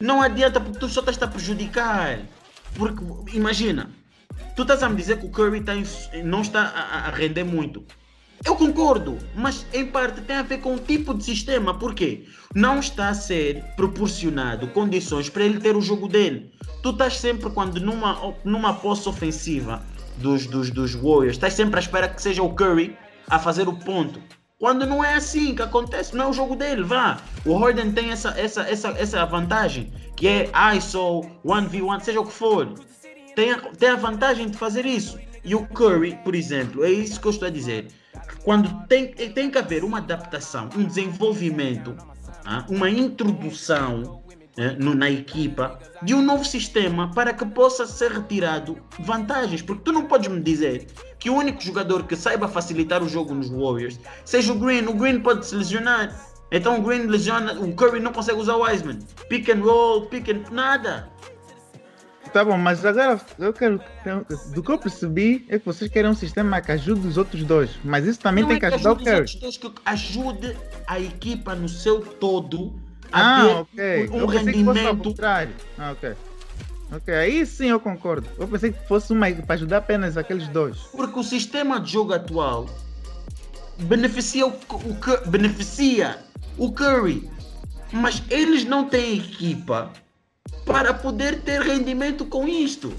Não 0.00 0.20
adianta, 0.20 0.60
porque 0.60 0.80
tu 0.80 0.88
só 0.88 0.98
estás 0.98 1.22
a 1.22 1.28
prejudicar. 1.28 2.18
Porque, 2.74 3.02
imagina, 3.32 3.88
Tu 4.56 4.62
estás 4.62 4.82
a 4.82 4.88
me 4.88 4.96
dizer 4.96 5.18
que 5.18 5.26
o 5.26 5.30
Curry 5.30 5.60
tá 5.60 5.74
em, 5.74 5.84
não 6.24 6.40
está 6.40 6.62
a, 6.62 7.08
a, 7.08 7.10
render 7.10 7.44
muito. 7.44 7.84
Eu 8.44 8.56
concordo, 8.56 9.18
mas 9.34 9.66
em 9.72 9.84
parte 9.86 10.20
tem 10.22 10.36
a 10.36 10.42
ver 10.42 10.58
com 10.58 10.74
o 10.74 10.78
tipo 10.78 11.12
de 11.12 11.24
sistema. 11.24 11.74
Por 11.78 11.94
quê? 11.94 12.24
Não 12.54 12.78
está 12.78 13.08
a 13.08 13.14
ser 13.14 13.62
proporcionado 13.76 14.68
condições 14.68 15.28
para 15.28 15.44
ele 15.44 15.60
ter 15.60 15.76
o 15.76 15.80
jogo 15.80 16.08
dele. 16.08 16.52
Tu 16.82 16.90
estás 16.90 17.18
sempre, 17.18 17.50
quando 17.50 17.80
numa, 17.80 18.34
numa 18.44 18.72
posse 18.72 19.08
ofensiva 19.08 19.82
dos, 20.16 20.46
dos, 20.46 20.70
dos 20.70 20.94
Warriors, 20.94 21.36
estás 21.36 21.52
sempre 21.52 21.76
à 21.76 21.80
espera 21.80 22.08
que 22.08 22.22
seja 22.22 22.42
o 22.42 22.54
Curry 22.54 22.96
a 23.28 23.38
fazer 23.38 23.68
o 23.68 23.74
ponto. 23.74 24.22
Quando 24.58 24.86
não 24.86 25.04
é 25.04 25.16
assim 25.16 25.54
que 25.54 25.60
acontece, 25.60 26.16
não 26.16 26.24
é 26.24 26.28
o 26.28 26.32
jogo 26.32 26.56
dele, 26.56 26.82
vá. 26.82 27.18
O 27.44 27.58
Harden 27.58 27.92
tem 27.92 28.10
essa, 28.10 28.30
essa, 28.40 28.62
essa, 28.62 28.88
essa 28.96 29.26
vantagem, 29.26 29.92
que 30.16 30.26
é 30.26 30.50
ISO, 30.74 31.20
1v1, 31.44 32.00
seja 32.00 32.20
o 32.20 32.24
que 32.24 32.32
for 32.32 32.72
tem 33.36 33.52
a, 33.52 33.58
tem 33.58 33.90
a 33.90 33.96
vantagem 33.96 34.48
de 34.48 34.56
fazer 34.56 34.84
isso. 34.84 35.20
E 35.44 35.54
o 35.54 35.64
Curry, 35.68 36.18
por 36.24 36.34
exemplo, 36.34 36.84
é 36.84 36.90
isso 36.90 37.20
que 37.20 37.26
eu 37.28 37.30
estou 37.30 37.46
a 37.46 37.50
dizer. 37.50 37.86
Quando 38.42 38.84
tem, 38.88 39.08
tem 39.08 39.50
que 39.50 39.58
haver 39.58 39.84
uma 39.84 39.98
adaptação, 39.98 40.68
um 40.74 40.82
desenvolvimento, 40.82 41.94
ah, 42.44 42.66
uma 42.68 42.90
introdução 42.90 44.24
eh, 44.56 44.74
na 44.78 45.10
equipa 45.10 45.78
de 46.02 46.14
um 46.14 46.22
novo 46.22 46.44
sistema 46.44 47.10
para 47.12 47.34
que 47.34 47.44
possa 47.44 47.86
ser 47.86 48.10
retirado 48.10 48.78
vantagens. 49.00 49.60
Porque 49.60 49.82
tu 49.84 49.92
não 49.92 50.06
podes 50.06 50.28
me 50.28 50.40
dizer 50.40 50.86
que 51.18 51.28
o 51.28 51.34
único 51.34 51.62
jogador 51.62 52.04
que 52.04 52.16
saiba 52.16 52.48
facilitar 52.48 53.02
o 53.02 53.08
jogo 53.08 53.34
nos 53.34 53.50
Warriors 53.50 54.00
seja 54.24 54.52
o 54.52 54.58
Green. 54.58 54.86
O 54.86 54.94
Green 54.94 55.20
pode 55.20 55.46
se 55.46 55.54
lesionar. 55.54 56.18
Então 56.50 56.78
o 56.78 56.82
Green 56.82 57.06
lesiona, 57.06 57.52
o 57.60 57.74
Curry 57.74 58.00
não 58.00 58.12
consegue 58.12 58.40
usar 58.40 58.56
o 58.56 58.62
Wiseman. 58.62 58.98
Pick 59.28 59.50
and 59.50 59.60
roll, 59.62 60.06
pick 60.06 60.30
and. 60.30 60.44
nada. 60.50 61.10
Tá 62.32 62.44
bom, 62.44 62.56
mas 62.56 62.84
agora 62.84 63.20
eu 63.38 63.52
quero. 63.52 63.80
Do 64.52 64.62
que 64.62 64.70
eu 64.70 64.78
percebi 64.78 65.46
é 65.48 65.58
que 65.58 65.64
vocês 65.64 65.90
querem 65.90 66.10
um 66.10 66.14
sistema 66.14 66.60
que 66.60 66.72
ajude 66.72 67.06
os 67.06 67.16
outros 67.16 67.42
dois. 67.44 67.70
Mas 67.84 68.06
isso 68.06 68.20
também 68.20 68.42
não 68.42 68.48
tem 68.48 68.56
é 68.56 68.60
que, 68.60 68.66
ajudar 68.66 68.92
o 68.92 68.96
Curry. 68.96 69.24
Que 69.24 69.72
ajude 69.84 70.56
a 70.86 71.00
equipa 71.00 71.54
no 71.54 71.68
seu 71.68 72.00
todo 72.00 72.74
a 73.12 73.40
ah, 73.40 73.44
ter 73.44 73.54
okay. 73.54 74.08
um 74.10 74.18
eu 74.20 74.26
rendimento. 74.26 75.14
Ah, 75.78 75.92
ok. 75.92 76.14
Ok, 76.92 77.12
aí 77.12 77.44
sim 77.44 77.66
eu 77.66 77.80
concordo. 77.80 78.28
Eu 78.38 78.46
pensei 78.46 78.72
que 78.72 78.86
fosse 78.86 79.12
uma 79.12 79.30
para 79.30 79.54
ajudar 79.54 79.78
apenas 79.78 80.16
aqueles 80.16 80.46
dois. 80.48 80.78
Porque 80.92 81.18
o 81.18 81.22
sistema 81.22 81.80
de 81.80 81.92
jogo 81.92 82.12
atual 82.12 82.66
beneficia 83.78 84.46
o, 84.46 84.50
o, 84.50 85.30
beneficia 85.30 86.18
o 86.56 86.70
Curry. 86.72 87.28
Mas 87.92 88.22
eles 88.30 88.64
não 88.64 88.88
têm 88.88 89.18
equipa 89.18 89.92
para 90.66 90.92
poder 90.92 91.40
ter 91.42 91.62
rendimento 91.62 92.26
com 92.26 92.46
isto. 92.46 92.92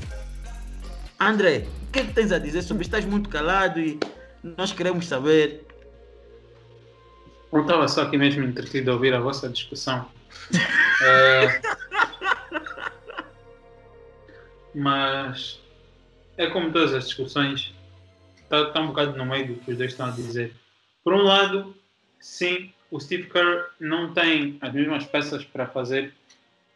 André, 1.19 1.67
o 1.87 1.91
que, 1.91 1.99
é 1.99 2.05
que 2.05 2.13
tens 2.13 2.31
a 2.31 2.39
dizer 2.39 2.61
sobre 2.61 2.83
isto? 2.83 2.95
Estás 2.95 3.05
muito 3.05 3.29
calado 3.29 3.79
e 3.79 3.99
nós 4.41 4.71
queremos 4.71 5.05
saber. 5.05 5.67
Não 7.51 7.61
estava 7.61 7.87
só 7.87 8.03
aqui 8.03 8.17
mesmo 8.17 8.43
entretido 8.43 8.89
a 8.89 8.93
ouvir 8.93 9.13
a 9.13 9.19
vossa 9.19 9.49
discussão. 9.49 10.09
é... 11.03 11.61
Mas 14.73 15.59
é 16.37 16.47
como 16.47 16.71
todas 16.71 16.93
as 16.93 17.05
discussões, 17.05 17.73
está, 18.43 18.61
está 18.61 18.79
um 18.79 18.87
bocado 18.87 19.17
no 19.17 19.25
meio 19.25 19.47
do 19.47 19.55
que 19.55 19.71
os 19.71 19.77
dois 19.77 19.91
estão 19.91 20.05
a 20.05 20.11
dizer. 20.11 20.53
Por 21.03 21.13
um 21.13 21.23
lado, 21.23 21.75
sim, 22.19 22.71
o 22.91 22.99
Steve 22.99 23.29
Kerr 23.29 23.65
não 23.79 24.13
tem 24.13 24.57
as 24.61 24.71
mesmas 24.71 25.05
peças 25.05 25.43
para 25.43 25.65
fazer 25.67 26.13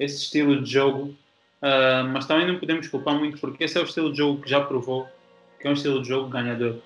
esse 0.02 0.18
estilo 0.18 0.62
de 0.62 0.72
jogo, 0.72 1.16
uh, 1.62 2.08
mas 2.12 2.26
também 2.26 2.48
não 2.48 2.58
podemos 2.58 2.88
culpar 2.88 3.16
muito 3.16 3.40
porque 3.40 3.64
esse 3.64 3.78
é 3.78 3.82
o 3.82 3.84
estilo 3.84 4.12
de 4.12 4.18
jogo 4.18 4.42
que 4.42 4.50
já 4.50 4.62
provou 4.62 5.08
que 5.60 5.68
é 5.68 5.70
um 5.70 5.74
estilo 5.74 6.02
de 6.02 6.08
jogo 6.08 6.28
ganhador. 6.28 6.78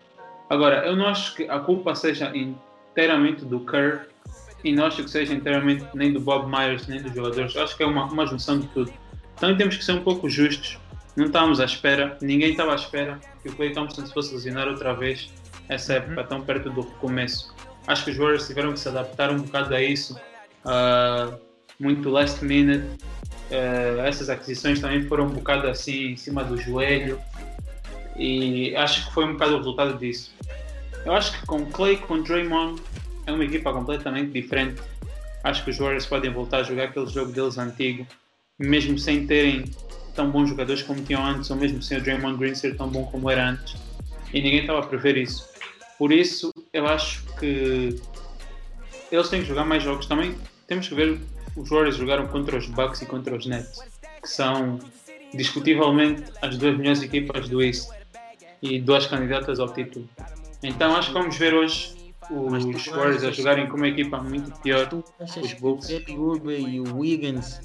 Agora, 0.49 0.85
eu 0.85 0.95
não 0.95 1.07
acho 1.07 1.33
que 1.35 1.43
a 1.43 1.59
culpa 1.59 1.95
seja 1.95 2.31
inteiramente 2.35 3.45
do 3.45 3.61
Kerr 3.61 4.07
e 4.63 4.73
não 4.73 4.85
acho 4.85 5.03
que 5.03 5.09
seja 5.09 5.33
inteiramente 5.33 5.85
nem 5.93 6.11
do 6.11 6.19
Bob 6.19 6.45
Myers 6.49 6.87
nem 6.87 7.01
dos 7.01 7.13
jogadores. 7.13 7.55
Eu 7.55 7.63
acho 7.63 7.77
que 7.77 7.83
é 7.83 7.85
uma, 7.85 8.05
uma 8.05 8.25
junção 8.27 8.59
de 8.59 8.67
tudo. 8.67 8.93
Então 9.37 9.55
temos 9.55 9.77
que 9.77 9.83
ser 9.83 9.93
um 9.93 10.03
pouco 10.03 10.29
justos. 10.29 10.77
Não 11.15 11.27
estávamos 11.27 11.61
à 11.61 11.65
espera, 11.65 12.17
ninguém 12.21 12.51
estava 12.51 12.73
à 12.73 12.75
espera 12.75 13.17
que 13.41 13.47
o 13.47 13.55
Clay 13.55 13.71
Thompson 13.71 14.05
se 14.05 14.13
fosse 14.13 14.33
lesionar 14.33 14.67
outra 14.67 14.93
vez 14.93 15.33
essa 15.69 15.93
uhum. 15.93 15.99
época 15.99 16.23
tão 16.25 16.41
perto 16.41 16.69
do 16.69 16.83
começo. 16.83 17.55
Acho 17.87 18.03
que 18.03 18.11
os 18.11 18.17
Warriors 18.17 18.45
tiveram 18.45 18.73
que 18.73 18.79
se 18.79 18.89
adaptar 18.89 19.31
um 19.31 19.37
bocado 19.37 19.73
a 19.73 19.81
isso. 19.81 20.19
Uh, 20.65 21.39
muito 21.79 22.09
last 22.09 22.43
minute. 22.43 22.85
Uh, 23.51 24.01
essas 24.01 24.29
aquisições 24.29 24.79
também 24.79 25.03
foram 25.07 25.25
um 25.25 25.29
bocado 25.29 25.67
assim 25.67 26.11
em 26.11 26.17
cima 26.17 26.43
do 26.43 26.59
joelho 26.59 27.19
e 28.15 28.75
acho 28.75 29.05
que 29.05 29.13
foi 29.13 29.25
um 29.25 29.33
bocado 29.33 29.55
o 29.55 29.57
resultado 29.57 29.97
disso. 29.97 30.33
Eu 31.05 31.13
acho 31.13 31.39
que 31.39 31.45
com 31.45 31.65
Clay, 31.65 31.97
com 31.97 32.21
Draymond, 32.21 32.81
é 33.27 33.31
uma 33.31 33.43
equipa 33.43 33.71
completamente 33.71 34.31
diferente. 34.31 34.81
Acho 35.43 35.63
que 35.63 35.69
os 35.69 35.77
Warriors 35.77 36.05
podem 36.05 36.31
voltar 36.31 36.59
a 36.59 36.63
jogar 36.63 36.85
aquele 36.85 37.07
jogo 37.07 37.31
deles 37.31 37.57
antigo, 37.57 38.07
mesmo 38.57 38.97
sem 38.97 39.27
terem 39.27 39.65
tão 40.15 40.31
bons 40.31 40.49
jogadores 40.49 40.81
como 40.81 41.03
tinham 41.03 41.23
antes, 41.23 41.51
ou 41.51 41.57
mesmo 41.57 41.81
sem 41.83 41.97
o 41.99 42.01
Draymond 42.01 42.37
Green 42.37 42.55
ser 42.55 42.75
tão 42.75 42.89
bom 42.89 43.05
como 43.05 43.29
era 43.29 43.49
antes. 43.49 43.75
E 44.33 44.41
ninguém 44.41 44.61
estava 44.61 44.79
a 44.79 44.83
prever 44.83 45.17
isso. 45.17 45.47
Por 45.99 46.11
isso, 46.11 46.51
eu 46.73 46.87
acho 46.87 47.23
que 47.39 48.01
eles 49.11 49.29
têm 49.29 49.41
que 49.41 49.47
jogar 49.47 49.65
mais 49.65 49.83
jogos 49.83 50.07
também. 50.07 50.35
Temos 50.67 50.87
que 50.87 50.95
ver 50.95 51.19
os 51.55 51.69
Warriors 51.69 51.95
jogaram 51.95 52.27
contra 52.27 52.57
os 52.57 52.67
Bucks 52.67 53.01
e 53.01 53.05
contra 53.05 53.35
os 53.35 53.45
Nets, 53.45 53.79
que 54.21 54.29
são 54.29 54.79
discutivelmente 55.33 56.23
as 56.41 56.57
duas 56.57 56.77
melhores 56.77 57.01
equipas 57.01 57.49
do 57.49 57.61
East 57.61 57.89
e 58.61 58.79
duas 58.79 59.05
candidatas 59.07 59.59
ao 59.59 59.71
título. 59.73 60.07
Então 60.63 60.95
acho 60.95 61.09
que 61.09 61.13
vamos 61.13 61.37
ver 61.37 61.53
hoje 61.53 61.95
os 62.29 62.85
Warriors 62.87 63.23
a 63.23 63.31
jogarem 63.31 63.67
com 63.67 63.77
uma 63.77 63.87
equipa 63.87 64.17
muito 64.21 64.51
pior. 64.61 64.89
Os 65.19 65.53
Bulls. 65.53 65.87
O 65.89 66.51
e 66.51 66.79
o 66.79 66.97
Wiggins 66.97 67.61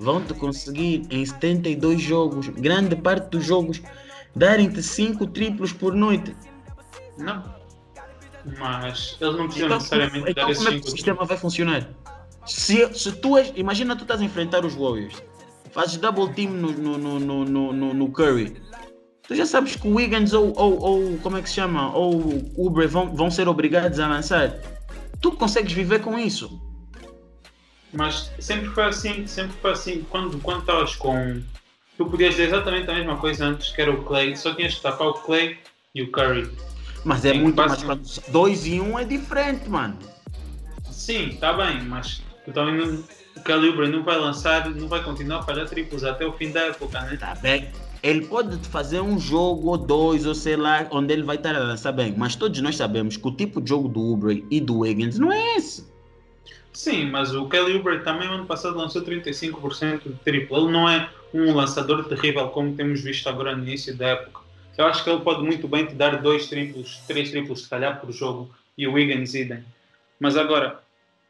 vão 0.00 0.22
te 0.22 0.34
conseguir 0.34 1.06
em 1.10 1.24
72 1.24 2.00
jogos, 2.00 2.48
grande 2.48 2.96
parte 2.96 3.30
dos 3.30 3.44
jogos, 3.44 3.80
darem-te 4.34 4.82
5 4.82 5.26
triplos 5.28 5.72
por 5.72 5.94
noite. 5.94 6.34
Não. 7.16 7.42
Mas 8.58 9.16
eles 9.20 9.36
não 9.36 9.44
precisam 9.44 9.68
então, 9.68 9.78
necessariamente 9.78 10.30
então, 10.30 10.44
dar 10.44 10.50
esses 10.50 10.64
como 10.64 10.76
é 10.76 10.80
que 10.80 10.86
o 10.86 10.90
sistema 10.90 11.24
vai 11.24 11.36
funcionar? 11.36 11.88
Se, 12.46 12.92
se 12.94 13.12
tu 13.12 13.36
és, 13.36 13.52
imagina 13.56 13.96
tu 13.96 14.02
estás 14.02 14.20
a 14.20 14.24
enfrentar 14.24 14.64
os 14.64 14.74
Warriors, 14.74 15.22
fazes 15.70 15.96
double 15.96 16.32
team 16.34 16.50
no, 16.50 16.72
no, 16.72 17.18
no, 17.18 17.72
no, 17.72 17.94
no 17.94 18.12
Curry, 18.12 18.60
tu 19.26 19.34
já 19.34 19.46
sabes 19.46 19.76
que 19.76 19.86
o 19.86 19.94
Wiggins 19.94 20.32
ou, 20.32 20.52
ou, 20.56 20.80
ou 20.80 21.18
como 21.18 21.38
é 21.38 21.42
que 21.42 21.48
se 21.48 21.56
chama, 21.56 21.94
ou 21.94 22.16
o 22.56 22.66
Uber 22.66 22.88
vão, 22.88 23.14
vão 23.14 23.30
ser 23.30 23.48
obrigados 23.48 23.98
a 23.98 24.08
lançar. 24.08 24.58
Tu 25.20 25.32
consegues 25.32 25.72
viver 25.72 26.00
com 26.00 26.18
isso. 26.18 26.60
Mas 27.92 28.30
sempre 28.38 28.68
foi 28.70 28.84
assim, 28.84 29.26
sempre 29.26 29.56
foi 29.60 29.72
assim. 29.72 30.06
Quando, 30.10 30.38
quando 30.40 30.60
estavas 30.60 30.96
com. 30.96 31.42
Tu 31.96 32.06
podias 32.06 32.30
dizer 32.30 32.48
exatamente 32.48 32.90
a 32.90 32.94
mesma 32.94 33.16
coisa 33.16 33.44
antes, 33.44 33.70
que 33.70 33.80
era 33.80 33.92
o 33.92 34.02
Clay, 34.02 34.34
só 34.36 34.54
tinhas 34.54 34.74
que 34.74 34.82
tapar 34.82 35.08
o 35.08 35.14
Clay 35.14 35.58
e 35.94 36.02
o 36.02 36.10
Curry. 36.10 36.50
Mas 37.04 37.24
é 37.24 37.34
muito 37.34 37.56
mais. 37.56 38.18
Dois 38.28 38.66
e 38.66 38.80
um 38.80 38.98
é 38.98 39.04
diferente, 39.04 39.68
mano. 39.68 39.98
Sim, 40.90 41.28
está 41.28 41.52
bem, 41.52 41.82
mas 41.82 42.22
tu 42.44 42.52
também 42.52 42.76
não. 42.76 43.04
O 43.34 43.40
Calibre 43.40 43.88
não 43.88 44.02
vai 44.02 44.18
lançar, 44.18 44.68
não 44.70 44.88
vai 44.88 45.02
continuar 45.02 45.38
a 45.38 45.42
falhar 45.42 45.66
triplos 45.66 46.04
até 46.04 46.26
o 46.26 46.32
fim 46.32 46.50
da 46.50 46.60
época, 46.60 47.00
né? 47.00 47.16
Tá 47.16 47.34
bem. 47.36 47.68
Ele 48.02 48.26
pode 48.26 48.56
fazer 48.68 49.00
um 49.00 49.18
jogo 49.18 49.68
ou 49.68 49.78
dois, 49.78 50.26
ou 50.26 50.34
sei 50.34 50.56
lá, 50.56 50.86
onde 50.90 51.12
ele 51.12 51.22
vai 51.22 51.36
estar 51.36 51.54
a 51.54 51.60
lançar 51.60 51.92
bem. 51.92 52.14
Mas 52.16 52.36
todos 52.36 52.60
nós 52.60 52.76
sabemos 52.76 53.16
que 53.16 53.26
o 53.26 53.32
tipo 53.32 53.60
de 53.60 53.70
jogo 53.70 53.88
do 53.88 54.00
Uber 54.00 54.42
e 54.50 54.60
do 54.60 54.80
Wiggins 54.80 55.18
não 55.18 55.32
é 55.32 55.56
esse. 55.56 55.90
Sim, 56.72 57.10
mas 57.10 57.34
o 57.34 57.48
Kelly 57.48 57.76
Uber 57.76 58.02
também 58.02 58.28
ano 58.28 58.46
passado 58.46 58.76
lançou 58.76 59.02
35% 59.02 60.02
de 60.04 60.14
triplo. 60.24 60.56
Ele 60.56 60.72
não 60.72 60.88
é 60.88 61.08
um 61.32 61.54
lançador 61.54 62.04
terrível 62.04 62.48
como 62.48 62.74
temos 62.74 63.02
visto 63.02 63.28
agora 63.28 63.54
no 63.54 63.62
início 63.62 63.94
da 63.96 64.08
época. 64.08 64.40
Eu 64.76 64.86
acho 64.86 65.04
que 65.04 65.10
ele 65.10 65.20
pode 65.20 65.42
muito 65.42 65.68
bem 65.68 65.84
te 65.84 65.94
dar 65.94 66.20
dois 66.22 66.48
triplos, 66.48 67.02
três 67.06 67.30
triplos 67.30 67.62
se 67.62 67.68
calhar 67.68 68.00
por 68.00 68.10
jogo 68.10 68.50
e 68.76 68.86
o 68.86 68.94
Wiggins 68.94 69.34
idem. 69.34 69.62
Mas 70.18 70.36
agora, 70.36 70.80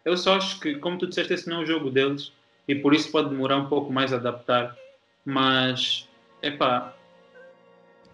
eu 0.05 0.17
só 0.17 0.37
acho 0.37 0.61
que, 0.61 0.77
como 0.77 0.99
tu 0.99 1.07
disseste, 1.07 1.33
esse 1.33 1.49
não 1.49 1.61
é 1.61 1.63
o 1.63 1.67
jogo 1.67 1.91
deles 1.91 2.33
e 2.67 2.75
por 2.75 2.95
isso 2.95 3.11
pode 3.11 3.31
demorar 3.31 3.57
um 3.57 3.67
pouco 3.67 3.93
mais 3.93 4.13
a 4.13 4.17
adaptar. 4.17 4.77
Mas, 5.25 6.09
epá, 6.43 6.95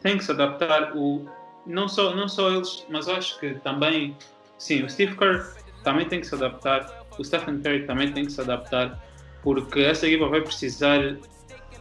tem 0.03 0.19
que 0.19 0.25
se 0.25 0.31
adaptar. 0.31 0.97
O, 0.97 1.29
não, 1.67 1.89
só, 1.89 2.15
não 2.15 2.29
só 2.29 2.51
eles, 2.51 2.87
mas 2.89 3.09
acho 3.09 3.39
que 3.41 3.55
também, 3.61 4.17
sim, 4.59 4.83
o 4.83 4.91
Steve 4.91 5.17
Kerr 5.17 5.55
também 5.83 6.07
tem 6.07 6.21
que 6.21 6.27
se 6.27 6.35
adaptar 6.35 6.99
o 7.19 7.25
Stephen 7.25 7.61
Curry 7.61 7.85
também 7.85 8.13
tem 8.13 8.25
que 8.25 8.33
se 8.33 8.41
adaptar, 8.41 8.99
porque 9.43 9.81
essa 9.81 10.07
equipa 10.07 10.29
vai 10.29 10.41
precisar, 10.41 11.17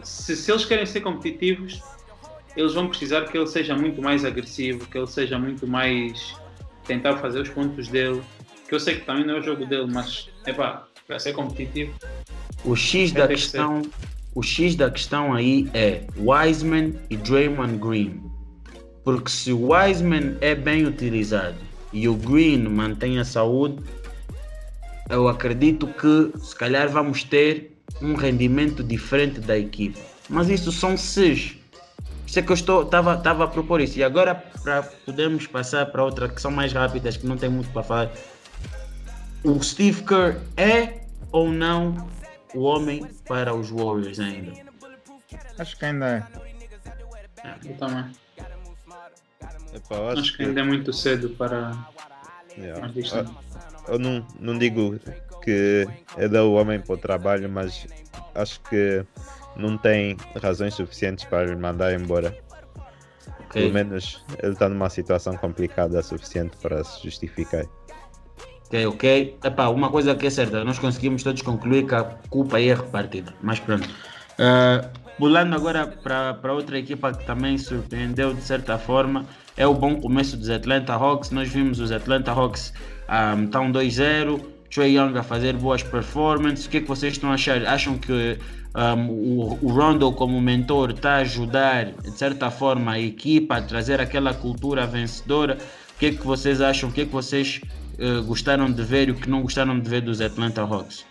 se, 0.03 0.35
se 0.35 0.51
eles 0.51 0.65
querem 0.65 0.85
ser 0.85 1.01
competitivos, 1.01 1.81
eles 2.55 2.73
vão 2.73 2.87
precisar 2.87 3.25
que 3.25 3.37
ele 3.37 3.47
seja 3.47 3.75
muito 3.75 4.01
mais 4.01 4.25
agressivo, 4.25 4.87
que 4.87 4.97
ele 4.97 5.07
seja 5.07 5.37
muito 5.37 5.67
mais 5.67 6.35
tentar 6.85 7.17
fazer 7.17 7.41
os 7.41 7.49
pontos 7.49 7.87
dele, 7.87 8.21
que 8.67 8.75
eu 8.75 8.79
sei 8.79 8.95
que 8.95 9.05
também 9.05 9.25
não 9.25 9.35
é 9.35 9.39
o 9.39 9.43
jogo 9.43 9.65
dele, 9.65 9.87
mas 9.91 10.29
é 10.45 10.53
pá, 10.53 10.87
para 11.05 11.19
ser 11.19 11.33
competitivo. 11.33 11.93
O 12.65 12.75
X 12.75 13.11
da 13.11 13.27
questão, 13.27 13.81
que 13.81 13.89
o 14.35 14.43
X 14.43 14.75
da 14.75 14.91
questão 14.91 15.33
aí 15.33 15.69
é 15.73 16.03
Wiseman 16.17 16.93
e 17.09 17.17
Draymond 17.17 17.77
Green. 17.77 18.21
Porque 19.03 19.29
se 19.29 19.53
o 19.53 19.71
Wiseman 19.71 20.37
é 20.41 20.53
bem 20.53 20.85
utilizado 20.85 21.55
e 21.93 22.09
o 22.09 22.15
Green 22.15 22.67
mantém 22.67 23.19
a 23.19 23.25
saúde, 23.25 23.81
eu 25.09 25.29
acredito 25.29 25.87
que 25.87 26.37
se 26.39 26.53
calhar 26.53 26.89
vamos 26.89 27.23
ter 27.23 27.77
um 28.01 28.15
rendimento 28.15 28.83
diferente 28.83 29.39
da 29.39 29.57
equipe. 29.57 29.97
Mas 30.29 30.49
isso 30.49 30.73
são 30.73 30.97
seis. 30.97 31.55
Isso 32.25 32.39
é 32.39 32.41
que 32.41 32.51
eu 32.51 32.55
estava 32.55 33.43
a 33.45 33.47
propor 33.47 33.79
isso. 33.79 33.97
E 33.97 34.03
agora 34.03 34.35
para 34.35 34.83
podemos 34.83 35.47
passar 35.47 35.85
para 35.85 36.03
outra 36.03 36.27
que 36.27 36.41
são 36.41 36.51
mais 36.51 36.73
rápidas, 36.73 37.15
que 37.15 37.25
não 37.25 37.37
tem 37.37 37.47
muito 37.47 37.69
para 37.71 37.83
falar. 37.83 38.11
O 39.43 39.61
Steve 39.63 40.03
Kerr 40.03 40.39
é 40.57 41.01
ou 41.31 41.49
não 41.49 42.09
o 42.53 42.61
homem 42.61 43.05
para 43.27 43.53
os 43.53 43.69
Warriors 43.69 44.19
ainda? 44.19 44.53
Acho 45.57 45.77
que 45.77 45.85
ainda 45.85 46.29
é. 47.43 47.47
é 47.47 47.55
eu 47.65 47.77
também. 47.77 48.11
acho, 49.73 50.19
acho 50.19 50.37
que 50.37 50.43
ainda 50.43 50.61
é 50.61 50.63
muito 50.63 50.91
cedo 50.93 51.29
para. 51.31 51.71
Yeah 52.57 52.91
eu 53.87 53.97
não, 53.97 54.25
não 54.39 54.57
digo 54.57 54.99
que 55.43 55.87
é 56.17 56.27
dar 56.27 56.43
o 56.43 56.53
homem 56.53 56.79
para 56.79 56.93
o 56.93 56.97
trabalho, 56.97 57.49
mas 57.49 57.87
acho 58.35 58.61
que 58.61 59.03
não 59.55 59.77
tem 59.77 60.17
razões 60.41 60.73
suficientes 60.73 61.25
para 61.25 61.45
lhe 61.45 61.55
mandar 61.55 61.93
embora. 61.93 62.37
Okay. 63.45 63.61
Pelo 63.61 63.73
menos 63.73 64.23
ele 64.43 64.53
está 64.53 64.67
numa 64.67 64.89
situação 64.89 65.35
complicada 65.37 66.01
suficiente 66.03 66.57
para 66.57 66.83
se 66.83 67.03
justificar. 67.03 67.65
Ok, 68.67 68.85
ok. 68.85 69.37
Epá, 69.43 69.69
uma 69.69 69.89
coisa 69.89 70.13
que 70.13 70.27
é 70.27 70.29
certa, 70.29 70.63
nós 70.63 70.77
conseguimos 70.77 71.23
todos 71.23 71.41
concluir 71.41 71.87
que 71.87 71.95
a 71.95 72.03
culpa 72.29 72.59
é 72.59 72.73
repartida. 72.73 73.33
Mas 73.41 73.59
pronto. 73.59 73.87
Uh, 73.87 74.85
pulando 75.17 75.55
agora 75.55 75.87
para 75.87 76.53
outra 76.53 76.77
equipa 76.77 77.13
que 77.13 77.25
também 77.25 77.57
surpreendeu 77.57 78.33
de 78.33 78.41
certa 78.41 78.77
forma, 78.77 79.25
é 79.55 79.65
o 79.65 79.73
bom 79.73 79.95
começo 79.95 80.35
dos 80.35 80.49
Atlanta 80.49 80.93
Hawks. 80.93 81.31
Nós 81.31 81.47
vimos 81.49 81.79
os 81.79 81.93
Atlanta 81.93 82.31
Hawks 82.31 82.73
um, 83.09 83.45
está 83.45 83.61
um 83.61 83.71
2-0, 83.71 84.41
Trey 84.69 84.97
Young 84.97 85.17
a 85.17 85.23
fazer 85.23 85.55
boas 85.55 85.81
performances. 85.81 86.65
O 86.65 86.69
que 86.69 86.77
é 86.77 86.81
que 86.81 86.87
vocês 86.87 87.13
estão 87.13 87.31
a 87.31 87.35
achar? 87.35 87.65
Acham 87.65 87.97
que 87.97 88.37
um, 88.75 89.09
o, 89.09 89.59
o 89.61 89.67
Rondo 89.69 90.11
como 90.11 90.41
mentor 90.41 90.91
está 90.91 91.13
a 91.13 91.17
ajudar, 91.19 91.85
de 91.85 92.11
certa 92.11 92.51
forma, 92.51 92.91
a 92.91 92.99
equipa 92.99 93.57
a 93.57 93.61
trazer 93.61 94.01
aquela 94.01 94.33
cultura 94.33 94.85
vencedora? 94.85 95.57
O 95.95 95.99
que 95.99 96.07
é 96.07 96.11
que 96.11 96.27
vocês 96.27 96.59
acham? 96.59 96.89
O 96.89 96.91
que 96.91 97.01
é 97.01 97.05
que 97.05 97.11
vocês 97.11 97.61
uh, 97.99 98.23
gostaram 98.23 98.71
de 98.71 98.83
ver 98.83 99.09
e 99.09 99.11
o 99.11 99.15
que 99.15 99.29
não 99.29 99.41
gostaram 99.41 99.79
de 99.79 99.89
ver 99.89 100.01
dos 100.01 100.21
Atlanta 100.21 100.61
Hawks? 100.61 101.05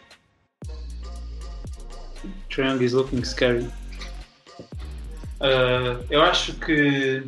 Young 2.57 2.83
is 2.83 2.93
looking 2.93 3.23
scary. 3.23 3.69
Uh, 5.41 6.03
eu 6.11 6.23
acho 6.23 6.55
que 6.55 7.23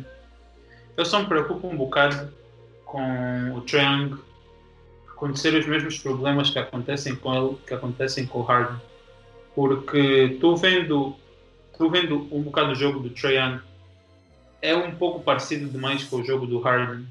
eu 0.97 1.05
só 1.05 1.19
me 1.19 1.27
preocupo 1.27 1.67
um 1.67 1.77
bocado 1.77 2.33
com 2.83 3.53
o 3.53 3.63
Young 3.71 4.17
acontecer 5.09 5.53
os 5.53 5.67
mesmos 5.67 5.99
problemas 5.99 6.49
que 6.49 6.57
acontecem 6.57 7.15
com 7.15 7.33
ele, 7.33 7.57
que 7.67 7.73
acontecem 7.73 8.25
com 8.25 8.39
o 8.39 8.43
Harden. 8.43 8.81
Porque 9.53 10.37
tu 10.39 10.55
vendo, 10.55 11.15
tu 11.77 11.89
vendo 11.89 12.27
um 12.31 12.41
bocado 12.41 12.69
do 12.69 12.75
jogo 12.75 12.99
do 12.99 13.09
Trae 13.09 13.35
Young, 13.35 13.59
é 14.61 14.75
um 14.75 14.95
pouco 14.95 15.21
parecido 15.21 15.69
demais 15.69 16.03
com 16.05 16.17
o 16.17 16.25
jogo 16.25 16.47
do 16.47 16.59
Harden. 16.59 17.05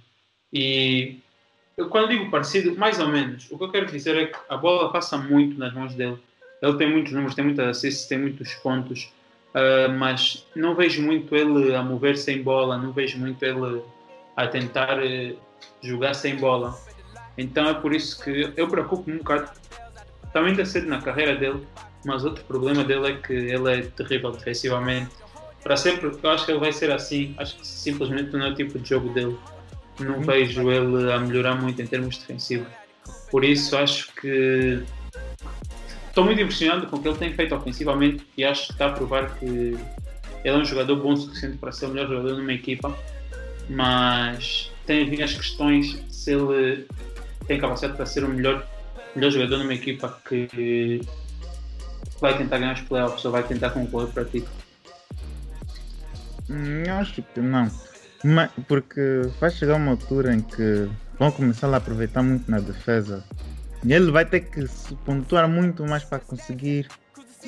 E 0.53 1.19
eu, 1.79 1.89
quando 1.89 2.09
digo 2.09 2.29
parecido, 2.29 2.77
mais 2.77 2.99
ou 2.99 3.07
menos, 3.07 3.47
o 3.51 3.57
que 3.57 3.63
eu 3.63 3.71
quero 3.71 3.87
dizer 3.87 4.17
é 4.17 4.27
que 4.27 4.39
a 4.49 4.57
bola 4.57 4.91
passa 4.91 5.17
muito 5.17 5.57
nas 5.57 5.73
mãos 5.73 5.95
dele. 5.95 6.19
Ele 6.61 6.77
tem 6.77 6.91
muitos 6.91 7.13
números, 7.13 7.37
tem 7.37 7.45
muitas 7.45 7.69
assists, 7.69 8.07
tem 8.09 8.19
muitos 8.19 8.53
pontos, 8.55 9.13
uh, 9.55 9.91
mas 9.97 10.45
não 10.57 10.75
vejo 10.75 11.01
muito 11.01 11.37
ele 11.37 11.73
a 11.77 11.81
mover 11.81 12.19
sem 12.19 12.43
bola, 12.43 12.77
não 12.77 12.91
vejo 12.91 13.17
muito 13.17 13.41
ele 13.45 13.81
a 14.37 14.49
tentar 14.49 14.99
uh, 14.99 15.39
jogar 15.81 16.15
sem 16.15 16.35
bola. 16.35 16.77
Então 17.39 17.69
é 17.69 17.75
por 17.75 17.95
isso 17.95 18.21
que 18.25 18.53
eu 18.57 18.67
preocupo 18.67 19.09
um 19.09 19.19
bocado. 19.19 19.49
Também 20.33 20.51
está 20.51 20.65
cedo 20.65 20.89
na 20.89 21.01
carreira 21.01 21.37
dele, 21.37 21.65
mas 22.05 22.25
outro 22.25 22.43
problema 22.45 22.83
dele 22.83 23.13
é 23.13 23.13
que 23.15 23.33
ele 23.33 23.73
é 23.73 23.83
terrível 23.83 24.33
defensivamente. 24.33 25.11
Para 25.63 25.77
sempre, 25.77 26.11
eu 26.21 26.31
acho 26.31 26.45
que 26.45 26.51
ele 26.51 26.59
vai 26.59 26.73
ser 26.73 26.91
assim. 26.91 27.37
Acho 27.39 27.57
que 27.57 27.65
simplesmente 27.65 28.33
não 28.33 28.47
é 28.47 28.51
o 28.51 28.55
tipo 28.57 28.81
de 28.81 28.89
jogo 28.89 29.11
dele. 29.11 29.39
Não 29.99 30.21
vejo 30.21 30.71
ele 30.71 31.13
a 31.13 31.19
melhorar 31.19 31.55
muito 31.57 31.81
em 31.83 31.87
termos 31.87 32.19
defensivos. 32.19 32.69
Por 33.31 33.45
isso 33.45 33.77
acho 33.77 34.13
que 34.15 34.83
estou 36.09 36.25
muito 36.25 36.41
impressionado 36.41 36.87
com 36.87 36.97
o 36.97 37.03
que 37.03 37.09
ele 37.09 37.19
tem 37.19 37.33
feito 37.33 37.55
ofensivamente 37.55 38.27
e 38.37 38.45
acho 38.45 38.67
que 38.67 38.73
está 38.73 38.87
a 38.87 38.93
provar 38.93 39.35
que 39.39 39.45
ele 39.47 39.79
é 40.45 40.55
um 40.55 40.65
jogador 40.65 40.97
bom 40.97 41.13
o 41.13 41.17
suficiente 41.17 41.59
para 41.59 41.73
ser 41.73 41.87
o 41.87 41.89
melhor 41.91 42.09
jogador 42.09 42.37
numa 42.37 42.53
equipa. 42.53 42.97
Mas 43.69 44.71
tem 44.87 45.03
as 45.03 45.09
minhas 45.09 45.35
questões 45.35 46.03
se 46.11 46.33
ele 46.33 46.87
tem 47.47 47.59
capacidade 47.59 47.97
para 47.97 48.07
ser 48.07 48.25
o 48.25 48.29
melhor, 48.29 48.67
melhor 49.15 49.31
jogador 49.31 49.59
numa 49.59 49.75
equipa 49.75 50.19
que 50.29 51.01
vai 52.21 52.37
tentar 52.37 52.59
ganhar 52.59 52.75
os 52.75 52.81
playoffs 52.83 53.25
ou 53.25 53.33
vai 53.33 53.43
tentar 53.43 53.71
concorrer 53.71 54.09
para 54.09 54.25
ti? 54.25 54.45
Hum, 56.51 56.83
acho 56.99 57.23
que 57.23 57.41
não. 57.41 57.71
Mas, 58.25 58.51
porque 58.67 59.23
vai 59.41 59.51
chegar 59.51 59.77
uma 59.77 59.93
altura 59.93 60.35
em 60.35 60.41
que 60.41 60.89
vão 61.19 61.31
começar 61.31 61.73
a 61.73 61.77
aproveitar 61.77 62.23
muito 62.23 62.51
na 62.51 62.59
defesa 62.59 63.25
E 63.85 63.93
ele 63.93 64.11
vai 64.11 64.25
ter 64.25 64.41
que 64.41 64.67
pontuar 65.05 65.49
muito 65.49 65.87
mais 65.87 66.05
para 66.05 66.19
conseguir 66.19 66.89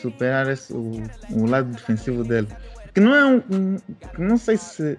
superar 0.00 0.48
esse, 0.48 0.72
o, 0.72 1.02
o 1.30 1.46
lado 1.46 1.70
defensivo 1.70 2.24
dele. 2.24 2.48
Que 2.94 3.00
não 3.00 3.14
é 3.14 3.24
um. 3.26 3.42
um 3.50 3.76
não 4.18 4.36
sei 4.36 4.56
se. 4.56 4.98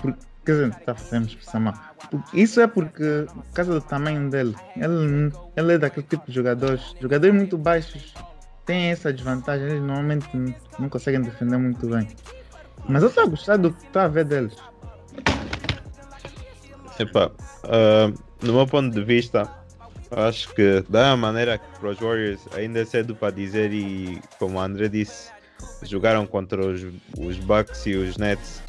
Por, 0.00 0.14
quer 0.44 0.52
dizer, 0.52 0.68
está 0.68 0.94
fazendo 0.94 1.28
expressão 1.28 1.60
mal. 1.60 1.74
Isso 2.32 2.60
é 2.60 2.66
porque, 2.66 3.26
por 3.34 3.52
causa 3.54 3.72
do 3.72 3.80
tamanho 3.80 4.30
dele, 4.30 4.54
ele, 4.76 5.32
ele 5.56 5.72
é 5.74 5.78
daquele 5.78 6.06
tipo 6.06 6.26
de 6.26 6.32
jogadores. 6.32 6.94
Jogadores 7.00 7.34
muito 7.34 7.58
baixos 7.58 8.14
têm 8.64 8.90
essa 8.90 9.12
desvantagem, 9.12 9.66
eles 9.66 9.82
normalmente 9.82 10.28
não 10.78 10.88
conseguem 10.88 11.22
defender 11.22 11.58
muito 11.58 11.86
bem. 11.88 12.08
Mas 12.88 13.02
eu 13.02 13.08
estou 13.08 13.24
a 13.24 13.26
gostar 13.26 13.56
do 13.56 13.72
que 13.72 13.84
estou 13.84 14.02
a 14.02 14.08
ver 14.08 14.24
deles. 14.24 14.54
Epa, 16.98 17.32
uh, 17.64 18.12
no 18.42 18.52
meu 18.54 18.66
ponto 18.66 18.94
de 18.94 19.04
vista, 19.04 19.48
acho 20.10 20.52
que 20.54 20.84
da 20.88 21.16
maneira 21.16 21.58
que 21.58 21.78
para 21.78 21.90
os 21.90 21.98
Warriors 21.98 22.40
ainda 22.54 22.80
é 22.80 22.84
cedo 22.84 23.14
para 23.14 23.32
dizer 23.32 23.72
e 23.72 24.20
como 24.38 24.58
o 24.58 24.60
André 24.60 24.88
disse, 24.88 25.30
jogaram 25.82 26.26
contra 26.26 26.64
os, 26.64 26.84
os 27.18 27.36
Bucks 27.38 27.86
e 27.86 27.94
os 27.94 28.16
Nets. 28.16 28.62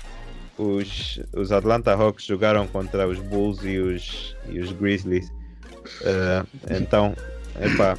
Os, 0.58 1.22
os 1.34 1.54
Atlanta 1.54 1.94
Hawks 1.94 2.26
jogaram 2.26 2.68
contra 2.68 3.08
os 3.08 3.18
Bulls 3.20 3.64
e 3.64 3.78
os, 3.78 4.36
e 4.50 4.60
os 4.60 4.72
Grizzlies. 4.74 5.30
Uh, 6.02 6.46
então, 6.70 7.16
epa, 7.62 7.98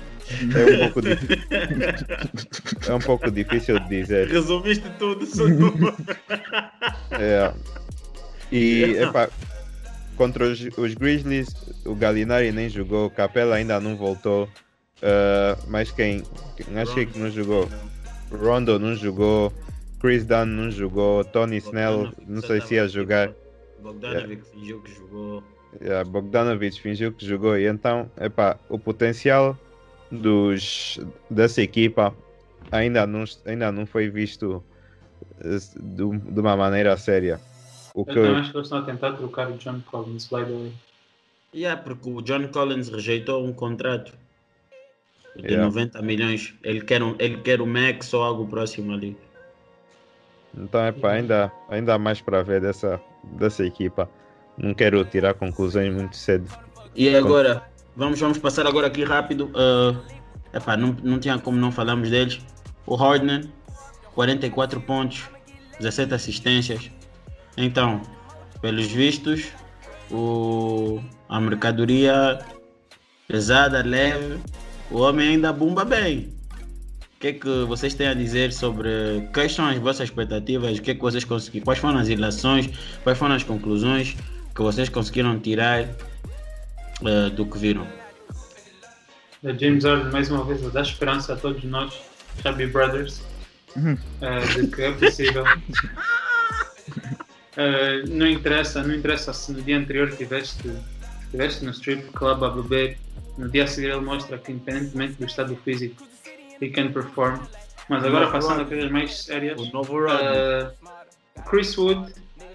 é 0.55 0.75
um 0.75 0.79
pouco 0.79 1.01
difícil. 1.01 1.47
é 2.87 2.95
um 2.95 2.99
pouco 2.99 3.31
difícil 3.31 3.79
de 3.81 3.89
dizer. 3.89 4.29
Resolviste 4.29 4.89
tudo, 4.99 5.25
só 5.25 5.45
é. 7.19 7.53
E, 8.53 8.97
epa, 8.99 9.31
contra 10.21 10.45
os, 10.45 10.61
os, 10.77 10.93
Grizzlies, 10.93 11.49
o 11.87 11.95
Galinari 11.95 12.53
nem 12.53 12.69
jogou, 12.69 13.07
o 13.07 13.11
Capela 13.11 13.57
ainda 13.57 13.81
não 13.81 13.97
voltou. 13.97 14.45
Uh, 14.99 15.57
mas 15.67 15.91
quem, 15.91 16.23
quem 16.59 16.79
achei 16.79 17.07
que 17.07 17.19
não 17.19 17.31
jogou? 17.31 17.67
Rondo 18.31 18.79
não 18.79 18.95
jogou, 18.95 19.51
Chris 19.99 20.27
Dunn 20.27 20.45
não 20.45 20.71
jogou, 20.71 21.25
Tony 21.25 21.57
Snell 21.57 22.13
não 22.29 22.43
sei 22.43 22.61
se 22.61 22.75
ia 22.75 22.87
jogar. 22.87 23.33
Bogdanovic 23.83 24.43
yeah. 24.43 24.51
fingiu 24.53 24.83
que 24.83 24.95
jogou. 24.95 25.43
Yeah, 25.81 26.05
Bogdanovic 26.05 26.83
fingiu 26.83 27.13
que 27.13 27.25
jogou 27.25 27.57
e 27.57 27.67
então, 27.67 28.11
epá, 28.21 28.59
o 28.69 28.79
potencial 28.79 29.59
dos, 30.13 31.01
dessa 31.31 31.63
equipa 31.63 32.15
ainda 32.71 33.07
não, 33.07 33.25
ainda 33.47 33.73
não 33.73 33.87
foi 33.87 34.11
visto 34.11 34.63
eh, 35.41 35.57
de, 35.81 36.19
de 36.19 36.41
uma 36.41 36.55
maneira 36.59 36.95
séria. 36.99 37.41
O 37.95 38.05
que... 38.05 38.19
Eu 38.19 38.37
acho 38.37 38.51
que 38.51 38.57
eles 38.57 38.67
estão 38.67 38.79
a 38.79 38.83
tentar 38.83 39.13
trocar 39.13 39.51
o 39.51 39.57
John 39.59 39.81
Collins, 39.91 40.27
by 40.27 40.45
the 40.45 40.53
way. 40.53 40.73
Yeah, 41.55 41.81
porque 41.83 42.09
o 42.09 42.23
John 42.23 42.47
Collins 42.49 42.89
rejeitou 42.89 43.45
um 43.45 43.53
contrato 43.53 44.13
de 45.37 45.49
yeah. 45.49 45.65
90 45.65 46.01
milhões. 46.03 46.55
Ele 46.63 46.81
quer, 46.81 47.03
um, 47.03 47.15
ele 47.19 47.39
quer 47.39 47.61
o 47.61 47.67
Max 47.67 48.13
ou 48.15 48.23
algo 48.23 48.47
próximo 48.47 48.93
ali. 48.93 49.17
Então, 50.57 50.81
é 50.81 50.93
para 50.93 51.13
ainda, 51.13 51.53
ainda 51.69 51.99
mais 51.99 52.21
para 52.21 52.43
ver 52.43 52.61
dessa, 52.61 53.01
dessa 53.25 53.65
equipa. 53.65 54.09
Não 54.57 54.75
quero 54.75 55.05
tirar 55.05 55.35
conclusões 55.35 55.93
muito 55.93 56.17
cedo. 56.17 56.49
E 56.95 57.15
agora, 57.15 57.63
vamos, 57.97 58.21
vamos 58.21 58.39
passar 58.39 58.67
agora 58.67 58.89
aqui 58.89 59.05
rápido. 59.05 59.47
Uh, 59.47 59.97
epá, 60.55 60.77
não, 60.77 60.97
não 61.03 61.19
tinha 61.19 61.39
como 61.39 61.57
não 61.59 61.71
falarmos 61.71 62.11
deles. 62.11 62.41
O 62.87 62.95
Hardman, 62.95 63.51
44 64.15 64.81
pontos, 64.81 65.29
17 65.79 66.15
assistências. 66.15 66.91
Então, 67.61 68.01
pelos 68.63 68.87
vistos, 68.87 69.49
o, 70.11 70.99
a 71.29 71.39
mercadoria 71.39 72.39
pesada, 73.29 73.83
leve, 73.83 74.39
o 74.91 75.01
homem 75.01 75.29
ainda 75.29 75.53
bomba 75.53 75.85
bem. 75.85 76.33
O 77.17 77.21
que 77.21 77.29
é 77.29 77.33
que 77.35 77.65
vocês 77.67 77.93
têm 77.93 78.09
a 78.09 78.15
dizer 78.15 78.51
sobre 78.51 78.89
quais 79.35 79.53
são 79.53 79.67
as 79.67 79.77
vossas 79.77 80.09
expectativas? 80.09 80.79
O 80.79 80.83
que 80.83 80.93
é 80.93 80.95
que 80.95 81.03
vocês 81.03 81.23
conseguiram? 81.23 81.67
Quais 81.67 81.79
foram 81.79 81.99
as 81.99 82.09
ilações? 82.09 82.71
Quais 83.03 83.19
foram 83.19 83.35
as 83.35 83.45
conclusões 83.45 84.17
que 84.55 84.63
vocês 84.63 84.89
conseguiram 84.89 85.39
tirar 85.39 85.83
uh, 85.83 87.29
do 87.37 87.45
que 87.45 87.59
viram? 87.59 87.87
James 89.45 89.85
Harden 89.85 90.11
mais 90.11 90.31
uma 90.31 90.45
vez 90.45 90.63
dar 90.73 90.81
esperança 90.81 91.35
a 91.35 91.37
todos 91.37 91.63
nós, 91.65 91.93
Chubby 92.43 92.67
Brothers, 92.67 93.23
uhum. 93.77 93.93
uh, 93.93 94.63
de 94.63 94.67
que 94.69 94.81
é 94.81 94.93
possível. 94.93 95.45
Uh, 97.57 98.09
não 98.09 98.27
interessa, 98.27 98.83
não 98.83 98.95
interessa 98.95 99.33
se 99.33 99.53
no 99.53 99.61
dia 99.61 99.77
anterior 99.77 100.11
tiveste, 100.17 100.71
tiveste 101.31 101.65
no 101.65 101.73
strip 101.73 102.11
club 102.13 102.45
a 102.45 102.51
beber, 102.51 102.97
no 103.37 103.49
dia 103.49 103.65
a 103.65 103.67
seguir 103.67 103.91
ele 103.91 104.01
mostra 104.01 104.39
que 104.39 104.53
independentemente 104.53 105.15
do 105.15 105.27
estado 105.27 105.57
físico, 105.57 106.03
he 106.61 106.69
can 106.69 106.93
perform. 106.93 107.41
Mas 107.89 108.05
agora 108.05 108.31
passando 108.31 108.63
a 108.63 108.65
coisas 108.65 108.91
mais 108.91 109.25
sérias, 109.25 109.61
uh, 109.61 110.73
Chris 111.49 111.77
Wood, 111.77 112.13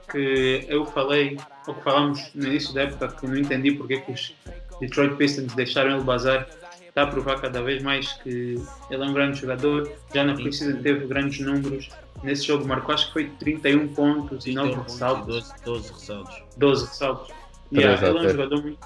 que 0.10 0.66
eu 0.70 0.86
falei, 0.86 1.38
ou 1.68 1.74
que 1.74 1.84
falamos 1.84 2.32
no 2.34 2.48
início 2.48 2.74
da 2.74 2.84
época, 2.84 3.10
que 3.10 3.28
não 3.28 3.36
entendi 3.36 3.72
porque 3.72 4.00
que 4.00 4.12
os 4.14 4.34
Detroit 4.80 5.16
Pistons 5.16 5.54
deixaram 5.56 5.96
ele 5.96 6.04
bazar, 6.04 6.48
está 6.96 7.04
a 7.04 7.08
provar 7.08 7.42
cada 7.42 7.62
vez 7.62 7.84
mais 7.84 8.14
que 8.14 8.56
ele 8.90 9.04
é 9.04 9.06
um 9.06 9.12
grande 9.12 9.42
jogador, 9.42 9.92
já 10.14 10.24
na 10.24 10.34
preseason 10.34 10.82
teve 10.82 11.06
grandes 11.08 11.46
números, 11.46 11.90
nesse 12.24 12.48
jogo 12.48 12.66
marcou 12.66 12.96
acho 12.96 13.08
que 13.08 13.14
foi 13.14 13.30
31 13.38 13.90
pontos 13.90 14.46
e 14.46 14.54
9 14.54 14.82
ressaltos. 14.82 15.28
12, 15.28 15.54
12 15.66 15.94
ressaltos. 15.94 16.44
12 16.56 16.86
ressaltos. 16.86 17.36
Yeah, 17.74 18.08
ele 18.08 18.18
é 18.18 18.22
um 18.22 18.30
jogador 18.30 18.62
muito, 18.62 18.80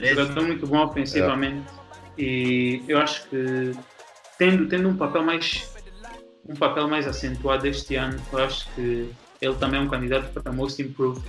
jogador 0.00 0.42
muito 0.46 0.66
bom 0.68 0.84
ofensivamente 0.84 1.66
e 2.16 2.84
eu 2.86 2.98
acho 2.98 3.28
que 3.28 3.72
tendo, 4.38 4.68
tendo 4.68 4.88
um 4.88 4.96
papel 4.96 5.24
mais 5.24 5.74
um 6.48 6.54
papel 6.54 6.86
mais 6.86 7.08
acentuado 7.08 7.66
este 7.66 7.96
ano, 7.96 8.20
eu 8.32 8.38
acho 8.44 8.72
que 8.74 9.10
ele 9.40 9.54
também 9.56 9.80
é 9.80 9.82
um 9.82 9.88
candidato 9.88 10.40
para 10.40 10.52
Most 10.52 10.80
Improved 10.80 11.24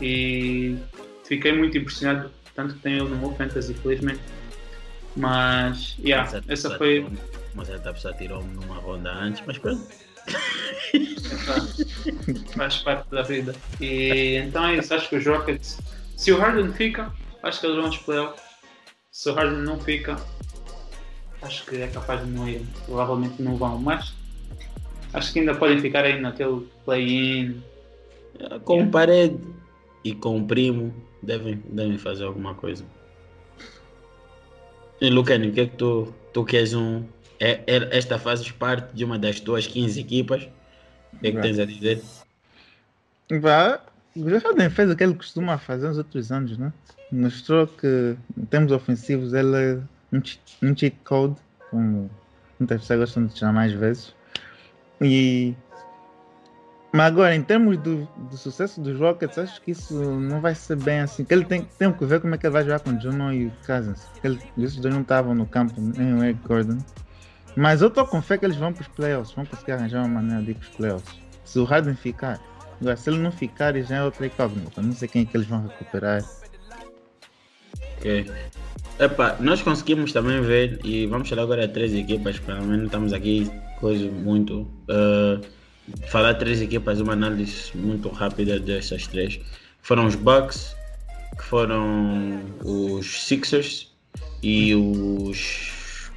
e 0.00 0.78
fiquei 1.24 1.52
muito 1.52 1.76
impressionado, 1.76 2.30
tanto 2.54 2.74
que 2.74 2.80
tenho 2.80 3.04
ele 3.04 3.10
no 3.10 3.16
meu 3.16 3.34
fantasy, 3.34 3.74
felizmente. 3.74 4.20
Mas, 5.16 5.96
yeah, 5.98 6.30
mas 6.30 6.48
essa 6.48 6.76
foi. 6.76 7.06
Mas 7.54 7.68
ele 7.68 7.78
está 7.78 7.90
a 8.08 8.12
tirou-me 8.14 8.54
numa 8.54 8.76
ronda 8.76 9.12
antes, 9.12 9.42
mas 9.46 9.58
pronto. 9.58 9.86
Faz 12.54 12.76
parte 12.78 13.10
da 13.10 13.22
vida. 13.22 13.54
E 13.80 14.36
então 14.36 14.66
é 14.66 14.76
isso, 14.76 14.94
acho 14.94 15.08
que 15.08 15.16
os 15.16 15.26
Rockets, 15.26 15.78
se 16.16 16.32
o 16.32 16.38
Harden 16.38 16.72
fica, 16.72 17.12
acho 17.42 17.60
que 17.60 17.66
eles 17.66 17.76
vão 17.76 17.86
aos 17.86 17.98
playoffs. 17.98 18.42
Se 19.10 19.28
o 19.30 19.34
Harden 19.34 19.58
não 19.58 19.80
fica, 19.80 20.16
acho 21.42 21.66
que 21.66 21.76
é 21.76 21.88
capaz 21.88 22.24
de 22.24 22.30
não 22.30 22.48
ir. 22.48 22.62
Provavelmente 22.86 23.42
não 23.42 23.56
vão, 23.56 23.78
mas 23.78 24.14
acho 25.12 25.32
que 25.32 25.40
ainda 25.40 25.54
podem 25.54 25.80
ficar 25.80 26.04
aí 26.04 26.20
naquele 26.20 26.68
play-in. 26.84 27.62
Com 28.64 28.74
yeah. 28.74 28.92
parede 28.92 29.38
e 30.04 30.14
com 30.14 30.38
o 30.38 30.46
primo, 30.46 30.94
devem, 31.22 31.62
devem 31.68 31.98
fazer 31.98 32.24
alguma 32.24 32.54
coisa. 32.54 32.84
E 35.00 35.08
Lucani, 35.08 35.48
o 35.48 35.52
que 35.52 35.60
é 35.60 35.66
que 35.66 35.76
tu, 35.76 36.12
tu 36.32 36.44
queres 36.44 36.74
um 36.74 37.04
é, 37.40 37.62
é, 37.66 37.96
esta 37.96 38.18
fazes 38.18 38.50
parte 38.50 38.94
de 38.94 39.04
uma 39.04 39.18
das 39.18 39.40
tuas 39.40 39.66
15 39.66 39.98
equipas. 39.98 40.48
O 41.12 41.18
que 41.18 41.28
é 41.28 41.32
que 41.32 41.40
tens 41.40 41.58
a 41.58 41.64
dizer? 41.64 42.02
Vá, 43.40 43.80
o 44.14 44.28
Jordan 44.28 44.68
fez 44.68 44.90
o 44.90 44.96
que 44.96 45.02
ele 45.02 45.14
costuma 45.14 45.56
fazer 45.56 45.88
nos 45.88 45.98
outros 45.98 46.30
anos, 46.30 46.58
né? 46.58 46.72
Mostrou 47.10 47.66
que 47.66 48.16
em 48.36 48.44
termos 48.44 48.70
ofensivos 48.70 49.32
ele 49.32 49.56
é 49.56 49.78
um, 50.12 50.18
um 50.62 50.76
cheat 50.76 50.96
code, 51.02 51.36
como 51.70 52.10
muitas 52.58 52.82
pessoas 52.82 53.00
gostam 53.00 53.26
de 53.26 53.38
chamar 53.38 53.66
às 53.66 53.72
vezes. 53.72 54.14
E 55.00 55.54
mas 56.92 57.06
agora, 57.06 57.36
em 57.36 57.42
termos 57.42 57.78
do, 57.78 58.08
do, 58.30 58.36
sucesso 58.36 58.80
dos 58.80 58.98
Rockets, 58.98 59.38
acho 59.38 59.62
que 59.62 59.70
isso 59.70 59.94
não 59.94 60.40
vai 60.40 60.54
ser 60.54 60.76
bem 60.76 61.00
assim. 61.00 61.24
Que 61.24 61.32
ele 61.32 61.44
tem, 61.44 61.62
tem 61.78 61.92
que 61.92 62.04
ver 62.04 62.20
como 62.20 62.34
é 62.34 62.38
que 62.38 62.46
ele 62.46 62.52
vai 62.52 62.64
jogar 62.64 62.80
com 62.80 62.90
o 62.90 63.00
Juno 63.00 63.32
e 63.32 63.46
o 63.46 63.52
Cousins. 63.64 64.06
Ele, 64.24 64.40
esses 64.58 64.76
dois 64.78 64.92
não 64.92 65.02
estavam 65.02 65.34
no 65.34 65.46
campo, 65.46 65.74
nem 65.78 66.14
o 66.14 66.24
Eric 66.24 66.40
Gordon. 66.46 66.78
Mas 67.54 67.80
eu 67.80 67.88
estou 67.88 68.04
com 68.06 68.20
fé 68.20 68.38
que 68.38 68.44
eles 68.44 68.56
vão 68.56 68.72
para 68.72 68.82
os 68.82 68.88
playoffs, 68.88 69.34
vão 69.34 69.44
conseguir 69.44 69.72
arranjar 69.72 70.04
uma 70.04 70.20
maneira 70.20 70.42
de 70.42 70.50
ir 70.50 70.54
para 70.54 70.68
os 70.68 70.76
playoffs. 70.76 71.20
Se 71.44 71.58
o 71.58 71.64
Harden 71.64 71.94
ficar, 71.94 72.40
agora 72.80 72.96
se 72.96 73.08
ele 73.08 73.18
não 73.18 73.30
ficar, 73.30 73.76
já 73.82 73.96
é 73.96 74.02
outra 74.02 74.26
incógnita. 74.26 74.82
Não 74.82 74.92
sei 74.92 75.06
quem 75.06 75.22
é 75.22 75.24
que 75.24 75.36
eles 75.36 75.46
vão 75.46 75.66
recuperar. 75.66 76.24
Ok. 77.98 78.30
Epa, 78.98 79.36
nós 79.40 79.62
conseguimos 79.62 80.12
também 80.12 80.42
ver, 80.42 80.80
e 80.84 81.06
vamos 81.06 81.28
falar 81.28 81.42
agora 81.42 81.66
de 81.66 81.72
três 81.72 81.94
equipas, 81.94 82.38
pelo 82.38 82.62
menos 82.64 82.86
estamos 82.86 83.12
aqui 83.12 83.50
coisa 83.78 84.10
muito. 84.10 84.62
Uh, 84.88 85.40
falar 86.08 86.34
três 86.34 86.60
equipas, 86.60 87.00
uma 87.00 87.12
análise 87.12 87.70
muito 87.74 88.08
rápida 88.08 88.58
dessas 88.58 89.06
três. 89.06 89.40
Foram 89.82 90.06
os 90.06 90.14
Bucks, 90.14 90.74
que 91.36 91.44
foram 91.44 92.40
os 92.64 93.06
Sixers 93.26 93.90
e 94.42 94.74
os 94.74 96.10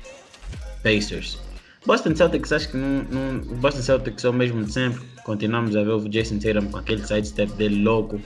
Pacers. 0.84 1.40
Boston 1.86 2.16
Celtics, 2.16 2.52
acho 2.52 2.70
que 2.70 2.78
não, 2.78 3.04
não, 3.04 3.40
Boston 3.58 3.82
Celtics 3.82 4.24
é 4.24 4.30
o 4.30 4.34
mesmo 4.34 4.64
de 4.64 4.72
sempre. 4.72 5.02
Continuamos 5.26 5.76
a 5.76 5.84
ver 5.84 5.92
o 5.92 6.10
Jason 6.10 6.40
Tatum 6.40 6.70
com 6.70 6.78
aquele 6.78 7.06
sidestep 7.06 7.52
dele 7.54 7.84
louco 7.84 8.22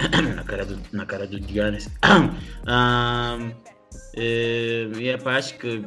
na 0.34 0.44
cara 0.44 0.64
do, 0.64 0.78
na 0.92 1.06
cara 1.06 1.26
do 1.26 1.38
Giannis. 1.38 1.88
um, 2.66 3.50
E, 4.14 4.90
e 4.98 5.08
epá, 5.08 5.36
acho 5.36 5.56
que 5.58 5.84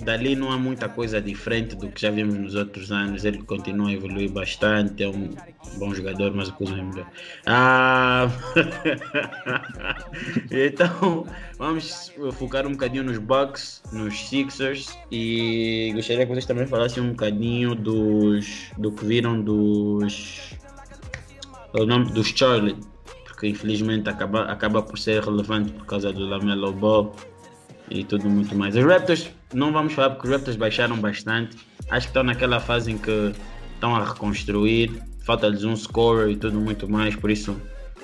dali 0.00 0.34
não 0.34 0.50
há 0.50 0.58
muita 0.58 0.88
coisa 0.88 1.20
diferente 1.20 1.76
do 1.76 1.88
que 1.88 2.00
já 2.00 2.10
vimos 2.10 2.34
nos 2.34 2.54
outros 2.54 2.90
anos. 2.90 3.24
Ele 3.24 3.42
continua 3.42 3.88
a 3.88 3.92
evoluir 3.92 4.30
bastante, 4.30 5.02
é 5.02 5.08
um 5.08 5.30
bom 5.76 5.94
jogador, 5.94 6.32
mas 6.34 6.48
o 6.48 6.52
Kuzma 6.54 6.78
é 6.78 6.82
melhor. 6.82 7.06
Ah, 7.46 8.28
então, 10.50 11.26
vamos 11.58 12.12
focar 12.32 12.66
um 12.66 12.72
bocadinho 12.72 13.04
nos 13.04 13.18
Bucks, 13.18 13.82
nos 13.92 14.28
Sixers 14.28 14.96
e 15.10 15.92
gostaria 15.94 16.26
que 16.26 16.32
vocês 16.32 16.46
também 16.46 16.66
falassem 16.66 17.02
um 17.02 17.10
bocadinho 17.10 17.74
dos, 17.74 18.70
do 18.78 18.92
que 18.92 19.04
viram 19.04 19.40
dos. 19.40 20.54
o 21.74 21.84
nome 21.84 22.10
dos 22.12 22.28
Charlie, 22.28 22.76
porque 23.24 23.48
infelizmente 23.48 24.08
acaba, 24.08 24.44
acaba 24.44 24.82
por 24.82 24.98
ser 24.98 25.22
relevante 25.22 25.72
por 25.72 25.86
causa 25.86 26.12
do 26.12 26.26
Lamelo 26.26 26.72
Ball 26.72 27.14
e 27.90 28.04
tudo 28.04 28.28
muito 28.28 28.56
mais. 28.56 28.74
Os 28.74 28.84
Raptors, 28.84 29.30
não 29.52 29.72
vamos 29.72 29.92
falar 29.92 30.10
porque 30.10 30.26
os 30.26 30.32
Raptors 30.32 30.56
baixaram 30.56 30.96
bastante. 30.96 31.56
Acho 31.90 32.06
que 32.06 32.10
estão 32.10 32.22
naquela 32.22 32.60
fase 32.60 32.90
em 32.90 32.98
que 32.98 33.32
estão 33.74 33.94
a 33.94 34.04
reconstruir. 34.04 35.02
Falta-lhes 35.24 35.64
um 35.64 35.76
scorer 35.76 36.30
e 36.30 36.36
tudo 36.36 36.60
muito 36.60 36.88
mais. 36.88 37.14
Por 37.14 37.30
isso, 37.30 37.56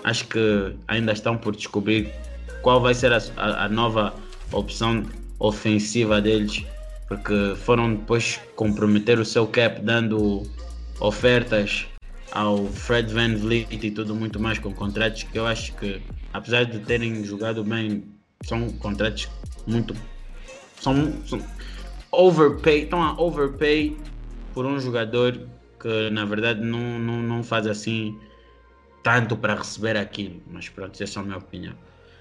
acho 0.04 0.26
que 0.26 0.74
ainda 0.86 1.12
estão 1.12 1.36
por 1.36 1.54
descobrir 1.54 2.12
qual 2.62 2.80
vai 2.80 2.94
ser 2.94 3.12
a, 3.12 3.18
a, 3.36 3.64
a 3.64 3.68
nova 3.68 4.14
opção 4.52 5.04
ofensiva 5.38 6.20
deles. 6.20 6.64
Porque 7.08 7.54
foram 7.56 7.94
depois 7.94 8.40
comprometer 8.54 9.18
o 9.18 9.24
seu 9.24 9.46
cap 9.46 9.80
dando 9.80 10.42
ofertas 11.00 11.86
ao 12.32 12.66
Fred 12.66 13.12
Van 13.12 13.34
Vliet 13.34 13.72
e 13.72 13.90
tudo 13.90 14.14
muito 14.14 14.38
mais 14.38 14.58
com 14.58 14.72
contratos 14.72 15.22
que 15.22 15.38
eu 15.38 15.46
acho 15.46 15.72
que 15.76 16.02
apesar 16.32 16.64
de 16.64 16.78
terem 16.80 17.24
jogado 17.24 17.64
bem 17.64 18.04
são 18.44 18.68
contratos 18.72 19.28
muito. 19.66 19.94
São, 20.80 21.12
são 21.26 21.44
overpay, 22.12 22.84
estão 22.84 23.02
a 23.02 23.20
overpay 23.20 23.96
por 24.54 24.64
um 24.66 24.78
jogador 24.78 25.38
que 25.80 26.10
na 26.10 26.24
verdade 26.24 26.60
não, 26.60 26.98
não, 26.98 27.22
não 27.22 27.42
faz 27.42 27.66
assim 27.66 28.18
tanto 29.02 29.36
para 29.36 29.54
receber 29.54 29.96
aquilo. 29.96 30.42
Mas 30.50 30.68
pronto, 30.68 31.02
essa 31.02 31.18
é 31.18 31.22
a 31.22 31.24
minha 31.24 31.38
opinião. 31.38 31.74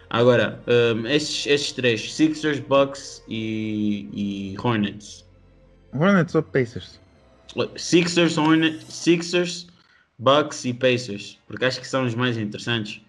Agora, 0.10 0.62
um, 0.68 1.06
esses, 1.08 1.46
esses 1.48 1.72
três, 1.74 2.14
Sixers, 2.14 2.60
Bucks 2.60 3.24
e, 3.28 4.08
e 4.14 4.56
Hornets. 4.60 5.26
Hornets 5.94 6.34
ou 6.36 6.44
Pacers? 6.44 7.00
Sixers, 7.76 8.38
Hornets, 8.38 8.86
Sixers, 8.94 9.68
Bucks 10.18 10.64
e 10.66 10.74
Pacers, 10.74 11.38
porque 11.48 11.66
acho 11.66 11.82
que 11.82 11.88
são 11.88 12.06
os 12.06 12.16
mais 12.16 12.38
interessantes. 12.38 13.02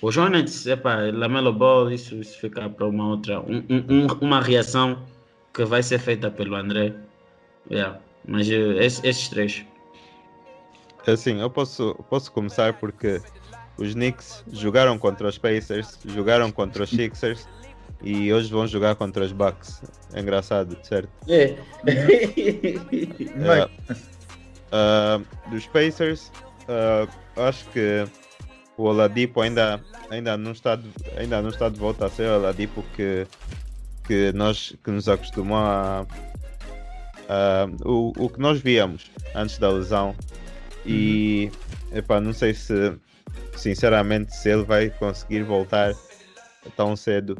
Os 0.00 0.16
Hornets, 0.16 0.66
epa, 0.66 1.10
Lamelo 1.12 1.52
Ball, 1.52 1.90
isso, 1.90 2.14
isso 2.16 2.38
fica 2.38 2.68
para 2.68 2.86
uma 2.86 3.08
outra, 3.08 3.40
um, 3.40 3.64
um, 3.68 4.06
uma 4.20 4.40
reação 4.40 5.02
que 5.52 5.64
vai 5.64 5.82
ser 5.82 5.98
feita 5.98 6.30
pelo 6.30 6.54
André. 6.54 6.94
Yeah. 7.70 7.98
Mas 8.26 8.48
esses, 8.48 9.02
esses, 9.02 9.28
três. 9.28 9.64
Assim, 11.06 11.40
eu 11.40 11.50
posso, 11.50 11.94
posso 12.08 12.30
começar 12.30 12.74
porque 12.74 13.20
os 13.76 13.94
Knicks 13.94 14.44
jogaram 14.52 14.98
contra 14.98 15.26
os 15.26 15.38
Pacers, 15.38 15.98
jogaram 16.04 16.52
contra 16.52 16.84
os 16.84 16.90
Sixers 16.90 17.48
e 18.02 18.32
hoje 18.32 18.50
vão 18.50 18.66
jogar 18.66 18.94
contra 18.94 19.24
os 19.24 19.32
Bucks. 19.32 19.82
É 20.12 20.20
engraçado, 20.20 20.76
certo? 20.82 21.08
É. 21.28 21.56
uh, 23.34 23.70
uh, 24.72 25.50
dos 25.50 25.66
Pacers, 25.66 26.30
uh, 26.68 27.08
acho 27.40 27.64
que 27.70 28.04
o 28.78 28.84
Oladipo 28.84 29.40
ainda, 29.40 29.80
ainda, 30.08 30.36
não 30.36 30.52
está 30.52 30.76
de, 30.76 30.88
ainda 31.16 31.42
não 31.42 31.50
está 31.50 31.68
de 31.68 31.78
volta 31.78 32.06
a 32.06 32.10
ser 32.10 32.28
o 32.30 32.36
Oladipo 32.38 32.84
que, 32.94 33.26
que, 34.06 34.32
nós, 34.32 34.74
que 34.84 34.90
nos 34.90 35.08
acostumou 35.08 35.58
a, 35.58 36.06
a 37.28 37.66
o, 37.84 38.12
o 38.16 38.30
que 38.30 38.38
nós 38.38 38.60
víamos 38.60 39.10
antes 39.34 39.58
da 39.58 39.68
lesão. 39.68 40.14
E 40.86 41.50
uhum. 41.90 41.98
epá, 41.98 42.20
não 42.20 42.32
sei 42.32 42.54
se 42.54 42.96
sinceramente 43.56 44.34
se 44.34 44.48
ele 44.48 44.62
vai 44.62 44.90
conseguir 44.90 45.42
voltar 45.42 45.92
tão 46.76 46.94
cedo. 46.94 47.36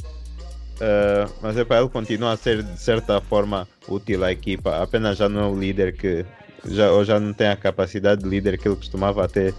Uh, 0.75 1.33
mas 1.41 1.57
epá, 1.57 1.79
ele 1.79 1.89
continua 1.89 2.33
a 2.33 2.37
ser 2.37 2.65
de 2.65 2.81
certa 2.81 3.21
forma 3.21 3.67
útil 3.87 4.25
à 4.25 4.33
equipa. 4.33 4.83
Apenas 4.83 5.19
já 5.19 5.29
não 5.29 5.41
é 5.41 5.47
o 5.47 5.59
líder 5.59 5.97
que 5.97 6.27
já, 6.67 6.91
ou 6.91 7.05
já 7.05 7.21
não 7.21 7.33
tem 7.33 7.47
a 7.47 7.57
capacidade 7.57 8.23
de 8.25 8.29
líder 8.29 8.59
que 8.59 8.67
ele 8.67 8.77
costumava 8.77 9.29
ter 9.29 9.55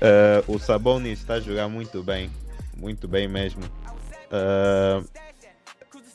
Uh, 0.00 0.52
o 0.52 0.58
Sabonis 0.58 1.18
está 1.18 1.34
a 1.34 1.40
jogar 1.40 1.68
muito 1.68 2.02
bem, 2.02 2.30
muito 2.76 3.08
bem 3.08 3.26
mesmo. 3.26 3.64
Uh, 4.30 5.04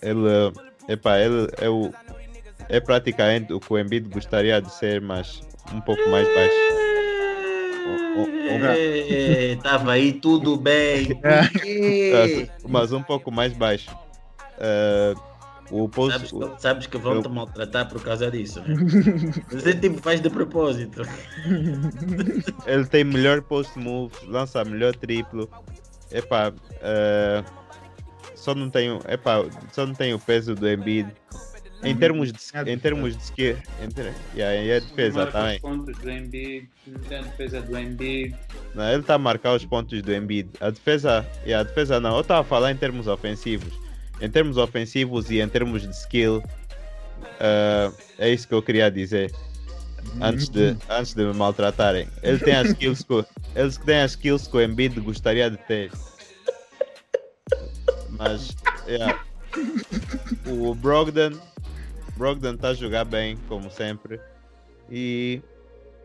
ele, 0.01 0.53
epa, 0.88 1.19
ele 1.19 1.49
é, 1.59 1.69
o, 1.69 1.91
é 2.69 2.79
praticamente 2.79 3.51
o 3.51 3.59
que 3.59 3.73
o 3.73 3.77
Embiid 3.77 4.07
gostaria 4.09 4.61
de 4.61 4.71
ser, 4.73 5.01
mas 5.01 5.41
um 5.73 5.81
pouco 5.81 6.09
mais 6.09 6.27
baixo. 6.34 6.84
Estava 9.57 9.91
aí 9.91 10.13
tudo 10.13 10.55
bem. 10.55 11.07
mas 12.67 12.93
um 12.93 13.03
pouco 13.03 13.31
mais 13.31 13.51
baixo. 13.53 13.91
Uh, 14.57 15.19
o 15.72 15.88
post, 15.88 16.14
sabes, 16.14 16.32
que, 16.32 16.61
sabes 16.61 16.88
que 16.88 16.97
vão 16.97 17.22
te 17.22 17.30
maltratar 17.30 17.88
por 17.88 18.03
causa 18.03 18.30
disso. 18.30 18.61
Você 19.51 19.74
tipo 19.74 20.01
faz 20.01 20.22
de 20.22 20.30
propósito. 20.30 21.01
Ele 22.68 22.86
tem 22.86 23.03
melhor 23.03 23.41
post 23.41 23.78
move, 23.80 24.14
lança 24.28 24.64
melhor 24.66 24.95
triplo. 24.95 25.49
Epá, 26.11 26.49
uh, 26.49 27.43
só 28.36 28.53
não 28.53 28.70
tem, 28.70 28.99
epá, 29.07 29.45
só 29.72 29.86
não 29.86 29.95
tem 29.95 30.14
o 30.14 30.20
peso 30.20 30.53
do 30.53 30.70
Embiid. 30.70 31.09
Em 31.84 31.97
termos 31.97 32.32
de, 32.32 32.39
em 32.66 32.80
termos 32.80 33.18
de 33.18 33.24
skill, 33.24 33.57
e 34.36 34.41
a 34.41 34.80
defesa 34.80 35.26
também. 35.28 35.59
pontos 35.59 35.97
do 35.97 36.09
Embiid, 36.09 36.70
a 37.07 37.22
defesa 37.24 37.61
do 37.61 37.78
Embiid. 37.78 38.34
Não, 38.74 38.89
ele 38.89 39.01
está 39.01 39.16
a 39.16 39.18
marcar 39.18 39.53
os 39.53 39.66
pontos 39.66 40.01
do 40.01 40.14
Embiid. 40.14 40.49
A 40.61 40.70
defesa, 40.70 41.28
e 41.45 41.53
a 41.53 41.61
defesa 41.61 41.99
não. 41.99 42.16
Eu 42.16 42.22
estava 42.22 42.39
a 42.39 42.43
falar 42.45 42.72
em 42.72 42.78
termos 42.78 43.07
ofensivos 43.07 43.82
em 44.24 44.30
termos 44.30 44.55
ofensivos 44.55 45.30
e 45.30 45.41
em 45.41 45.49
termos 45.49 45.82
de 45.82 45.89
skill, 45.89 46.38
uh, 46.38 47.93
é 48.17 48.30
isso 48.30 48.47
que 48.47 48.53
eu 48.53 48.63
queria 48.63 48.89
dizer. 48.89 49.34
Antes 50.21 50.47
de, 50.47 50.78
antes 50.89 51.13
de 51.13 51.26
me 51.26 51.34
maltratarem, 51.34 52.07
ele 52.21 52.39
tem 52.39 52.55
as 52.55 52.69
skills 52.69 53.03
que, 53.03 53.26
eles 53.53 53.78
têm 53.78 54.01
as 54.01 54.11
skills 54.11 54.47
que 54.47 54.55
o 54.55 54.61
Embiid 54.61 54.97
gostaria 55.01 55.51
de 55.51 55.57
ter. 55.57 55.91
Mas, 58.11 58.55
yeah. 58.88 59.21
o 60.47 60.74
Brogdon, 60.74 61.38
Brogdon 62.15 62.53
está 62.53 62.69
a 62.69 62.74
jogar 62.74 63.03
bem, 63.03 63.38
como 63.49 63.69
sempre. 63.69 64.21
E 64.89 65.41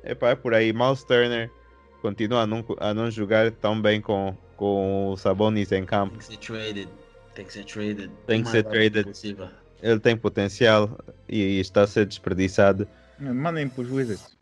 epa, 0.03 0.31
é 0.31 0.35
por 0.35 0.55
aí. 0.55 0.73
Miles 0.73 1.05
Turner 1.05 1.51
continua 2.03 2.43
a 2.43 2.47
não, 2.47 2.65
a 2.79 2.93
não 2.93 3.11
jogar 3.13 3.53
tão 3.53 3.81
bem 3.81 4.01
com, 4.01 4.37
com 4.57 5.11
o 5.11 5.17
Sabonis 5.17 5.71
em 5.71 5.85
campo. 5.85 6.19
Tem 7.39 7.47
que 7.47 7.53
ser 7.53 7.65
traded. 7.67 8.11
Tem 8.27 8.43
que 8.43 8.49
ser 8.49 8.65
traded. 8.65 9.07
Ele 9.81 10.01
tem 10.01 10.17
potencial 10.17 10.99
e 11.29 11.61
está 11.61 11.83
a 11.83 11.87
ser 11.87 12.05
desperdiçado. 12.05 12.89
Mandem 13.17 13.69
para 13.69 13.83
os 13.83 13.91
Wizards. 13.93 14.37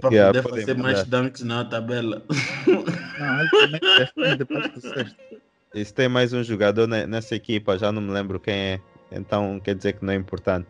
Para 0.00 0.10
yeah, 0.14 0.42
poder 0.42 0.60
fazer 0.60 0.74
mais 0.76 1.02
dunks 1.02 1.42
na 1.42 1.64
tabela. 1.64 2.22
Não, 2.68 3.40
ele 3.40 3.50
também 3.50 5.16
E 5.74 5.84
se 5.84 5.92
tem 5.92 6.08
mais 6.08 6.32
um 6.32 6.44
jogador 6.44 6.86
nessa 6.86 7.34
equipa, 7.34 7.76
já 7.76 7.90
não 7.90 8.00
me 8.00 8.12
lembro 8.12 8.38
quem 8.38 8.54
é. 8.54 8.80
Então 9.10 9.58
quer 9.58 9.74
dizer 9.74 9.94
que 9.94 10.04
não 10.04 10.12
é 10.12 10.16
importante. 10.16 10.68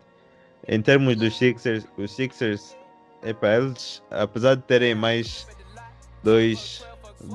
Em 0.67 0.81
termos 0.81 1.15
dos 1.15 1.37
Sixers, 1.37 1.85
os 1.95 2.11
Sixers, 2.11 2.75
epa, 3.21 3.49
eles, 3.49 4.01
apesar 4.09 4.55
de 4.55 4.63
terem 4.63 4.95
mais 4.95 5.47
dois, 6.23 6.83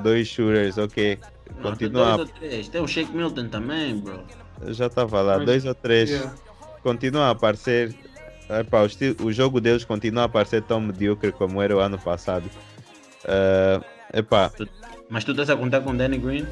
dois 0.02 0.26
shooters, 0.26 0.78
ok, 0.78 1.16
Continua. 1.62 2.16
Dois 2.16 2.18
ou 2.18 2.26
três. 2.26 2.68
Tem 2.68 2.80
o 2.80 2.88
Shake 2.88 3.12
Milton 3.12 3.48
também, 3.48 3.96
bro. 3.98 4.22
Eu 4.60 4.72
já 4.72 4.86
estava 4.86 5.20
lá, 5.20 5.38
dois 5.38 5.64
ou 5.64 5.74
três. 5.74 6.10
Yeah. 6.10 6.34
Continua 6.82 7.26
a 7.26 7.30
aparecer. 7.30 7.94
Epa, 8.48 8.82
o, 8.82 8.86
estilo, 8.86 9.16
o, 9.26 9.32
jogo 9.32 9.60
deles 9.60 9.84
continua 9.84 10.24
a 10.24 10.28
parecer 10.28 10.62
tão 10.62 10.80
medíocre 10.80 11.32
como 11.32 11.60
era 11.60 11.76
o 11.76 11.80
ano 11.80 11.98
passado. 11.98 12.48
Uh, 13.24 13.84
epá. 14.16 14.52
Mas 15.10 15.24
tu 15.24 15.32
estás 15.32 15.50
a 15.50 15.56
contar 15.56 15.80
com 15.80 15.96
Danny 15.96 16.18
Green? 16.18 16.46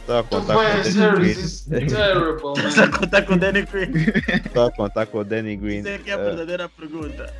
Estou 0.00 0.18
a 0.18 0.24
contar 0.24 0.54
com 0.54 0.58
Danny 0.58 1.12
Green. 1.16 1.30
Estás 2.50 2.78
a 2.78 2.88
contar 2.88 3.22
com 3.22 3.38
Danny 3.38 3.62
Green? 3.62 3.92
Estou 4.44 4.66
a 4.66 4.70
contar 4.70 5.06
com 5.06 5.18
o 5.18 5.24
Danny 5.24 5.56
Green. 5.56 5.78
Isso 5.78 5.88
é 5.88 5.98
que 5.98 6.10
é 6.10 6.14
a 6.14 6.18
verdadeira 6.18 6.66
uh, 6.66 6.68
pergunta. 6.68 7.32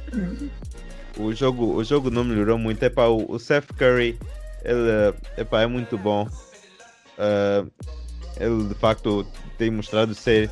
O 1.19 1.35
jogo, 1.35 1.75
o 1.75 1.85
jogo 1.85 2.11
não 2.11 2.25
melhorou 2.25 2.57
muito. 2.57 2.83
Epá, 2.83 3.07
o, 3.07 3.31
o 3.31 3.39
Seth 3.39 3.71
Curry 3.77 4.19
ele 4.65 5.15
epá, 5.37 5.63
é 5.63 5.67
muito 5.67 5.99
bom. 5.99 6.27
Uh, 7.21 7.71
ele 8.39 8.65
de 8.69 8.75
facto 8.75 9.27
tem 9.59 9.71
mostrado 9.71 10.15
ser 10.15 10.51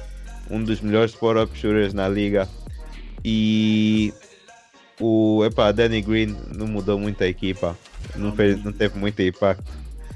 um 0.50 0.62
dos 0.62 0.80
melhores 0.80 1.12
spot-up 1.12 1.56
shooters 1.56 1.94
na 1.94 2.08
liga. 2.08 2.48
E 3.24 4.12
o 5.00 5.44
epa, 5.44 5.72
Danny 5.72 6.02
Green 6.02 6.36
não 6.54 6.66
mudou 6.66 6.98
muito 6.98 7.22
a 7.24 7.26
equipa. 7.26 7.76
Não, 8.16 8.34
fez, 8.34 8.62
não 8.62 8.72
teve 8.72 8.98
muito 8.98 9.20
impacto. 9.22 9.64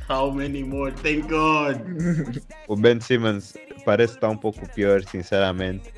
How 0.09 0.33
many 0.33 0.63
more? 0.63 0.93
Thank 0.93 1.29
God! 1.29 1.81
O 2.69 2.77
Ben 2.77 3.01
Simmons 3.01 3.55
parece 3.85 4.15
estar 4.15 4.29
um 4.29 4.37
pouco 4.37 4.69
pior, 4.75 5.03
sinceramente. 5.05 5.93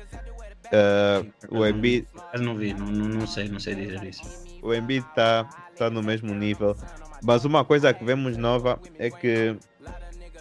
Uh, 0.67 1.31
o 1.49 1.65
Embiid. 1.65 2.07
Eu 2.33 2.41
não 2.41 2.55
vi, 2.55 2.73
não, 2.73 2.87
não, 2.87 3.07
não, 3.07 3.27
sei, 3.27 3.47
não 3.47 3.59
sei 3.59 3.75
dizer 3.75 4.03
isso. 4.03 4.23
O 4.61 4.73
Embiid 4.73 5.05
está 5.07 5.43
tá 5.77 5.89
no 5.89 6.01
mesmo 6.01 6.33
nível. 6.33 6.75
Mas 7.23 7.45
uma 7.45 7.63
coisa 7.63 7.93
que 7.93 8.03
vemos 8.03 8.37
nova 8.37 8.79
é 8.97 9.09
que 9.09 9.55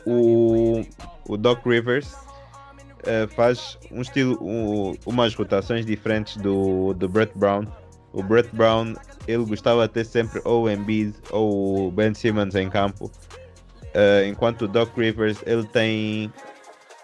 o, 0.06 0.85
o 1.28 1.36
Doc 1.36 1.64
Rivers 1.66 2.12
uh, 2.12 3.28
faz 3.35 3.78
um 3.90 4.02
estilo, 4.02 4.39
um, 4.43 4.94
umas 5.06 5.35
rotações 5.35 5.85
diferentes 5.85 6.36
do, 6.36 6.94
do 6.94 7.09
Brett 7.09 7.36
Brown. 7.36 7.64
O 8.12 8.22
Brett 8.22 8.48
Brown, 8.55 8.94
ele 9.26 9.44
gostava 9.44 9.86
de 9.89 9.94
ter 9.94 10.05
sempre 10.05 10.40
ou 10.44 10.64
o 10.64 10.70
Embiid 10.70 11.14
ou 11.31 11.89
o 11.89 11.90
Ben 11.90 12.14
Simmons 12.14 12.55
em 12.55 12.70
campo. 12.70 13.10
Uh, 13.94 14.26
enquanto 14.26 14.62
o 14.62 14.68
Doc 14.68 14.97
Rivers, 14.97 15.39
ele 15.47 15.64
tem, 15.66 16.32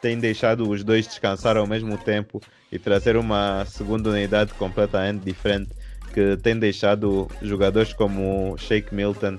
tem 0.01 0.19
deixado 0.19 0.69
os 0.69 0.83
dois 0.83 1.07
descansar 1.07 1.57
ao 1.57 1.67
mesmo 1.67 1.97
tempo 1.99 2.41
e 2.71 2.79
trazer 2.79 3.17
uma 3.17 3.65
segunda 3.67 4.11
unidade 4.11 4.55
completamente 4.55 5.25
diferente 5.25 5.71
que 6.13 6.37
tem 6.39 6.59
deixado 6.59 7.29
jogadores 7.41 7.93
como 7.93 8.57
Shake 8.59 8.95
Milton 8.95 9.39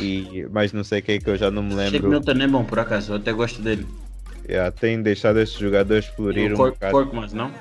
e 0.00 0.46
mais 0.50 0.72
não 0.72 0.84
sei 0.84 1.00
quem 1.00 1.20
que 1.20 1.28
eu 1.28 1.36
já 1.36 1.50
não 1.50 1.62
me 1.62 1.74
lembro. 1.74 1.92
Shake 1.92 2.06
Milton 2.06 2.32
é 2.32 2.46
bom 2.46 2.64
por 2.64 2.78
acaso, 2.78 3.12
eu 3.12 3.16
até 3.16 3.32
gosto 3.32 3.62
dele. 3.62 3.86
Yeah, 4.48 4.70
tem 4.70 5.02
deixado 5.02 5.40
esses 5.40 5.56
jogadores 5.56 6.06
fluir 6.06 6.52
um 6.52 6.56
Cork, 6.56 6.78
Corkmas, 6.90 7.32
não? 7.32 7.52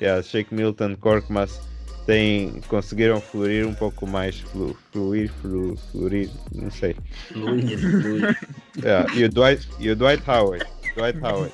Yeah, 0.00 0.22
Shake 0.22 0.54
Milton, 0.54 0.96
Corkmas 0.96 1.60
tem, 2.06 2.60
conseguiram 2.68 3.20
fluir 3.20 3.66
um 3.66 3.74
pouco 3.74 4.06
mais, 4.06 4.38
flu, 4.40 4.76
fluir, 4.92 5.30
flu, 5.40 5.76
fluir, 5.90 6.30
não 6.52 6.70
sei. 6.70 6.94
Fluir, 7.28 7.78
fluir. 7.78 8.38
Yeah, 8.82 9.14
e, 9.14 9.24
o 9.24 9.28
Dwight, 9.28 9.68
e 9.78 9.88
o 9.88 9.94
Dwight 9.94 10.28
Howard, 10.28 10.66
Dwight 10.96 11.18
Howard 11.22 11.52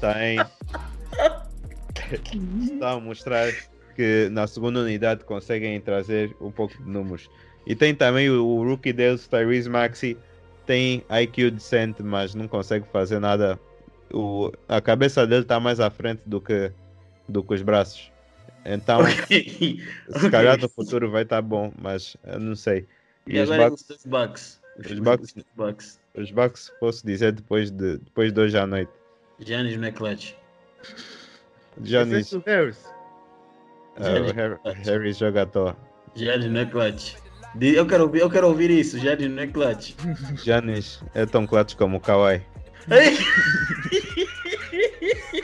tem 0.00 0.38
está 2.62 2.92
a 2.92 3.00
mostrar 3.00 3.52
que 3.94 4.28
na 4.30 4.46
segunda 4.46 4.80
unidade 4.80 5.24
conseguem 5.24 5.80
trazer 5.80 6.36
um 6.40 6.50
pouco 6.50 6.76
de 6.76 6.88
números. 6.88 7.30
E 7.66 7.74
tem 7.74 7.94
também 7.94 8.30
o, 8.30 8.44
o 8.44 8.64
rookie 8.64 8.92
deles, 8.92 9.26
Tyrese 9.26 9.68
Maxi, 9.68 10.16
tem 10.66 11.04
IQ 11.10 11.50
decente, 11.50 12.02
mas 12.02 12.34
não 12.34 12.46
consegue 12.46 12.86
fazer 12.92 13.18
nada. 13.18 13.58
O, 14.12 14.52
a 14.68 14.80
cabeça 14.80 15.26
dele 15.26 15.42
está 15.42 15.58
mais 15.58 15.80
à 15.80 15.90
frente 15.90 16.22
do 16.26 16.40
que, 16.40 16.70
do 17.28 17.42
que 17.42 17.54
os 17.54 17.62
braços. 17.62 18.10
Então, 18.64 19.00
okay. 19.24 19.80
se 20.08 20.30
calhar 20.30 20.58
no 20.58 20.68
futuro 20.68 21.10
vai 21.10 21.22
estar 21.22 21.36
tá 21.36 21.42
bom, 21.42 21.72
mas 21.80 22.16
eu 22.24 22.38
não 22.38 22.54
sei. 22.54 22.86
E, 23.26 23.34
e 23.34 23.40
agora 23.40 23.72
os 23.72 23.82
Bucks? 23.82 23.98
Os 23.98 24.04
Bucks. 24.04 24.60
Os 24.78 24.98
Bucks, 24.98 25.36
os 25.36 25.44
Bucks. 25.56 26.00
Os 26.14 26.30
Bucks 26.30 26.72
posso 26.80 27.06
dizer 27.06 27.32
depois 27.32 27.70
de, 27.70 27.98
depois 27.98 28.32
de 28.32 28.40
hoje 28.40 28.58
à 28.58 28.66
noite. 28.66 28.90
Giannis 29.38 29.76
não 29.76 29.88
é 29.88 29.92
clutch. 29.92 30.34
Giannis. 31.82 32.32
É 32.32 32.38
Harris. 32.46 32.84
Uh, 33.96 34.32
Harry, 34.34 34.82
Harry 34.84 35.12
joga 35.12 35.42
à 35.42 35.46
toa. 35.46 35.76
Giannis 36.14 36.50
não 36.50 36.60
é 36.60 36.66
clutch. 36.66 37.16
Eu 37.60 37.86
quero, 37.86 38.04
ouvir, 38.04 38.20
eu 38.20 38.30
quero 38.30 38.48
ouvir 38.48 38.70
isso, 38.70 38.98
Giannis 38.98 39.30
não 39.30 39.42
é 39.42 39.46
clutch. 39.46 39.94
Giannis 40.44 41.00
é 41.14 41.24
tão 41.24 41.46
clutch 41.46 41.74
como 41.74 41.96
o 41.96 42.00
Kawhi. 42.00 42.42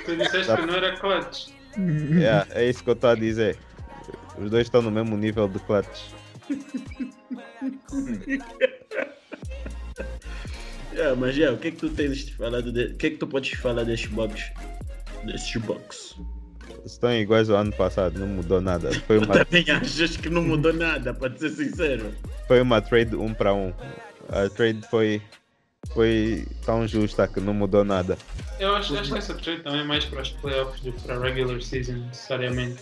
tu 0.04 0.16
disseste 0.16 0.54
que 0.54 0.66
não 0.66 0.74
era 0.74 0.96
clutch. 0.98 1.48
Yeah, 1.76 2.46
é 2.50 2.68
isso 2.68 2.84
que 2.84 2.90
eu 2.90 2.94
estou 2.94 3.10
a 3.10 3.14
dizer. 3.14 3.56
Os 4.38 4.50
dois 4.50 4.66
estão 4.66 4.82
no 4.82 4.90
mesmo 4.90 5.16
nível 5.16 5.48
de 5.48 5.58
clutch. 5.60 6.10
yeah, 10.92 11.16
mas 11.16 11.34
já, 11.34 11.52
o 11.52 11.56
que 11.56 11.68
é 11.68 11.70
que 11.70 11.78
tu 11.78 11.88
tens 11.88 12.28
falado 12.30 12.70
de, 12.70 12.84
o 12.86 12.96
que 12.96 13.06
é 13.06 13.10
que 13.10 13.16
tu 13.16 13.26
podes 13.26 13.58
falar 13.58 13.84
destes 13.84 14.10
box? 14.10 14.52
Destes 15.24 15.62
box? 15.62 16.16
Estão 16.84 17.12
iguais 17.12 17.48
ao 17.48 17.58
ano 17.58 17.72
passado, 17.72 18.18
não 18.18 18.26
mudou 18.26 18.60
nada. 18.60 18.90
Foi 19.06 19.18
uma... 19.18 19.44
Também 19.44 19.64
achas 19.70 20.16
que 20.16 20.28
não 20.28 20.42
mudou 20.42 20.72
nada, 20.72 21.14
para 21.14 21.36
ser 21.36 21.50
sincero? 21.50 22.12
Foi 22.48 22.60
uma 22.60 22.80
trade 22.80 23.14
um 23.14 23.32
para 23.32 23.54
um. 23.54 23.72
A 24.28 24.48
trade 24.48 24.80
foi 24.90 25.22
foi 25.92 26.46
tão 26.64 26.86
justa 26.86 27.26
que 27.26 27.40
não 27.40 27.52
mudou 27.52 27.84
nada. 27.84 28.16
Eu 28.58 28.74
acho, 28.76 28.96
acho 28.96 29.12
que 29.12 29.18
essa 29.18 29.34
trade 29.34 29.62
também 29.62 29.80
é 29.80 29.84
mais 29.84 30.04
para 30.04 30.22
os 30.22 30.30
playoffs 30.30 30.80
do 30.80 30.92
que 30.92 31.00
para 31.02 31.16
a 31.16 31.20
regular 31.20 31.60
season, 31.60 31.94
necessariamente. 32.06 32.80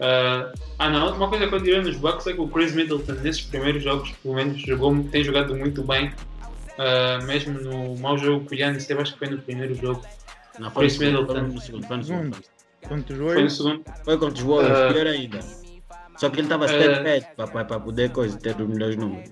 Uh, 0.00 0.52
ah 0.78 0.90
não, 0.90 1.14
uma 1.14 1.28
coisa 1.28 1.46
que 1.46 1.54
eu 1.54 1.60
diria 1.60 1.82
nos 1.82 1.96
Bucks 1.96 2.26
é 2.26 2.32
que 2.32 2.40
o 2.40 2.48
Chris 2.48 2.74
Middleton 2.74 3.12
nesses 3.22 3.42
primeiros 3.42 3.82
jogos, 3.82 4.10
pelo 4.22 4.34
menos, 4.34 4.60
jogou, 4.62 5.04
tem 5.10 5.22
jogado 5.22 5.54
muito 5.54 5.82
bem. 5.84 6.12
Uh, 6.72 7.24
mesmo 7.24 7.60
no 7.60 7.96
mau 7.98 8.16
jogo 8.16 8.46
que 8.46 8.56
o 8.56 8.58
Yannis 8.58 8.86
teve, 8.86 9.02
acho 9.02 9.12
que 9.12 9.18
foi 9.18 9.28
no 9.28 9.38
primeiro 9.38 9.74
jogo. 9.74 10.02
Não, 10.58 10.70
foi 10.70 10.86
Chris 10.86 10.98
Middleton. 10.98 11.34
Foi 11.34 11.42
no 11.42 11.60
segundo, 11.60 11.86
foi 11.86 11.96
no 11.98 12.04
segundo. 12.04 12.36
Contra 12.88 13.14
os 13.14 13.32
Foi 13.32 13.42
no 13.42 13.50
segundo. 13.50 13.84
Foi 14.04 14.18
contra 14.18 14.34
os 14.34 14.48
Warriors, 14.48 14.90
uh, 14.90 14.94
pior 14.94 15.06
ainda. 15.06 15.40
Só 16.16 16.28
que 16.30 16.36
ele 16.36 16.46
estava 16.46 16.68
step 16.68 17.26
uh, 17.38 17.50
para 17.50 17.80
poder 17.80 18.10
coisa, 18.10 18.38
ter 18.38 18.60
os 18.60 18.68
melhores 18.68 18.96
números. 18.96 19.30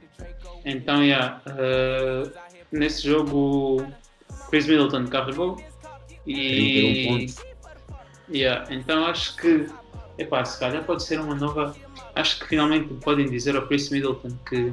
Então, 0.65 1.03
yeah, 1.03 1.41
uh, 1.47 2.31
nesse 2.73 3.09
jogo 3.09 3.87
Chris 4.51 4.67
Middleton 4.67 5.07
carregou 5.07 5.61
e 6.27 7.27
yeah, 8.31 8.67
então 8.73 9.05
acho 9.07 9.37
que 9.37 9.67
epá, 10.19 10.45
se 10.45 10.59
calhar 10.59 10.85
pode 10.85 11.03
ser 11.03 11.21
uma 11.21 11.35
nova 11.35 11.75
acho 12.15 12.41
que 12.41 12.49
finalmente 12.49 12.93
podem 12.95 13.29
dizer 13.29 13.57
ao 13.57 13.67
Chris 13.67 13.91
Middleton 13.91 14.31
que 14.49 14.73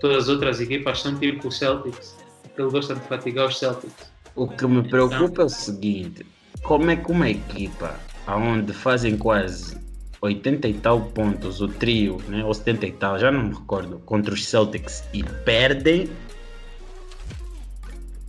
todas 0.00 0.24
as 0.24 0.28
outras 0.28 0.60
equipas 0.60 1.00
são 1.00 1.18
tipo 1.18 1.48
o 1.48 1.52
Celtics 1.52 2.16
que 2.54 2.60
ele 2.60 2.70
gosta 2.70 2.94
de 2.94 3.00
fatigar 3.02 3.46
os 3.46 3.58
Celtics 3.58 4.12
o 4.34 4.48
que 4.48 4.66
me 4.66 4.86
preocupa 4.88 5.24
então, 5.24 5.44
é 5.44 5.46
o 5.46 5.48
seguinte 5.48 6.26
como 6.62 6.90
é 6.90 6.96
que 6.96 7.10
uma 7.10 7.28
equipa 7.28 7.98
onde 8.26 8.72
fazem 8.72 9.16
quase 9.16 9.76
80 10.20 10.68
e 10.68 10.74
tal 10.74 11.00
pontos 11.00 11.60
o 11.60 11.68
trio, 11.68 12.20
né, 12.28 12.44
ou 12.44 12.52
70 12.52 12.86
e 12.86 12.92
tal, 12.92 13.18
já 13.18 13.30
não 13.30 13.44
me 13.44 13.54
recordo, 13.54 13.98
contra 14.00 14.34
os 14.34 14.46
Celtics 14.46 15.02
e 15.12 15.22
perdem, 15.22 16.08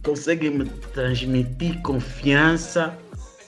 conseguem 0.03 0.51
me 0.51 0.65
transmitir 0.93 1.81
confiança 1.81 2.97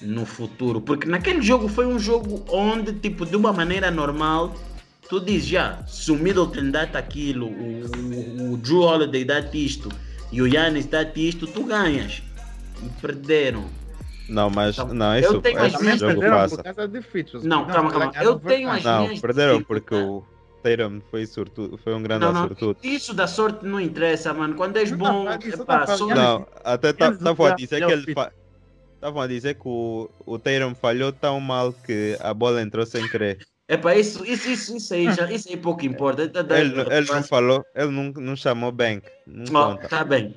no 0.02 0.26
futuro. 0.26 0.82
Porque 0.82 1.08
naquele 1.08 1.42
jogo 1.42 1.68
foi 1.68 1.88
um 1.88 1.98
jogo 1.98 2.44
onde, 2.50 2.94
tipo, 2.94 3.26
de 3.26 3.36
uma 3.36 3.54
maneira 3.54 3.90
normal, 3.90 4.54
tu 5.08 5.20
dizes 5.20 5.48
já, 5.48 5.82
se 5.88 6.12
o 6.12 6.16
Middleton 6.16 6.70
dá-te 6.70 6.98
aquilo, 6.98 7.48
o, 7.48 8.50
o, 8.50 8.54
o 8.54 8.58
Drew 8.58 8.82
Holiday 8.82 9.24
dá-te 9.24 9.66
isto 9.66 9.90
e 10.32 10.42
o 10.42 10.48
Yannis 10.48 10.86
dá-te 10.86 11.30
isto, 11.30 11.48
tu 11.48 11.64
ganhas. 11.64 12.22
E 12.84 12.90
perderam. 13.02 13.66
Não, 14.28 14.50
mas 14.50 14.78
então, 14.78 14.94
não, 14.94 15.18
isso, 15.18 15.34
eu 15.34 15.42
tenho 15.42 15.66
esse 15.66 15.90
as 15.90 16.00
jogo 16.00 16.22
passa. 16.22 16.64
Não, 17.44 17.66
calma, 17.66 17.92
calma. 17.92 18.12
Eu 18.22 18.40
tenho 18.40 18.70
as 18.70 18.84
não, 18.84 19.02
minhas. 19.02 19.16
Não, 19.16 19.22
perderam 19.22 19.64
porque 19.64 19.96
o 19.96 20.24
Tatum 20.64 21.02
foi, 21.12 21.26
sortudo, 21.26 21.78
foi 21.78 21.94
um 21.94 22.02
grande 22.02 22.26
não, 22.26 22.34
não, 22.34 22.48
sortudo. 22.48 22.78
Isso 22.82 23.14
da 23.14 23.28
sorte 23.28 23.66
não 23.66 23.80
interessa, 23.80 24.34
mano. 24.34 24.56
Quando 24.56 24.78
és 24.78 24.92
bom, 24.92 25.26
não, 25.26 25.34
epá, 25.34 25.86
só... 25.88 26.08
não 26.08 26.48
até 26.64 26.92
estavam 26.92 27.46
a 27.46 27.56
dizer 27.56 27.86
que 27.86 27.92
ele 27.92 28.16
estavam 28.96 29.22
a 29.22 29.28
dizer 29.28 29.56
que 29.56 29.68
o, 29.68 30.10
o 30.26 30.40
Tatum 30.40 30.74
falhou 30.74 31.12
tão 31.12 31.40
mal 31.42 31.74
que 31.74 32.18
a 32.22 32.34
bola 32.34 32.62
entrou 32.62 32.86
sem 32.86 33.08
querer. 33.10 33.40
Epá, 33.68 33.96
isso, 33.96 34.26
isso, 34.26 34.50
isso, 34.50 34.76
isso 34.76 34.94
aí 34.94 35.12
já, 35.14 35.32
isso 35.32 35.48
aí 35.48 35.56
pouco 35.56 35.86
importa. 35.86 36.24
Ele, 36.24 36.82
ele 36.82 37.08
não 37.08 37.24
falou, 37.24 37.66
ele 37.74 37.92
não, 37.92 38.12
não 38.12 38.36
chamou 38.36 38.74
Bank. 38.74 39.08
Não 39.26 39.72
oh, 39.72 39.88
tá 39.88 40.04
bem. 40.04 40.36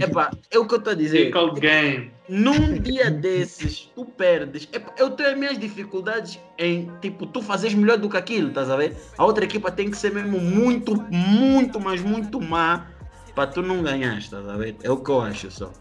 Epá, 0.00 0.32
é 0.50 0.58
o 0.58 0.66
que 0.66 0.74
eu 0.74 0.78
estou 0.78 0.92
a 0.92 0.96
dizer. 0.96 1.32
game. 1.60 2.10
Num 2.28 2.78
dia 2.80 3.12
desses, 3.12 3.90
tu 3.94 4.04
perdes. 4.04 4.68
Epá, 4.72 4.92
eu 4.98 5.10
tenho 5.10 5.30
as 5.30 5.38
minhas 5.38 5.58
dificuldades 5.58 6.40
em, 6.58 6.90
tipo, 7.00 7.26
tu 7.26 7.40
fazes 7.40 7.72
melhor 7.74 7.96
do 7.96 8.10
que 8.10 8.16
aquilo, 8.16 8.48
estás 8.48 8.68
a 8.68 8.76
ver? 8.76 8.96
A 9.16 9.24
outra 9.24 9.44
equipa 9.44 9.70
tem 9.70 9.88
que 9.88 9.96
ser 9.96 10.12
mesmo 10.12 10.40
muito, 10.40 11.00
muito, 11.10 11.78
mas 11.78 12.00
muito 12.00 12.40
má 12.40 12.88
para 13.36 13.46
tu 13.48 13.62
não 13.62 13.82
ganhar, 13.82 14.18
estás 14.18 14.48
a 14.48 14.56
ver? 14.56 14.76
É 14.82 14.90
o 14.90 14.96
que 14.96 15.10
eu 15.10 15.20
acho 15.20 15.48
só. 15.48 15.72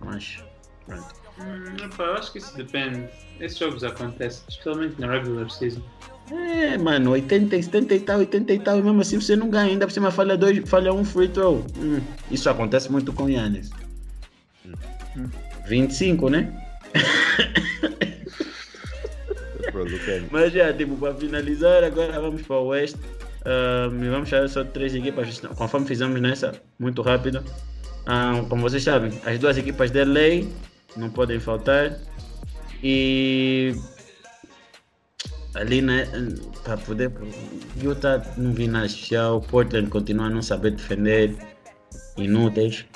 Mas, 0.00 0.44
pronto. 0.86 1.22
Hum, 1.40 1.76
epá, 1.82 2.04
eu 2.04 2.14
acho 2.14 2.32
que 2.32 2.38
isso 2.38 2.54
depende. 2.56 3.08
Esses 3.40 3.58
jogos 3.58 3.82
acontecem, 3.82 4.44
especialmente 4.48 5.00
na 5.00 5.12
regular 5.12 5.48
season. 5.50 5.82
É, 6.30 6.78
mano, 6.78 7.10
80, 7.10 7.62
70 7.62 7.94
e 7.94 8.00
tal, 8.00 8.18
80 8.20 8.52
e 8.52 8.58
tal, 8.58 8.78
e 8.78 8.82
mesmo 8.82 9.00
assim 9.00 9.20
você 9.20 9.36
não 9.36 9.50
ganha, 9.50 9.70
ainda 9.70 9.86
por 9.86 9.92
cima 9.92 10.10
falha, 10.10 10.36
dois, 10.36 10.68
falha 10.68 10.92
um 10.92 11.04
free 11.04 11.28
throw. 11.28 11.64
Hum, 11.78 12.00
isso 12.30 12.48
acontece 12.48 12.90
muito 12.90 13.12
com 13.12 13.24
o 13.24 13.30
Yannis. 13.30 13.70
Hum. 15.16 15.28
25, 15.66 16.28
né? 16.30 16.52
Mas 20.30 20.52
já, 20.52 20.72
tipo, 20.72 20.96
para 20.96 21.14
finalizar, 21.14 21.82
agora 21.84 22.20
vamos 22.20 22.42
para 22.42 22.56
o 22.56 22.66
Oeste. 22.66 22.98
Um, 23.44 24.10
vamos 24.10 24.28
chamar 24.28 24.48
só 24.48 24.62
três 24.62 24.94
equipas, 24.94 25.40
conforme 25.56 25.86
fizemos 25.86 26.20
nessa, 26.20 26.52
muito 26.78 27.02
rápido. 27.02 27.42
Um, 28.06 28.44
como 28.48 28.62
vocês 28.62 28.82
sabem, 28.82 29.12
as 29.24 29.38
duas 29.38 29.56
equipas 29.56 29.90
de 29.90 30.04
LA 30.04 30.46
não 30.96 31.10
podem 31.10 31.40
faltar. 31.40 31.98
E 32.82 33.74
ali, 35.54 35.82
né, 35.82 36.06
para 36.64 36.76
poder. 36.78 37.12
Utah 37.80 38.22
não 38.36 38.52
vi 38.52 38.66
nada 38.66 38.86
especial, 38.86 39.40
Portland 39.40 39.88
continua 39.88 40.26
a 40.26 40.30
não 40.30 40.42
saber 40.42 40.72
defender, 40.72 41.36
inúteis. 42.16 42.86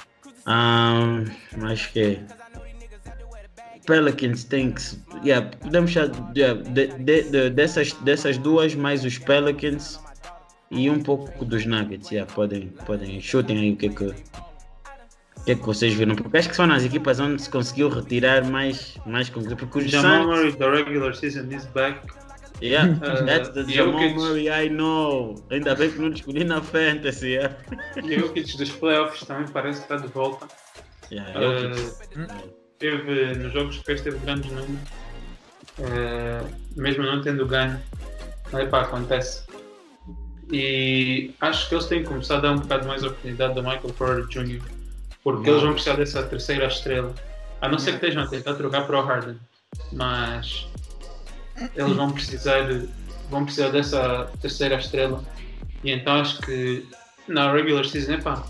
Um, 0.46 1.24
mas 1.58 1.86
que. 1.86 2.20
Pelicans 3.86 4.44
tem 4.44 4.72
que. 4.72 4.82
Yeah, 5.24 5.48
podemos 5.58 5.94
yeah, 5.94 6.12
de, 6.32 6.86
de, 6.98 7.22
de, 7.22 7.50
dessas, 7.50 7.92
dessas 7.92 8.36
duas, 8.38 8.74
mais 8.74 9.04
os 9.04 9.18
Pelicans 9.18 10.00
e 10.70 10.90
um 10.90 11.00
pouco 11.00 11.44
dos 11.44 11.64
Nuggets. 11.66 12.10
Yeah, 12.10 12.32
podem, 12.32 12.68
podem, 12.84 13.20
chutem 13.20 13.58
aí 13.58 13.72
o 13.72 13.76
que 13.76 13.86
é 13.86 13.88
que, 13.90 14.04
o 14.04 15.44
que, 15.44 15.52
é 15.52 15.54
que 15.54 15.64
vocês 15.64 15.94
viram. 15.94 16.16
Porque 16.16 16.36
acho 16.36 16.48
que 16.48 16.56
são 16.56 16.66
nas 16.66 16.84
equipas 16.84 17.20
onde 17.20 17.40
se 17.42 17.50
conseguiu 17.50 17.88
retirar 17.88 18.44
mais, 18.44 18.98
mais 19.06 19.30
Porque 19.30 19.78
os 19.78 19.90
Jamal 19.90 20.26
Murray, 20.26 20.52
the 20.52 20.68
regular 20.68 21.14
season, 21.14 21.48
is 21.52 21.64
back. 21.66 22.00
Yeah, 22.60 22.96
uh, 23.02 23.24
that's 23.26 23.50
the 23.50 23.64
Jamal 23.64 24.00
Jokic. 24.00 24.14
Murray 24.16 24.50
I 24.50 24.68
know. 24.68 25.34
Ainda 25.50 25.74
bem 25.74 25.90
que 25.90 25.98
não 25.98 26.08
escolhi 26.08 26.44
na 26.44 26.62
Fantasy. 26.62 27.32
Yeah. 27.32 27.56
E 27.96 28.16
o 28.16 28.20
Jokic 28.20 28.56
dos 28.56 28.70
playoffs 28.70 29.24
também 29.26 29.48
parece 29.48 29.80
que 29.80 29.92
está 29.92 29.96
de 29.96 30.12
volta. 30.12 30.46
Yeah, 31.10 31.32
uh, 31.38 32.54
teve, 32.78 33.34
nos 33.34 33.52
jogos 33.52 33.78
que 33.78 33.84
fez, 33.84 34.00
teve 34.00 34.18
grandes 34.18 34.50
números. 34.50 34.88
Uh, 35.78 36.48
mesmo 36.76 37.04
não 37.04 37.20
tendo 37.22 37.46
ganho. 37.46 37.80
Mas 38.50 38.68
pá, 38.68 38.82
acontece. 38.82 39.44
E 40.50 41.34
acho 41.40 41.68
que 41.68 41.74
eles 41.74 41.86
têm 41.86 42.04
começado 42.04 42.38
a 42.38 42.40
dar 42.48 42.52
um 42.52 42.60
bocado 42.60 42.86
mais 42.86 43.02
oportunidade 43.02 43.54
do 43.54 43.62
Michael 43.62 43.92
Porter 43.98 44.26
Jr. 44.28 44.62
Porque 45.22 45.42
não. 45.42 45.50
eles 45.50 45.62
vão 45.62 45.72
precisar 45.72 45.96
dessa 45.96 46.22
terceira 46.22 46.66
estrela. 46.66 47.14
A 47.60 47.68
não 47.68 47.78
ser 47.78 47.98
que 47.98 48.06
estejam 48.06 48.22
a 48.22 48.26
tentar 48.26 48.54
trocar 48.54 48.86
para 48.86 48.98
o 48.98 49.02
Harden. 49.02 49.38
Mas 49.92 50.68
eles 51.74 51.96
vão 51.96 52.10
precisar, 52.12 52.68
vão 53.30 53.44
precisar 53.44 53.70
dessa 53.70 54.30
terceira 54.40 54.76
estrela. 54.76 55.24
E 55.82 55.90
então 55.90 56.14
acho 56.14 56.40
que 56.42 56.86
na 57.28 57.52
regular 57.52 57.84
season, 57.84 58.14
epá, 58.14 58.44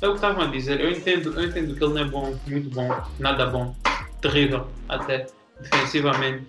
é 0.00 0.06
o 0.06 0.10
que 0.12 0.16
estavam 0.16 0.44
a 0.44 0.46
dizer. 0.46 0.80
Eu 0.80 0.90
entendo, 0.90 1.38
eu 1.38 1.48
entendo 1.48 1.74
que 1.74 1.84
ele 1.84 1.94
não 1.94 2.00
é 2.00 2.04
bom, 2.04 2.38
muito 2.46 2.70
bom, 2.70 2.88
nada 3.18 3.46
bom, 3.46 3.74
terrível 4.20 4.66
até 4.88 5.26
defensivamente. 5.60 6.46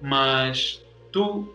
Mas 0.00 0.82
tu, 1.12 1.52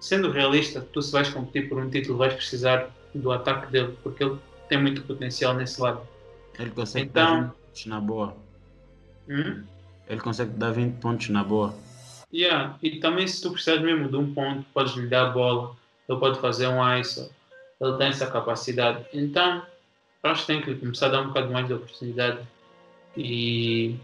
sendo 0.00 0.30
realista, 0.30 0.80
tu 0.80 1.00
se 1.00 1.12
vais 1.12 1.28
competir 1.28 1.68
por 1.68 1.78
um 1.78 1.88
título 1.88 2.18
vais 2.18 2.34
precisar 2.34 2.90
do 3.14 3.30
ataque 3.30 3.70
dele, 3.70 3.96
porque 4.02 4.24
ele 4.24 4.38
tem 4.68 4.80
muito 4.80 5.02
potencial 5.02 5.54
nesse 5.54 5.80
lado. 5.80 6.00
Ele 6.58 6.70
consegue 6.70 7.06
então, 7.06 7.24
dar 7.24 7.40
20 7.40 7.52
pontos 7.52 7.86
na 7.86 8.00
boa. 8.00 8.36
Hum? 9.28 9.62
Ele 10.08 10.20
consegue 10.20 10.50
dar 10.52 10.70
20 10.70 10.94
pontos 10.98 11.28
na 11.28 11.44
boa. 11.44 11.74
Yeah. 12.32 12.76
E 12.82 12.98
também 12.98 13.26
se 13.26 13.42
tu 13.42 13.50
precisas 13.52 13.80
mesmo 13.82 14.08
de 14.08 14.16
um 14.16 14.32
ponto, 14.32 14.64
podes 14.72 14.94
lhe 14.94 15.06
dar 15.06 15.26
a 15.26 15.30
bola, 15.30 15.76
ele 16.08 16.18
pode 16.18 16.40
fazer 16.40 16.66
um 16.66 16.98
ISO, 16.98 17.30
ele 17.80 17.96
tem 17.98 18.08
essa 18.08 18.26
capacidade. 18.26 19.04
Então, 19.12 19.62
acho 20.22 20.42
que 20.42 20.46
tem 20.46 20.62
que 20.62 20.74
começar 20.76 21.06
a 21.06 21.10
dar 21.10 21.20
um 21.22 21.28
bocado 21.28 21.50
mais 21.50 21.66
de 21.66 21.74
oportunidade. 21.74 22.40
E, 23.16 23.96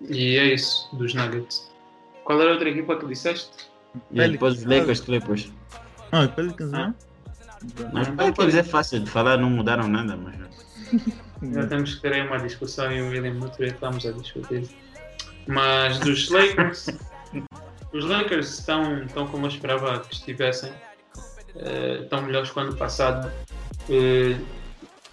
e 0.00 0.36
é 0.36 0.54
isso 0.54 0.88
dos 0.96 1.14
Nuggets. 1.14 1.70
Qual 2.24 2.40
era 2.40 2.50
a 2.50 2.52
outra 2.54 2.68
equipa 2.68 2.96
que 2.96 3.06
disseste? 3.06 3.50
E 4.10 4.28
depois 4.28 4.58
os 4.58 4.64
Lakers 4.64 5.00
Clippers. 5.00 5.52
Ah, 6.10 6.26
Pelicans 6.28 6.72
não? 6.72 6.94
Mas 7.92 8.08
Pelicans 8.08 8.54
é 8.54 8.62
fácil 8.62 9.00
de 9.00 9.10
falar, 9.10 9.38
não 9.38 9.50
mudaram 9.50 9.86
nada, 9.86 10.16
mas. 10.16 10.34
Já 11.42 11.66
temos 11.66 11.94
que 11.94 12.02
ter 12.02 12.12
aí 12.12 12.26
uma 12.26 12.38
discussão 12.38 12.92
e 12.92 13.02
o 13.02 13.08
William 13.08 13.34
muito 13.34 13.62
estamos 13.62 14.06
a 14.06 14.12
discutir. 14.12 14.68
Mas 15.48 15.98
dos 15.98 16.30
Lakers, 16.30 16.86
os 17.92 18.04
Lakers 18.04 18.58
estão, 18.58 19.04
estão 19.04 19.26
como 19.26 19.46
eu 19.46 19.50
esperava 19.50 20.00
que 20.00 20.14
estivessem. 20.14 20.72
Uh, 21.54 22.02
estão 22.02 22.22
melhores 22.22 22.50
que 22.50 22.58
o 22.58 22.62
ano 22.62 22.76
passado. 22.76 23.30
Uh, 23.88 24.42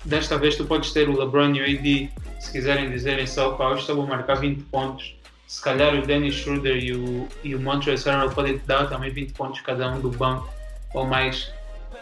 desta 0.06 0.38
vez 0.38 0.56
tu 0.56 0.66
podes 0.66 0.92
ter 0.94 1.10
o 1.10 1.18
LeBron 1.18 1.54
e 1.56 1.62
o 1.62 1.80
AD, 1.80 2.12
se 2.40 2.52
quiserem 2.52 2.90
dizerem 2.90 3.28
só, 3.28 3.52
pá, 3.52 3.70
hoje 3.70 3.92
vou 3.92 4.08
marcar 4.08 4.36
20 4.36 4.64
pontos. 4.64 5.16
Se 5.48 5.62
calhar 5.62 5.96
o 5.96 6.06
Dennis 6.06 6.36
Schroeder 6.36 6.78
e 6.78 6.94
o, 6.94 7.28
e 7.44 7.56
o 7.56 7.60
Montrezl 7.60 8.10
Harrell 8.10 8.30
podem 8.30 8.58
te 8.58 8.66
dar 8.66 8.88
também 8.88 9.10
20 9.12 9.34
pontos 9.34 9.62
cada 9.62 9.90
um 9.90 10.00
do 10.00 10.12
banco 10.12 10.48
ou 10.94 11.06
mais. 11.06 11.52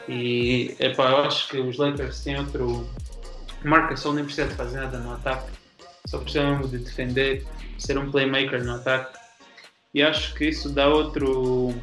E 0.07 0.75
epá, 0.79 1.11
eu 1.11 1.17
acho 1.23 1.49
que 1.49 1.57
os 1.57 1.77
Lakers 1.77 2.23
têm 2.23 2.37
outro. 2.37 2.87
Marca 3.63 3.95
só 3.95 4.13
nem 4.13 4.23
precisa 4.23 4.47
de 4.47 4.55
fazer 4.55 4.79
nada 4.79 4.99
no 4.99 5.13
ataque, 5.13 5.51
só 6.05 6.19
precisam 6.19 6.61
de 6.61 6.77
defender, 6.77 7.45
ser 7.77 7.97
um 7.97 8.11
playmaker 8.11 8.63
no 8.63 8.75
ataque. 8.75 9.16
E 9.93 10.03
acho 10.03 10.33
que 10.35 10.49
isso 10.49 10.69
dá 10.69 10.87
outro. 10.87 11.73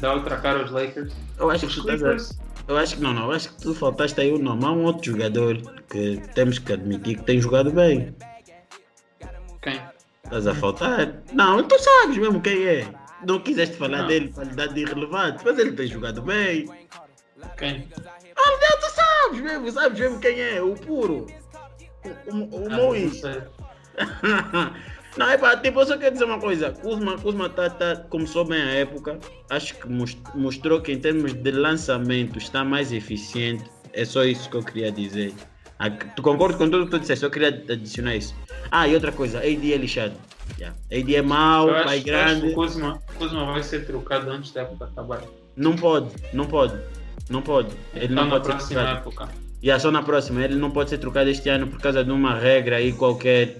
dá 0.00 0.14
outra 0.14 0.36
cara 0.38 0.60
aos 0.60 0.70
Lakers. 0.70 1.12
Eu 1.38 1.50
acho 1.50 1.66
que 1.66 1.80
Clippers, 1.80 2.38
eu 2.66 2.76
acho 2.76 2.96
que 2.96 3.02
não, 3.02 3.12
não. 3.12 3.24
Eu 3.24 3.32
acho 3.32 3.50
que 3.50 3.60
tu 3.62 3.74
faltaste 3.74 4.20
aí 4.20 4.32
o 4.32 4.38
nome. 4.38 4.64
Há 4.64 4.72
um 4.72 4.84
outro 4.84 5.12
jogador 5.12 5.56
que 5.88 6.20
temos 6.34 6.58
que 6.58 6.72
admitir 6.72 7.18
que 7.18 7.24
tem 7.24 7.40
jogado 7.40 7.70
bem. 7.70 8.14
Quem? 9.62 9.80
Estás 10.24 10.46
a 10.46 10.54
faltar? 10.54 11.22
Não, 11.32 11.62
tu 11.62 11.78
sabes 11.78 12.16
mesmo 12.16 12.40
quem 12.40 12.66
é. 12.66 12.88
Não 13.26 13.40
quiseste 13.40 13.76
falar 13.76 13.98
não. 13.98 14.06
dele 14.06 14.32
para 14.32 14.44
lhe 14.44 14.54
dar 14.54 14.68
de 14.68 14.80
irrelevante, 14.80 15.44
mas 15.44 15.58
ele 15.58 15.72
tem 15.72 15.86
jogado 15.86 16.22
bem. 16.22 16.68
Quem? 17.58 17.88
Ah, 18.36 18.76
tu 18.80 18.90
sabes 18.90 19.40
mesmo, 19.40 19.70
sabes 19.70 19.98
mesmo 19.98 20.18
quem 20.18 20.40
é, 20.40 20.62
o 20.62 20.74
puro. 20.74 21.26
O, 22.26 22.34
o, 22.34 22.62
o 22.62 22.72
ah, 22.72 22.76
Mois. 22.76 23.22
Não, 25.16 25.30
é 25.30 25.38
pá, 25.38 25.56
tipo, 25.56 25.80
eu 25.80 25.86
só 25.86 25.96
quero 25.96 26.12
dizer 26.12 26.24
uma 26.24 26.40
coisa. 26.40 26.72
Kuzma, 26.72 27.16
Kuzma 27.18 27.48
tá, 27.48 27.70
tá, 27.70 27.96
começou 28.08 28.44
bem 28.44 28.60
a 28.60 28.70
época. 28.70 29.18
Acho 29.48 29.74
que 29.76 29.88
mostrou 30.34 30.80
que 30.80 30.92
em 30.92 30.98
termos 30.98 31.32
de 31.32 31.50
lançamento 31.52 32.38
está 32.38 32.64
mais 32.64 32.92
eficiente. 32.92 33.64
É 33.92 34.04
só 34.04 34.24
isso 34.24 34.50
que 34.50 34.56
eu 34.56 34.62
queria 34.62 34.90
dizer. 34.90 35.32
Tu 36.16 36.22
concordo 36.22 36.56
com 36.56 36.68
tudo 36.68 36.86
que 36.86 36.90
tu 36.90 36.98
disseste, 36.98 37.24
eu 37.24 37.30
queria 37.30 37.48
adicionar 37.48 38.16
isso. 38.16 38.34
Ah, 38.70 38.88
e 38.88 38.94
outra 38.94 39.12
coisa, 39.12 39.38
AD 39.38 39.72
é 39.72 39.76
lixado. 39.76 40.14
Yeah. 40.58 40.76
AD 40.90 41.14
é 41.14 41.22
mau, 41.22 41.68
eu 41.68 41.84
pai 41.84 41.96
acho, 41.96 42.04
grande. 42.04 42.46
o 42.48 42.54
Kuzma, 42.54 43.02
Kuzma 43.18 43.44
vai 43.46 43.62
ser 43.62 43.86
trocado 43.86 44.30
antes 44.30 44.52
da 44.52 44.62
época 44.62 44.86
acabar. 44.86 45.22
Não 45.56 45.76
pode, 45.76 46.10
não 46.32 46.46
pode. 46.46 46.78
Não 47.30 47.40
pode. 47.40 47.70
Ele 47.94 48.12
então, 48.12 48.24
não 48.24 48.30
pode 48.30 48.48
na 48.48 48.54
próxima 48.54 48.80
época. 48.82 49.28
Yeah, 49.62 49.80
só 49.80 49.90
na 49.90 50.02
próxima. 50.02 50.44
Ele 50.44 50.56
não 50.56 50.70
pode 50.70 50.90
ser 50.90 50.98
trocado 50.98 51.30
este 51.30 51.48
ano 51.48 51.68
por 51.68 51.80
causa 51.80 52.04
de 52.04 52.10
uma 52.10 52.34
regra 52.38 52.76
aí 52.76 52.92
qualquer 52.92 53.56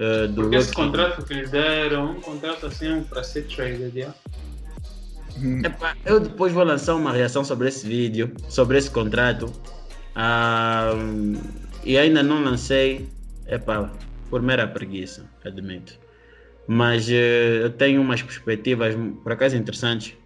Uh, 0.00 0.26
do 0.26 0.42
Porque 0.42 0.56
esse 0.56 0.72
contrato 0.72 1.24
que 1.24 1.34
lhe 1.34 1.46
deram, 1.46 2.16
um 2.16 2.20
contrato 2.20 2.66
assim 2.66 3.04
para 3.04 3.22
ser 3.22 3.46
traded, 3.46 3.96
yeah? 3.96 4.12
Epa, 5.64 5.96
eu 6.04 6.18
depois 6.18 6.52
vou 6.52 6.64
lançar 6.64 6.96
uma 6.96 7.12
reação 7.12 7.44
sobre 7.44 7.68
esse 7.68 7.86
vídeo, 7.86 8.34
sobre 8.48 8.76
esse 8.76 8.90
contrato. 8.90 9.46
Uh, 10.16 11.40
e 11.84 11.96
ainda 11.96 12.24
não 12.24 12.42
lancei, 12.42 13.08
epa, 13.46 13.92
por 14.28 14.42
mera 14.42 14.66
preguiça, 14.66 15.30
admito. 15.44 15.96
Mas 16.66 17.06
uh, 17.08 17.12
eu 17.62 17.70
tenho 17.70 18.00
umas 18.00 18.20
perspectivas, 18.20 18.96
por 19.22 19.30
acaso, 19.30 19.56
interessantes. 19.56 20.16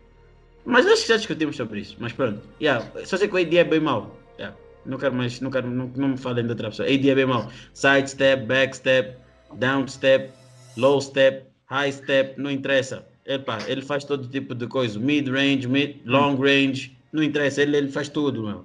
Mas 0.65 0.87
acho 0.87 1.03
que 1.03 1.09
já 1.09 1.17
discutimos 1.19 1.57
sobre 1.57 1.81
isso. 1.81 1.95
Mas 1.99 2.15
pronto, 2.15 2.41
yeah, 2.59 2.87
só 3.05 3.19
sei 3.19 3.29
que 3.29 3.35
o 3.35 3.39
AD 3.39 3.55
é 3.55 3.65
bem 3.65 3.81
mau. 3.81 4.19
Yeah. 4.39 4.57
Não 4.87 4.97
quero 4.97 5.15
mais, 5.15 5.39
não, 5.43 5.51
quero, 5.51 5.69
não, 5.71 5.93
não 5.95 6.09
me 6.09 6.17
falem 6.17 6.45
de 6.45 6.51
outra 6.51 6.71
pessoa. 6.71 6.89
AD 6.89 7.11
é 7.11 7.15
bem 7.15 7.27
mau. 7.27 7.51
Side 7.75 8.09
step, 8.09 8.47
back 8.47 8.75
step 8.75 9.28
down 9.55 9.87
step, 9.89 10.33
low 10.77 11.01
step, 11.01 11.47
high 11.67 11.93
step, 11.93 12.41
não 12.41 12.51
interessa. 12.51 13.07
Epa, 13.27 13.59
ele 13.67 13.83
faz 13.83 14.05
todo 14.05 14.27
tipo 14.27 14.55
de 14.55 14.67
coisa, 14.67 14.99
mid 14.99 15.29
range, 15.29 15.69
mid, 15.69 15.97
long 16.07 16.37
range, 16.37 16.97
não 17.13 17.23
interessa, 17.23 17.63
ele, 17.63 17.77
ele 17.77 17.89
faz 17.89 18.09
tudo, 18.09 18.43
meu. 18.43 18.65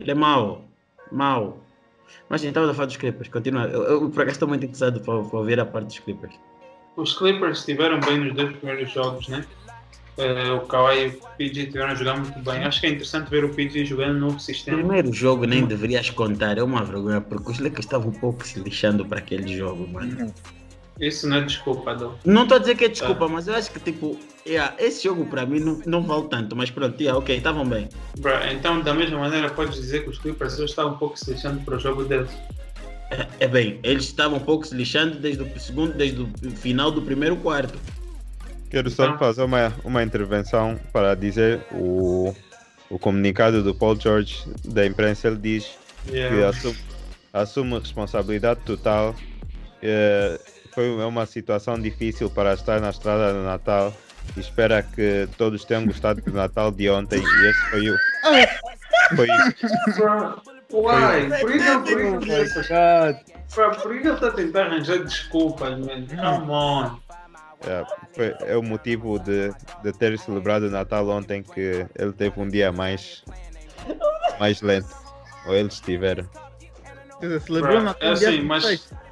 Ele 0.00 0.10
é 0.10 0.14
mau, 0.14 0.64
mau. 1.12 1.64
Mas 2.28 2.40
a 2.40 2.44
gente 2.44 2.50
estava 2.50 2.70
a 2.70 2.74
falar 2.74 2.86
dos 2.86 2.96
Clippers, 2.96 3.28
continua. 3.28 3.64
Eu, 3.64 3.82
eu 3.84 4.10
por 4.10 4.22
acaso 4.22 4.36
estou 4.36 4.48
muito 4.48 4.64
interessado 4.64 5.00
para, 5.00 5.22
para 5.22 5.38
ouvir 5.38 5.60
a 5.60 5.64
parte 5.64 5.86
dos 5.86 5.98
Clippers. 6.00 6.34
Os 6.96 7.16
Clippers 7.16 7.58
estiveram 7.60 8.00
bem 8.00 8.18
nos 8.18 8.34
dois 8.34 8.56
primeiros 8.56 8.90
jogos, 8.92 9.28
né? 9.28 9.44
Uh, 10.16 10.56
o 10.56 10.60
Kawhi 10.60 11.06
e 11.06 11.06
o 11.08 11.20
PG 11.36 11.66
tiveram 11.66 11.90
a 11.90 11.94
jogar 11.94 12.16
muito 12.16 12.38
bem. 12.38 12.64
Acho 12.64 12.80
que 12.80 12.86
é 12.86 12.90
interessante 12.90 13.28
ver 13.30 13.44
o 13.44 13.52
PG 13.52 13.84
jogando 13.84 14.14
no 14.14 14.20
novo 14.26 14.38
sistema. 14.38 14.78
Primeiro 14.78 15.12
jogo 15.12 15.44
nem 15.44 15.64
deverias 15.64 16.08
contar, 16.10 16.56
é 16.56 16.62
uma 16.62 16.84
vergonha, 16.84 17.20
porque 17.20 17.50
os 17.50 17.58
Lakers 17.58 17.86
estavam 17.86 18.10
um 18.10 18.12
pouco 18.12 18.46
se 18.46 18.60
lixando 18.60 19.04
para 19.04 19.18
aquele 19.18 19.56
jogo, 19.56 19.88
mano. 19.88 20.32
Isso 21.00 21.28
não 21.28 21.38
é 21.38 21.40
desculpa, 21.40 21.94
Dom. 21.94 22.14
Não 22.24 22.44
estou 22.44 22.56
a 22.56 22.60
dizer 22.60 22.76
que 22.76 22.84
é 22.84 22.88
desculpa, 22.88 23.24
ah. 23.24 23.28
mas 23.28 23.48
eu 23.48 23.54
acho 23.54 23.72
que 23.72 23.80
tipo, 23.80 24.16
yeah, 24.46 24.72
esse 24.78 25.02
jogo 25.02 25.26
para 25.26 25.44
mim 25.44 25.58
não, 25.58 25.80
não 25.84 26.02
vale 26.02 26.28
tanto, 26.28 26.54
mas 26.54 26.70
pronto, 26.70 27.00
yeah, 27.00 27.18
ok, 27.18 27.36
estavam 27.36 27.66
bem. 27.66 27.88
Bro, 28.20 28.32
então, 28.52 28.80
da 28.80 28.94
mesma 28.94 29.18
maneira, 29.18 29.50
podes 29.50 29.74
dizer 29.74 30.04
que 30.04 30.10
os 30.10 30.18
Clippers 30.18 30.56
estavam 30.60 30.92
um 30.92 30.96
pouco 30.96 31.18
se 31.18 31.32
lixando 31.32 31.60
para 31.64 31.76
o 31.76 31.80
jogo 31.80 32.04
deles. 32.04 32.30
É, 33.10 33.26
é 33.40 33.48
bem, 33.48 33.80
eles 33.82 34.04
estavam 34.04 34.38
um 34.38 34.40
pouco 34.40 34.64
se 34.64 34.74
lixando 34.74 35.18
desde 35.18 35.42
o 35.42 35.60
segundo, 35.60 35.94
desde 35.94 36.22
o 36.22 36.50
final 36.52 36.92
do 36.92 37.02
primeiro 37.02 37.36
quarto. 37.36 37.76
Quero 38.70 38.90
só 38.90 39.04
então... 39.06 39.18
fazer 39.18 39.42
uma, 39.42 39.72
uma 39.84 40.02
intervenção 40.02 40.78
para 40.92 41.14
dizer 41.14 41.64
o, 41.72 42.34
o 42.90 42.98
comunicado 42.98 43.62
do 43.62 43.74
Paul 43.74 43.98
George 43.98 44.44
da 44.64 44.84
imprensa. 44.84 45.28
Ele 45.28 45.36
diz 45.36 45.78
yeah. 46.08 46.34
que 46.34 46.42
assume, 46.44 46.78
assume 47.32 47.78
responsabilidade 47.78 48.60
total. 48.60 49.14
É, 49.82 50.40
foi 50.72 50.90
uma 50.90 51.26
situação 51.26 51.78
difícil 51.78 52.28
para 52.28 52.54
estar 52.54 52.80
na 52.80 52.90
estrada 52.90 53.32
do 53.32 53.44
Natal. 53.44 53.94
E 54.36 54.40
espera 54.40 54.82
que 54.82 55.28
todos 55.36 55.64
tenham 55.64 55.86
gostado 55.86 56.20
do 56.22 56.32
Natal 56.32 56.72
de 56.72 56.88
ontem. 56.88 57.22
E 57.22 57.46
esse 57.46 57.70
foi 57.70 57.90
o. 57.90 57.96
Foi, 59.14 59.28
Uai, 60.72 61.28
por 63.80 63.92
que 63.92 63.98
ele 63.98 64.08
está 64.08 64.26
a 64.26 64.32
tentar 64.32 64.62
arranjar 64.64 64.98
desculpas, 65.04 65.78
man? 65.78 66.06
Come 66.08 66.50
on. 66.50 66.98
É, 67.66 67.84
foi, 68.14 68.34
é 68.40 68.56
o 68.56 68.62
motivo 68.62 69.18
de, 69.18 69.50
de 69.82 69.92
ter 69.92 70.18
celebrado 70.18 70.66
o 70.66 70.70
Natal 70.70 71.08
ontem 71.08 71.42
que 71.42 71.86
ele 71.98 72.12
teve 72.12 72.38
um 72.40 72.48
dia 72.48 72.70
mais, 72.70 73.24
mais 74.38 74.60
lento. 74.60 74.94
Ou 75.46 75.54
eles 75.54 75.80
tiveram. 75.80 76.28
Celebrou 77.46 77.78
o 77.78 77.82
Natal 77.82 78.12
É 78.12 78.14
dia 78.14 78.28
assim, 78.28 78.42
mas 78.42 78.64
26. 78.64 79.04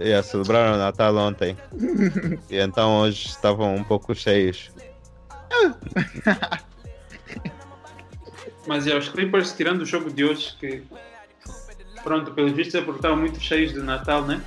Yeah, 0.00 0.22
celebraram 0.22 0.74
o 0.74 0.78
Natal 0.78 1.16
ontem. 1.16 1.56
e 2.48 2.56
então 2.58 3.00
hoje 3.00 3.26
estavam 3.26 3.74
um 3.74 3.82
pouco 3.82 4.14
cheios. 4.14 4.70
Mas 8.66 8.86
é, 8.86 8.96
os 8.96 9.08
Clippers, 9.08 9.52
tirando 9.52 9.80
o 9.82 9.86
jogo 9.86 10.10
de 10.10 10.24
hoje, 10.24 10.54
que 10.60 10.82
pronto, 12.04 12.32
pelo 12.32 12.52
visto 12.54 12.76
é 12.76 12.80
porque 12.80 12.98
estavam 12.98 13.16
muito 13.16 13.40
cheios 13.40 13.72
de 13.72 13.80
Natal, 13.80 14.24
né? 14.24 14.40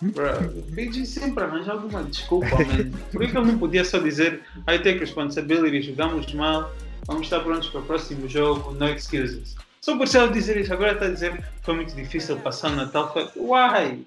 Bro, 0.00 0.62
PG 0.74 1.04
sempre 1.06 1.42
arranja 1.44 1.72
alguma 1.72 2.04
desculpa, 2.04 2.56
man. 2.56 2.90
Por 3.10 3.26
que 3.26 3.36
ele 3.36 3.46
não 3.46 3.58
podia 3.58 3.84
só 3.84 3.98
dizer 3.98 4.42
I 4.68 4.78
take 4.78 4.98
responsibility, 4.98 5.82
jogamos 5.82 6.32
mal, 6.34 6.72
vamos 7.06 7.22
estar 7.22 7.40
prontos 7.40 7.68
para 7.68 7.80
o 7.80 7.84
próximo 7.84 8.28
jogo, 8.28 8.72
no 8.74 8.88
excuses. 8.88 9.56
Só 9.80 9.96
por 9.96 10.06
ser 10.08 10.22
ele 10.22 10.32
dizer 10.32 10.56
isso, 10.56 10.72
agora 10.72 10.92
está 10.92 11.06
a 11.06 11.10
dizer 11.10 11.42
foi 11.62 11.74
muito 11.74 11.94
difícil 11.94 12.36
passar 12.38 12.70
o 12.72 12.76
Natal. 12.76 13.12
Foi, 13.12 13.24
why? 13.36 14.04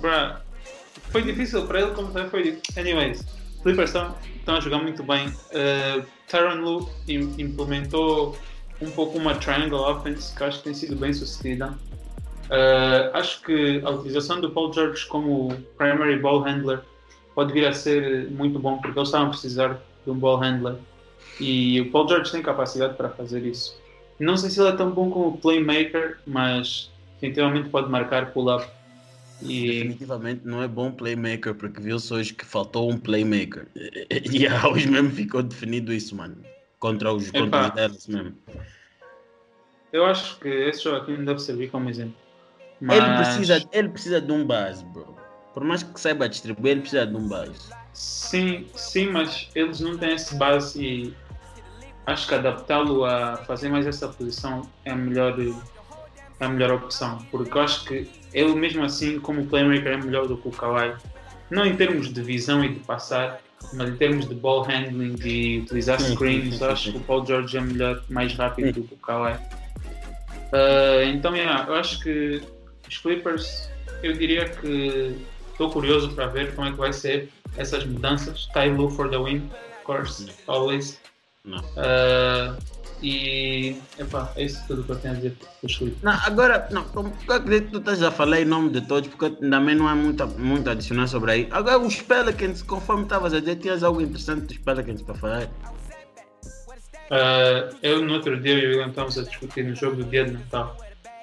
Bro, 0.00 0.36
foi 1.10 1.22
difícil 1.22 1.66
para 1.66 1.80
ele 1.82 1.90
como 1.92 2.10
também 2.10 2.28
foi. 2.30 2.58
Anyways, 2.76 3.24
Clippers 3.62 3.90
estão, 3.90 4.14
estão 4.36 4.56
a 4.56 4.60
jogar 4.60 4.78
muito 4.82 5.02
bem. 5.02 5.28
Uh, 5.28 6.04
Tyron 6.28 6.56
Lu 6.60 6.90
im- 7.08 7.34
implementou 7.38 8.36
um 8.80 8.90
pouco 8.90 9.18
uma 9.18 9.34
triangle 9.34 9.78
offense 9.80 10.34
que 10.34 10.42
eu 10.42 10.46
acho 10.46 10.58
que 10.58 10.64
tem 10.64 10.74
sido 10.74 10.96
bem 10.96 11.12
sucedida. 11.12 11.78
Uh, 12.46 13.10
acho 13.14 13.42
que 13.42 13.82
a 13.84 13.90
utilização 13.90 14.40
do 14.40 14.50
Paul 14.50 14.72
George 14.72 15.04
como 15.06 15.48
primary 15.76 16.18
ball 16.18 16.42
handler 16.42 16.80
pode 17.34 17.52
vir 17.52 17.66
a 17.66 17.72
ser 17.72 18.30
muito 18.30 18.58
bom 18.58 18.78
porque 18.78 18.98
eles 18.98 19.08
estavam 19.08 19.26
a 19.26 19.30
precisar 19.30 19.80
de 20.04 20.10
um 20.10 20.14
ball 20.14 20.38
handler 20.38 20.76
e 21.40 21.80
o 21.80 21.90
Paul 21.90 22.08
George 22.08 22.30
tem 22.30 22.42
capacidade 22.42 22.94
para 22.96 23.10
fazer 23.10 23.44
isso. 23.44 23.78
Não 24.18 24.36
sei 24.36 24.48
se 24.48 24.60
ele 24.60 24.70
é 24.70 24.72
tão 24.72 24.90
bom 24.90 25.10
como 25.10 25.38
playmaker, 25.38 26.18
mas 26.26 26.90
definitivamente 27.14 27.68
pode 27.68 27.90
marcar 27.90 28.32
pull-up. 28.32 28.66
E 29.42 29.82
Definitivamente 29.82 30.46
não 30.46 30.62
é 30.62 30.68
bom 30.68 30.90
playmaker, 30.90 31.54
porque 31.54 31.80
viu-se 31.80 32.12
hoje 32.14 32.32
que 32.32 32.44
faltou 32.44 32.90
um 32.90 32.98
playmaker. 32.98 33.66
E 34.32 34.46
a 34.46 34.68
hoje 34.68 34.88
mesmo 34.88 35.10
ficou 35.10 35.42
definido 35.42 35.92
isso, 35.92 36.16
mano. 36.16 36.36
Contra 36.78 37.12
os, 37.12 37.30
contra 37.30 37.68
os 37.68 37.74
Dallas 37.74 38.06
mesmo. 38.06 38.34
eu 39.92 40.06
acho 40.06 40.38
que 40.38 40.48
esse 40.48 40.84
jogo 40.84 40.96
aqui 40.96 41.12
não 41.12 41.24
deve 41.24 41.40
servir 41.40 41.70
como 41.70 41.90
exemplo. 41.90 42.25
Ele, 42.80 43.00
Mas- 43.00 43.28
precisa, 43.28 43.68
ele 43.72 43.88
precisa 43.88 44.20
de 44.20 44.32
um 44.32 44.44
base, 44.46 44.84
bro. 44.84 45.16
Por 45.54 45.64
mais 45.64 45.82
que 45.82 45.98
saiba 45.98 46.28
distribuir, 46.28 46.72
ele 46.72 46.80
precisa 46.82 47.06
de 47.06 47.16
um 47.16 47.26
base. 47.26 47.58
Sim, 47.94 48.66
sim, 48.74 49.10
mas 49.10 49.48
eles 49.54 49.80
não 49.80 49.96
têm 49.96 50.14
esse 50.14 50.34
base 50.34 50.84
e 50.84 51.14
acho 52.04 52.28
que 52.28 52.34
adaptá-lo 52.34 53.04
a 53.06 53.38
fazer 53.38 53.70
mais 53.70 53.86
essa 53.86 54.06
posição 54.08 54.68
é 54.84 54.90
a 54.90 54.96
melhor, 54.96 55.34
é 55.40 56.44
a 56.44 56.48
melhor 56.48 56.72
opção. 56.72 57.18
Porque 57.30 57.56
eu 57.56 57.62
acho 57.62 57.86
que 57.86 58.06
ele 58.34 58.54
mesmo 58.54 58.84
assim, 58.84 59.18
como 59.18 59.46
playmaker, 59.46 59.92
é 59.92 59.96
melhor 59.96 60.26
do 60.28 60.36
que 60.36 60.48
o 60.48 60.50
Kawhi. 60.50 60.94
Não 61.50 61.64
em 61.64 61.74
termos 61.74 62.12
de 62.12 62.20
visão 62.22 62.62
e 62.62 62.74
de 62.74 62.80
passar, 62.80 63.40
mas 63.72 63.88
em 63.88 63.96
termos 63.96 64.28
de 64.28 64.34
ball 64.34 64.62
handling 64.62 65.16
e 65.24 65.60
utilizar 65.60 65.98
screens, 65.98 66.54
sim, 66.54 66.58
sim, 66.58 66.64
acho 66.64 66.92
que 66.92 66.98
o 66.98 67.00
Paul 67.00 67.24
George 67.24 67.56
é 67.56 67.60
melhor, 67.62 68.02
mais 68.10 68.34
rápido 68.34 68.72
do 68.72 68.82
que 68.86 68.94
o 68.94 68.98
Kawhi. 68.98 69.38
Ah, 70.52 71.04
então, 71.04 71.34
yeah, 71.34 71.66
eu 71.66 71.74
acho 71.76 72.00
que 72.00 72.42
os 72.88 72.98
Clippers, 72.98 73.68
eu 74.02 74.12
diria 74.12 74.48
que 74.48 75.16
estou 75.50 75.70
curioso 75.70 76.10
para 76.14 76.26
ver 76.26 76.54
como 76.54 76.68
é 76.68 76.70
que 76.70 76.76
vai 76.76 76.92
ser 76.92 77.28
essas 77.56 77.84
mudanças. 77.84 78.46
Ty 78.52 78.68
Lue 78.68 78.90
for 78.90 79.08
the 79.08 79.18
win, 79.18 79.36
of 79.46 79.84
course, 79.84 80.26
always. 80.46 81.00
Não. 81.44 81.62
Ah, 81.76 82.56
e, 83.02 83.76
epá, 83.98 84.32
é 84.36 84.44
isso 84.44 84.62
tudo 84.66 84.82
que 84.82 84.90
eu 84.90 84.96
tenho 84.96 85.14
a 85.14 85.16
dizer 85.16 85.36
dos 85.62 85.76
Clippers. 85.76 86.02
Não, 86.02 86.12
agora, 86.12 86.68
não, 86.70 86.84
como 86.84 87.12
eu 87.28 87.34
acredito 87.34 87.66
que 87.66 87.72
tu 87.72 87.78
estás 87.78 88.02
a 88.02 88.10
falar 88.10 88.40
em 88.40 88.44
nome 88.44 88.70
de 88.70 88.80
todos, 88.82 89.08
porque 89.08 89.30
também 89.30 89.74
não 89.74 89.86
há 89.88 89.94
muito, 89.94 90.26
muito 90.38 90.68
a 90.68 90.72
adicionar 90.72 91.06
sobre 91.06 91.32
aí. 91.32 91.48
Agora, 91.50 91.78
os 91.78 92.00
Pelicans, 92.00 92.62
conforme 92.62 93.04
estavas 93.04 93.34
a 93.34 93.40
dizer, 93.40 93.56
tinhas 93.56 93.82
algo 93.82 94.00
interessante 94.00 94.46
dos 94.46 94.58
Pelicans 94.58 95.02
para 95.02 95.14
falar. 95.14 95.50
Ah, 97.10 97.70
eu, 97.82 98.02
no 98.02 98.14
outro 98.14 98.40
dia, 98.40 98.54
eu 98.54 98.58
e 98.58 98.66
o 98.66 98.70
William 98.70 98.88
estávamos 98.88 99.18
a 99.18 99.22
discutir 99.22 99.64
no 99.64 99.74
jogo 99.74 99.96
do 99.96 100.04
dia 100.04 100.24
de 100.24 100.32
Natal, 100.32 100.76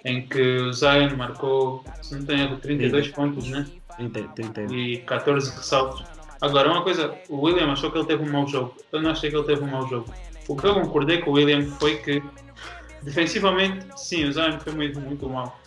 em 0.06 0.26
que 0.28 0.42
o 0.42 0.74
Zion 0.74 1.16
marcou, 1.16 1.84
se 2.02 2.16
não 2.16 2.26
tenho 2.26 2.42
erro, 2.44 2.58
32 2.58 3.10
pontos, 3.10 3.48
né? 3.48 3.66
30, 3.98 4.24
30. 4.36 4.62
e 4.74 4.98
14 5.00 5.56
ressaltos. 5.56 6.04
Agora, 6.42 6.70
uma 6.70 6.84
coisa, 6.84 7.16
o 7.30 7.42
William 7.42 7.72
achou 7.72 7.90
que 7.90 7.98
ele 7.98 8.08
teve 8.08 8.24
um 8.24 8.32
mau 8.32 8.48
jogo. 8.48 8.76
Eu 8.92 9.02
não 9.02 9.12
achei 9.12 9.30
que 9.30 9.36
ele 9.36 9.46
teve 9.46 9.64
um 9.64 9.68
mau 9.68 9.88
jogo. 9.88 10.14
O 10.48 10.58
que 10.58 10.66
eu 10.66 10.74
concordei 10.74 11.20
com 11.20 11.32
o 11.32 11.34
William 11.36 11.66
foi 11.80 11.98
que, 11.98 12.22
defensivamente, 13.02 13.86
sim, 13.96 14.26
o 14.26 14.34
Zion 14.34 14.60
foi 14.60 14.74
muito, 14.74 15.00
muito 15.00 15.30
mal. 15.30 15.58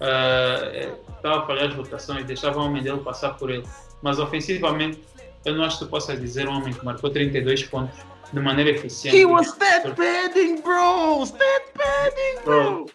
Ah, 0.00 0.60
é, 0.64 0.92
Estava 1.16 1.42
a 1.42 1.46
falhar 1.46 1.68
as 1.68 1.74
rotações, 1.74 2.24
deixava 2.24 2.60
o 2.60 2.64
homem 2.64 2.82
dele 2.82 2.98
passar 2.98 3.30
por 3.30 3.50
ele. 3.50 3.64
Mas, 4.02 4.18
ofensivamente, 4.18 5.00
eu 5.44 5.54
não 5.54 5.64
acho 5.64 5.78
que 5.78 5.84
tu 5.84 5.90
possas 5.90 6.20
dizer 6.20 6.48
um 6.48 6.56
homem 6.56 6.72
que 6.72 6.84
marcou 6.84 7.10
32 7.10 7.64
pontos 7.64 7.96
de 8.32 8.40
maneira 8.40 8.70
eficiente. 8.70 9.16
He 9.16 9.24
was 9.24 9.46
stat 9.48 9.94
padding, 9.94 10.60
bro! 10.60 11.22
Stat 11.24 11.72
padding, 11.74 12.44
bro! 12.44 12.86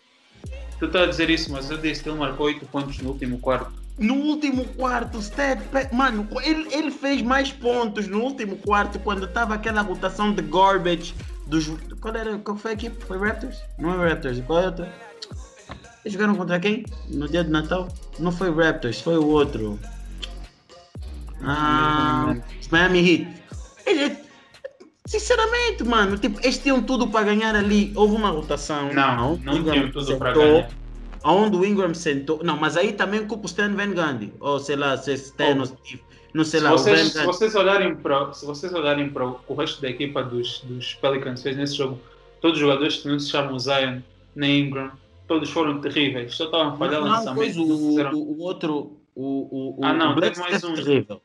Tu 0.81 0.87
estás 0.87 1.03
a 1.03 1.11
dizer 1.11 1.29
isso, 1.29 1.51
mas 1.51 1.69
eu 1.69 1.77
disse 1.77 2.01
que 2.01 2.09
ele 2.09 2.17
marcou 2.17 2.47
8 2.47 2.65
pontos 2.65 2.97
no 2.97 3.09
último 3.09 3.37
quarto. 3.37 3.71
No 3.99 4.15
último 4.15 4.65
quarto, 4.69 5.19
stat 5.19 5.61
pad... 5.65 5.93
Mano, 5.93 6.27
ele, 6.41 6.73
ele 6.73 6.89
fez 6.89 7.21
mais 7.21 7.51
pontos 7.51 8.07
no 8.07 8.19
último 8.19 8.57
quarto 8.57 8.97
quando 8.97 9.25
estava 9.25 9.53
aquela 9.53 9.83
rotação 9.83 10.33
de 10.33 10.41
garbage 10.41 11.13
dos. 11.45 11.67
Qual 12.01 12.15
era? 12.15 12.35
Qual 12.39 12.57
foi 12.57 12.71
a 12.71 12.73
equipe? 12.73 13.05
Foi 13.05 13.19
Raptors? 13.19 13.61
Não 13.77 14.03
é 14.03 14.09
Raptors, 14.09 14.39
qual 14.39 14.59
é 14.59 14.65
outra? 14.65 14.91
Eles 16.03 16.13
jogaram 16.13 16.33
contra 16.33 16.59
quem? 16.59 16.83
No 17.09 17.29
dia 17.29 17.43
de 17.43 17.51
Natal? 17.51 17.87
Não 18.17 18.31
foi 18.31 18.51
Raptors, 18.51 18.99
foi 19.01 19.19
o 19.19 19.27
outro. 19.27 19.79
Ah, 21.43 22.35
Miami 22.71 23.07
Heat. 23.07 23.43
Ele, 23.85 24.17
sinceramente, 25.05 25.83
mano, 25.83 26.17
tipo, 26.17 26.39
eles 26.41 26.57
tinham 26.57 26.81
tudo 26.81 27.07
para 27.07 27.25
ganhar 27.25 27.55
ali. 27.55 27.91
Houve 27.95 28.15
uma 28.15 28.29
rotação. 28.29 28.91
Não, 28.93 29.35
não 29.37 29.53
o 29.53 29.57
Ingram 29.57 29.73
tinham 29.73 29.91
tudo 29.91 30.17
para 30.17 30.33
ganhar. 30.33 30.69
Onde 31.23 31.55
o 31.57 31.65
Ingram 31.65 31.93
sentou. 31.93 32.39
Não, 32.43 32.57
mas 32.57 32.75
aí 32.77 32.93
também 32.93 33.25
culpa 33.27 33.43
o 33.43 33.47
Stan 33.47 33.73
Van 33.75 33.91
Gundy. 33.93 34.33
Ou 34.39 34.59
sei 34.59 34.75
lá, 34.75 34.97
se 34.97 35.13
Stan, 35.13 35.55
Oh. 35.55 35.59
ou 35.59 35.65
Steve. 35.65 36.01
Não 36.33 36.43
sei 36.45 36.59
Se 36.61 36.65
lá, 36.65 36.71
vocês, 36.71 37.11
se 37.11 37.25
vocês 37.25 37.55
olharem 37.55 37.93
para 37.95 38.33
se 38.33 38.45
vocês 38.45 38.73
olharem 38.73 39.09
para 39.09 39.25
o 39.47 39.53
resto 39.53 39.81
da 39.81 39.89
equipa 39.89 40.23
dos, 40.23 40.61
dos 40.61 40.93
Pelicans 40.95 41.43
fez 41.43 41.57
nesse 41.57 41.75
jogo, 41.75 41.99
todos 42.39 42.55
os 42.55 42.61
jogadores 42.61 42.97
que 42.97 43.07
não 43.09 43.19
se 43.19 43.29
chamam 43.29 43.59
Zion 43.59 43.99
nem 44.33 44.61
Ingram, 44.61 44.91
todos 45.27 45.49
foram 45.49 45.81
terríveis, 45.81 46.33
só 46.35 46.45
estavam 46.45 46.69
a 46.73 46.77
falhar 46.77 47.01
Não, 47.01 47.09
lançamentos. 47.09 47.35
pois 47.35 47.55
não 47.57 47.65
o, 47.65 48.15
o, 48.15 48.37
o 48.37 48.41
outro. 48.43 48.97
O, 49.13 49.75
o, 49.81 49.85
Ah, 49.85 49.93
não, 49.93 50.13
o 50.15 50.19
mais 50.19 50.63
um. 50.63 50.73
terrível. 50.73 51.21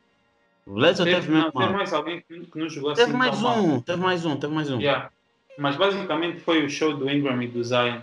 O 0.67 0.75
Bledsoe 0.75 1.05
Teve, 1.07 1.21
teve 1.21 1.33
não, 1.33 1.51
teve 1.53 1.73
mais 1.73 1.93
alguém 1.93 2.21
que, 2.27 2.41
que 2.41 2.59
não 2.59 2.69
jogou 2.69 2.93
Teve 2.93 3.11
assim 3.11 3.19
mais 3.19 3.41
mal. 3.41 3.59
um, 3.59 3.81
teve 3.81 4.01
mais 4.01 4.25
um, 4.25 4.37
teve 4.37 4.53
mais 4.53 4.71
um. 4.71 4.81
Yeah. 4.81 5.11
Mas 5.59 5.77
basicamente 5.77 6.41
foi 6.41 6.65
o 6.65 6.69
show 6.69 6.95
do 6.95 7.09
Ingram 7.09 7.41
e 7.43 7.47
do 7.49 7.63
Zion. 7.63 7.99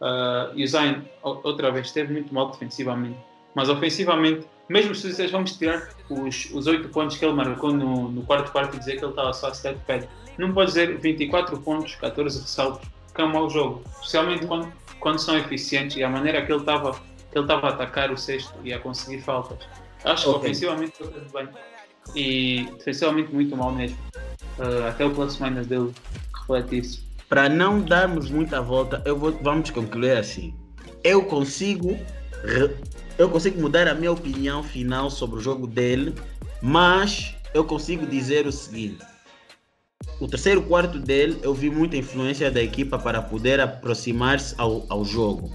Uh, 0.00 0.52
e 0.54 0.64
o 0.64 0.66
Zion, 0.66 1.02
outra 1.22 1.70
vez, 1.70 1.86
esteve 1.86 2.12
muito 2.12 2.34
mal 2.34 2.50
defensivamente. 2.50 3.16
Mas 3.54 3.68
ofensivamente, 3.68 4.46
mesmo 4.68 4.94
se 4.94 5.12
vocês 5.12 5.30
vamos 5.30 5.56
tirar 5.56 5.88
os, 6.08 6.50
os 6.52 6.66
8 6.66 6.88
pontos 6.88 7.16
que 7.16 7.24
ele 7.24 7.34
marcou 7.34 7.72
no, 7.72 8.10
no 8.10 8.22
quarto 8.22 8.50
quarto 8.50 8.74
e 8.76 8.78
dizer 8.80 8.98
que 8.98 9.04
ele 9.04 9.12
estava 9.12 9.32
só 9.32 9.48
a 9.48 9.50
stat 9.52 9.78
pad, 9.86 10.08
não 10.36 10.52
pode 10.52 10.68
dizer 10.68 10.98
24 10.98 11.60
pontos, 11.60 11.94
14 11.94 12.40
ressaltos, 12.40 12.88
que 13.14 13.20
é 13.20 13.24
um 13.24 13.32
mau 13.32 13.48
jogo. 13.48 13.82
Especialmente 13.92 14.46
quando, 14.46 14.72
quando 14.98 15.18
são 15.20 15.36
eficientes 15.38 15.96
e 15.96 16.02
a 16.02 16.08
maneira 16.08 16.44
que 16.44 16.50
ele 16.50 16.60
estava 16.60 16.92
que 16.92 17.38
ele 17.38 17.44
estava 17.44 17.68
a 17.68 17.70
atacar 17.70 18.10
o 18.10 18.16
sexto 18.16 18.52
e 18.64 18.72
a 18.72 18.80
conseguir 18.80 19.22
faltas. 19.22 19.58
Acho 20.04 20.24
que 20.24 20.30
Ok. 20.30 20.40
ofensivamente 20.40 20.94
ele 21.00 21.10
teve 21.12 21.32
bem. 21.32 21.48
E 22.14 22.68
defensivamente 22.78 23.32
muito 23.32 23.56
mal 23.56 23.72
mesmo. 23.72 23.98
Uh, 24.58 24.88
até 24.88 25.04
o 25.04 25.10
plus 25.10 25.38
minus 25.38 25.66
dele 25.66 25.92
reflete 26.34 26.78
isso. 26.78 27.10
Para 27.28 27.48
não 27.48 27.80
darmos 27.80 28.30
muita 28.30 28.60
volta, 28.60 29.00
eu 29.04 29.16
vou, 29.16 29.32
vamos 29.40 29.70
concluir 29.70 30.16
assim. 30.16 30.54
Eu 31.04 31.24
consigo, 31.24 31.96
eu 33.16 33.28
consigo 33.30 33.60
mudar 33.60 33.86
a 33.86 33.94
minha 33.94 34.10
opinião 34.10 34.62
final 34.62 35.10
sobre 35.10 35.38
o 35.38 35.40
jogo 35.40 35.66
dele, 35.66 36.14
mas 36.60 37.34
eu 37.54 37.64
consigo 37.64 38.04
dizer 38.04 38.46
o 38.46 38.52
seguinte: 38.52 38.98
o 40.20 40.26
terceiro 40.26 40.60
quarto 40.62 40.98
dele, 40.98 41.38
eu 41.42 41.54
vi 41.54 41.70
muita 41.70 41.96
influência 41.96 42.50
da 42.50 42.62
equipa 42.62 42.98
para 42.98 43.22
poder 43.22 43.60
aproximar-se 43.60 44.54
ao, 44.58 44.84
ao 44.88 45.04
jogo. 45.04 45.54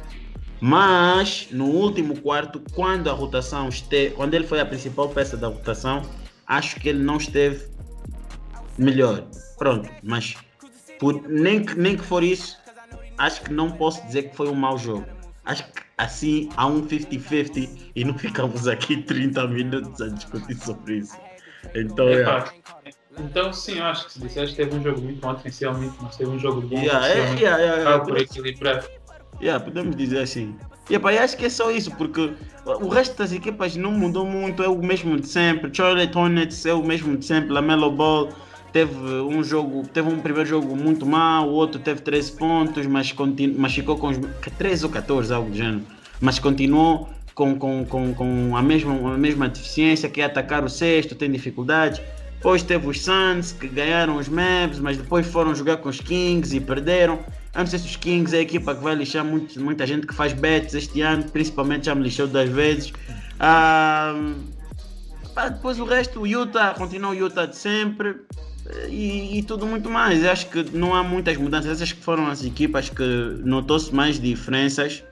Mas 0.59 1.49
no 1.51 1.65
último 1.65 2.19
quarto, 2.22 2.61
quando 2.73 3.09
a 3.09 3.13
rotação 3.13 3.69
esteve, 3.69 4.15
quando 4.15 4.34
ele 4.34 4.47
foi 4.47 4.59
a 4.59 4.65
principal 4.65 5.09
peça 5.09 5.38
da 5.38 5.47
rotação, 5.47 6.01
acho 6.47 6.80
que 6.80 6.89
ele 6.89 7.03
não 7.03 7.17
esteve 7.17 7.67
melhor. 8.77 9.27
Pronto, 9.57 9.89
mas 10.03 10.35
por, 10.99 11.22
nem, 11.27 11.63
que, 11.63 11.76
nem 11.76 11.95
que 11.97 12.03
for 12.03 12.23
isso, 12.23 12.57
acho 13.17 13.41
que 13.43 13.53
não 13.53 13.72
posso 13.72 14.05
dizer 14.05 14.30
que 14.30 14.35
foi 14.35 14.47
um 14.47 14.55
mau 14.55 14.77
jogo. 14.77 15.05
Acho 15.45 15.63
que 15.65 15.81
assim 15.97 16.49
há 16.57 16.65
um 16.67 16.85
50-50 16.85 17.91
e 17.95 18.03
não 18.03 18.17
ficamos 18.17 18.67
aqui 18.67 19.01
30 19.01 19.47
minutos 19.47 20.01
a 20.01 20.09
discutir 20.09 20.55
sobre 20.55 20.97
isso. 20.97 21.17
Então, 21.73 22.09
é. 22.09 22.45
Então, 23.17 23.53
sim, 23.53 23.80
acho 23.80 24.05
que 24.05 24.13
se 24.13 24.19
disseste 24.19 24.55
teve 24.55 24.76
um 24.76 24.84
jogo 24.84 25.01
muito 25.01 25.22
bom 25.22 25.31
ofensivamente, 25.31 25.95
mas 26.01 26.17
teve 26.17 26.30
um 26.30 26.39
jogo 26.39 26.61
bom 26.61 26.77
yeah, 26.77 27.07
é, 27.07 27.13
yeah, 27.13 27.35
yeah, 27.39 27.76
yeah, 27.77 28.03
por 28.03 28.17
equilibrar. 28.17 28.85
Yeah, 29.41 29.63
podemos 29.63 29.95
dizer 29.95 30.19
assim. 30.19 30.57
E 30.90 30.95
epá, 30.95 31.12
acho 31.12 31.36
que 31.36 31.45
é 31.45 31.49
só 31.49 31.72
isso, 31.72 31.91
porque 31.91 32.32
o 32.66 32.88
resto 32.88 33.18
das 33.18 33.32
equipas 33.32 33.76
não 33.76 33.91
mudou 33.91 34.26
muito, 34.26 34.62
é 34.62 34.68
o 34.68 34.78
mesmo 34.78 35.20
de 35.20 35.28
sempre. 35.28 35.70
Charlotte 35.74 36.16
Hornets 36.16 36.66
é 36.66 36.74
o 36.74 36.84
mesmo 36.84 37.18
de 37.18 37.26
sempre, 37.26 37.52
Lamelo 37.52 37.91
Ball 37.91 38.30
teve 38.72 38.94
um 38.94 39.41
jogo, 39.41 39.88
teve 39.88 40.10
um 40.10 40.20
primeiro 40.20 40.49
jogo 40.49 40.76
muito 40.76 41.06
mal, 41.06 41.48
o 41.48 41.53
outro 41.53 41.80
teve 41.80 42.02
13 42.02 42.34
pontos, 42.34 42.86
mas, 42.86 43.10
continu, 43.12 43.56
mas 43.57 43.74
ficou 43.74 43.98
com 43.98 44.12
13 44.12 44.84
ou 44.84 44.91
14, 44.91 45.34
algo 45.34 45.49
do 45.49 45.56
gênero. 45.56 45.82
Mas 46.20 46.40
continuou 46.40 47.07
com, 47.34 47.57
com, 47.57 47.86
com, 47.86 48.14
com 48.14 48.57
a, 48.57 48.62
mesma, 48.62 49.14
a 49.14 49.18
mesma 49.18 49.48
deficiência, 49.48 50.10
que 50.10 50.20
é 50.20 50.26
atacar 50.26 50.64
o 50.64 50.70
sexto, 50.70 51.16
tem 51.16 51.32
dificuldades. 51.32 52.02
Depois 52.36 52.64
teve 52.64 52.86
os 52.86 53.02
Suns, 53.02 53.53
que 53.53 53.68
ganharam 53.68 54.18
os 54.18 54.28
Mavs, 54.28 54.80
mas 54.80 54.98
depois 54.98 55.26
foram 55.26 55.56
jogar 55.56 55.78
com 55.78 55.88
os 55.88 56.02
Kings 56.02 56.56
e 56.56 56.60
perderam. 56.60 57.20
Se 57.65 57.76
os 57.77 57.95
Kings 57.95 58.36
é 58.36 58.40
a 58.40 58.41
equipa 58.41 58.76
que 58.76 58.84
vai 58.84 58.95
lixar 58.95 59.23
muito, 59.23 59.60
muita 59.61 59.88
gente 59.88 60.06
que 60.06 60.14
faz 60.14 60.34
bets 60.34 60.73
este 60.73 61.02
ano, 61.02 61.23
principalmente 61.32 61.86
já 61.86 61.95
me 61.95 62.03
lixou 62.03 62.27
duas 62.27 62.49
vezes. 62.49 62.91
Ah, 63.40 64.14
depois 65.52 65.80
o 65.80 65.86
resto, 65.86 66.22
o 66.22 66.27
Utah, 66.27 66.73
continua 66.73 67.11
o 67.11 67.14
Utah 67.14 67.45
de 67.45 67.56
sempre 67.56 68.15
e, 68.90 69.38
e, 69.38 69.44
tudo 69.44 69.65
muito 69.65 69.90
mais. 69.90 70.26
Acho 70.26 70.49
que 70.49 70.64
não 70.76 70.94
há 70.94 71.03
muitas 71.03 71.38
mudanças. 71.38 71.72
Essas 71.72 71.91
que 71.91 72.02
foram 72.02 72.27
as 72.27 72.44
equipas 72.44 72.90
que 72.90 73.03
notou-se 73.44 73.94
mais 73.94 74.19
diferenças 74.19 75.03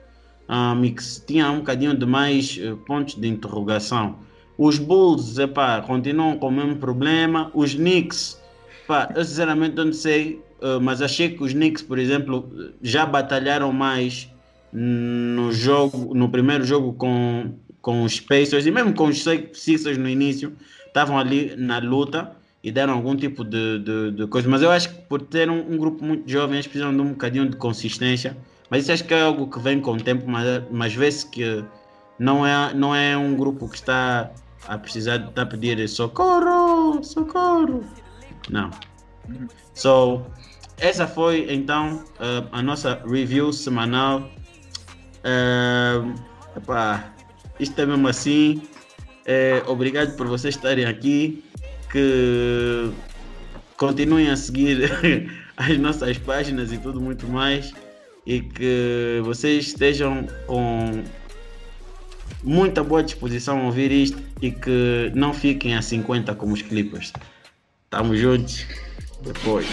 um, 0.48 0.84
e 0.84 0.90
que 0.90 1.02
tinha 1.26 1.50
um 1.50 1.58
bocadinho 1.58 1.96
de 1.96 2.04
mais 2.04 2.58
uh, 2.58 2.76
pontos 2.78 3.14
de 3.14 3.28
interrogação. 3.28 4.18
Os 4.58 4.78
Bulls, 4.78 5.38
epá, 5.38 5.80
continuam 5.82 6.38
com 6.38 6.48
o 6.48 6.52
mesmo 6.52 6.76
problema. 6.76 7.50
Os 7.54 7.74
Knicks, 7.74 8.40
epá, 8.84 9.12
eu 9.14 9.24
sinceramente 9.24 9.76
não 9.76 9.92
sei 9.92 10.42
ah, 10.53 10.53
mas 10.80 11.02
achei 11.02 11.30
que 11.30 11.42
os 11.42 11.52
Knicks, 11.52 11.82
por 11.82 11.98
exemplo, 11.98 12.72
já 12.82 13.04
batalharam 13.04 13.72
mais 13.72 14.28
no 14.72 15.52
jogo, 15.52 16.14
no 16.14 16.28
primeiro 16.28 16.64
jogo 16.64 16.94
com, 16.94 17.54
com 17.80 18.02
os 18.02 18.18
Pacers 18.18 18.66
e 18.66 18.70
mesmo 18.70 18.92
com 18.94 19.06
os 19.06 19.22
Sixers 19.52 19.98
no 19.98 20.08
início, 20.08 20.52
estavam 20.86 21.18
ali 21.18 21.54
na 21.56 21.78
luta 21.78 22.32
e 22.62 22.72
deram 22.72 22.94
algum 22.94 23.14
tipo 23.14 23.44
de, 23.44 23.78
de, 23.80 24.10
de 24.12 24.26
coisa. 24.26 24.48
Mas 24.48 24.62
eu 24.62 24.70
acho 24.70 24.88
que 24.88 25.02
por 25.02 25.20
ter 25.20 25.50
um, 25.50 25.74
um, 25.74 25.76
grupo 25.76 26.02
muito 26.02 26.28
jovem, 26.28 26.56
eles 26.56 26.66
precisam 26.66 26.94
de 26.94 27.00
um 27.02 27.10
bocadinho 27.10 27.48
de 27.48 27.56
consistência. 27.56 28.36
Mas 28.70 28.84
isso 28.84 28.92
acho 28.92 29.04
que 29.04 29.12
é 29.12 29.20
algo 29.20 29.48
que 29.48 29.60
vem 29.60 29.80
com 29.80 29.92
o 29.92 30.00
tempo, 30.00 30.24
mas, 30.26 30.62
mas 30.70 30.94
vê-se 30.94 31.28
que 31.28 31.62
não 32.18 32.46
é, 32.46 32.72
não 32.72 32.94
é 32.94 33.16
um 33.16 33.36
grupo 33.36 33.68
que 33.68 33.76
está 33.76 34.30
a 34.66 34.78
precisar 34.78 35.18
de 35.18 35.40
a 35.40 35.44
pedir 35.44 35.86
socorro, 35.88 37.04
socorro. 37.04 37.84
Não. 38.50 38.70
So, 39.74 40.22
essa 40.78 41.06
foi 41.06 41.46
então 41.50 42.04
uh, 42.14 42.48
a 42.52 42.62
nossa 42.62 43.00
review 43.06 43.52
semanal. 43.52 44.30
Uh, 45.20 46.14
epá, 46.56 47.14
isto 47.58 47.80
é 47.80 47.86
mesmo 47.86 48.08
assim. 48.08 48.62
É, 49.26 49.62
obrigado 49.66 50.16
por 50.16 50.26
vocês 50.26 50.54
estarem 50.54 50.84
aqui. 50.84 51.42
Que 51.90 52.90
continuem 53.76 54.30
a 54.30 54.36
seguir 54.36 54.90
as 55.56 55.78
nossas 55.78 56.18
páginas 56.18 56.72
e 56.72 56.78
tudo 56.78 57.00
muito 57.00 57.26
mais. 57.26 57.72
E 58.26 58.40
que 58.40 59.20
vocês 59.22 59.68
estejam 59.68 60.26
com 60.46 61.04
muita 62.42 62.82
boa 62.82 63.02
disposição 63.02 63.60
a 63.60 63.64
ouvir 63.64 63.90
isto 63.92 64.22
e 64.40 64.50
que 64.50 65.12
não 65.14 65.32
fiquem 65.32 65.76
a 65.76 65.82
50 65.82 66.34
como 66.34 66.52
os 66.52 66.62
Clippers. 66.62 67.12
Tamo 67.90 68.16
juntos. 68.16 68.66
Depois. 69.24 69.66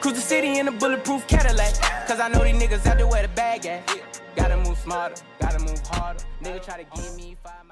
Cruise 0.00 0.14
the 0.14 0.22
city 0.22 0.58
in 0.58 0.66
a 0.66 0.72
bulletproof 0.72 1.26
Cadillac. 1.26 1.74
Cause 2.08 2.20
I 2.20 2.28
know 2.28 2.42
these 2.42 2.54
niggas 2.54 2.86
out 2.86 2.96
there 2.96 3.06
where 3.06 3.22
the 3.22 3.28
bag 3.28 3.66
at. 3.66 3.86
Gotta 4.34 4.56
move 4.56 4.78
smarter, 4.78 5.22
gotta 5.38 5.58
move 5.58 5.80
harder. 5.86 6.24
Nigga 6.42 6.64
try 6.64 6.82
to 6.82 6.96
give 6.96 7.16
me 7.16 7.36
five. 7.44 7.69